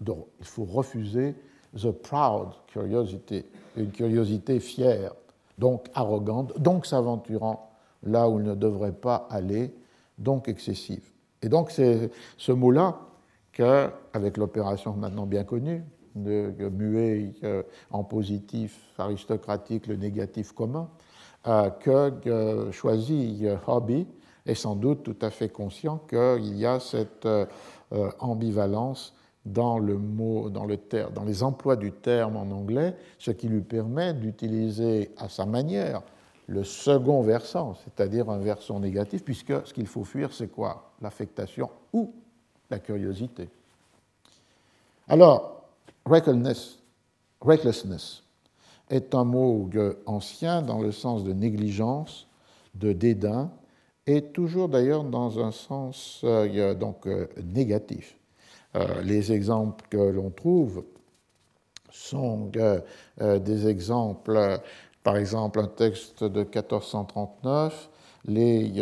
il 0.00 0.14
faut 0.42 0.64
refuser 0.64 1.34
the 1.74 1.90
proud 1.90 2.50
curiosity, 2.68 3.44
une 3.76 3.90
curiosité 3.90 4.60
fière, 4.60 5.14
donc 5.58 5.86
arrogante, 5.94 6.60
donc 6.60 6.86
s'aventurant 6.86 7.70
là 8.04 8.28
où 8.28 8.38
il 8.38 8.44
ne 8.44 8.54
devrait 8.54 8.92
pas 8.92 9.26
aller, 9.30 9.74
donc 10.16 10.48
excessive. 10.48 11.10
Et 11.42 11.48
donc 11.48 11.70
ce 11.70 12.52
mot-là 12.52 13.07
qu'avec 13.58 14.36
l'opération 14.36 14.94
maintenant 14.94 15.26
bien 15.26 15.42
connue, 15.42 15.82
de 16.14 16.68
muer 16.68 17.34
euh, 17.42 17.62
en 17.90 18.04
positif 18.04 18.78
aristocratique 18.98 19.88
le 19.88 19.96
négatif 19.96 20.52
commun, 20.52 20.88
euh, 21.48 21.68
que 21.70 22.12
euh, 22.28 22.70
choisit 22.70 23.44
Hobby 23.66 24.06
est 24.46 24.54
sans 24.54 24.76
doute 24.76 25.02
tout 25.02 25.16
à 25.20 25.30
fait 25.30 25.48
conscient 25.48 25.98
qu'il 26.08 26.56
y 26.56 26.66
a 26.66 26.78
cette 26.78 27.28
ambivalence 28.20 29.14
dans 29.44 29.78
le 29.78 29.98
mot, 29.98 30.50
dans, 30.50 30.64
le 30.64 30.76
terme, 30.76 31.12
dans 31.12 31.24
les 31.24 31.42
emplois 31.42 31.76
du 31.76 31.90
terme 31.90 32.36
en 32.36 32.50
anglais, 32.50 32.94
ce 33.18 33.30
qui 33.30 33.48
lui 33.48 33.62
permet 33.62 34.14
d'utiliser 34.14 35.10
à 35.16 35.28
sa 35.28 35.46
manière 35.46 36.02
le 36.46 36.64
second 36.64 37.22
versant, 37.22 37.74
c'est-à-dire 37.74 38.30
un 38.30 38.38
versant 38.38 38.80
négatif, 38.80 39.24
puisque 39.24 39.66
ce 39.66 39.74
qu'il 39.74 39.86
faut 39.86 40.04
fuir, 40.04 40.32
c'est 40.32 40.48
quoi? 40.48 40.92
L'affectation 41.02 41.68
ou 41.92 42.14
la 42.70 42.78
curiosité. 42.78 43.48
Alors, 45.08 45.64
recklessness, 46.04 46.78
est 48.90 49.14
un 49.14 49.24
mot 49.24 49.68
ancien 50.06 50.62
dans 50.62 50.80
le 50.80 50.92
sens 50.92 51.24
de 51.24 51.32
négligence, 51.32 52.26
de 52.74 52.92
dédain, 52.92 53.50
et 54.06 54.22
toujours 54.22 54.68
d'ailleurs 54.68 55.04
dans 55.04 55.38
un 55.38 55.50
sens 55.50 56.22
euh, 56.24 56.74
donc, 56.74 57.06
euh, 57.06 57.26
négatif. 57.44 58.16
Euh, 58.74 59.02
les 59.02 59.32
exemples 59.32 59.84
que 59.90 59.98
l'on 59.98 60.30
trouve 60.30 60.84
sont 61.90 62.50
des 63.18 63.66
exemples, 63.66 64.60
par 65.02 65.16
exemple 65.16 65.58
un 65.58 65.66
texte 65.66 66.22
de 66.22 66.40
1439, 66.40 67.90
les 68.26 68.72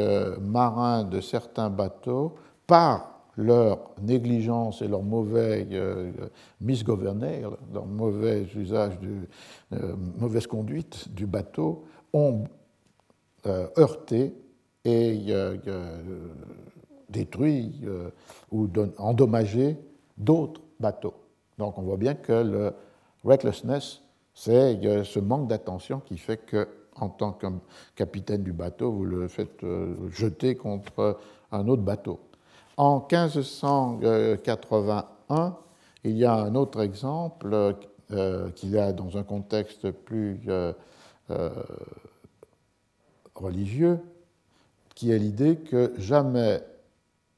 marins 0.41 1.05
de 1.05 1.21
certains 1.21 1.71
bateaux, 1.71 2.35
par 2.67 3.16
leur 3.37 3.91
négligence 4.01 4.83
et 4.83 4.89
leur 4.89 5.03
mauvais 5.03 5.67
misgouverner, 6.61 7.43
leur 7.73 7.87
mauvais 7.87 8.47
usage, 8.57 8.99
de, 9.01 9.29
mauvaise 10.19 10.47
conduite 10.47 11.13
du 11.13 11.27
bateau, 11.27 11.85
ont 12.13 12.45
heurté 13.47 14.35
et 14.85 15.35
détruit 17.11 17.83
ou 18.51 18.69
endommagé 18.99 19.77
d'autres 20.17 20.63
bateaux. 20.81 21.15
Donc 21.59 21.79
on 21.79 21.83
voit 21.83 21.97
bien 21.97 22.15
que 22.15 22.33
le 22.33 22.73
recklessness, 23.25 24.03
c'est 24.35 24.81
ce 25.05 25.19
manque 25.19 25.49
d'attention 25.49 26.01
qui 26.01 26.19
fait 26.19 26.39
que, 26.45 26.69
en 26.95 27.09
tant 27.09 27.33
que 27.33 27.47
capitaine 27.95 28.43
du 28.43 28.53
bateau, 28.53 28.93
vous 28.93 29.05
le 29.05 29.29
faites 29.29 29.63
euh, 29.65 29.95
jeter 30.11 30.55
contre 30.55 31.19
un 31.53 31.69
autre 31.69 31.83
bateau. 31.83 32.21
En 32.77 33.07
1581, 33.11 35.57
il 36.05 36.17
y 36.17 36.25
a 36.25 36.35
un 36.35 36.55
autre 36.55 36.81
exemple 36.81 37.75
euh, 38.13 38.51
qui 38.51 38.77
est 38.77 38.93
dans 38.93 39.17
un 39.17 39.23
contexte 39.23 39.91
plus 39.91 40.41
euh, 40.49 40.73
religieux, 43.35 43.99
qui 44.95 45.11
est 45.11 45.19
l'idée 45.19 45.57
que 45.57 45.95
jamais 45.99 46.63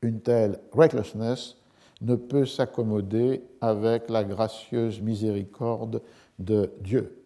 une 0.03 0.21
telle 0.21 0.61
recklessness 0.73 1.57
ne 2.01 2.15
peut 2.15 2.47
s'accommoder 2.47 3.43
avec 3.61 4.09
la 4.09 4.25
gracieuse 4.25 5.01
miséricorde 5.01 6.03
de 6.39 6.73
Dieu. 6.81 7.25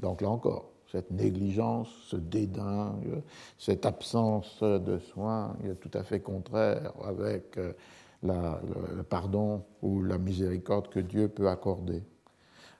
Donc 0.00 0.20
là 0.20 0.30
encore, 0.30 0.71
cette 0.92 1.10
négligence, 1.10 1.88
ce 2.08 2.16
dédain, 2.16 2.94
cette 3.58 3.86
absence 3.86 4.62
de 4.62 4.98
soins 4.98 5.56
tout 5.80 5.90
à 5.94 6.02
fait 6.02 6.20
contraire 6.20 6.92
avec 7.02 7.56
euh, 7.56 7.72
le 8.22 9.02
pardon 9.02 9.64
ou 9.80 10.02
la 10.02 10.18
miséricorde 10.18 10.88
que 10.88 11.00
Dieu 11.00 11.28
peut 11.28 11.48
accorder. 11.48 12.02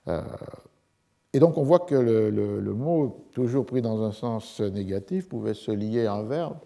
Euh, 0.07 0.21
et 1.33 1.39
donc 1.39 1.57
on 1.57 1.63
voit 1.63 1.79
que 1.79 1.95
le, 1.95 2.73
mot, 2.73 3.25
toujours 3.33 3.65
pris 3.65 3.81
dans 3.81 4.03
un 4.03 4.11
sens 4.11 4.59
négatif, 4.61 5.27
pouvait 5.27 5.55
se 5.55 5.71
lier 5.71 6.05
à 6.05 6.13
un 6.13 6.23
verbe, 6.23 6.57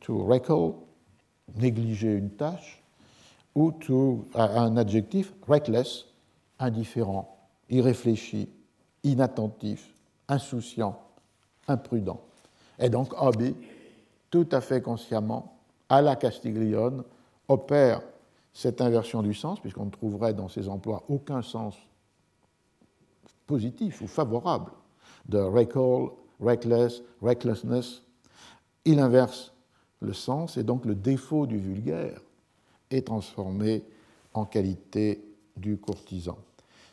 to 0.00 0.24
reckle, 0.24 0.72
négliger 1.56 2.14
une 2.14 2.30
tâche, 2.30 2.82
ou 3.54 3.72
tout, 3.72 4.24
un 4.34 4.78
adjectif 4.78 5.34
reckless, 5.46 6.06
indifférent, 6.58 7.36
irréfléchi, 7.68 8.48
inattentif, 9.04 9.92
insouciant, 10.28 11.00
imprudent. 11.68 12.20
Et 12.78 12.88
donc 12.88 13.12
Hobby, 13.20 13.54
tout 14.30 14.48
à 14.50 14.60
fait 14.60 14.80
consciemment, 14.80 15.56
à 15.88 16.00
la 16.02 16.16
Castiglione, 16.16 17.04
opère 17.48 18.00
cette 18.52 18.80
inversion 18.80 19.22
du 19.22 19.34
sens, 19.34 19.60
puisqu'on 19.60 19.86
ne 19.86 19.90
trouverait 19.90 20.34
dans 20.34 20.48
ses 20.48 20.68
emplois 20.68 21.04
aucun 21.08 21.42
sens 21.42 21.76
positif 23.46 24.00
ou 24.00 24.06
favorable 24.06 24.72
de 25.28 25.38
recall, 25.38 26.10
reckless, 26.40 27.02
recklessness. 27.20 28.02
Il 28.84 28.98
inverse 28.98 29.52
le 30.00 30.12
sens 30.12 30.56
et 30.56 30.64
donc 30.64 30.84
le 30.84 30.94
défaut 30.94 31.46
du 31.46 31.58
vulgaire 31.58 32.20
est 32.90 33.06
transformé 33.06 33.84
en 34.34 34.44
qualité 34.44 35.24
du 35.56 35.76
courtisan. 35.76 36.38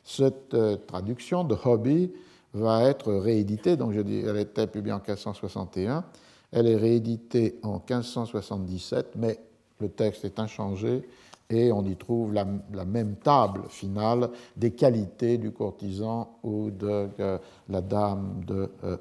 Cette 0.04 0.54
euh, 0.54 0.78
traduction 0.78 1.44
de 1.44 1.56
Hobby 1.64 2.12
va 2.54 2.84
être 2.84 3.14
rééditée, 3.14 3.78
donc 3.78 3.94
je 3.94 4.02
dis, 4.02 4.20
elle 4.20 4.38
était 4.38 4.68
publiée 4.68 4.94
en 4.94 4.98
1561, 4.98 6.04
elle 6.52 6.68
est 6.68 6.76
rééditée 6.76 7.60
en 7.64 7.76
1577, 7.76 9.14
mais 9.16 9.40
le 9.80 9.90
texte 9.90 10.26
est 10.26 10.40
inchangé 10.40 11.08
et 11.50 11.72
on 11.72 11.86
y 11.86 11.96
trouve 11.96 12.34
la, 12.34 12.46
même 12.86 13.16
table 13.16 13.64
finale 13.70 14.30
des 14.56 14.72
qualités 14.72 15.38
du 15.38 15.52
courtisan 15.52 16.38
ou 16.44 16.70
de 16.70 17.10
euh, 17.20 17.38
la 17.70 17.82
dame 17.82 18.44
de 18.46 18.70
euh, 18.84 18.98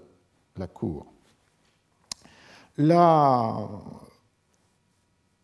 la 0.57 0.67
cour. 0.67 1.07
La, 2.79 3.69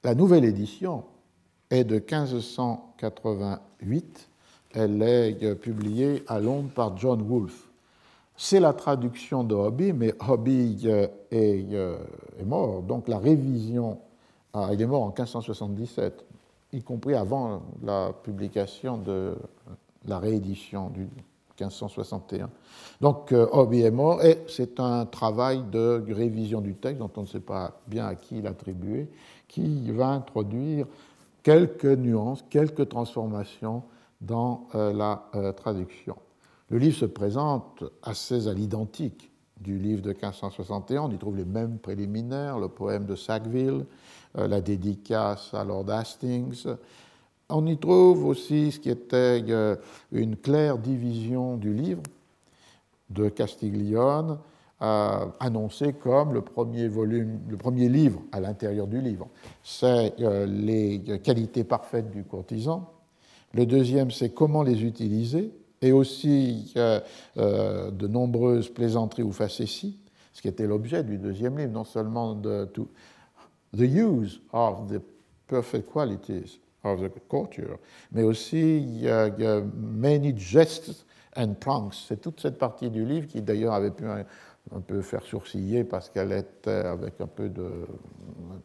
la 0.02 0.14
nouvelle 0.14 0.44
édition 0.44 1.04
est 1.70 1.84
de 1.84 1.96
1588. 1.96 4.28
Elle 4.72 5.02
est 5.02 5.54
publiée 5.56 6.24
à 6.26 6.40
Londres 6.40 6.70
par 6.74 6.96
John 6.96 7.20
Wolfe. 7.22 7.68
C'est 8.36 8.58
la 8.58 8.72
traduction 8.72 9.44
de 9.44 9.54
Hobby, 9.54 9.92
mais 9.92 10.12
Hobby 10.28 10.80
euh, 10.86 11.06
euh, 11.32 11.98
est, 12.38 12.44
mort. 12.44 12.82
Donc 12.82 13.06
la 13.06 13.18
révision, 13.18 13.98
ah, 14.52 14.70
il 14.72 14.82
est 14.82 14.86
mort 14.86 15.02
en 15.02 15.08
1577, 15.08 16.24
y 16.72 16.82
compris 16.82 17.14
avant 17.14 17.62
la 17.82 18.12
publication 18.12 18.98
de 18.98 19.36
la 20.06 20.18
réédition 20.18 20.90
du 20.90 21.02
1561. 21.60 22.50
Donc 23.00 23.30
euh, 23.30 23.46
Hobby 23.52 23.82
est 23.82 23.92
mort 23.92 24.24
et 24.24 24.42
c'est 24.48 24.80
un 24.80 25.06
travail 25.06 25.62
de 25.70 26.04
révision 26.08 26.60
du 26.60 26.74
texte 26.74 26.98
dont 26.98 27.10
on 27.16 27.22
ne 27.22 27.26
sait 27.26 27.38
pas 27.38 27.80
bien 27.86 28.06
à 28.06 28.16
qui 28.16 28.42
l'attribuer, 28.42 29.08
qui 29.46 29.92
va 29.92 30.08
introduire 30.08 30.86
quelques 31.44 31.84
nuances, 31.84 32.44
quelques 32.50 32.88
transformations 32.88 33.84
dans 34.20 34.66
la 34.72 35.22
traduction. 35.56 36.16
Le 36.74 36.80
livre 36.80 36.96
se 36.96 37.04
présente 37.04 37.84
assez 38.02 38.48
à 38.48 38.52
l'identique 38.52 39.30
du 39.60 39.78
livre 39.78 40.02
de 40.02 40.08
1561. 40.08 41.02
On 41.02 41.10
y 41.12 41.18
trouve 41.18 41.36
les 41.36 41.44
mêmes 41.44 41.78
préliminaires, 41.78 42.58
le 42.58 42.66
poème 42.66 43.06
de 43.06 43.14
Sackville, 43.14 43.86
la 44.34 44.60
dédicace 44.60 45.54
à 45.54 45.62
Lord 45.62 45.88
Hastings, 45.88 46.66
on 47.48 47.64
y 47.68 47.76
trouve 47.78 48.26
aussi 48.26 48.72
ce 48.72 48.80
qui 48.80 48.90
était 48.90 49.44
euh, 49.50 49.76
une 50.10 50.34
claire 50.34 50.78
division 50.78 51.56
du 51.56 51.72
livre 51.72 52.02
de 53.08 53.28
Castiglione, 53.28 54.40
euh, 54.82 55.26
annoncé 55.38 55.92
comme 55.92 56.34
le 56.34 56.40
premier 56.40 56.88
volume, 56.88 57.38
le 57.48 57.56
premier 57.56 57.88
livre 57.88 58.20
à 58.32 58.40
l'intérieur 58.40 58.88
du 58.88 59.00
livre. 59.00 59.28
C'est 59.62 60.14
euh, 60.18 60.44
les 60.44 61.20
qualités 61.22 61.62
parfaites 61.62 62.10
du 62.10 62.24
courtisan. 62.24 62.90
Le 63.52 63.64
deuxième, 63.64 64.10
c'est 64.10 64.30
comment 64.30 64.64
les 64.64 64.82
utiliser, 64.82 65.52
et 65.84 65.92
aussi 65.92 66.72
de 67.36 68.06
nombreuses 68.06 68.70
plaisanteries 68.70 69.22
ou 69.22 69.32
facéties, 69.32 69.98
ce 70.32 70.40
qui 70.40 70.48
était 70.48 70.66
l'objet 70.66 71.04
du 71.04 71.18
deuxième 71.18 71.58
livre, 71.58 71.72
non 71.72 71.84
seulement 71.84 72.34
de 72.34 72.64
to, 72.64 72.88
the 73.76 73.82
use 73.82 74.40
of 74.52 74.88
the 74.88 75.00
perfect 75.46 75.92
qualities, 75.92 76.58
of 76.84 77.00
the 77.00 77.10
courtier, 77.28 77.64
mais 78.12 78.22
aussi 78.22 79.06
a, 79.06 79.30
many 79.76 80.34
jests 80.36 81.04
and 81.36 81.54
pranks. 81.60 82.06
C'est 82.08 82.20
toute 82.20 82.40
cette 82.40 82.58
partie 82.58 82.88
du 82.88 83.04
livre 83.04 83.26
qui 83.26 83.42
d'ailleurs 83.42 83.74
avait 83.74 83.90
pu 83.90 84.04
un 84.74 84.80
peu 84.80 85.02
faire 85.02 85.22
sourciller 85.22 85.84
parce 85.84 86.08
qu'elle 86.08 86.32
est 86.32 86.68
avec 86.68 87.20
un 87.20 87.26
peu 87.26 87.48
de 87.48 87.70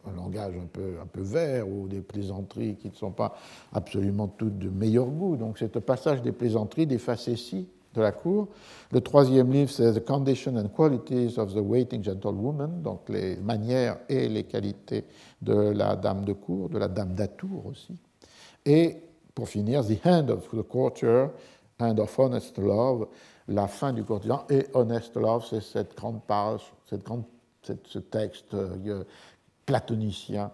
un 0.06 0.16
langage 0.16 0.54
un 0.56 0.66
peu, 0.66 0.94
un 1.02 1.06
peu 1.06 1.20
vert 1.20 1.68
ou 1.68 1.88
des 1.88 2.00
plaisanteries 2.00 2.76
qui 2.76 2.88
ne 2.88 2.94
sont 2.94 3.10
pas 3.10 3.36
absolument 3.72 4.28
toutes 4.28 4.58
de 4.58 4.68
meilleur 4.68 5.06
goût. 5.06 5.36
Donc 5.36 5.58
c'est 5.58 5.76
un 5.76 5.80
passage 5.80 6.22
des 6.22 6.32
plaisanteries, 6.32 6.86
des 6.86 6.98
facéties 6.98 7.68
de 7.94 8.00
la 8.00 8.12
cour. 8.12 8.48
Le 8.92 9.00
troisième 9.00 9.52
livre, 9.52 9.70
c'est 9.70 9.92
The 9.92 10.04
Condition 10.04 10.56
and 10.56 10.68
Qualities 10.68 11.38
of 11.38 11.54
the 11.54 11.60
Waiting 11.60 12.02
Gentlewoman, 12.02 12.82
donc 12.82 13.08
les 13.08 13.36
manières 13.36 13.98
et 14.08 14.28
les 14.28 14.44
qualités 14.44 15.04
de 15.42 15.54
la 15.54 15.96
dame 15.96 16.24
de 16.24 16.32
cour, 16.32 16.68
de 16.68 16.78
la 16.78 16.88
dame 16.88 17.14
d'atour 17.14 17.66
aussi. 17.66 17.98
Et 18.64 18.96
pour 19.34 19.48
finir, 19.48 19.84
The 19.84 20.06
Hand 20.06 20.30
of 20.30 20.48
the 20.50 20.62
Courtier, 20.62 21.26
Hand 21.80 21.98
of 21.98 22.18
Honest 22.18 22.58
Love, 22.58 23.08
la 23.48 23.66
fin 23.66 23.92
du 23.92 24.04
courtisan. 24.04 24.44
Et 24.48 24.66
Honest 24.74 25.16
Love, 25.16 25.46
c'est 25.48 25.62
cette 25.62 25.96
grande 25.96 26.22
page, 26.22 26.72
cette 26.88 27.04
grande, 27.04 27.24
ce 27.62 27.98
texte 27.98 28.54
euh, 28.54 29.04
platonicien 29.66 30.50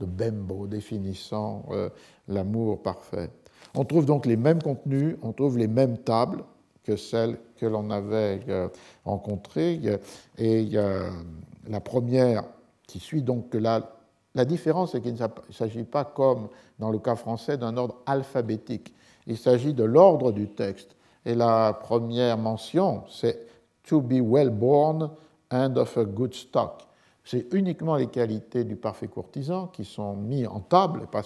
de 0.00 0.06
Bembo 0.06 0.66
définissant 0.66 1.64
euh, 1.70 1.88
l'amour 2.28 2.82
parfait. 2.82 3.30
On 3.74 3.84
trouve 3.84 4.06
donc 4.06 4.26
les 4.26 4.36
mêmes 4.36 4.62
contenus, 4.62 5.16
on 5.22 5.32
trouve 5.32 5.58
les 5.58 5.66
mêmes 5.66 5.98
tables 5.98 6.44
que 6.84 6.96
celles 6.96 7.38
que 7.56 7.66
l'on 7.66 7.90
avait 7.90 8.40
euh, 8.48 8.68
rencontrées. 9.04 9.80
Et 10.38 10.70
la 11.68 11.80
première 11.80 12.44
qui 12.86 12.98
suit 12.98 13.22
donc 13.22 13.52
la, 13.52 13.98
la 14.34 14.44
différence, 14.44 14.92
c'est 14.92 15.00
qu'il 15.00 15.14
ne 15.14 15.52
s'agit 15.52 15.84
pas, 15.84 16.04
comme 16.04 16.48
dans 16.78 16.90
le 16.90 16.98
cas 16.98 17.16
français, 17.16 17.58
d'un 17.58 17.76
ordre 17.76 17.96
alphabétique. 18.06 18.94
Il 19.26 19.36
s'agit 19.36 19.74
de 19.74 19.84
l'ordre 19.84 20.32
du 20.32 20.48
texte. 20.48 20.96
Et 21.24 21.34
la 21.34 21.72
première 21.72 22.38
mention, 22.38 23.04
c'est 23.08 23.46
to 23.84 24.00
be 24.00 24.20
well 24.20 24.50
born 24.50 25.10
and 25.50 25.76
of 25.76 25.96
a 25.96 26.04
good 26.04 26.34
stock. 26.34 26.84
C'est 27.24 27.52
uniquement 27.52 27.96
les 27.96 28.06
qualités 28.06 28.64
du 28.64 28.76
parfait 28.76 29.08
courtisan 29.08 29.66
qui 29.66 29.84
sont 29.84 30.16
mis 30.16 30.46
en 30.46 30.60
table, 30.60 31.06
pas, 31.10 31.22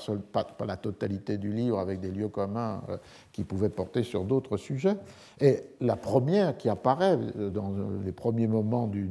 la 0.67 0.77
totalité 0.77 1.39
du 1.39 1.53
livre 1.53 1.79
avec 1.79 2.01
des 2.01 2.11
lieux 2.11 2.29
communs 2.29 2.83
euh, 2.89 2.97
qui 3.31 3.45
pouvaient 3.45 3.69
porter 3.69 4.03
sur 4.03 4.25
d'autres 4.25 4.57
sujets. 4.57 4.97
Et 5.41 5.61
la 5.81 5.95
première 5.95 6.57
qui 6.57 6.69
apparaît 6.69 7.17
euh, 7.37 7.51
dans 7.51 7.73
les 8.05 8.11
premiers 8.11 8.49
moments 8.49 8.89
de 8.89 9.07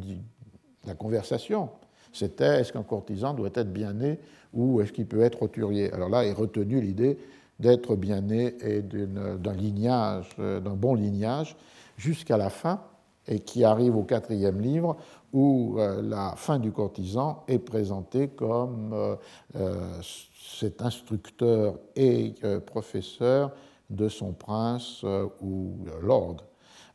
la 0.86 0.94
conversation, 0.94 1.70
c'était 2.12 2.60
est-ce 2.60 2.74
qu'un 2.74 2.84
courtisan 2.84 3.34
doit 3.34 3.52
être 3.54 3.72
bien 3.72 3.94
né 3.94 4.20
ou 4.54 4.82
est-ce 4.82 4.92
qu'il 4.92 5.06
peut 5.06 5.22
être 5.22 5.40
roturier 5.40 5.94
Alors 5.94 6.10
là 6.10 6.26
est 6.26 6.34
retenue 6.34 6.82
l'idée 6.82 7.18
d'être 7.62 7.96
bien 7.96 8.22
né 8.22 8.56
et 8.62 8.84
euh, 8.94 10.60
d'un 10.60 10.74
bon 10.74 10.96
lignage, 10.96 11.56
jusqu'à 11.96 12.38
la 12.38 12.50
fin, 12.50 12.82
et 13.28 13.40
qui 13.40 13.64
arrive 13.64 13.96
au 13.96 14.04
quatrième 14.04 14.60
livre, 14.60 14.98
où 15.32 15.76
euh, 15.78 16.02
la 16.02 16.34
fin 16.36 16.58
du 16.60 16.72
courtisan 16.72 17.44
est 17.48 17.60
présentée 17.60 18.30
comme 18.30 19.18
euh, 19.56 20.02
cet 20.02 20.82
instructeur 20.82 21.78
et 21.96 22.34
professeur 22.66 23.52
de 23.90 24.10
son 24.10 24.34
prince 24.34 25.04
ou 25.42 25.76
lord. 26.02 26.38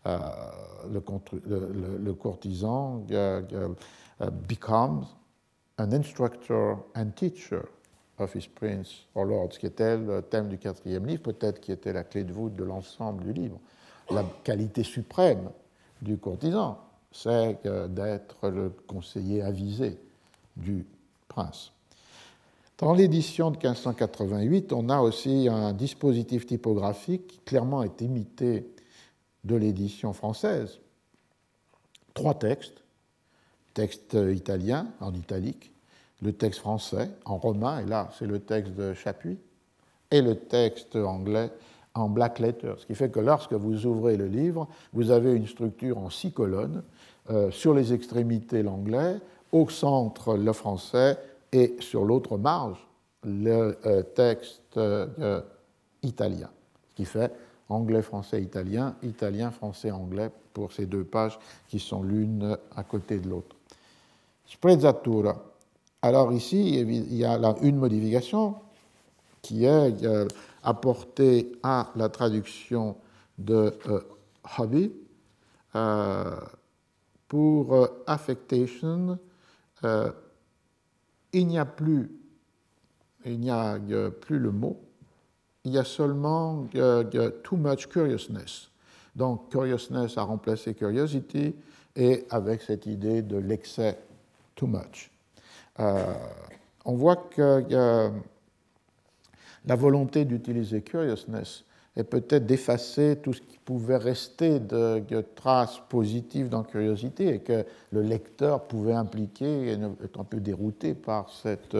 Le, 0.04 1.98
le, 1.98 2.14
courtisan 2.14 3.04
becomes 4.48 5.04
an 5.78 5.92
instructor 5.92 6.84
and 6.94 7.10
teacher 7.16 7.68
of 8.18 8.36
Prince 8.54 9.06
or 9.14 9.24
Lord, 9.24 9.52
ce 9.52 9.58
qui 9.58 9.66
était 9.66 9.96
le 9.96 10.22
thème 10.22 10.48
du 10.48 10.58
quatrième 10.58 11.06
livre, 11.06 11.22
peut-être 11.22 11.60
qui 11.60 11.72
était 11.72 11.92
la 11.92 12.04
clé 12.04 12.24
de 12.24 12.32
voûte 12.32 12.54
de 12.54 12.64
l'ensemble 12.64 13.24
du 13.24 13.32
livre. 13.32 13.58
La 14.10 14.24
qualité 14.44 14.82
suprême 14.82 15.50
du 16.00 16.16
courtisan, 16.16 16.78
c'est 17.12 17.58
d'être 17.88 18.48
le 18.48 18.70
conseiller 18.86 19.42
avisé 19.42 19.98
du 20.56 20.86
prince. 21.28 21.72
Dans 22.78 22.92
l'édition 22.92 23.50
de 23.50 23.56
1588, 23.56 24.72
on 24.72 24.88
a 24.90 25.00
aussi 25.00 25.48
un 25.50 25.72
dispositif 25.72 26.46
typographique 26.46 27.26
qui 27.26 27.38
clairement 27.38 27.82
est 27.82 28.00
imité 28.02 28.70
de 29.44 29.56
l'édition 29.56 30.12
française. 30.12 30.78
Trois 32.12 32.34
textes, 32.34 32.82
texte 33.72 34.16
italien 34.32 34.88
en 35.00 35.14
italique, 35.14 35.72
le 36.22 36.32
texte 36.32 36.60
français 36.60 37.10
en 37.24 37.36
romain, 37.36 37.80
et 37.80 37.86
là 37.86 38.08
c'est 38.18 38.26
le 38.26 38.40
texte 38.40 38.74
de 38.74 38.94
Chapuis, 38.94 39.38
et 40.10 40.22
le 40.22 40.36
texte 40.36 40.96
anglais 40.96 41.50
en 41.94 42.08
black 42.08 42.38
letter, 42.38 42.74
ce 42.78 42.86
qui 42.86 42.94
fait 42.94 43.10
que 43.10 43.20
lorsque 43.20 43.54
vous 43.54 43.86
ouvrez 43.86 44.16
le 44.16 44.26
livre, 44.26 44.68
vous 44.92 45.10
avez 45.10 45.32
une 45.32 45.46
structure 45.46 45.98
en 45.98 46.10
six 46.10 46.32
colonnes, 46.32 46.82
euh, 47.30 47.50
sur 47.50 47.74
les 47.74 47.92
extrémités 47.92 48.62
l'anglais, 48.62 49.16
au 49.52 49.68
centre 49.68 50.36
le 50.36 50.52
français, 50.52 51.18
et 51.52 51.76
sur 51.80 52.04
l'autre 52.04 52.36
marge 52.36 52.86
le 53.24 53.76
euh, 53.86 54.02
texte 54.02 54.76
euh, 54.76 55.40
italien, 56.02 56.50
ce 56.90 56.94
qui 56.94 57.04
fait 57.04 57.32
anglais, 57.68 58.02
français, 58.02 58.42
italien, 58.42 58.94
italien, 59.02 59.50
français, 59.50 59.90
anglais 59.90 60.30
pour 60.52 60.72
ces 60.72 60.86
deux 60.86 61.04
pages 61.04 61.38
qui 61.68 61.78
sont 61.78 62.02
l'une 62.02 62.56
à 62.76 62.84
côté 62.84 63.18
de 63.18 63.28
l'autre. 63.28 63.56
Sprezzatura, 64.46 65.42
alors 66.06 66.32
ici, 66.32 66.78
il 66.78 67.16
y 67.16 67.24
a 67.24 67.54
une 67.62 67.78
modification 67.78 68.54
qui 69.42 69.64
est 69.64 70.04
euh, 70.04 70.28
apportée 70.62 71.52
à 71.64 71.90
la 71.96 72.08
traduction 72.08 72.96
de 73.38 73.74
euh, 73.88 74.00
Hobby 74.56 74.92
euh, 75.74 76.36
pour 77.26 77.88
affectation. 78.06 79.18
il 81.32 81.46
n'y 81.48 81.58
a 81.58 81.64
plus, 81.64 82.08
il 83.24 83.40
n'y 83.40 83.50
a 83.50 83.76
plus 84.20 84.38
le 84.38 84.52
mot. 84.52 84.80
Il 85.64 85.72
y 85.72 85.78
a 85.78 85.84
seulement 85.84 86.68
too 87.42 87.56
much 87.56 87.88
curiousness. 87.88 88.70
Donc 89.16 89.50
curiousness 89.50 90.16
a 90.16 90.22
remplacé 90.22 90.72
curiosity 90.74 91.56
et 91.96 92.24
avec 92.30 92.62
cette 92.62 92.86
idée 92.86 93.22
de 93.22 93.38
l'excès 93.38 93.98
too 94.54 94.68
much. 94.68 95.10
Euh, 95.80 96.14
on 96.84 96.94
voit 96.94 97.16
que 97.16 97.64
la 99.66 99.74
volonté 99.74 100.24
d'utiliser 100.24 100.82
curiousness 100.82 101.64
est 101.96 102.04
peut-être 102.04 102.46
d'effacer 102.46 103.18
tout 103.22 103.32
ce 103.32 103.40
qui 103.40 103.58
pouvait 103.58 103.96
rester 103.96 104.60
de, 104.60 105.02
traces 105.34 105.80
positives 105.88 106.48
dans 106.48 106.62
curiosité 106.62 107.34
et 107.34 107.38
que 107.40 107.64
le 107.90 108.02
lecteur 108.02 108.64
pouvait 108.64 108.92
impliquer 108.92 109.68
et 109.68 109.78
être 110.04 110.20
un 110.20 110.24
peu 110.24 110.38
dérouté 110.38 110.94
par 110.94 111.30
cette 111.30 111.76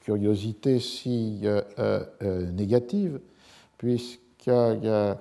curiosité 0.00 0.80
si 0.80 1.40
euh, 1.44 1.62
euh, 1.78 2.50
négative, 2.50 3.20
puisqu'on 3.78 5.16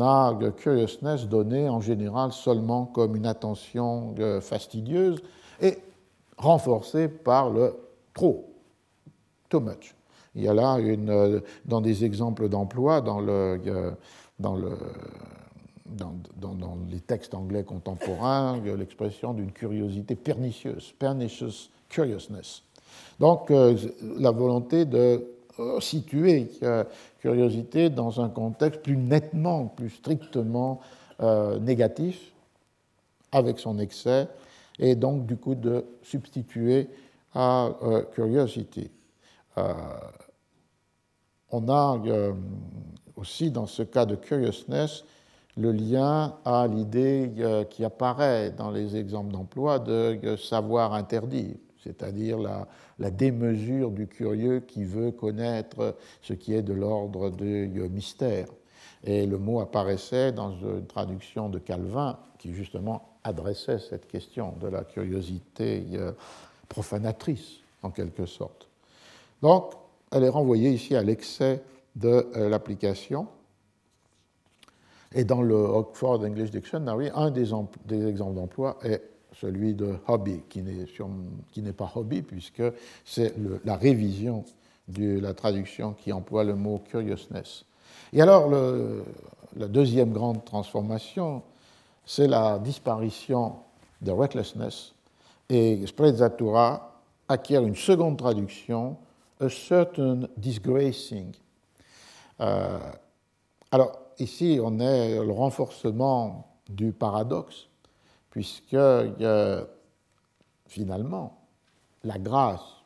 a 0.00 0.38
curiousness 0.56 1.26
donné 1.26 1.68
en 1.68 1.80
général 1.80 2.32
seulement 2.32 2.84
comme 2.84 3.16
une 3.16 3.26
attention 3.26 4.14
fastidieuse 4.40 5.22
et 5.60 5.78
renforcé 6.38 7.08
par 7.08 7.50
le 7.50 7.74
trop, 8.14 8.48
too 9.48 9.60
much. 9.60 9.94
Il 10.34 10.44
y 10.44 10.48
a 10.48 10.54
là, 10.54 10.78
une, 10.78 11.10
euh, 11.10 11.40
dans 11.64 11.80
des 11.80 12.04
exemples 12.04 12.48
d'emploi, 12.48 13.00
dans, 13.00 13.20
le, 13.20 13.60
euh, 13.66 13.90
dans, 14.38 14.54
le, 14.54 14.70
dans, 15.86 16.78
les 16.90 17.00
textes 17.00 17.34
anglais 17.34 17.64
contemporains, 17.64 18.60
l'expression 18.76 19.34
d'une 19.34 19.50
curiosité 19.50 20.14
pernicieuse, 20.14 20.94
pernicious 20.98 21.70
curiousness. 21.88 22.62
Donc, 23.18 23.50
euh, 23.50 23.76
la 24.18 24.30
volonté 24.30 24.84
de 24.84 25.24
situer 25.80 26.52
curiosité 27.18 27.90
dans 27.90 28.20
un 28.20 28.28
contexte 28.28 28.80
plus 28.80 28.96
nettement, 28.96 29.66
plus 29.66 29.90
strictement 29.90 30.80
négatif, 31.60 32.30
avec 33.32 33.58
son 33.58 33.80
excès, 33.80 34.28
et 34.78 34.94
donc 34.94 35.26
du 35.26 35.36
coup 35.36 35.54
de 35.54 35.84
substituer 36.02 36.88
à 37.34 37.70
euh, 37.82 38.02
curiosity. 38.12 38.90
Euh, 39.56 39.72
on 41.50 41.68
a 41.68 42.00
euh, 42.06 42.32
aussi 43.16 43.50
dans 43.50 43.66
ce 43.66 43.82
cas 43.82 44.06
de 44.06 44.16
curiousness 44.16 45.04
le 45.56 45.72
lien 45.72 46.36
à 46.44 46.68
l'idée 46.68 47.32
qui 47.70 47.84
apparaît 47.84 48.52
dans 48.52 48.70
les 48.70 48.94
exemples 48.94 49.32
d'emploi 49.32 49.80
de 49.80 50.36
savoir 50.36 50.94
interdit, 50.94 51.56
c'est-à-dire 51.82 52.38
la, 52.38 52.68
la, 53.00 53.10
démesure 53.10 53.90
du 53.90 54.06
curieux 54.06 54.60
qui 54.60 54.84
veut 54.84 55.10
connaître 55.10 55.96
ce 56.22 56.32
qui 56.32 56.54
est 56.54 56.62
de 56.62 56.72
l'ordre 56.72 57.30
du 57.30 57.88
mystère. 57.90 58.46
Et 59.02 59.26
le 59.26 59.36
mot 59.36 59.58
apparaissait 59.58 60.30
dans 60.30 60.52
une 60.52 60.86
traduction 60.86 61.48
de 61.48 61.58
Calvin 61.58 62.20
qui 62.38 62.52
justement 62.52 63.07
adressait 63.28 63.78
cette 63.78 64.08
question 64.08 64.54
de 64.60 64.68
la 64.68 64.84
curiosité 64.84 65.84
euh, 65.92 66.12
profanatrice, 66.68 67.58
en 67.82 67.90
quelque 67.90 68.26
sorte. 68.26 68.68
Donc, 69.42 69.72
elle 70.10 70.24
est 70.24 70.28
renvoyée 70.28 70.70
ici 70.70 70.96
à 70.96 71.02
l'excès 71.02 71.62
de 71.94 72.26
euh, 72.36 72.48
l'application. 72.48 73.28
Et 75.14 75.24
dans 75.24 75.42
le 75.42 75.54
Oxford 75.54 76.22
English 76.24 76.50
Dictionary, 76.50 77.10
un 77.14 77.30
des, 77.30 77.42
exemples 77.42 78.34
d'emploi 78.34 78.78
est 78.82 79.02
celui 79.32 79.74
de 79.74 79.94
Hobby, 80.06 80.40
qui 80.48 80.62
n'est 80.62 81.72
pas 81.72 81.90
Hobby, 81.94 82.22
puisque 82.22 82.62
c'est 83.04 83.34
la 83.64 83.76
révision 83.76 84.44
de 84.88 85.18
la 85.18 85.32
traduction 85.32 85.92
qui 85.92 86.12
emploie 86.12 86.44
le 86.44 86.54
mot 86.54 86.82
curiousness. 86.90 87.64
Et 88.12 88.20
alors, 88.20 88.50
la 89.56 89.68
deuxième 89.68 90.12
grande 90.12 90.44
transformation, 90.44 91.42
c'est 92.08 92.26
la 92.26 92.58
disparition 92.58 93.56
de 94.00 94.10
recklessness, 94.10 94.94
et 95.50 95.86
Sprezzatura 95.86 97.02
acquiert 97.28 97.62
une 97.62 97.76
seconde 97.76 98.16
traduction, 98.16 98.96
a 99.38 99.50
certain 99.50 100.20
disgracing. 100.38 101.34
Euh, 102.40 102.78
alors, 103.70 103.92
ici, 104.18 104.58
on 104.62 104.80
est 104.80 105.22
le 105.22 105.32
renforcement 105.32 106.48
du 106.66 106.92
paradoxe, 106.92 107.68
puisque 108.30 108.76
finalement, 110.66 111.38
la 112.04 112.18
grâce 112.18 112.82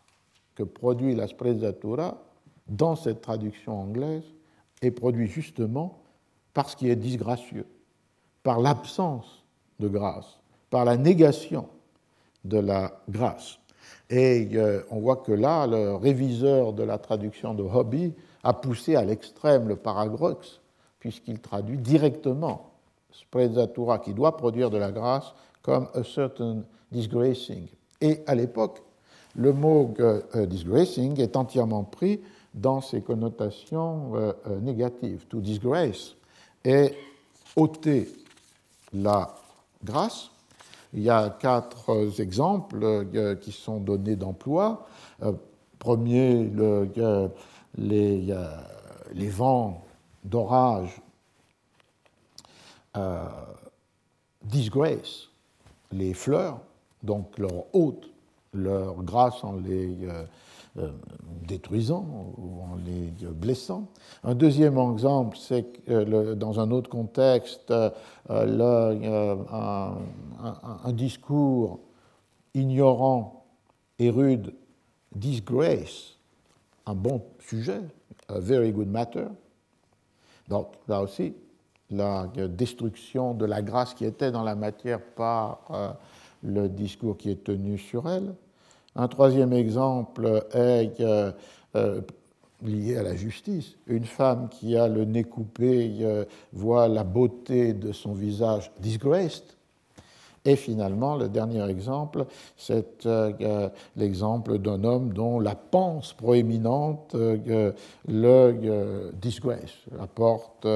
que 0.56 0.64
produit 0.64 1.14
la 1.14 1.28
sprezzatura 1.28 2.18
dans 2.66 2.96
cette 2.96 3.20
traduction 3.20 3.82
anglaise 3.82 4.24
est 4.80 4.90
produite 4.90 5.30
justement 5.30 6.02
par 6.52 6.68
ce 6.68 6.74
qui 6.74 6.90
est 6.90 6.96
disgracieux, 6.96 7.66
par 8.42 8.60
l'absence 8.60 9.44
de 9.80 9.88
grâce, 9.88 10.38
par 10.70 10.84
la 10.84 10.96
négation 10.96 11.68
de 12.44 12.58
la 12.58 13.00
grâce. 13.08 13.58
Et 14.10 14.48
euh, 14.54 14.82
on 14.90 15.00
voit 15.00 15.16
que 15.16 15.32
là, 15.32 15.66
le 15.66 15.94
réviseur 15.94 16.72
de 16.72 16.82
la 16.82 16.98
traduction 16.98 17.54
de 17.54 17.62
Hobby 17.62 18.12
a 18.42 18.52
poussé 18.52 18.96
à 18.96 19.04
l'extrême 19.04 19.68
le 19.68 19.76
paradoxe, 19.76 20.60
puisqu'il 20.98 21.40
traduit 21.40 21.78
directement 21.78 22.70
sprezzatura, 23.12 23.98
qui 23.98 24.14
doit 24.14 24.36
produire 24.36 24.70
de 24.70 24.78
la 24.78 24.90
grâce, 24.90 25.34
comme 25.62 25.88
a 25.94 26.02
certain 26.02 26.62
disgracing. 26.90 27.66
Et 28.00 28.20
à 28.26 28.34
l'époque, 28.34 28.82
le 29.36 29.52
mot 29.52 29.94
euh, 30.00 30.46
disgracing 30.46 31.20
est 31.20 31.36
entièrement 31.36 31.84
pris 31.84 32.20
dans 32.52 32.80
ses 32.80 33.00
connotations 33.00 34.12
euh, 34.14 34.32
négatives. 34.60 35.26
To 35.28 35.40
disgrace 35.40 36.16
est 36.64 36.94
ôter 37.56 38.08
la 38.92 39.34
grâce 39.84 40.30
il 40.94 41.02
y 41.02 41.10
a 41.10 41.30
quatre 41.30 42.20
exemples 42.20 42.80
euh, 42.82 43.34
qui 43.36 43.50
sont 43.50 43.80
donnés 43.80 44.16
d'emploi. 44.16 44.86
Euh, 45.22 45.32
premier, 45.78 46.50
les, 47.78 48.34
les, 49.14 49.28
vents 49.28 49.84
d'orage 50.22 51.00
euh, 52.96 53.24
disgrace 54.42 55.28
les 55.92 56.14
fleurs, 56.14 56.60
donc 57.02 57.38
leur 57.38 57.64
hôte, 57.72 58.10
leur 58.52 59.02
grâce 59.02 59.42
en 59.44 59.56
les 59.56 59.96
euh, 60.02 60.24
détruisant 61.46 62.32
ou 62.38 62.62
en 62.62 62.76
les 62.76 63.10
blessant. 63.28 63.88
Un 64.24 64.34
deuxième 64.34 64.78
exemple, 64.78 65.36
c'est 65.38 65.66
euh, 65.90 66.34
dans 66.34 66.60
un 66.60 66.70
autre 66.70 66.88
contexte, 66.88 67.70
euh, 67.70 67.90
un, 68.30 69.98
un, 70.84 70.92
discours 70.92 71.80
ignorant 72.54 73.44
et 73.98 74.08
rude 74.08 74.54
disgrace 75.14 76.16
un 76.86 76.94
bon 76.94 77.22
sujet, 77.40 77.80
a 78.28 78.40
very 78.40 78.72
good 78.72 78.88
matter. 78.88 79.26
Donc 80.48 80.68
là 80.88 81.02
aussi, 81.02 81.34
la 81.90 82.26
destruction 82.48 83.34
de 83.34 83.44
la 83.44 83.62
grâce 83.62 83.94
qui 83.94 84.04
était 84.04 84.32
dans 84.32 84.42
la 84.42 84.54
matière 84.54 85.00
par 85.00 85.98
le 86.42 86.68
discours 86.68 87.16
qui 87.16 87.30
est 87.30 87.44
tenu 87.44 87.78
sur 87.78 88.08
elle. 88.08 88.34
Un 88.94 89.08
troisième 89.08 89.52
exemple 89.52 90.44
est 90.52 91.00
euh, 91.00 92.00
lié 92.62 92.96
à 92.96 93.02
la 93.02 93.16
justice. 93.16 93.76
Une 93.86 94.04
femme 94.04 94.48
qui 94.50 94.76
a 94.76 94.86
le 94.86 95.04
nez 95.04 95.24
coupé 95.24 95.96
euh, 96.02 96.24
voit 96.52 96.88
la 96.88 97.02
beauté 97.02 97.72
de 97.72 97.92
son 97.92 98.12
visage 98.12 98.70
disgraced. 98.80 99.44
Et 100.44 100.56
finalement, 100.56 101.16
le 101.16 101.28
dernier 101.28 101.64
exemple, 101.70 102.26
c'est 102.56 103.06
euh, 103.06 103.68
l'exemple 103.96 104.58
d'un 104.58 104.82
homme 104.84 105.12
dont 105.12 105.38
la 105.40 105.54
panse 105.54 106.12
proéminente 106.12 107.14
le 107.14 109.12
disgrace, 109.12 109.78
apporte 110.00 110.66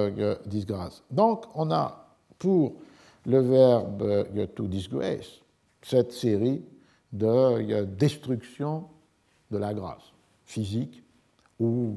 disgrâce. 0.47 1.03
Donc, 1.11 1.45
on 1.55 1.71
a 1.73 2.07
pour 2.39 2.75
le 3.27 3.41
verbe 3.41 4.55
to 4.55 4.67
disgrace 4.69 5.41
cette 5.83 6.13
série 6.13 6.63
de 7.17 7.85
destruction 7.85 8.85
de 9.51 9.59
la 9.59 9.75
grâce 9.75 10.13
physique 10.45 11.03
ou 11.59 11.97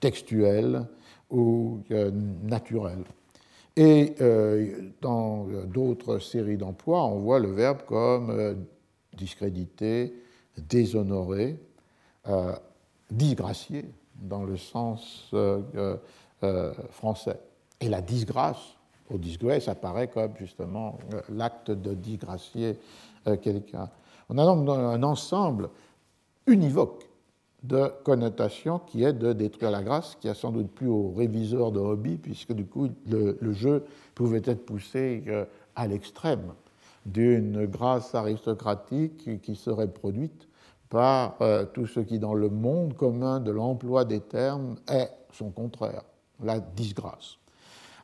textuelle 0.00 0.86
ou 1.30 1.80
naturelle. 2.42 3.04
Et 3.76 4.14
euh, 4.20 4.90
dans 5.00 5.46
d'autres 5.66 6.18
séries 6.18 6.58
d'emplois, 6.58 7.04
on 7.06 7.18
voit 7.18 7.38
le 7.38 7.50
verbe 7.52 7.82
comme 7.86 8.30
euh, 8.30 8.54
discréditer, 9.16 10.14
déshonorer, 10.58 11.58
euh, 12.28 12.52
disgracier 13.10 13.86
dans 14.14 14.44
le 14.44 14.56
sens 14.56 15.34
français. 16.90 17.40
Et 17.80 17.88
la 17.88 18.00
disgrâce, 18.00 18.76
au 19.10 19.18
disgrace, 19.18 19.68
apparaît 19.68 20.08
comme 20.08 20.36
justement 20.38 20.98
l'acte 21.30 21.70
de 21.70 21.94
disgracier 21.94 22.78
quelqu'un. 23.42 23.88
On 24.34 24.38
a 24.38 24.46
donc 24.46 24.66
un 24.66 25.02
ensemble 25.02 25.68
univoque 26.46 27.06
de 27.64 27.92
connotations 28.02 28.78
qui 28.78 29.04
est 29.04 29.12
de 29.12 29.34
détruire 29.34 29.70
la 29.70 29.82
grâce, 29.82 30.16
qui 30.18 30.28
a 30.30 30.34
sans 30.34 30.50
doute 30.50 30.70
plus 30.70 30.88
au 30.88 31.12
réviseur 31.14 31.70
de 31.70 31.78
hobby, 31.78 32.16
puisque 32.16 32.54
du 32.54 32.64
coup 32.64 32.88
le, 33.10 33.52
jeu 33.52 33.84
pouvait 34.14 34.40
être 34.46 34.64
poussé 34.64 35.22
euh, 35.28 35.44
à 35.76 35.86
l'extrême 35.86 36.54
d'une 37.04 37.66
grâce 37.66 38.14
aristocratique 38.14 39.42
qui 39.42 39.54
serait 39.54 39.88
produite 39.88 40.48
par 40.88 41.36
euh, 41.42 41.66
tout 41.66 41.86
ce 41.86 42.00
qui 42.00 42.18
dans 42.18 42.34
le 42.34 42.48
monde 42.48 42.94
commun 42.94 43.38
de 43.38 43.50
l'emploi 43.50 44.06
des 44.06 44.20
termes 44.20 44.76
est 44.88 45.10
son 45.32 45.50
contraire, 45.50 46.04
la 46.42 46.58
disgrâce. 46.58 47.36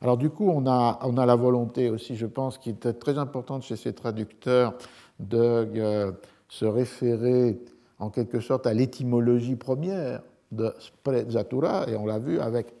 Alors 0.01 0.17
du 0.17 0.29
coup, 0.29 0.49
on 0.49 0.67
a, 0.67 0.99
on 1.01 1.17
a 1.17 1.25
la 1.25 1.35
volonté 1.35 1.89
aussi, 1.89 2.15
je 2.15 2.25
pense, 2.25 2.57
qui 2.57 2.69
était 2.69 2.93
très 2.93 3.17
importante 3.17 3.63
chez 3.63 3.75
ces 3.75 3.93
traducteurs, 3.93 4.75
de 5.19 5.37
euh, 5.75 6.11
se 6.47 6.65
référer 6.65 7.59
en 7.99 8.09
quelque 8.09 8.39
sorte 8.39 8.65
à 8.65 8.73
l'étymologie 8.73 9.55
première 9.55 10.21
de 10.51 10.73
sprezzatura, 10.79 11.87
et 11.89 11.95
on 11.95 12.05
l'a 12.05 12.19
vu 12.19 12.39
avec 12.39 12.73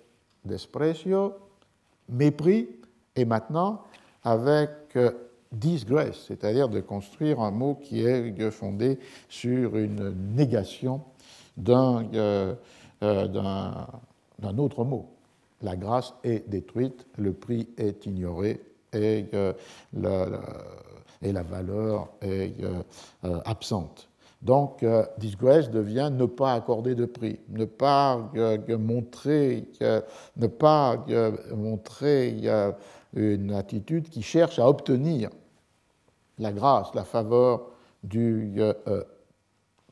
desprecio, 0.45 1.33
mépris, 2.07 2.69
et 3.15 3.25
maintenant 3.25 3.83
avec 4.23 4.69
euh, 4.95 5.11
disgrace, 5.51 6.25
c'est-à-dire 6.27 6.69
de 6.69 6.79
construire 6.79 7.41
un 7.41 7.51
mot 7.51 7.75
qui 7.75 8.01
est 8.01 8.51
fondé 8.51 8.97
sur 9.27 9.75
une 9.75 10.13
négation 10.35 11.01
d'un 11.57 12.05
euh, 12.13 12.55
autre 13.01 14.83
mot. 14.85 15.09
La 15.61 15.75
grâce 15.75 16.13
est 16.23 16.47
détruite, 16.49 17.05
le 17.17 17.33
prix 17.33 17.67
est 17.77 18.05
ignoré, 18.05 18.61
et 18.93 19.25
la, 19.93 20.25
et 21.21 21.31
la 21.31 21.43
valeur 21.43 22.09
est 22.21 22.61
euh, 22.63 22.81
euh, 23.25 23.39
absente. 23.45 24.09
Donc, 24.41 24.83
euh, 24.83 25.05
disgrace 25.17 25.69
devient 25.69 26.09
ne 26.13 26.25
pas 26.25 26.53
accorder 26.53 26.95
de 26.95 27.05
prix, 27.05 27.39
ne 27.49 27.65
pas 27.65 28.31
montrer, 28.69 29.67
ne 30.37 30.47
pas 30.47 31.05
montrer 31.53 32.41
une 33.13 33.53
attitude 33.53 34.07
qui 34.09 34.21
cherche 34.21 34.57
à 34.57 34.69
obtenir 34.69 35.29
la 36.37 36.53
grâce, 36.53 36.93
la 36.95 37.03
faveur 37.03 37.67
du 38.01 38.61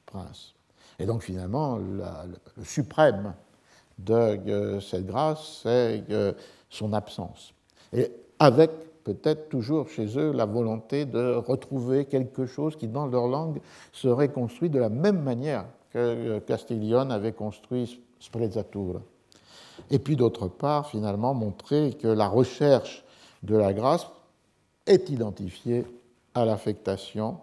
prince. 0.05 0.53
Et 0.97 1.05
donc, 1.05 1.23
finalement, 1.23 1.77
le 1.77 2.63
suprême 2.63 3.33
de 3.99 4.79
cette 4.79 5.05
grâce, 5.05 5.59
c'est 5.63 6.05
son 6.69 6.93
absence. 6.93 7.53
Et 7.91 8.09
avec 8.39 8.71
peut-être 9.07 9.47
toujours 9.47 9.87
chez 9.87 10.19
eux 10.19 10.33
la 10.33 10.45
volonté 10.45 11.05
de 11.05 11.35
retrouver 11.35 12.03
quelque 12.03 12.45
chose 12.45 12.75
qui, 12.75 12.89
dans 12.89 13.07
leur 13.07 13.27
langue, 13.27 13.61
serait 13.93 14.27
construit 14.27 14.69
de 14.69 14.79
la 14.79 14.89
même 14.89 15.23
manière 15.23 15.63
que 15.93 16.39
Castiglione 16.39 17.09
avait 17.09 17.31
construit 17.31 18.01
Sprezzatura. 18.19 18.99
Et 19.91 19.99
puis, 19.99 20.17
d'autre 20.17 20.49
part, 20.49 20.89
finalement, 20.89 21.33
montrer 21.33 21.93
que 21.93 22.09
la 22.09 22.27
recherche 22.27 23.05
de 23.43 23.55
la 23.55 23.71
grâce 23.71 24.07
est 24.85 25.09
identifiée 25.09 25.85
à 26.33 26.43
l'affectation, 26.43 27.37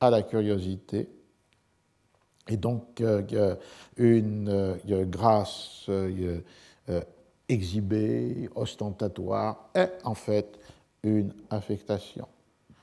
à 0.00 0.08
la 0.08 0.22
curiosité, 0.22 1.10
et 2.48 2.56
donc 2.56 3.02
euh, 3.02 3.56
une 3.98 4.48
euh, 4.48 5.04
grâce 5.04 5.84
euh, 5.90 6.40
exhibée, 7.48 8.48
ostentatoire, 8.54 9.68
est 9.74 9.92
en 10.04 10.14
fait 10.14 10.58
une 11.04 11.32
affectation. 11.50 12.26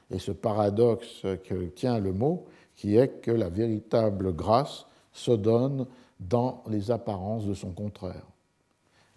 et 0.09 0.19
ce 0.19 0.31
paradoxe 0.31 1.25
que 1.45 1.65
tient 1.67 1.99
le 1.99 2.11
mot, 2.11 2.45
qui 2.75 2.97
est 2.97 3.21
que 3.21 3.31
la 3.31 3.49
véritable 3.49 4.33
grâce 4.33 4.85
se 5.13 5.31
donne 5.31 5.85
dans 6.19 6.63
les 6.67 6.91
apparences 6.91 7.45
de 7.45 7.53
son 7.53 7.71
contraire. 7.71 8.25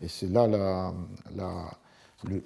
Et 0.00 0.08
c'est 0.08 0.28
là 0.28 0.92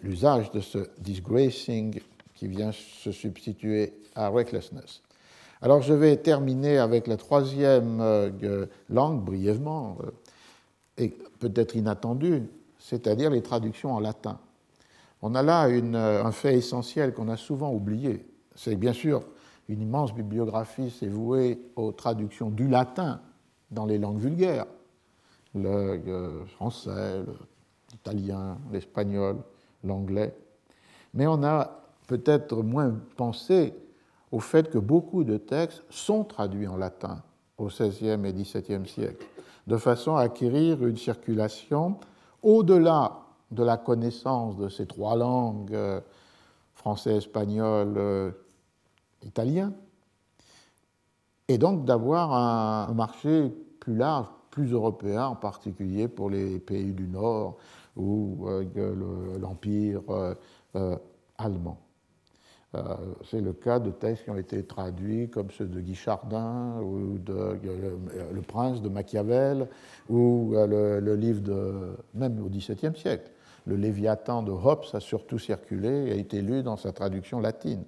l'usage 0.03 0.51
de 0.53 0.61
ce 0.61 0.79
disgracing 0.99 2.01
qui 2.35 2.49
vient 2.49 2.73
se 2.73 3.13
substituer 3.13 3.93
à 4.15 4.29
recklessness. 4.29 5.03
Alors 5.61 5.83
je 5.83 5.93
vais 5.93 6.17
terminer 6.17 6.79
avec 6.79 7.07
la 7.07 7.17
troisième 7.17 8.01
euh, 8.01 8.67
langue, 8.89 9.25
brièvement, 9.25 9.99
euh, 10.05 10.11
et 10.99 11.09
peut-être 11.41 11.75
inattendue, 11.75 12.45
c'est-à-dire 12.79 13.31
les 13.31 13.43
traductions 13.43 13.93
en 13.93 14.01
latin. 14.01 14.39
On 15.23 15.35
a 15.35 15.43
là 15.43 15.69
euh, 15.69 16.25
un 16.25 16.33
fait 16.33 16.57
essentiel 16.57 17.13
qu'on 17.13 17.29
a 17.29 17.37
souvent 17.37 17.73
oublié. 17.73 18.27
C'est 18.55 18.77
bien 18.77 18.93
sûr 18.93 19.23
une 19.69 19.83
immense 19.83 20.15
bibliographie, 20.15 20.91
c'est 20.91 21.09
voué 21.09 21.61
aux 21.77 21.93
traductions 21.93 22.51
du 22.51 22.69
latin 22.69 23.21
dans 23.71 23.85
les 23.85 23.99
langues 23.99 24.19
vulgaires, 24.19 24.67
le 25.55 26.45
français, 26.47 27.23
l'italien, 27.93 28.59
l'espagnol, 28.73 29.37
l'anglais. 29.85 30.35
Mais 31.13 31.27
on 31.27 31.43
a 31.43 31.83
peut-être 32.07 32.63
moins 32.63 32.95
pensé 33.17 33.75
au 34.33 34.41
fait 34.41 34.71
que 34.71 34.79
beaucoup 34.79 35.25
de 35.25 35.37
textes 35.37 35.83
sont 35.91 36.25
traduits 36.25 36.67
en 36.67 36.77
latin 36.77 37.23
au 37.59 37.67
XVIe 37.67 38.25
et 38.25 38.33
XVIIe 38.33 38.87
siècle, 38.87 39.27
de 39.67 39.77
façon 39.77 40.17
à 40.17 40.23
acquérir 40.23 40.87
une 40.87 40.97
circulation 40.97 41.99
au-delà 42.43 43.28
de 43.51 43.63
la 43.63 43.77
connaissance 43.77 44.57
de 44.57 44.69
ces 44.69 44.87
trois 44.87 45.17
langues, 45.17 45.75
euh, 45.75 46.01
français, 46.75 47.17
espagnol, 47.17 47.95
euh, 47.97 48.31
italien, 49.25 49.73
et 51.49 51.59
donc 51.59 51.85
d'avoir 51.85 52.33
un 52.33 52.93
marché 52.93 53.51
plus 53.81 53.97
large, 53.97 54.27
plus 54.51 54.73
européen, 54.73 55.27
en 55.27 55.37
particulier 55.37 56.09
pour 56.09 56.31
les 56.31 56.59
pays 56.59 56.93
du 56.93 57.09
Nord 57.09 57.57
ou 57.97 58.47
euh, 58.49 59.39
l'Empire 59.41 60.03
allemand. 61.39 61.79
C'est 63.25 63.41
le 63.41 63.55
cas 63.55 63.79
de 63.79 63.91
textes 63.91 64.25
qui 64.25 64.31
ont 64.31 64.37
été 64.37 64.63
traduits 64.63 65.31
comme 65.31 65.51
ceux 65.51 65.67
de 65.67 65.81
Guy 65.81 65.95
Chardin 65.95 66.79
ou 66.83 67.17
de 67.19 67.59
Le 68.33 68.43
Prince 68.43 68.83
de 68.83 68.91
Machiavel 68.91 69.69
ou 70.09 70.53
euh, 70.55 71.01
le, 71.01 71.17
livre 71.17 71.41
de, 71.41 71.97
même 72.15 72.39
au 72.45 72.49
XVIIe 72.49 72.95
siècle. 72.95 73.31
Le 73.69 73.77
Léviathan 73.77 74.43
de 74.43 74.51
Hobbes 74.51 74.87
a 74.95 75.01
surtout 75.01 75.39
circulé 75.39 76.09
et 76.09 76.13
a 76.13 76.15
été 76.15 76.43
lu 76.43 76.63
dans 76.63 76.77
sa 76.77 76.91
traduction 76.93 77.39
latine. 77.39 77.85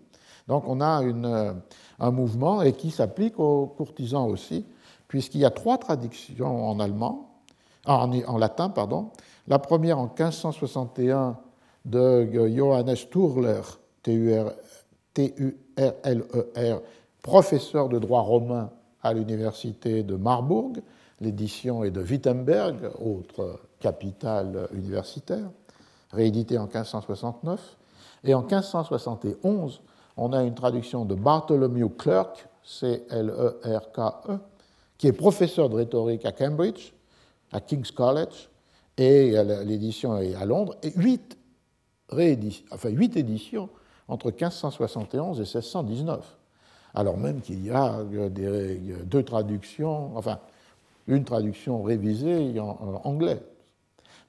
Donc 0.47 0.65
on 0.67 0.81
a 0.81 1.03
une, 1.03 1.55
un 1.99 2.11
mouvement 2.11 2.63
et 2.63 2.75
qui 2.75 2.91
s'applique 2.91 3.39
aux 3.41 3.67
courtisans 3.67 4.29
aussi, 4.29 4.67
puisqu'il 5.09 5.41
y 5.41 5.45
a 5.45 5.51
trois 5.51 5.79
traductions 5.79 6.69
en 6.69 6.79
allemand, 6.81 7.41
en, 7.87 8.13
en 8.13 8.39
latin, 8.39 8.69
pardon. 8.69 9.11
La 9.49 9.59
première 9.59 9.99
en 9.99 10.05
1561 10.05 11.39
de 11.87 12.29
Johannes 12.55 12.95
Turler, 13.11 13.63
T-U-R 14.03 14.53
T-U-R-L-E-R, 15.15 16.77
e 16.77 16.83
professeur 17.23 17.89
de 17.89 17.99
droit 17.99 18.23
romain 18.23 18.71
à 19.03 19.13
l'université 19.13 20.03
de 20.03 20.17
Marbourg. 20.17 20.73
L'édition 21.21 21.85
est 21.85 21.91
de 21.91 22.01
Wittenberg, 22.01 22.91
autre 22.99 23.61
capitale 23.79 24.69
universitaire, 24.73 25.51
réédité 26.13 26.59
en 26.59 26.65
1569. 26.65 27.77
Et 28.25 28.35
en 28.35 28.43
1571, 28.43 29.81
on 30.17 30.33
a 30.33 30.43
une 30.43 30.55
traduction 30.55 31.05
de 31.05 31.15
Bartholomew 31.15 31.89
Clerk, 31.91 32.47
C-L-E-R-K-E, 32.63 34.33
e, 34.33 34.39
qui 34.99 35.07
est 35.07 35.13
professeur 35.13 35.71
de 35.71 35.77
rhétorique 35.77 36.27
à 36.27 36.33
Cambridge, 36.33 36.93
à 37.53 37.61
King's 37.61 37.91
College, 37.91 38.51
et 38.99 39.33
l'édition 39.65 40.19
est 40.19 40.35
à 40.35 40.45
Londres, 40.45 40.77
et 40.83 40.93
huit, 40.97 41.39
enfin, 42.71 42.91
huit 42.91 43.17
éditions 43.17 43.71
entre 44.09 44.27
1571 44.27 45.39
et 45.39 45.43
1619, 45.43 46.37
alors 46.95 47.17
même 47.17 47.41
qu'il 47.41 47.65
y 47.65 47.71
a 47.71 48.01
deux 49.05 49.23
traductions, 49.23 50.17
enfin 50.17 50.39
une 51.07 51.25
traduction 51.25 51.83
révisée 51.83 52.61
en 52.61 53.01
anglais. 53.05 53.41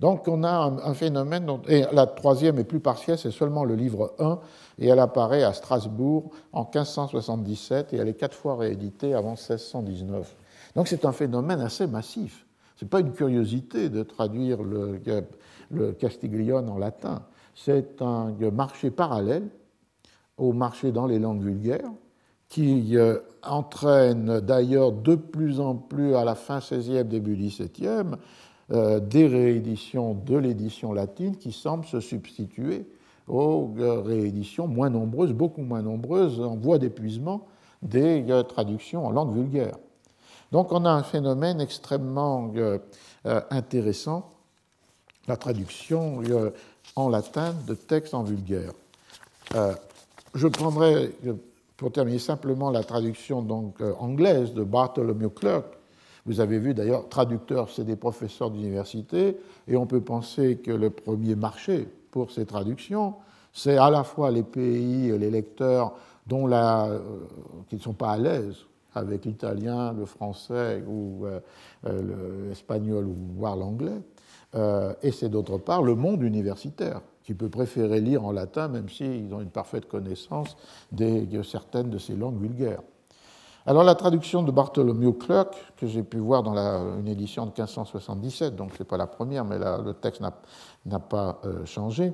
Donc 0.01 0.27
on 0.27 0.43
a 0.43 0.49
un, 0.83 0.93
phénomène, 0.95 1.47
et 1.67 1.85
la 1.91 2.07
troisième 2.07 2.57
est 2.57 2.63
plus 2.63 2.79
partielle, 2.79 3.19
c'est 3.19 3.29
seulement 3.29 3.63
le 3.63 3.75
livre 3.75 4.15
1, 4.17 4.39
et 4.79 4.87
elle 4.87 4.97
apparaît 4.97 5.43
à 5.43 5.53
Strasbourg 5.53 6.31
en 6.53 6.63
1577, 6.63 7.93
et 7.93 7.97
elle 7.97 8.07
est 8.07 8.15
quatre 8.15 8.35
fois 8.35 8.55
rééditée 8.55 9.13
avant 9.13 9.33
1619. 9.33 10.35
Donc 10.75 10.87
c'est 10.87 11.05
un 11.05 11.11
phénomène 11.11 11.61
assez 11.61 11.85
massif. 11.85 12.47
Ce 12.77 12.83
n'est 12.83 12.89
pas 12.89 12.99
une 12.99 13.11
curiosité 13.11 13.89
de 13.89 14.01
traduire 14.01 14.63
le, 14.63 14.99
le 15.69 15.91
Castiglione 15.91 16.67
en 16.67 16.79
latin, 16.79 17.21
c'est 17.53 18.01
un 18.01 18.33
marché 18.51 18.89
parallèle 18.89 19.49
au 20.35 20.51
marché 20.51 20.91
dans 20.91 21.05
les 21.05 21.19
langues 21.19 21.43
vulgaires, 21.43 21.91
qui 22.49 22.97
euh, 22.97 23.19
entraîne 23.43 24.39
d'ailleurs 24.39 24.91
de 24.91 25.13
plus 25.13 25.59
en 25.59 25.75
plus 25.75 26.15
à 26.15 26.25
la 26.25 26.33
fin 26.33 26.57
16e, 26.57 27.03
début 27.03 27.35
17e, 27.35 28.15
euh, 28.71 28.99
des 28.99 29.27
rééditions 29.27 30.13
de 30.13 30.37
l'édition 30.37 30.93
latine 30.93 31.37
qui 31.37 31.51
semblent 31.51 31.85
se 31.85 31.99
substituer 31.99 32.85
aux 33.27 33.71
euh, 33.77 34.01
rééditions 34.01 34.67
moins 34.67 34.89
nombreuses, 34.89 35.33
beaucoup 35.33 35.61
moins 35.61 35.81
nombreuses, 35.81 36.39
en 36.39 36.55
voie 36.55 36.79
d'épuisement 36.79 37.47
des 37.81 38.23
traductions 38.47 39.07
en 39.07 39.11
langue 39.11 39.33
vulgaire. 39.33 39.75
Donc 40.51 40.71
on 40.71 40.85
a 40.85 40.91
un 40.91 41.01
phénomène 41.01 41.59
extrêmement 41.59 42.53
intéressant, 43.49 44.29
la 45.27 45.35
traduction 45.35 46.21
en 46.95 47.09
latin 47.09 47.55
de 47.65 47.73
textes 47.73 48.13
en 48.13 48.21
vulgaire. 48.21 48.71
Je 50.33 50.47
prendrai, 50.47 51.11
pour 51.75 51.91
terminer 51.91 52.19
simplement, 52.19 52.71
la 52.71 52.83
traduction 52.83 53.41
donc, 53.41 53.81
euh, 53.81 53.93
anglaise 53.99 54.53
de 54.53 54.63
Bartholomew 54.63 55.29
Clerk. 55.29 55.65
Vous 56.25 56.39
avez 56.39 56.59
vu 56.59 56.73
d'ailleurs, 56.73 57.09
traducteurs, 57.09 57.69
c'est 57.69 57.83
des 57.83 57.95
professeurs 57.95 58.51
d'université, 58.51 59.37
et 59.67 59.75
on 59.75 59.85
peut 59.85 60.01
penser 60.01 60.57
que 60.57 60.71
le 60.71 60.89
premier 60.89 61.35
marché 61.35 61.87
pour 62.11 62.31
ces 62.31 62.45
traductions, 62.45 63.15
c'est 63.53 63.77
à 63.77 63.89
la 63.89 64.03
fois 64.03 64.31
les 64.31 64.43
pays, 64.43 65.17
les 65.17 65.31
lecteurs 65.31 65.93
dont 66.27 66.47
la, 66.47 66.85
euh, 66.85 66.99
qui 67.69 67.75
ne 67.75 67.81
sont 67.81 67.93
pas 67.93 68.11
à 68.11 68.17
l'aise 68.17 68.57
avec 68.93 69.25
l'italien, 69.25 69.93
le 69.93 70.05
français 70.05 70.83
ou 70.87 71.25
euh, 71.25 71.39
l'espagnol 72.49 73.05
ou 73.05 73.15
voire 73.37 73.55
l'anglais, 73.55 74.01
et 75.01 75.11
c'est 75.13 75.29
d'autre 75.29 75.57
part 75.57 75.81
le 75.81 75.95
monde 75.95 76.21
universitaire 76.23 76.99
qui 77.23 77.33
peut 77.33 77.49
préférer 77.49 78.01
lire 78.01 78.25
en 78.25 78.31
latin, 78.31 78.67
même 78.67 78.89
s'ils 78.89 79.33
ont 79.33 79.41
une 79.41 79.49
parfaite 79.49 79.87
connaissance 79.87 80.57
de 80.91 81.41
certaines 81.43 81.89
de 81.89 81.97
ces 81.97 82.15
langues 82.15 82.39
vulgaires. 82.41 82.81
Alors 83.67 83.83
la 83.83 83.93
traduction 83.93 84.41
de 84.41 84.51
Bartholomew 84.51 85.13
Clerk, 85.13 85.53
que 85.77 85.85
j'ai 85.85 86.01
pu 86.01 86.17
voir 86.17 86.41
dans 86.41 86.55
une 86.99 87.07
édition 87.07 87.45
de 87.45 87.51
1577, 87.51 88.55
donc 88.55 88.73
ce 88.73 88.79
n'est 88.79 88.87
pas 88.87 88.97
la 88.97 89.05
première, 89.05 89.45
mais 89.45 89.59
le 89.59 89.93
texte 89.93 90.21
n'a 90.85 90.99
pas 90.99 91.39
euh, 91.45 91.63
changé, 91.65 92.11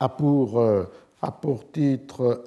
a 0.00 0.08
pour, 0.08 0.58
euh, 0.58 0.84
a 1.22 1.30
pour 1.30 1.70
titre, 1.70 2.42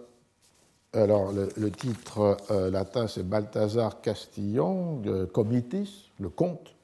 alors 0.91 1.31
le, 1.31 1.71
titre 1.71 2.35
euh, 2.51 2.69
latin 2.69 3.07
c'est 3.07 3.23
Balthazar 3.23 4.01
Castillon, 4.01 5.01
Comitis, 5.31 6.11
le 6.19 6.27
comte, 6.27 6.75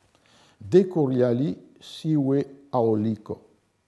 De 0.62 0.80
Curiali 0.82 1.58
sive 1.82 2.46
aolico 2.72 3.42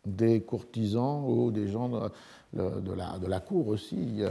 des 0.05 0.41
courtisans 0.41 1.23
ou 1.25 1.51
des 1.51 1.67
gens 1.69 2.09
de, 2.53 2.93
la, 2.93 3.17
de 3.19 3.27
la, 3.27 3.39
cour 3.39 3.67
aussi, 3.67 4.23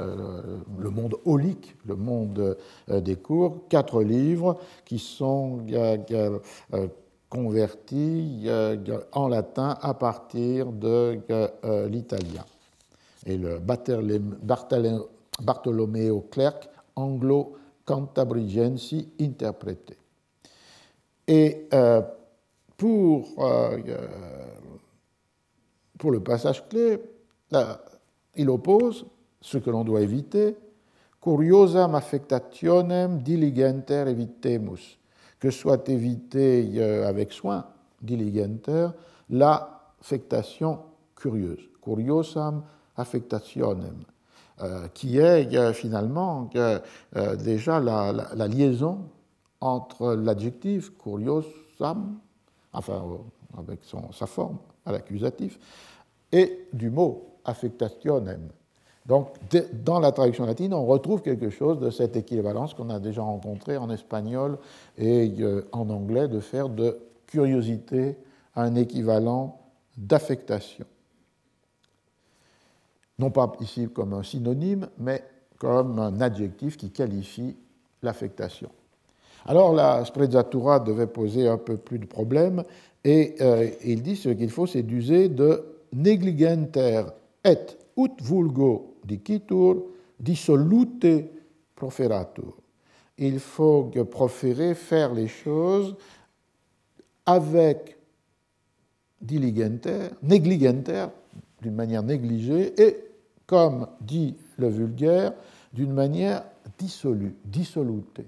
le 0.78 0.90
monde 0.90 1.14
holique, 1.24 1.76
le 1.86 1.94
monde 1.94 2.56
euh, 2.90 3.00
des 3.00 3.14
cours, 3.16 3.68
quatre 3.68 4.02
livres 4.02 4.58
qui 4.84 4.98
sont 4.98 5.64
euh, 5.70 6.38
convertis 7.28 8.48
en 9.12 9.28
latin 9.28 9.78
à 9.80 9.94
partir 9.94 10.72
de 10.72 11.20
euh, 11.30 11.88
l'italien. 11.88 12.44
Et 13.26 13.36
le 13.36 13.60
Bartolomeo 15.40 16.26
Clerc, 16.30 16.68
anglo-cantabrigensi 16.96 19.08
interprété. 19.20 19.96
Et 21.26 21.68
pour 22.76 23.28
pour 25.98 26.12
le 26.12 26.20
passage 26.20 26.66
clé, 26.68 27.00
il 28.38 28.48
oppose 28.48 29.04
ce 29.40 29.58
que 29.58 29.70
l'on 29.70 29.84
doit 29.84 30.00
éviter, 30.00 30.56
curiosam 31.20 31.94
affectationem 31.94 33.18
diligenter 33.18 34.08
evitemus, 34.08 34.98
que 35.38 35.50
soit 35.50 35.88
évité 35.88 36.70
euh, 36.76 37.08
avec 37.08 37.32
soin, 37.32 37.66
diligenter, 38.00 38.88
l'affectation 39.30 40.78
curieuse, 41.14 41.68
curiosam 41.82 42.62
affectationem. 42.96 44.04
qui 44.92 45.18
est 45.18 45.72
finalement 45.72 46.50
déjà 47.38 47.78
la, 47.78 48.48
liaison 48.48 49.08
entre 49.60 50.14
l'adjectif 50.14 50.90
curiosam, 50.98 52.18
enfin 52.72 53.04
avec 53.56 53.80
sa 54.12 54.26
forme 54.26 54.58
à 54.84 54.90
l'accusatif, 54.90 55.60
et 56.32 56.66
du 56.72 56.90
mot 56.90 57.27
affectationem. 57.44 58.48
Donc, 59.06 59.30
dans 59.84 60.00
la 60.00 60.12
traduction 60.12 60.44
latine, 60.44 60.74
on 60.74 60.84
retrouve 60.84 61.22
quelque 61.22 61.48
chose 61.48 61.80
de 61.80 61.88
cette 61.88 62.14
équivalence 62.16 62.74
qu'on 62.74 62.90
a 62.90 63.00
déjà 63.00 63.22
rencontré 63.22 63.78
en 63.78 63.88
espagnol 63.88 64.58
et 64.98 65.32
euh, 65.40 65.66
en 65.72 65.88
anglais, 65.88 66.28
de 66.28 66.40
faire 66.40 66.68
de 66.68 66.98
curiosité 67.26 68.16
un 68.54 68.74
équivalent 68.74 69.58
d'affectation. 69.96 70.84
Non 73.18 73.30
pas 73.30 73.50
ici 73.60 73.88
comme 73.92 74.12
un 74.12 74.22
synonyme, 74.22 74.88
mais 74.98 75.24
comme 75.58 75.98
un 75.98 76.20
adjectif 76.20 76.76
qui 76.76 76.90
qualifie 76.90 77.56
l'affectation. 78.02 78.70
Alors 79.46 79.72
la 79.72 80.04
sprezzatura 80.04 80.80
devait 80.80 81.06
poser 81.06 81.48
un 81.48 81.58
peu 81.58 81.76
plus 81.76 81.98
de 81.98 82.06
problèmes 82.06 82.62
et 83.04 83.36
euh, 83.40 83.70
il 83.84 84.02
dit 84.02 84.16
ce 84.16 84.28
qu'il 84.28 84.50
faut, 84.50 84.66
c'est 84.66 84.82
d'user 84.82 85.28
de 85.28 85.64
negligenter 85.92 87.04
et 87.44 87.58
ut 87.96 88.22
vulgo 88.22 88.96
dicitur 89.04 89.82
dissolute 90.18 91.06
proferatur. 91.74 92.56
Il 93.18 93.40
faut 93.40 93.90
proférer, 94.10 94.74
faire 94.74 95.12
les 95.12 95.28
choses 95.28 95.96
avec 97.26 97.96
diligenter, 99.20 100.10
negligenter, 100.22 101.06
d'une 101.60 101.74
manière 101.74 102.02
négligée, 102.02 102.80
et, 102.80 102.96
comme 103.46 103.88
dit 104.00 104.36
le 104.56 104.68
vulgaire, 104.68 105.32
d'une 105.72 105.92
manière 105.92 106.44
dissolue, 106.78 107.34
dissolute. 107.44 108.20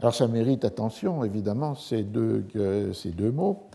Alors 0.00 0.14
ça 0.14 0.26
mérite 0.28 0.64
attention, 0.64 1.24
évidemment, 1.24 1.74
ces 1.74 2.02
deux, 2.02 2.44
euh, 2.56 2.92
ces 2.92 3.10
deux 3.10 3.30
mots. 3.30 3.68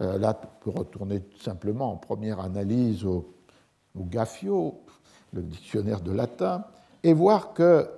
Euh, 0.00 0.18
là, 0.18 0.38
on 0.42 0.64
peut 0.64 0.78
retourner 0.78 1.22
simplement 1.40 1.92
en 1.92 1.96
première 1.96 2.40
analyse 2.40 3.04
au, 3.04 3.26
au 3.98 4.04
Gaffio, 4.04 4.80
le 5.32 5.42
dictionnaire 5.42 6.00
de 6.00 6.12
latin, 6.12 6.64
et 7.02 7.12
voir 7.12 7.54
que 7.54 7.88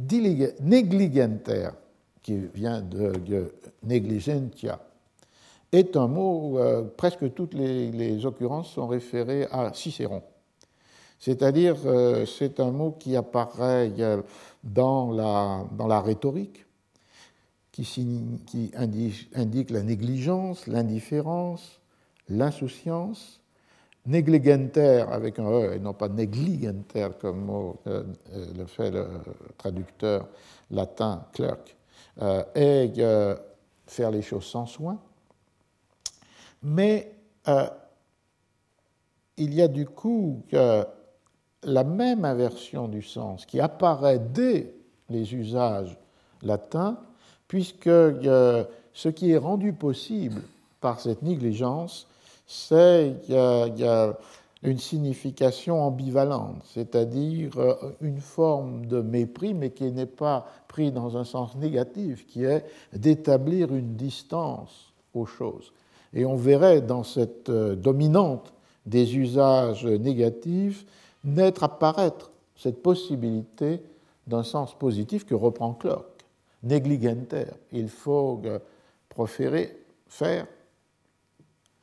negligenter, 0.00 1.68
qui 2.22 2.38
vient 2.54 2.80
de 2.80 3.52
negligentia, 3.82 4.80
est 5.74 5.96
un 5.96 6.06
mot 6.06 6.58
euh, 6.58 6.82
presque 6.82 7.32
toutes 7.34 7.54
les, 7.54 8.24
occurrences 8.24 8.70
sont 8.70 8.86
référées 8.86 9.46
à 9.50 9.72
Cicéron. 9.74 10.22
C'est-à-dire, 11.18 11.76
euh, 11.86 12.26
c'est 12.26 12.60
un 12.60 12.70
mot 12.70 12.92
qui 12.92 13.16
apparaît 13.16 13.92
euh, 13.98 14.22
dans 14.62 15.10
la, 15.10 16.00
rhétorique, 16.00 16.64
qui 17.72 18.70
indique 18.74 19.70
la 19.70 19.82
négligence, 19.82 20.66
l'indifférence, 20.68 21.80
l'insouciance, 22.28 23.40
Negligenter 24.06 25.06
avec 25.10 25.38
un 25.38 25.50
E 25.50 25.74
et 25.74 25.78
non 25.78 25.94
pas 25.94 26.10
negligenter 26.10 27.08
comme 27.18 27.46
mot 27.46 27.80
euh, 27.86 28.02
euh, 28.34 28.46
le 28.54 28.66
fait 28.66 28.90
le 28.90 29.06
traducteur 29.56 30.28
latin 30.70 31.24
clerk, 31.32 31.74
euh, 32.20 32.44
et 32.54 32.92
faire 33.86 34.10
les 34.10 34.20
choses 34.20 34.44
sans 34.44 34.66
soin. 34.66 34.98
Mais 36.62 37.14
il 39.36 39.54
y 39.54 39.62
a 39.62 39.68
du 39.68 39.86
coup 39.86 40.42
la 40.52 41.84
même 41.84 42.26
inversion 42.26 42.88
du 42.88 43.00
sens 43.00 43.46
qui 43.46 43.58
apparaît 43.58 44.18
dès 44.18 44.74
les 45.08 45.34
usages 45.34 45.98
latins, 46.42 46.98
puisque 47.48 47.88
ce 47.88 49.08
qui 49.08 49.32
est 49.32 49.38
rendu 49.38 49.72
possible 49.72 50.42
par 50.80 51.00
cette 51.00 51.22
négligence, 51.22 52.06
c'est 52.46 53.16
qu'il 53.24 53.34
y, 53.34 53.84
a 53.84 54.18
une 54.62 54.78
signification 54.78 55.82
ambivalente, 55.82 56.62
c'est-à-dire 56.72 57.50
euh, 57.58 57.74
une 58.00 58.20
forme 58.20 58.86
de 58.86 59.00
mépris, 59.02 59.52
mais 59.52 59.70
qui 59.70 59.90
n'est 59.90 60.06
pas 60.06 60.46
pris 60.68 60.90
dans 60.90 61.16
un 61.16 61.24
sens 61.24 61.54
négatif, 61.56 62.26
qui 62.26 62.44
est 62.44 62.64
d'établir 62.94 63.74
une 63.74 63.94
distance 63.94 64.92
aux 65.12 65.26
choses. 65.26 65.72
Et 66.14 66.24
on 66.24 66.36
verrait 66.36 66.80
dans 66.80 67.02
cette 67.02 67.50
euh, 67.50 67.74
dominante 67.74 68.52
des 68.86 69.16
usages 69.16 69.84
négatifs 69.84 70.86
naître, 71.24 71.64
apparaître 71.64 72.30
cette 72.56 72.82
possibilité 72.82 73.82
d'un 74.26 74.42
sens 74.42 74.74
positif 74.78 75.26
que 75.26 75.34
reprend 75.34 75.74
Clark, 75.74 76.04
négligenter. 76.62 77.46
Il 77.72 77.88
faut 77.88 78.40
euh, 78.44 78.58
proférer, 79.08 79.76
faire 80.08 80.46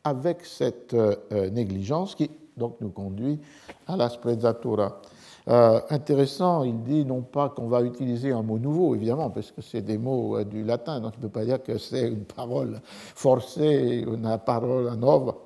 avec 0.04 0.46
cette 0.46 0.94
euh, 0.94 1.16
euh, 1.32 1.50
négligence 1.50 2.16
qui 2.16 2.30
donc 2.58 2.78
nous 2.82 2.90
conduit 2.90 3.40
à 3.88 3.96
la 3.96 4.10
sprezzatura. 4.10 5.02
Euh, 5.48 5.80
intéressant, 5.90 6.64
il 6.64 6.84
dit 6.84 7.06
non 7.06 7.22
pas 7.22 7.50
qu'on 7.50 7.68
va 7.68 7.82
utiliser 7.82 8.32
un 8.32 8.44
mot 8.44 8.60
nouveau, 8.60 8.94
évidemment, 8.94 9.30
parce 9.32 9.52
que 9.52 9.62
c'est 9.62 9.82
des 9.82 9.98
mots 9.98 10.44
du 10.44 10.64
latin, 10.64 11.00
donc 11.00 11.14
il 11.18 11.24
ne 11.24 11.28
peut 11.28 11.40
pas 11.40 11.46
dire 11.46 11.64
que 11.64 11.78
c'est 11.78 12.08
une 12.08 12.26
parole 12.26 12.80
forcée, 12.86 14.06
une 14.06 14.38
parole 14.46 14.94
nova, 14.98 15.38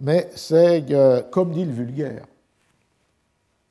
mais 0.00 0.28
c'est 0.34 0.84
comme 1.30 1.52
dit 1.52 1.64
le 1.64 1.72
vulgaire. 1.72 2.26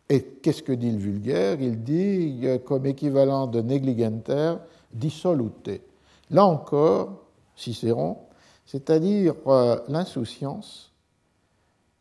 Et 0.07 0.23
qu'est-ce 0.41 0.63
que 0.63 0.71
dit 0.71 0.91
le 0.91 0.99
vulgaire? 0.99 1.57
Il 1.59 1.83
dit 1.83 2.45
comme 2.65 2.85
équivalent 2.85 3.47
de 3.47 3.59
negligenter, 3.61 4.53
dissolute. 4.93 5.81
Là 6.31 6.45
encore, 6.45 7.23
Cicéron 7.55 8.17
c'est-à-dire 8.65 9.35
euh, 9.48 9.80
l'insouciance, 9.88 10.91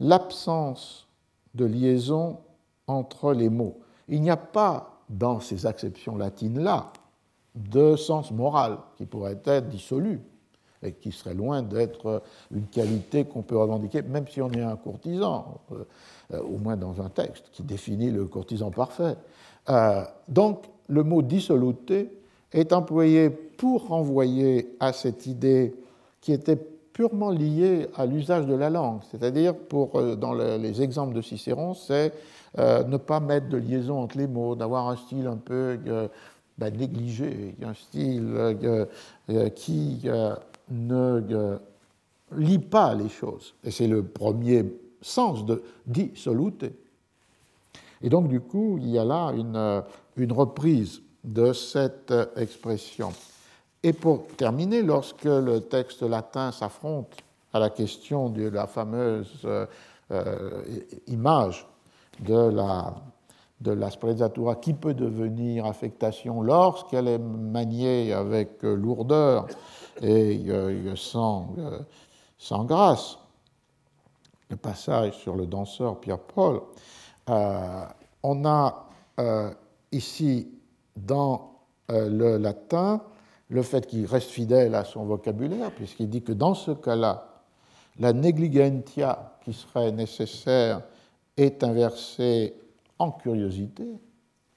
l'absence 0.01 1.07
de 1.55 1.65
liaison 1.65 2.39
entre 2.87 3.33
les 3.33 3.49
mots. 3.49 3.81
Il 4.09 4.23
n'y 4.23 4.31
a 4.31 4.37
pas 4.37 5.01
dans 5.09 5.41
ces 5.41 5.67
acceptions 5.67 6.17
latines-là 6.17 6.93
de 7.55 7.97
sens 7.97 8.31
moral 8.31 8.79
qui 8.97 9.07
pourrait 9.07 9.41
être 9.45 9.69
dissolu 9.69 10.21
et 10.83 10.93
qui 10.93 11.13
serait 11.13 11.35
loin 11.35 11.63
d'être 11.63 12.23
une 12.51 12.67
qualité 12.67 13.25
qu'on 13.25 13.43
peut 13.43 13.57
revendiquer, 13.57 14.03
même 14.03 14.27
si 14.27 14.41
on 14.43 14.51
est 14.51 14.63
un 14.63 14.77
courtisan, 14.77 15.61
euh, 15.73 16.41
au 16.41 16.59
moins 16.59 16.77
dans 16.77 17.01
un 17.01 17.09
texte 17.09 17.51
qui 17.53 17.63
définit 17.63 18.11
le 18.11 18.25
courtisan 18.25 18.71
parfait. 18.71 19.17
Euh, 19.69 20.03
donc, 20.29 20.65
le 20.89 21.05
mot 21.05 21.23
dissolute 21.23 21.93
est 22.53 22.73
employé 22.73 23.31
pour 23.31 23.89
renvoyer 23.89 24.77
à 24.81 24.93
cette 24.93 25.27
idée 25.27 25.75
qui 26.23 26.33
était 26.33 26.57
purement 26.57 27.31
lié 27.31 27.89
à 27.97 28.07
l'usage 28.07 28.47
de 28.47 28.55
la 28.55 28.71
langue. 28.71 29.01
C'est-à-dire, 29.11 29.55
pour, 29.55 29.97
euh, 29.97 30.17
dans 30.17 30.33
les 30.33 30.81
exemples 30.81 31.15
de 31.15 31.21
Cicéron, 31.21 31.75
c'est 31.75 32.13
euh, 32.59 32.85
ne 32.85 32.97
pas 32.97 33.21
mettre 33.21 33.49
de 33.49 33.59
liaison 33.59 34.01
entre 34.01 34.17
les 34.17 34.27
mots, 34.27 34.55
d'avoir 34.55 34.89
un 34.89 34.97
style 34.97 35.27
un 35.27 35.37
peu 35.37 35.79
euh, 35.87 36.09
ben, 36.57 36.75
négligé, 36.75 37.55
un 37.63 37.75
style 37.75 38.57
qui 39.57 40.07
ne 40.71 41.59
lit 42.37 42.59
pas 42.59 42.95
les 42.95 43.09
choses. 43.09 43.55
Et 43.65 43.71
c'est 43.71 43.89
le 43.89 44.05
premier 44.05 44.65
sens 45.01 45.45
de 45.45 45.63
dissolute. 45.87 46.67
Et 48.03 48.09
donc, 48.09 48.29
du 48.29 48.41
coup, 48.41 48.79
il 48.81 48.91
y 48.91 48.99
a 48.99 49.05
là 49.05 49.33
une 50.17 50.33
reprise 50.33 51.01
de 51.25 51.53
cette 51.53 52.13
expression. 52.37 53.13
Et 53.85 53.93
pour 53.93 54.29
terminer, 54.37 54.83
lorsque 54.83 55.25
le 55.25 55.61
texte 55.61 56.03
latin 56.03 56.53
s'affronte 56.53 57.17
à 57.53 57.59
la 57.59 57.69
question 57.69 58.29
de 58.29 58.49
la 58.49 58.67
fameuse 58.67 59.41
euh, 59.45 59.67
euh, 60.13 60.63
image 61.09 61.67
de 62.21 62.51
la, 62.51 62.95
de 63.61 63.73
la 63.73 63.91
sprezzatura 63.91 64.57
qui 64.57 64.73
peut 64.73 64.95
devenir 64.95 65.67
affectation 65.67 66.43
lorsqu'elle 66.43 67.09
est 67.09 67.19
maniée 67.19 68.13
avec 68.13 68.63
lourdeur 68.63 69.47
et 70.01 70.41
sans, 70.95 71.55
sans 72.39 72.65
grâce, 72.65 73.19
le 74.49 74.57
passage 74.57 75.15
sur 75.15 75.35
le 75.35 75.47
danseur 75.47 75.99
Pierre-Paul, 75.99 76.63
euh, 77.31 77.85
on 78.23 78.45
a 78.45 78.87
ici 79.91 80.49
dans 80.97 81.51
le 81.89 82.37
latin 82.39 83.03
le 83.53 83.63
fait 83.63 83.87
qu'il 83.87 84.07
reste 84.07 84.31
fidèle 84.31 84.75
à 84.75 84.83
son 84.83 85.05
vocabulaire, 85.05 85.71
puisqu'il 85.73 86.09
dit 86.09 86.23
que 86.23 86.33
dans 86.33 86.55
ce 86.55 86.71
cas-là, 86.71 87.43
la 87.99 88.15
negligentia 88.15 89.37
qui 89.45 89.53
serait 89.53 89.93
nécessaire 89.93 90.81
est 91.37 91.63
inversée 91.63 92.55
en 92.99 93.11
curiosité. 93.11 93.85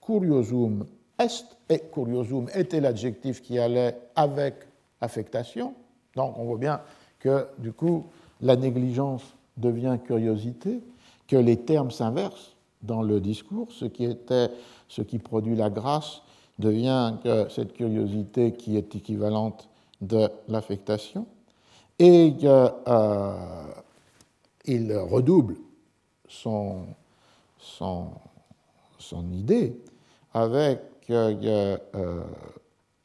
Curiosum 0.01 0.85
est, 1.19 1.45
et 1.69 1.81
curiosum 1.91 2.47
était 2.55 2.79
l'adjectif 2.79 3.41
qui 3.41 3.59
allait 3.59 3.97
avec 4.15 4.55
affectation. 5.01 5.73
Donc 6.15 6.37
on 6.37 6.45
voit 6.45 6.57
bien 6.57 6.79
que 7.19 7.47
du 7.57 7.73
coup, 7.73 8.05
la 8.39 8.55
négligence 8.55 9.23
devient 9.57 9.97
curiosité, 10.05 10.79
que 11.27 11.35
les 11.35 11.57
termes 11.57 11.91
s'inversent 11.91 12.55
dans 12.81 13.01
le 13.01 13.19
discours. 13.19 13.67
Ce 13.73 13.83
qui 13.83 14.05
était 14.05 14.51
ce 14.87 15.01
qui 15.01 15.19
produit 15.19 15.57
la 15.57 15.69
grâce 15.69 16.21
devient 16.59 17.15
cette 17.49 17.73
curiosité 17.73 18.53
qui 18.53 18.77
est 18.77 18.95
équivalente 18.95 19.67
de 20.01 20.29
l'affectation. 20.47 21.27
Et 21.97 22.35
euh, 22.43 22.69
il 24.65 24.93
redouble 24.97 25.55
son, 26.27 26.87
idée 29.31 29.79
avec 30.33 30.81
euh, 31.09 31.77
euh, 31.95 32.21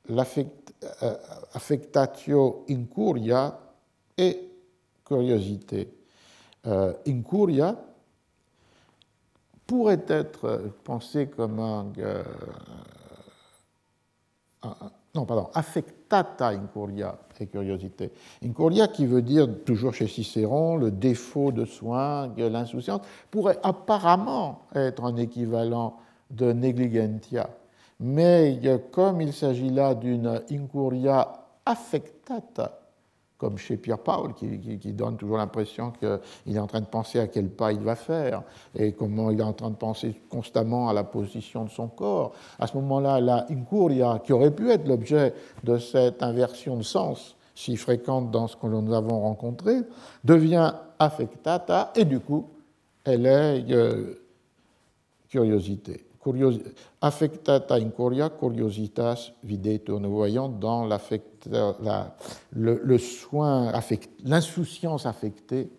l'affectatio 0.09 2.65
incuria 2.69 3.61
et 4.19 4.41
curiosité. 5.05 5.89
incuria 7.07 7.77
pourrait 9.67 10.05
être 10.09 10.73
pensé 10.83 11.29
comme 11.29 11.61
un, 11.61 11.93
non, 15.15 15.25
pardon, 15.25 15.49
affectata 15.55 16.49
incuria 16.49 17.19
et 17.39 17.47
curiosité. 17.47 18.13
Incuria 18.45 18.89
qui 18.89 19.07
veut 19.07 19.23
dire, 19.23 19.49
toujours 19.65 19.95
chez 19.95 20.07
Cicéron, 20.07 20.77
le 20.77 20.91
défaut 20.91 21.51
de 21.53 21.65
soin, 21.65 22.33
l'insouciance, 22.37 23.01
pourrait 23.31 23.59
apparemment 23.63 24.63
être 24.75 25.05
un 25.05 25.17
équivalent 25.17 25.97
de 26.31 26.53
negligentia. 26.53 27.51
Mais 27.99 28.61
comme 28.93 29.21
il 29.21 29.33
s'agit 29.33 29.71
là 29.71 29.95
d'une 29.95 30.43
incuria 30.51 31.47
affectata, 31.65 32.80
comme 33.41 33.57
chez 33.57 33.79
Pierre-Paul, 33.79 34.35
qui, 34.35 34.93
donne 34.93 35.17
toujours 35.17 35.39
l'impression 35.39 35.93
qu'il 35.93 36.57
est 36.57 36.59
en 36.59 36.67
train 36.67 36.81
de 36.81 36.87
penser 36.87 37.19
à 37.19 37.27
quel 37.27 37.49
pas 37.49 37.73
il 37.73 37.81
va 37.81 37.97
faire 37.97 38.43
et 38.79 38.93
comment 38.93 39.31
il 39.31 39.41
est 39.41 39.45
en 39.45 39.55
train 39.55 39.71
de 39.71 39.77
penser 39.77 40.15
constamment 40.29 40.91
à 40.91 40.93
la 40.93 41.05
position 41.05 41.65
de 41.65 41.71
son 41.71 41.89
corps. 41.89 42.33
À 42.59 42.67
ce 42.67 42.77
moment-là, 42.77 43.21
la 43.21 43.47
incuria, 43.51 44.21
qui 44.23 44.35
aurait 44.35 44.51
pu 44.51 44.71
être 44.71 44.87
l'objet 44.87 45.33
de 45.65 45.79
cette 45.79 46.23
inversion 46.23 46.77
de 46.77 46.83
sens 46.83 47.37
si 47.55 47.77
fréquente 47.77 48.31
dans 48.31 48.47
ce 48.47 48.57
que 48.57 48.67
nous 48.67 48.95
avons 48.95 49.21
rencontré, 49.21 49.79
devient 50.23 50.73
affectata 50.99 51.93
et 51.97 52.05
du 52.05 52.21
coup, 52.21 52.47
elle 53.05 53.27
est 53.27 53.65
euh, 53.73 54.23
curiosité 55.29 56.05
affectata 57.01 57.77
incuria 57.77 58.31
curiositas 58.31 59.33
videtur. 59.43 60.01
Nous 60.01 60.11
voyons 60.11 60.49
dans 60.49 60.85
la, 61.47 62.17
le, 62.53 62.99
soin, 62.99 63.73
l'insouciance 64.25 65.07
affectée 65.07 65.71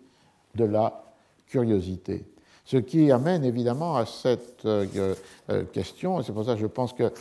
de 0.56 0.66
la 0.66 1.04
curiosité. 1.48 2.26
Ce 2.66 2.78
qui 2.78 3.12
amène 3.12 3.44
évidemment 3.44 3.98
à 3.98 4.06
cette 4.06 4.66
euh, 4.66 5.16
euh, 5.50 5.64
question, 5.66 6.20
et 6.20 6.24
c'est 6.24 6.32
pour 6.32 6.46
ça 6.46 6.56
que 6.56 6.62
je 6.62 6.68
pense 6.68 6.94
que 6.94 7.12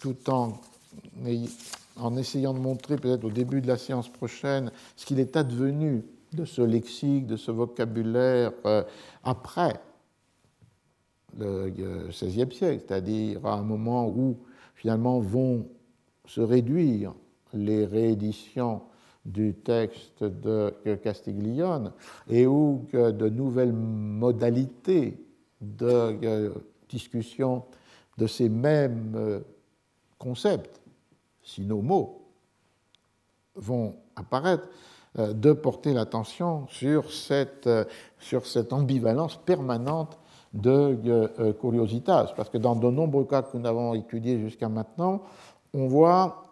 tout 0.00 0.16
en, 0.28 0.60
en 1.96 2.16
essayant 2.16 2.52
de 2.52 2.58
montrer 2.58 2.96
peut-être 2.96 3.24
au 3.24 3.30
début 3.30 3.60
de 3.60 3.68
la 3.68 3.78
séance 3.78 4.08
prochaine 4.08 4.70
ce 4.96 5.06
qu'il 5.06 5.20
est 5.20 5.36
advenu 5.36 6.04
de 6.32 6.44
ce 6.44 6.62
lexique, 6.62 7.26
de 7.26 7.36
ce 7.36 7.50
vocabulaire 7.50 8.52
euh, 8.66 8.82
après 9.22 9.80
le 11.38 11.70
XVIe 12.10 12.54
siècle, 12.54 12.84
c'est-à-dire 12.86 13.46
à 13.46 13.54
un 13.54 13.62
moment 13.62 14.08
où 14.08 14.36
finalement 14.74 15.20
vont 15.20 15.66
se 16.26 16.40
réduire 16.40 17.14
les 17.54 17.84
rééditions 17.84 18.82
du 19.24 19.54
texte 19.54 20.24
de 20.24 20.74
Castiglione 21.02 21.92
et 22.28 22.46
où 22.46 22.86
de 22.92 23.28
nouvelles 23.28 23.72
modalités 23.72 25.24
de 25.60 26.52
discussion 26.88 27.64
de 28.18 28.26
ces 28.26 28.48
mêmes 28.48 29.42
concepts, 30.18 30.80
si 31.42 31.62
nos 31.62 31.82
mots, 31.82 32.22
vont 33.54 33.96
apparaître, 34.16 34.68
euh, 35.18 35.34
de 35.34 35.52
porter 35.52 35.92
l'attention 35.92 36.66
sur 36.68 37.12
cette, 37.12 37.68
sur 38.18 38.46
cette 38.46 38.72
ambivalence 38.72 39.36
permanente 39.36 40.18
de 40.54 40.98
euh, 41.06 41.52
curiositas, 41.52 42.32
parce 42.36 42.48
que 42.48 42.58
dans 42.58 42.76
de 42.76 42.90
nombreux 42.90 43.24
cas 43.24 43.42
que 43.42 43.56
nous 43.56 43.66
avons 43.66 43.94
étudiés 43.94 44.38
jusqu'à 44.38 44.68
maintenant, 44.68 45.22
on 45.74 45.86
voit 45.86 46.44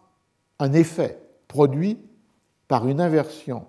un 0.60 0.72
effet 0.74 1.18
produit 1.48 1.98
par 2.68 2.86
une 2.86 3.00
inversion 3.00 3.64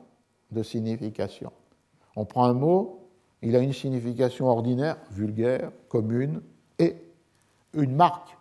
de 0.52 0.62
signification. 0.62 1.52
On 2.16 2.26
prend 2.26 2.46
un 2.46 2.54
mot, 2.54 3.08
il 3.42 3.56
a 3.56 3.60
une 3.60 3.74
signification 3.74 4.48
ordinaire, 4.48 4.98
vulgaire, 5.10 5.72
commune, 5.90 6.42
et 6.78 6.96
une 7.74 7.96
marque 7.96 8.38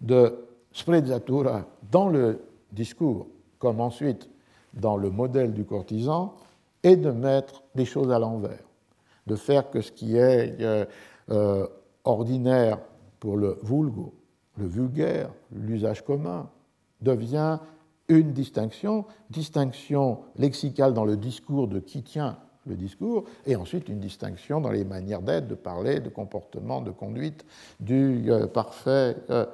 de 0.00 0.46
sprezzatura 0.72 1.66
dans 1.92 2.08
le 2.08 2.40
discours, 2.72 3.26
comme 3.58 3.80
ensuite 3.80 4.28
dans 4.72 4.96
le 4.96 5.10
modèle 5.10 5.52
du 5.52 5.64
courtisan, 5.64 6.34
est 6.82 6.96
de 6.96 7.10
mettre 7.10 7.62
les 7.74 7.84
choses 7.84 8.10
à 8.10 8.18
l'envers, 8.18 8.64
de 9.26 9.36
faire 9.36 9.70
que 9.70 9.82
ce 9.82 9.92
qui 9.92 10.16
est 10.16 10.60
euh, 10.60 10.86
euh, 11.30 11.66
ordinaire 12.04 12.78
pour 13.18 13.36
le 13.36 13.58
vulgo, 13.62 14.14
le 14.56 14.66
vulgaire, 14.66 15.30
l'usage 15.52 16.02
commun, 16.02 16.48
devient 17.02 17.58
une 18.10 18.32
distinction, 18.32 19.06
distinction 19.30 20.18
lexicale 20.36 20.92
dans 20.92 21.06
le 21.06 21.16
discours 21.16 21.68
de 21.68 21.80
qui 21.80 22.02
tient 22.02 22.36
le 22.66 22.76
discours, 22.76 23.24
et 23.46 23.56
ensuite 23.56 23.88
une 23.88 24.00
distinction 24.00 24.60
dans 24.60 24.70
les 24.70 24.84
manières 24.84 25.22
d'être, 25.22 25.48
de 25.48 25.54
parler, 25.54 26.00
de 26.00 26.10
comportement, 26.10 26.82
de 26.82 26.90
conduite 26.90 27.46
du 27.80 28.30
euh, 28.30 28.46
parfait 28.46 29.16
euh, 29.30 29.46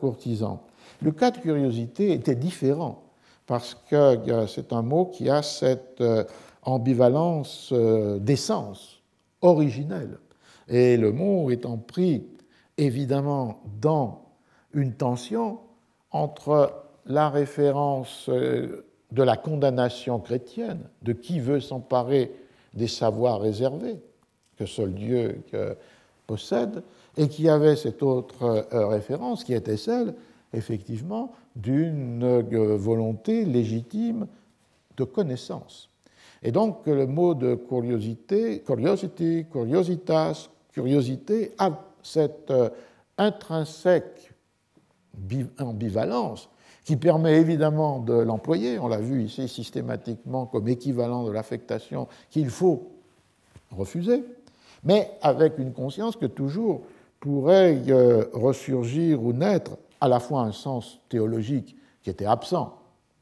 courtisan. 0.00 0.62
Le 1.00 1.10
cas 1.10 1.32
de 1.32 1.38
curiosité 1.38 2.12
était 2.12 2.36
différent, 2.36 3.02
parce 3.46 3.74
que 3.90 4.46
c'est 4.46 4.72
un 4.72 4.82
mot 4.82 5.06
qui 5.06 5.28
a 5.28 5.42
cette 5.42 6.02
ambivalence 6.62 7.72
d'essence 8.20 9.02
originelle 9.40 10.18
et 10.68 10.96
le 10.96 11.12
mot 11.12 11.50
étant 11.50 11.76
pris 11.76 12.24
évidemment 12.78 13.60
dans 13.80 14.22
une 14.72 14.94
tension 14.94 15.58
entre 16.10 16.81
la 17.06 17.30
référence 17.30 18.28
euh, 18.28 18.84
de 19.10 19.22
la 19.22 19.36
condamnation 19.36 20.18
chrétienne, 20.20 20.80
de 21.02 21.12
qui 21.12 21.40
veut 21.40 21.60
s'emparer 21.60 22.32
des 22.74 22.88
savoirs 22.88 23.40
réservés 23.40 24.00
que 24.56 24.66
seul 24.66 24.94
Dieu 24.94 25.42
possède, 26.26 26.82
et 27.16 27.28
qui 27.28 27.48
avait 27.48 27.76
cette 27.76 28.02
autre 28.02 28.66
euh, 28.72 28.86
référence 28.86 29.44
qui 29.44 29.52
était 29.54 29.76
celle, 29.76 30.14
effectivement, 30.52 31.32
d'une 31.56 32.22
euh, 32.22 32.76
volonté 32.76 33.44
légitime 33.44 34.26
de 34.96 35.04
connaissance. 35.04 35.90
Et 36.42 36.52
donc 36.52 36.86
le 36.86 37.06
mot 37.06 37.34
de 37.34 37.54
curiosité, 37.54 38.60
curiosity, 38.60 39.46
curiositas, 39.50 40.48
curiosité 40.72 41.52
a 41.58 41.70
cette 42.02 42.52
intrinsèque 43.16 44.32
ambivalence 45.58 46.48
qui 46.84 46.96
permet 46.96 47.38
évidemment 47.38 48.00
de 48.00 48.14
l'employer, 48.14 48.78
on 48.78 48.88
l'a 48.88 48.98
vu 48.98 49.22
ici 49.22 49.48
systématiquement 49.48 50.46
comme 50.46 50.68
équivalent 50.68 51.24
de 51.24 51.30
l'affectation 51.30 52.08
qu'il 52.30 52.50
faut 52.50 52.90
refuser, 53.70 54.24
mais 54.84 55.10
avec 55.22 55.58
une 55.58 55.72
conscience 55.72 56.16
que 56.16 56.26
toujours 56.26 56.82
pourrait 57.20 57.80
euh, 57.88 58.24
ressurgir 58.32 59.22
ou 59.22 59.32
naître 59.32 59.76
à 60.00 60.08
la 60.08 60.18
fois 60.18 60.40
un 60.40 60.52
sens 60.52 60.98
théologique 61.08 61.76
qui 62.02 62.10
était 62.10 62.26
absent 62.26 62.76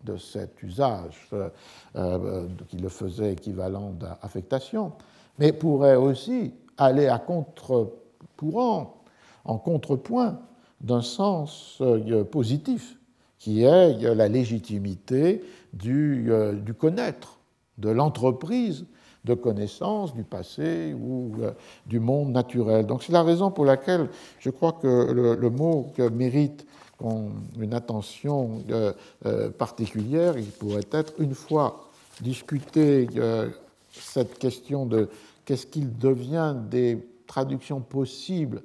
de 0.05 0.17
cet 0.17 0.63
usage 0.63 1.29
euh, 1.95 2.49
qui 2.69 2.79
le 2.79 2.89
faisait 2.89 3.35
équivalent 3.35 3.91
d'affectation, 3.91 4.93
mais 5.39 5.53
pourrait 5.53 5.97
aussi 5.97 6.55
aller 6.79 7.09
à 7.09 7.19
contre-courant, 7.19 8.97
en 9.45 9.59
contrepoint 9.59 10.41
d'un 10.81 11.03
sens 11.03 11.79
euh, 11.83 12.25
positif, 12.25 12.97
qui 13.41 13.65
est 13.65 14.05
euh, 14.05 14.15
la 14.15 14.29
légitimité 14.29 15.43
du, 15.73 16.31
euh, 16.31 16.53
du 16.53 16.75
connaître, 16.75 17.41
de 17.79 17.91
l'entreprise 17.91 18.87
de 19.25 19.35
connaissance 19.35 20.15
du 20.15 20.25
passé 20.25 20.95
ou 20.95 21.33
du 21.85 22.01
monde 22.01 22.33
naturel. 22.33 22.87
Donc 22.87 23.03
c'est 23.03 23.13
la 23.13 23.23
raison 23.23 23.51
pour 23.51 23.67
laquelle 23.67 24.09
je 24.39 24.49
crois 24.49 24.73
que 24.73 25.13
le, 25.13 25.51
mot 25.51 25.93
mérite 26.11 26.67
une 27.61 27.75
attention 27.75 28.65
particulière. 29.59 30.39
Il 30.39 30.47
pourrait 30.47 30.89
être, 30.91 31.13
une 31.19 31.35
fois 31.35 31.91
discuté 32.23 33.09
cette 33.93 34.39
question 34.39 34.87
de 34.87 35.11
qu'est-ce 35.45 35.67
qu'il 35.67 35.99
devient 35.99 36.55
des 36.71 37.07
traductions 37.27 37.83
possibles, 37.83 38.63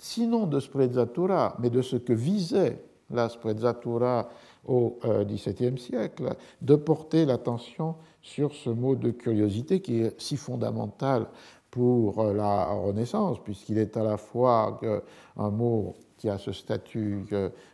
sinon 0.00 0.48
de 0.48 0.58
sprezzatura, 0.58 1.56
mais 1.60 1.70
de 1.70 1.80
ce 1.80 1.94
que 1.94 2.12
visait 2.12 2.82
la 3.10 3.28
sprezzatura 3.28 4.28
au 4.66 4.98
euh, 5.04 5.24
XVIIe 5.24 5.78
siècle, 5.78 6.34
de 6.62 6.74
porter 6.74 7.24
l'attention 7.24 7.96
sur 8.22 8.54
ce 8.54 8.70
mot 8.70 8.96
de 8.96 9.10
curiosité 9.10 9.80
qui 9.80 10.00
est 10.00 10.20
si 10.20 10.36
fondamental 10.36 11.26
pour 11.70 12.24
la 12.24 12.64
Renaissance, 12.72 13.38
puisqu'il 13.44 13.76
est 13.76 13.96
à 13.98 14.02
la 14.02 14.16
fois 14.16 14.80
un 15.36 15.50
mot 15.50 15.94
qui 16.16 16.30
a 16.30 16.38
ce 16.38 16.50
statut 16.50 17.26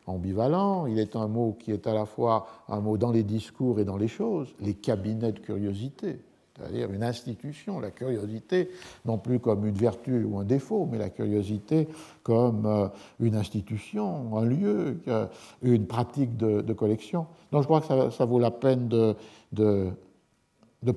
ambivalent, 0.07 0.87
il 0.87 0.99
est 0.99 1.15
un 1.15 1.29
mot 1.29 1.57
qui 1.59 1.71
est 1.71 1.87
à 1.87 1.95
la 1.95 2.05
fois 2.05 2.49
un 2.69 2.81
mot 2.81 2.99
dans 2.99 3.13
les 3.13 3.23
discours 3.23 3.79
et 3.79 3.85
dans 3.85 3.97
les 3.97 4.09
choses, 4.09 4.53
les 4.59 4.75
cabinets 4.75 5.31
de 5.31 5.39
curiosité, 5.39 6.19
c'est-à-dire 6.63 6.93
une 6.93 7.03
institution, 7.03 7.81
la 7.81 7.91
curiosité, 7.91 8.71
non 9.05 9.19
plus 9.19 9.41
comme 9.41 9.67
une 9.67 9.75
vertu 9.75 10.25
ou 10.25 10.39
un 10.39 10.45
défaut, 10.45 10.89
mais 10.91 10.97
la 10.99 11.11
curiosité 11.11 11.89
comme 12.23 12.67
euh, 12.67 12.89
une 13.21 13.35
institution, 13.35 14.37
un 14.37 14.45
lieu, 14.45 15.01
euh, 15.09 15.27
une 15.63 15.87
pratique 15.87 16.37
de, 16.37 16.73
collection. 16.73 17.27
Donc 17.51 17.63
je 17.63 17.67
crois 17.67 17.81
que 17.81 18.11
ça, 18.11 18.25
vaut 18.25 18.39
la 18.39 18.51
peine 18.51 18.89
de, 18.89 19.17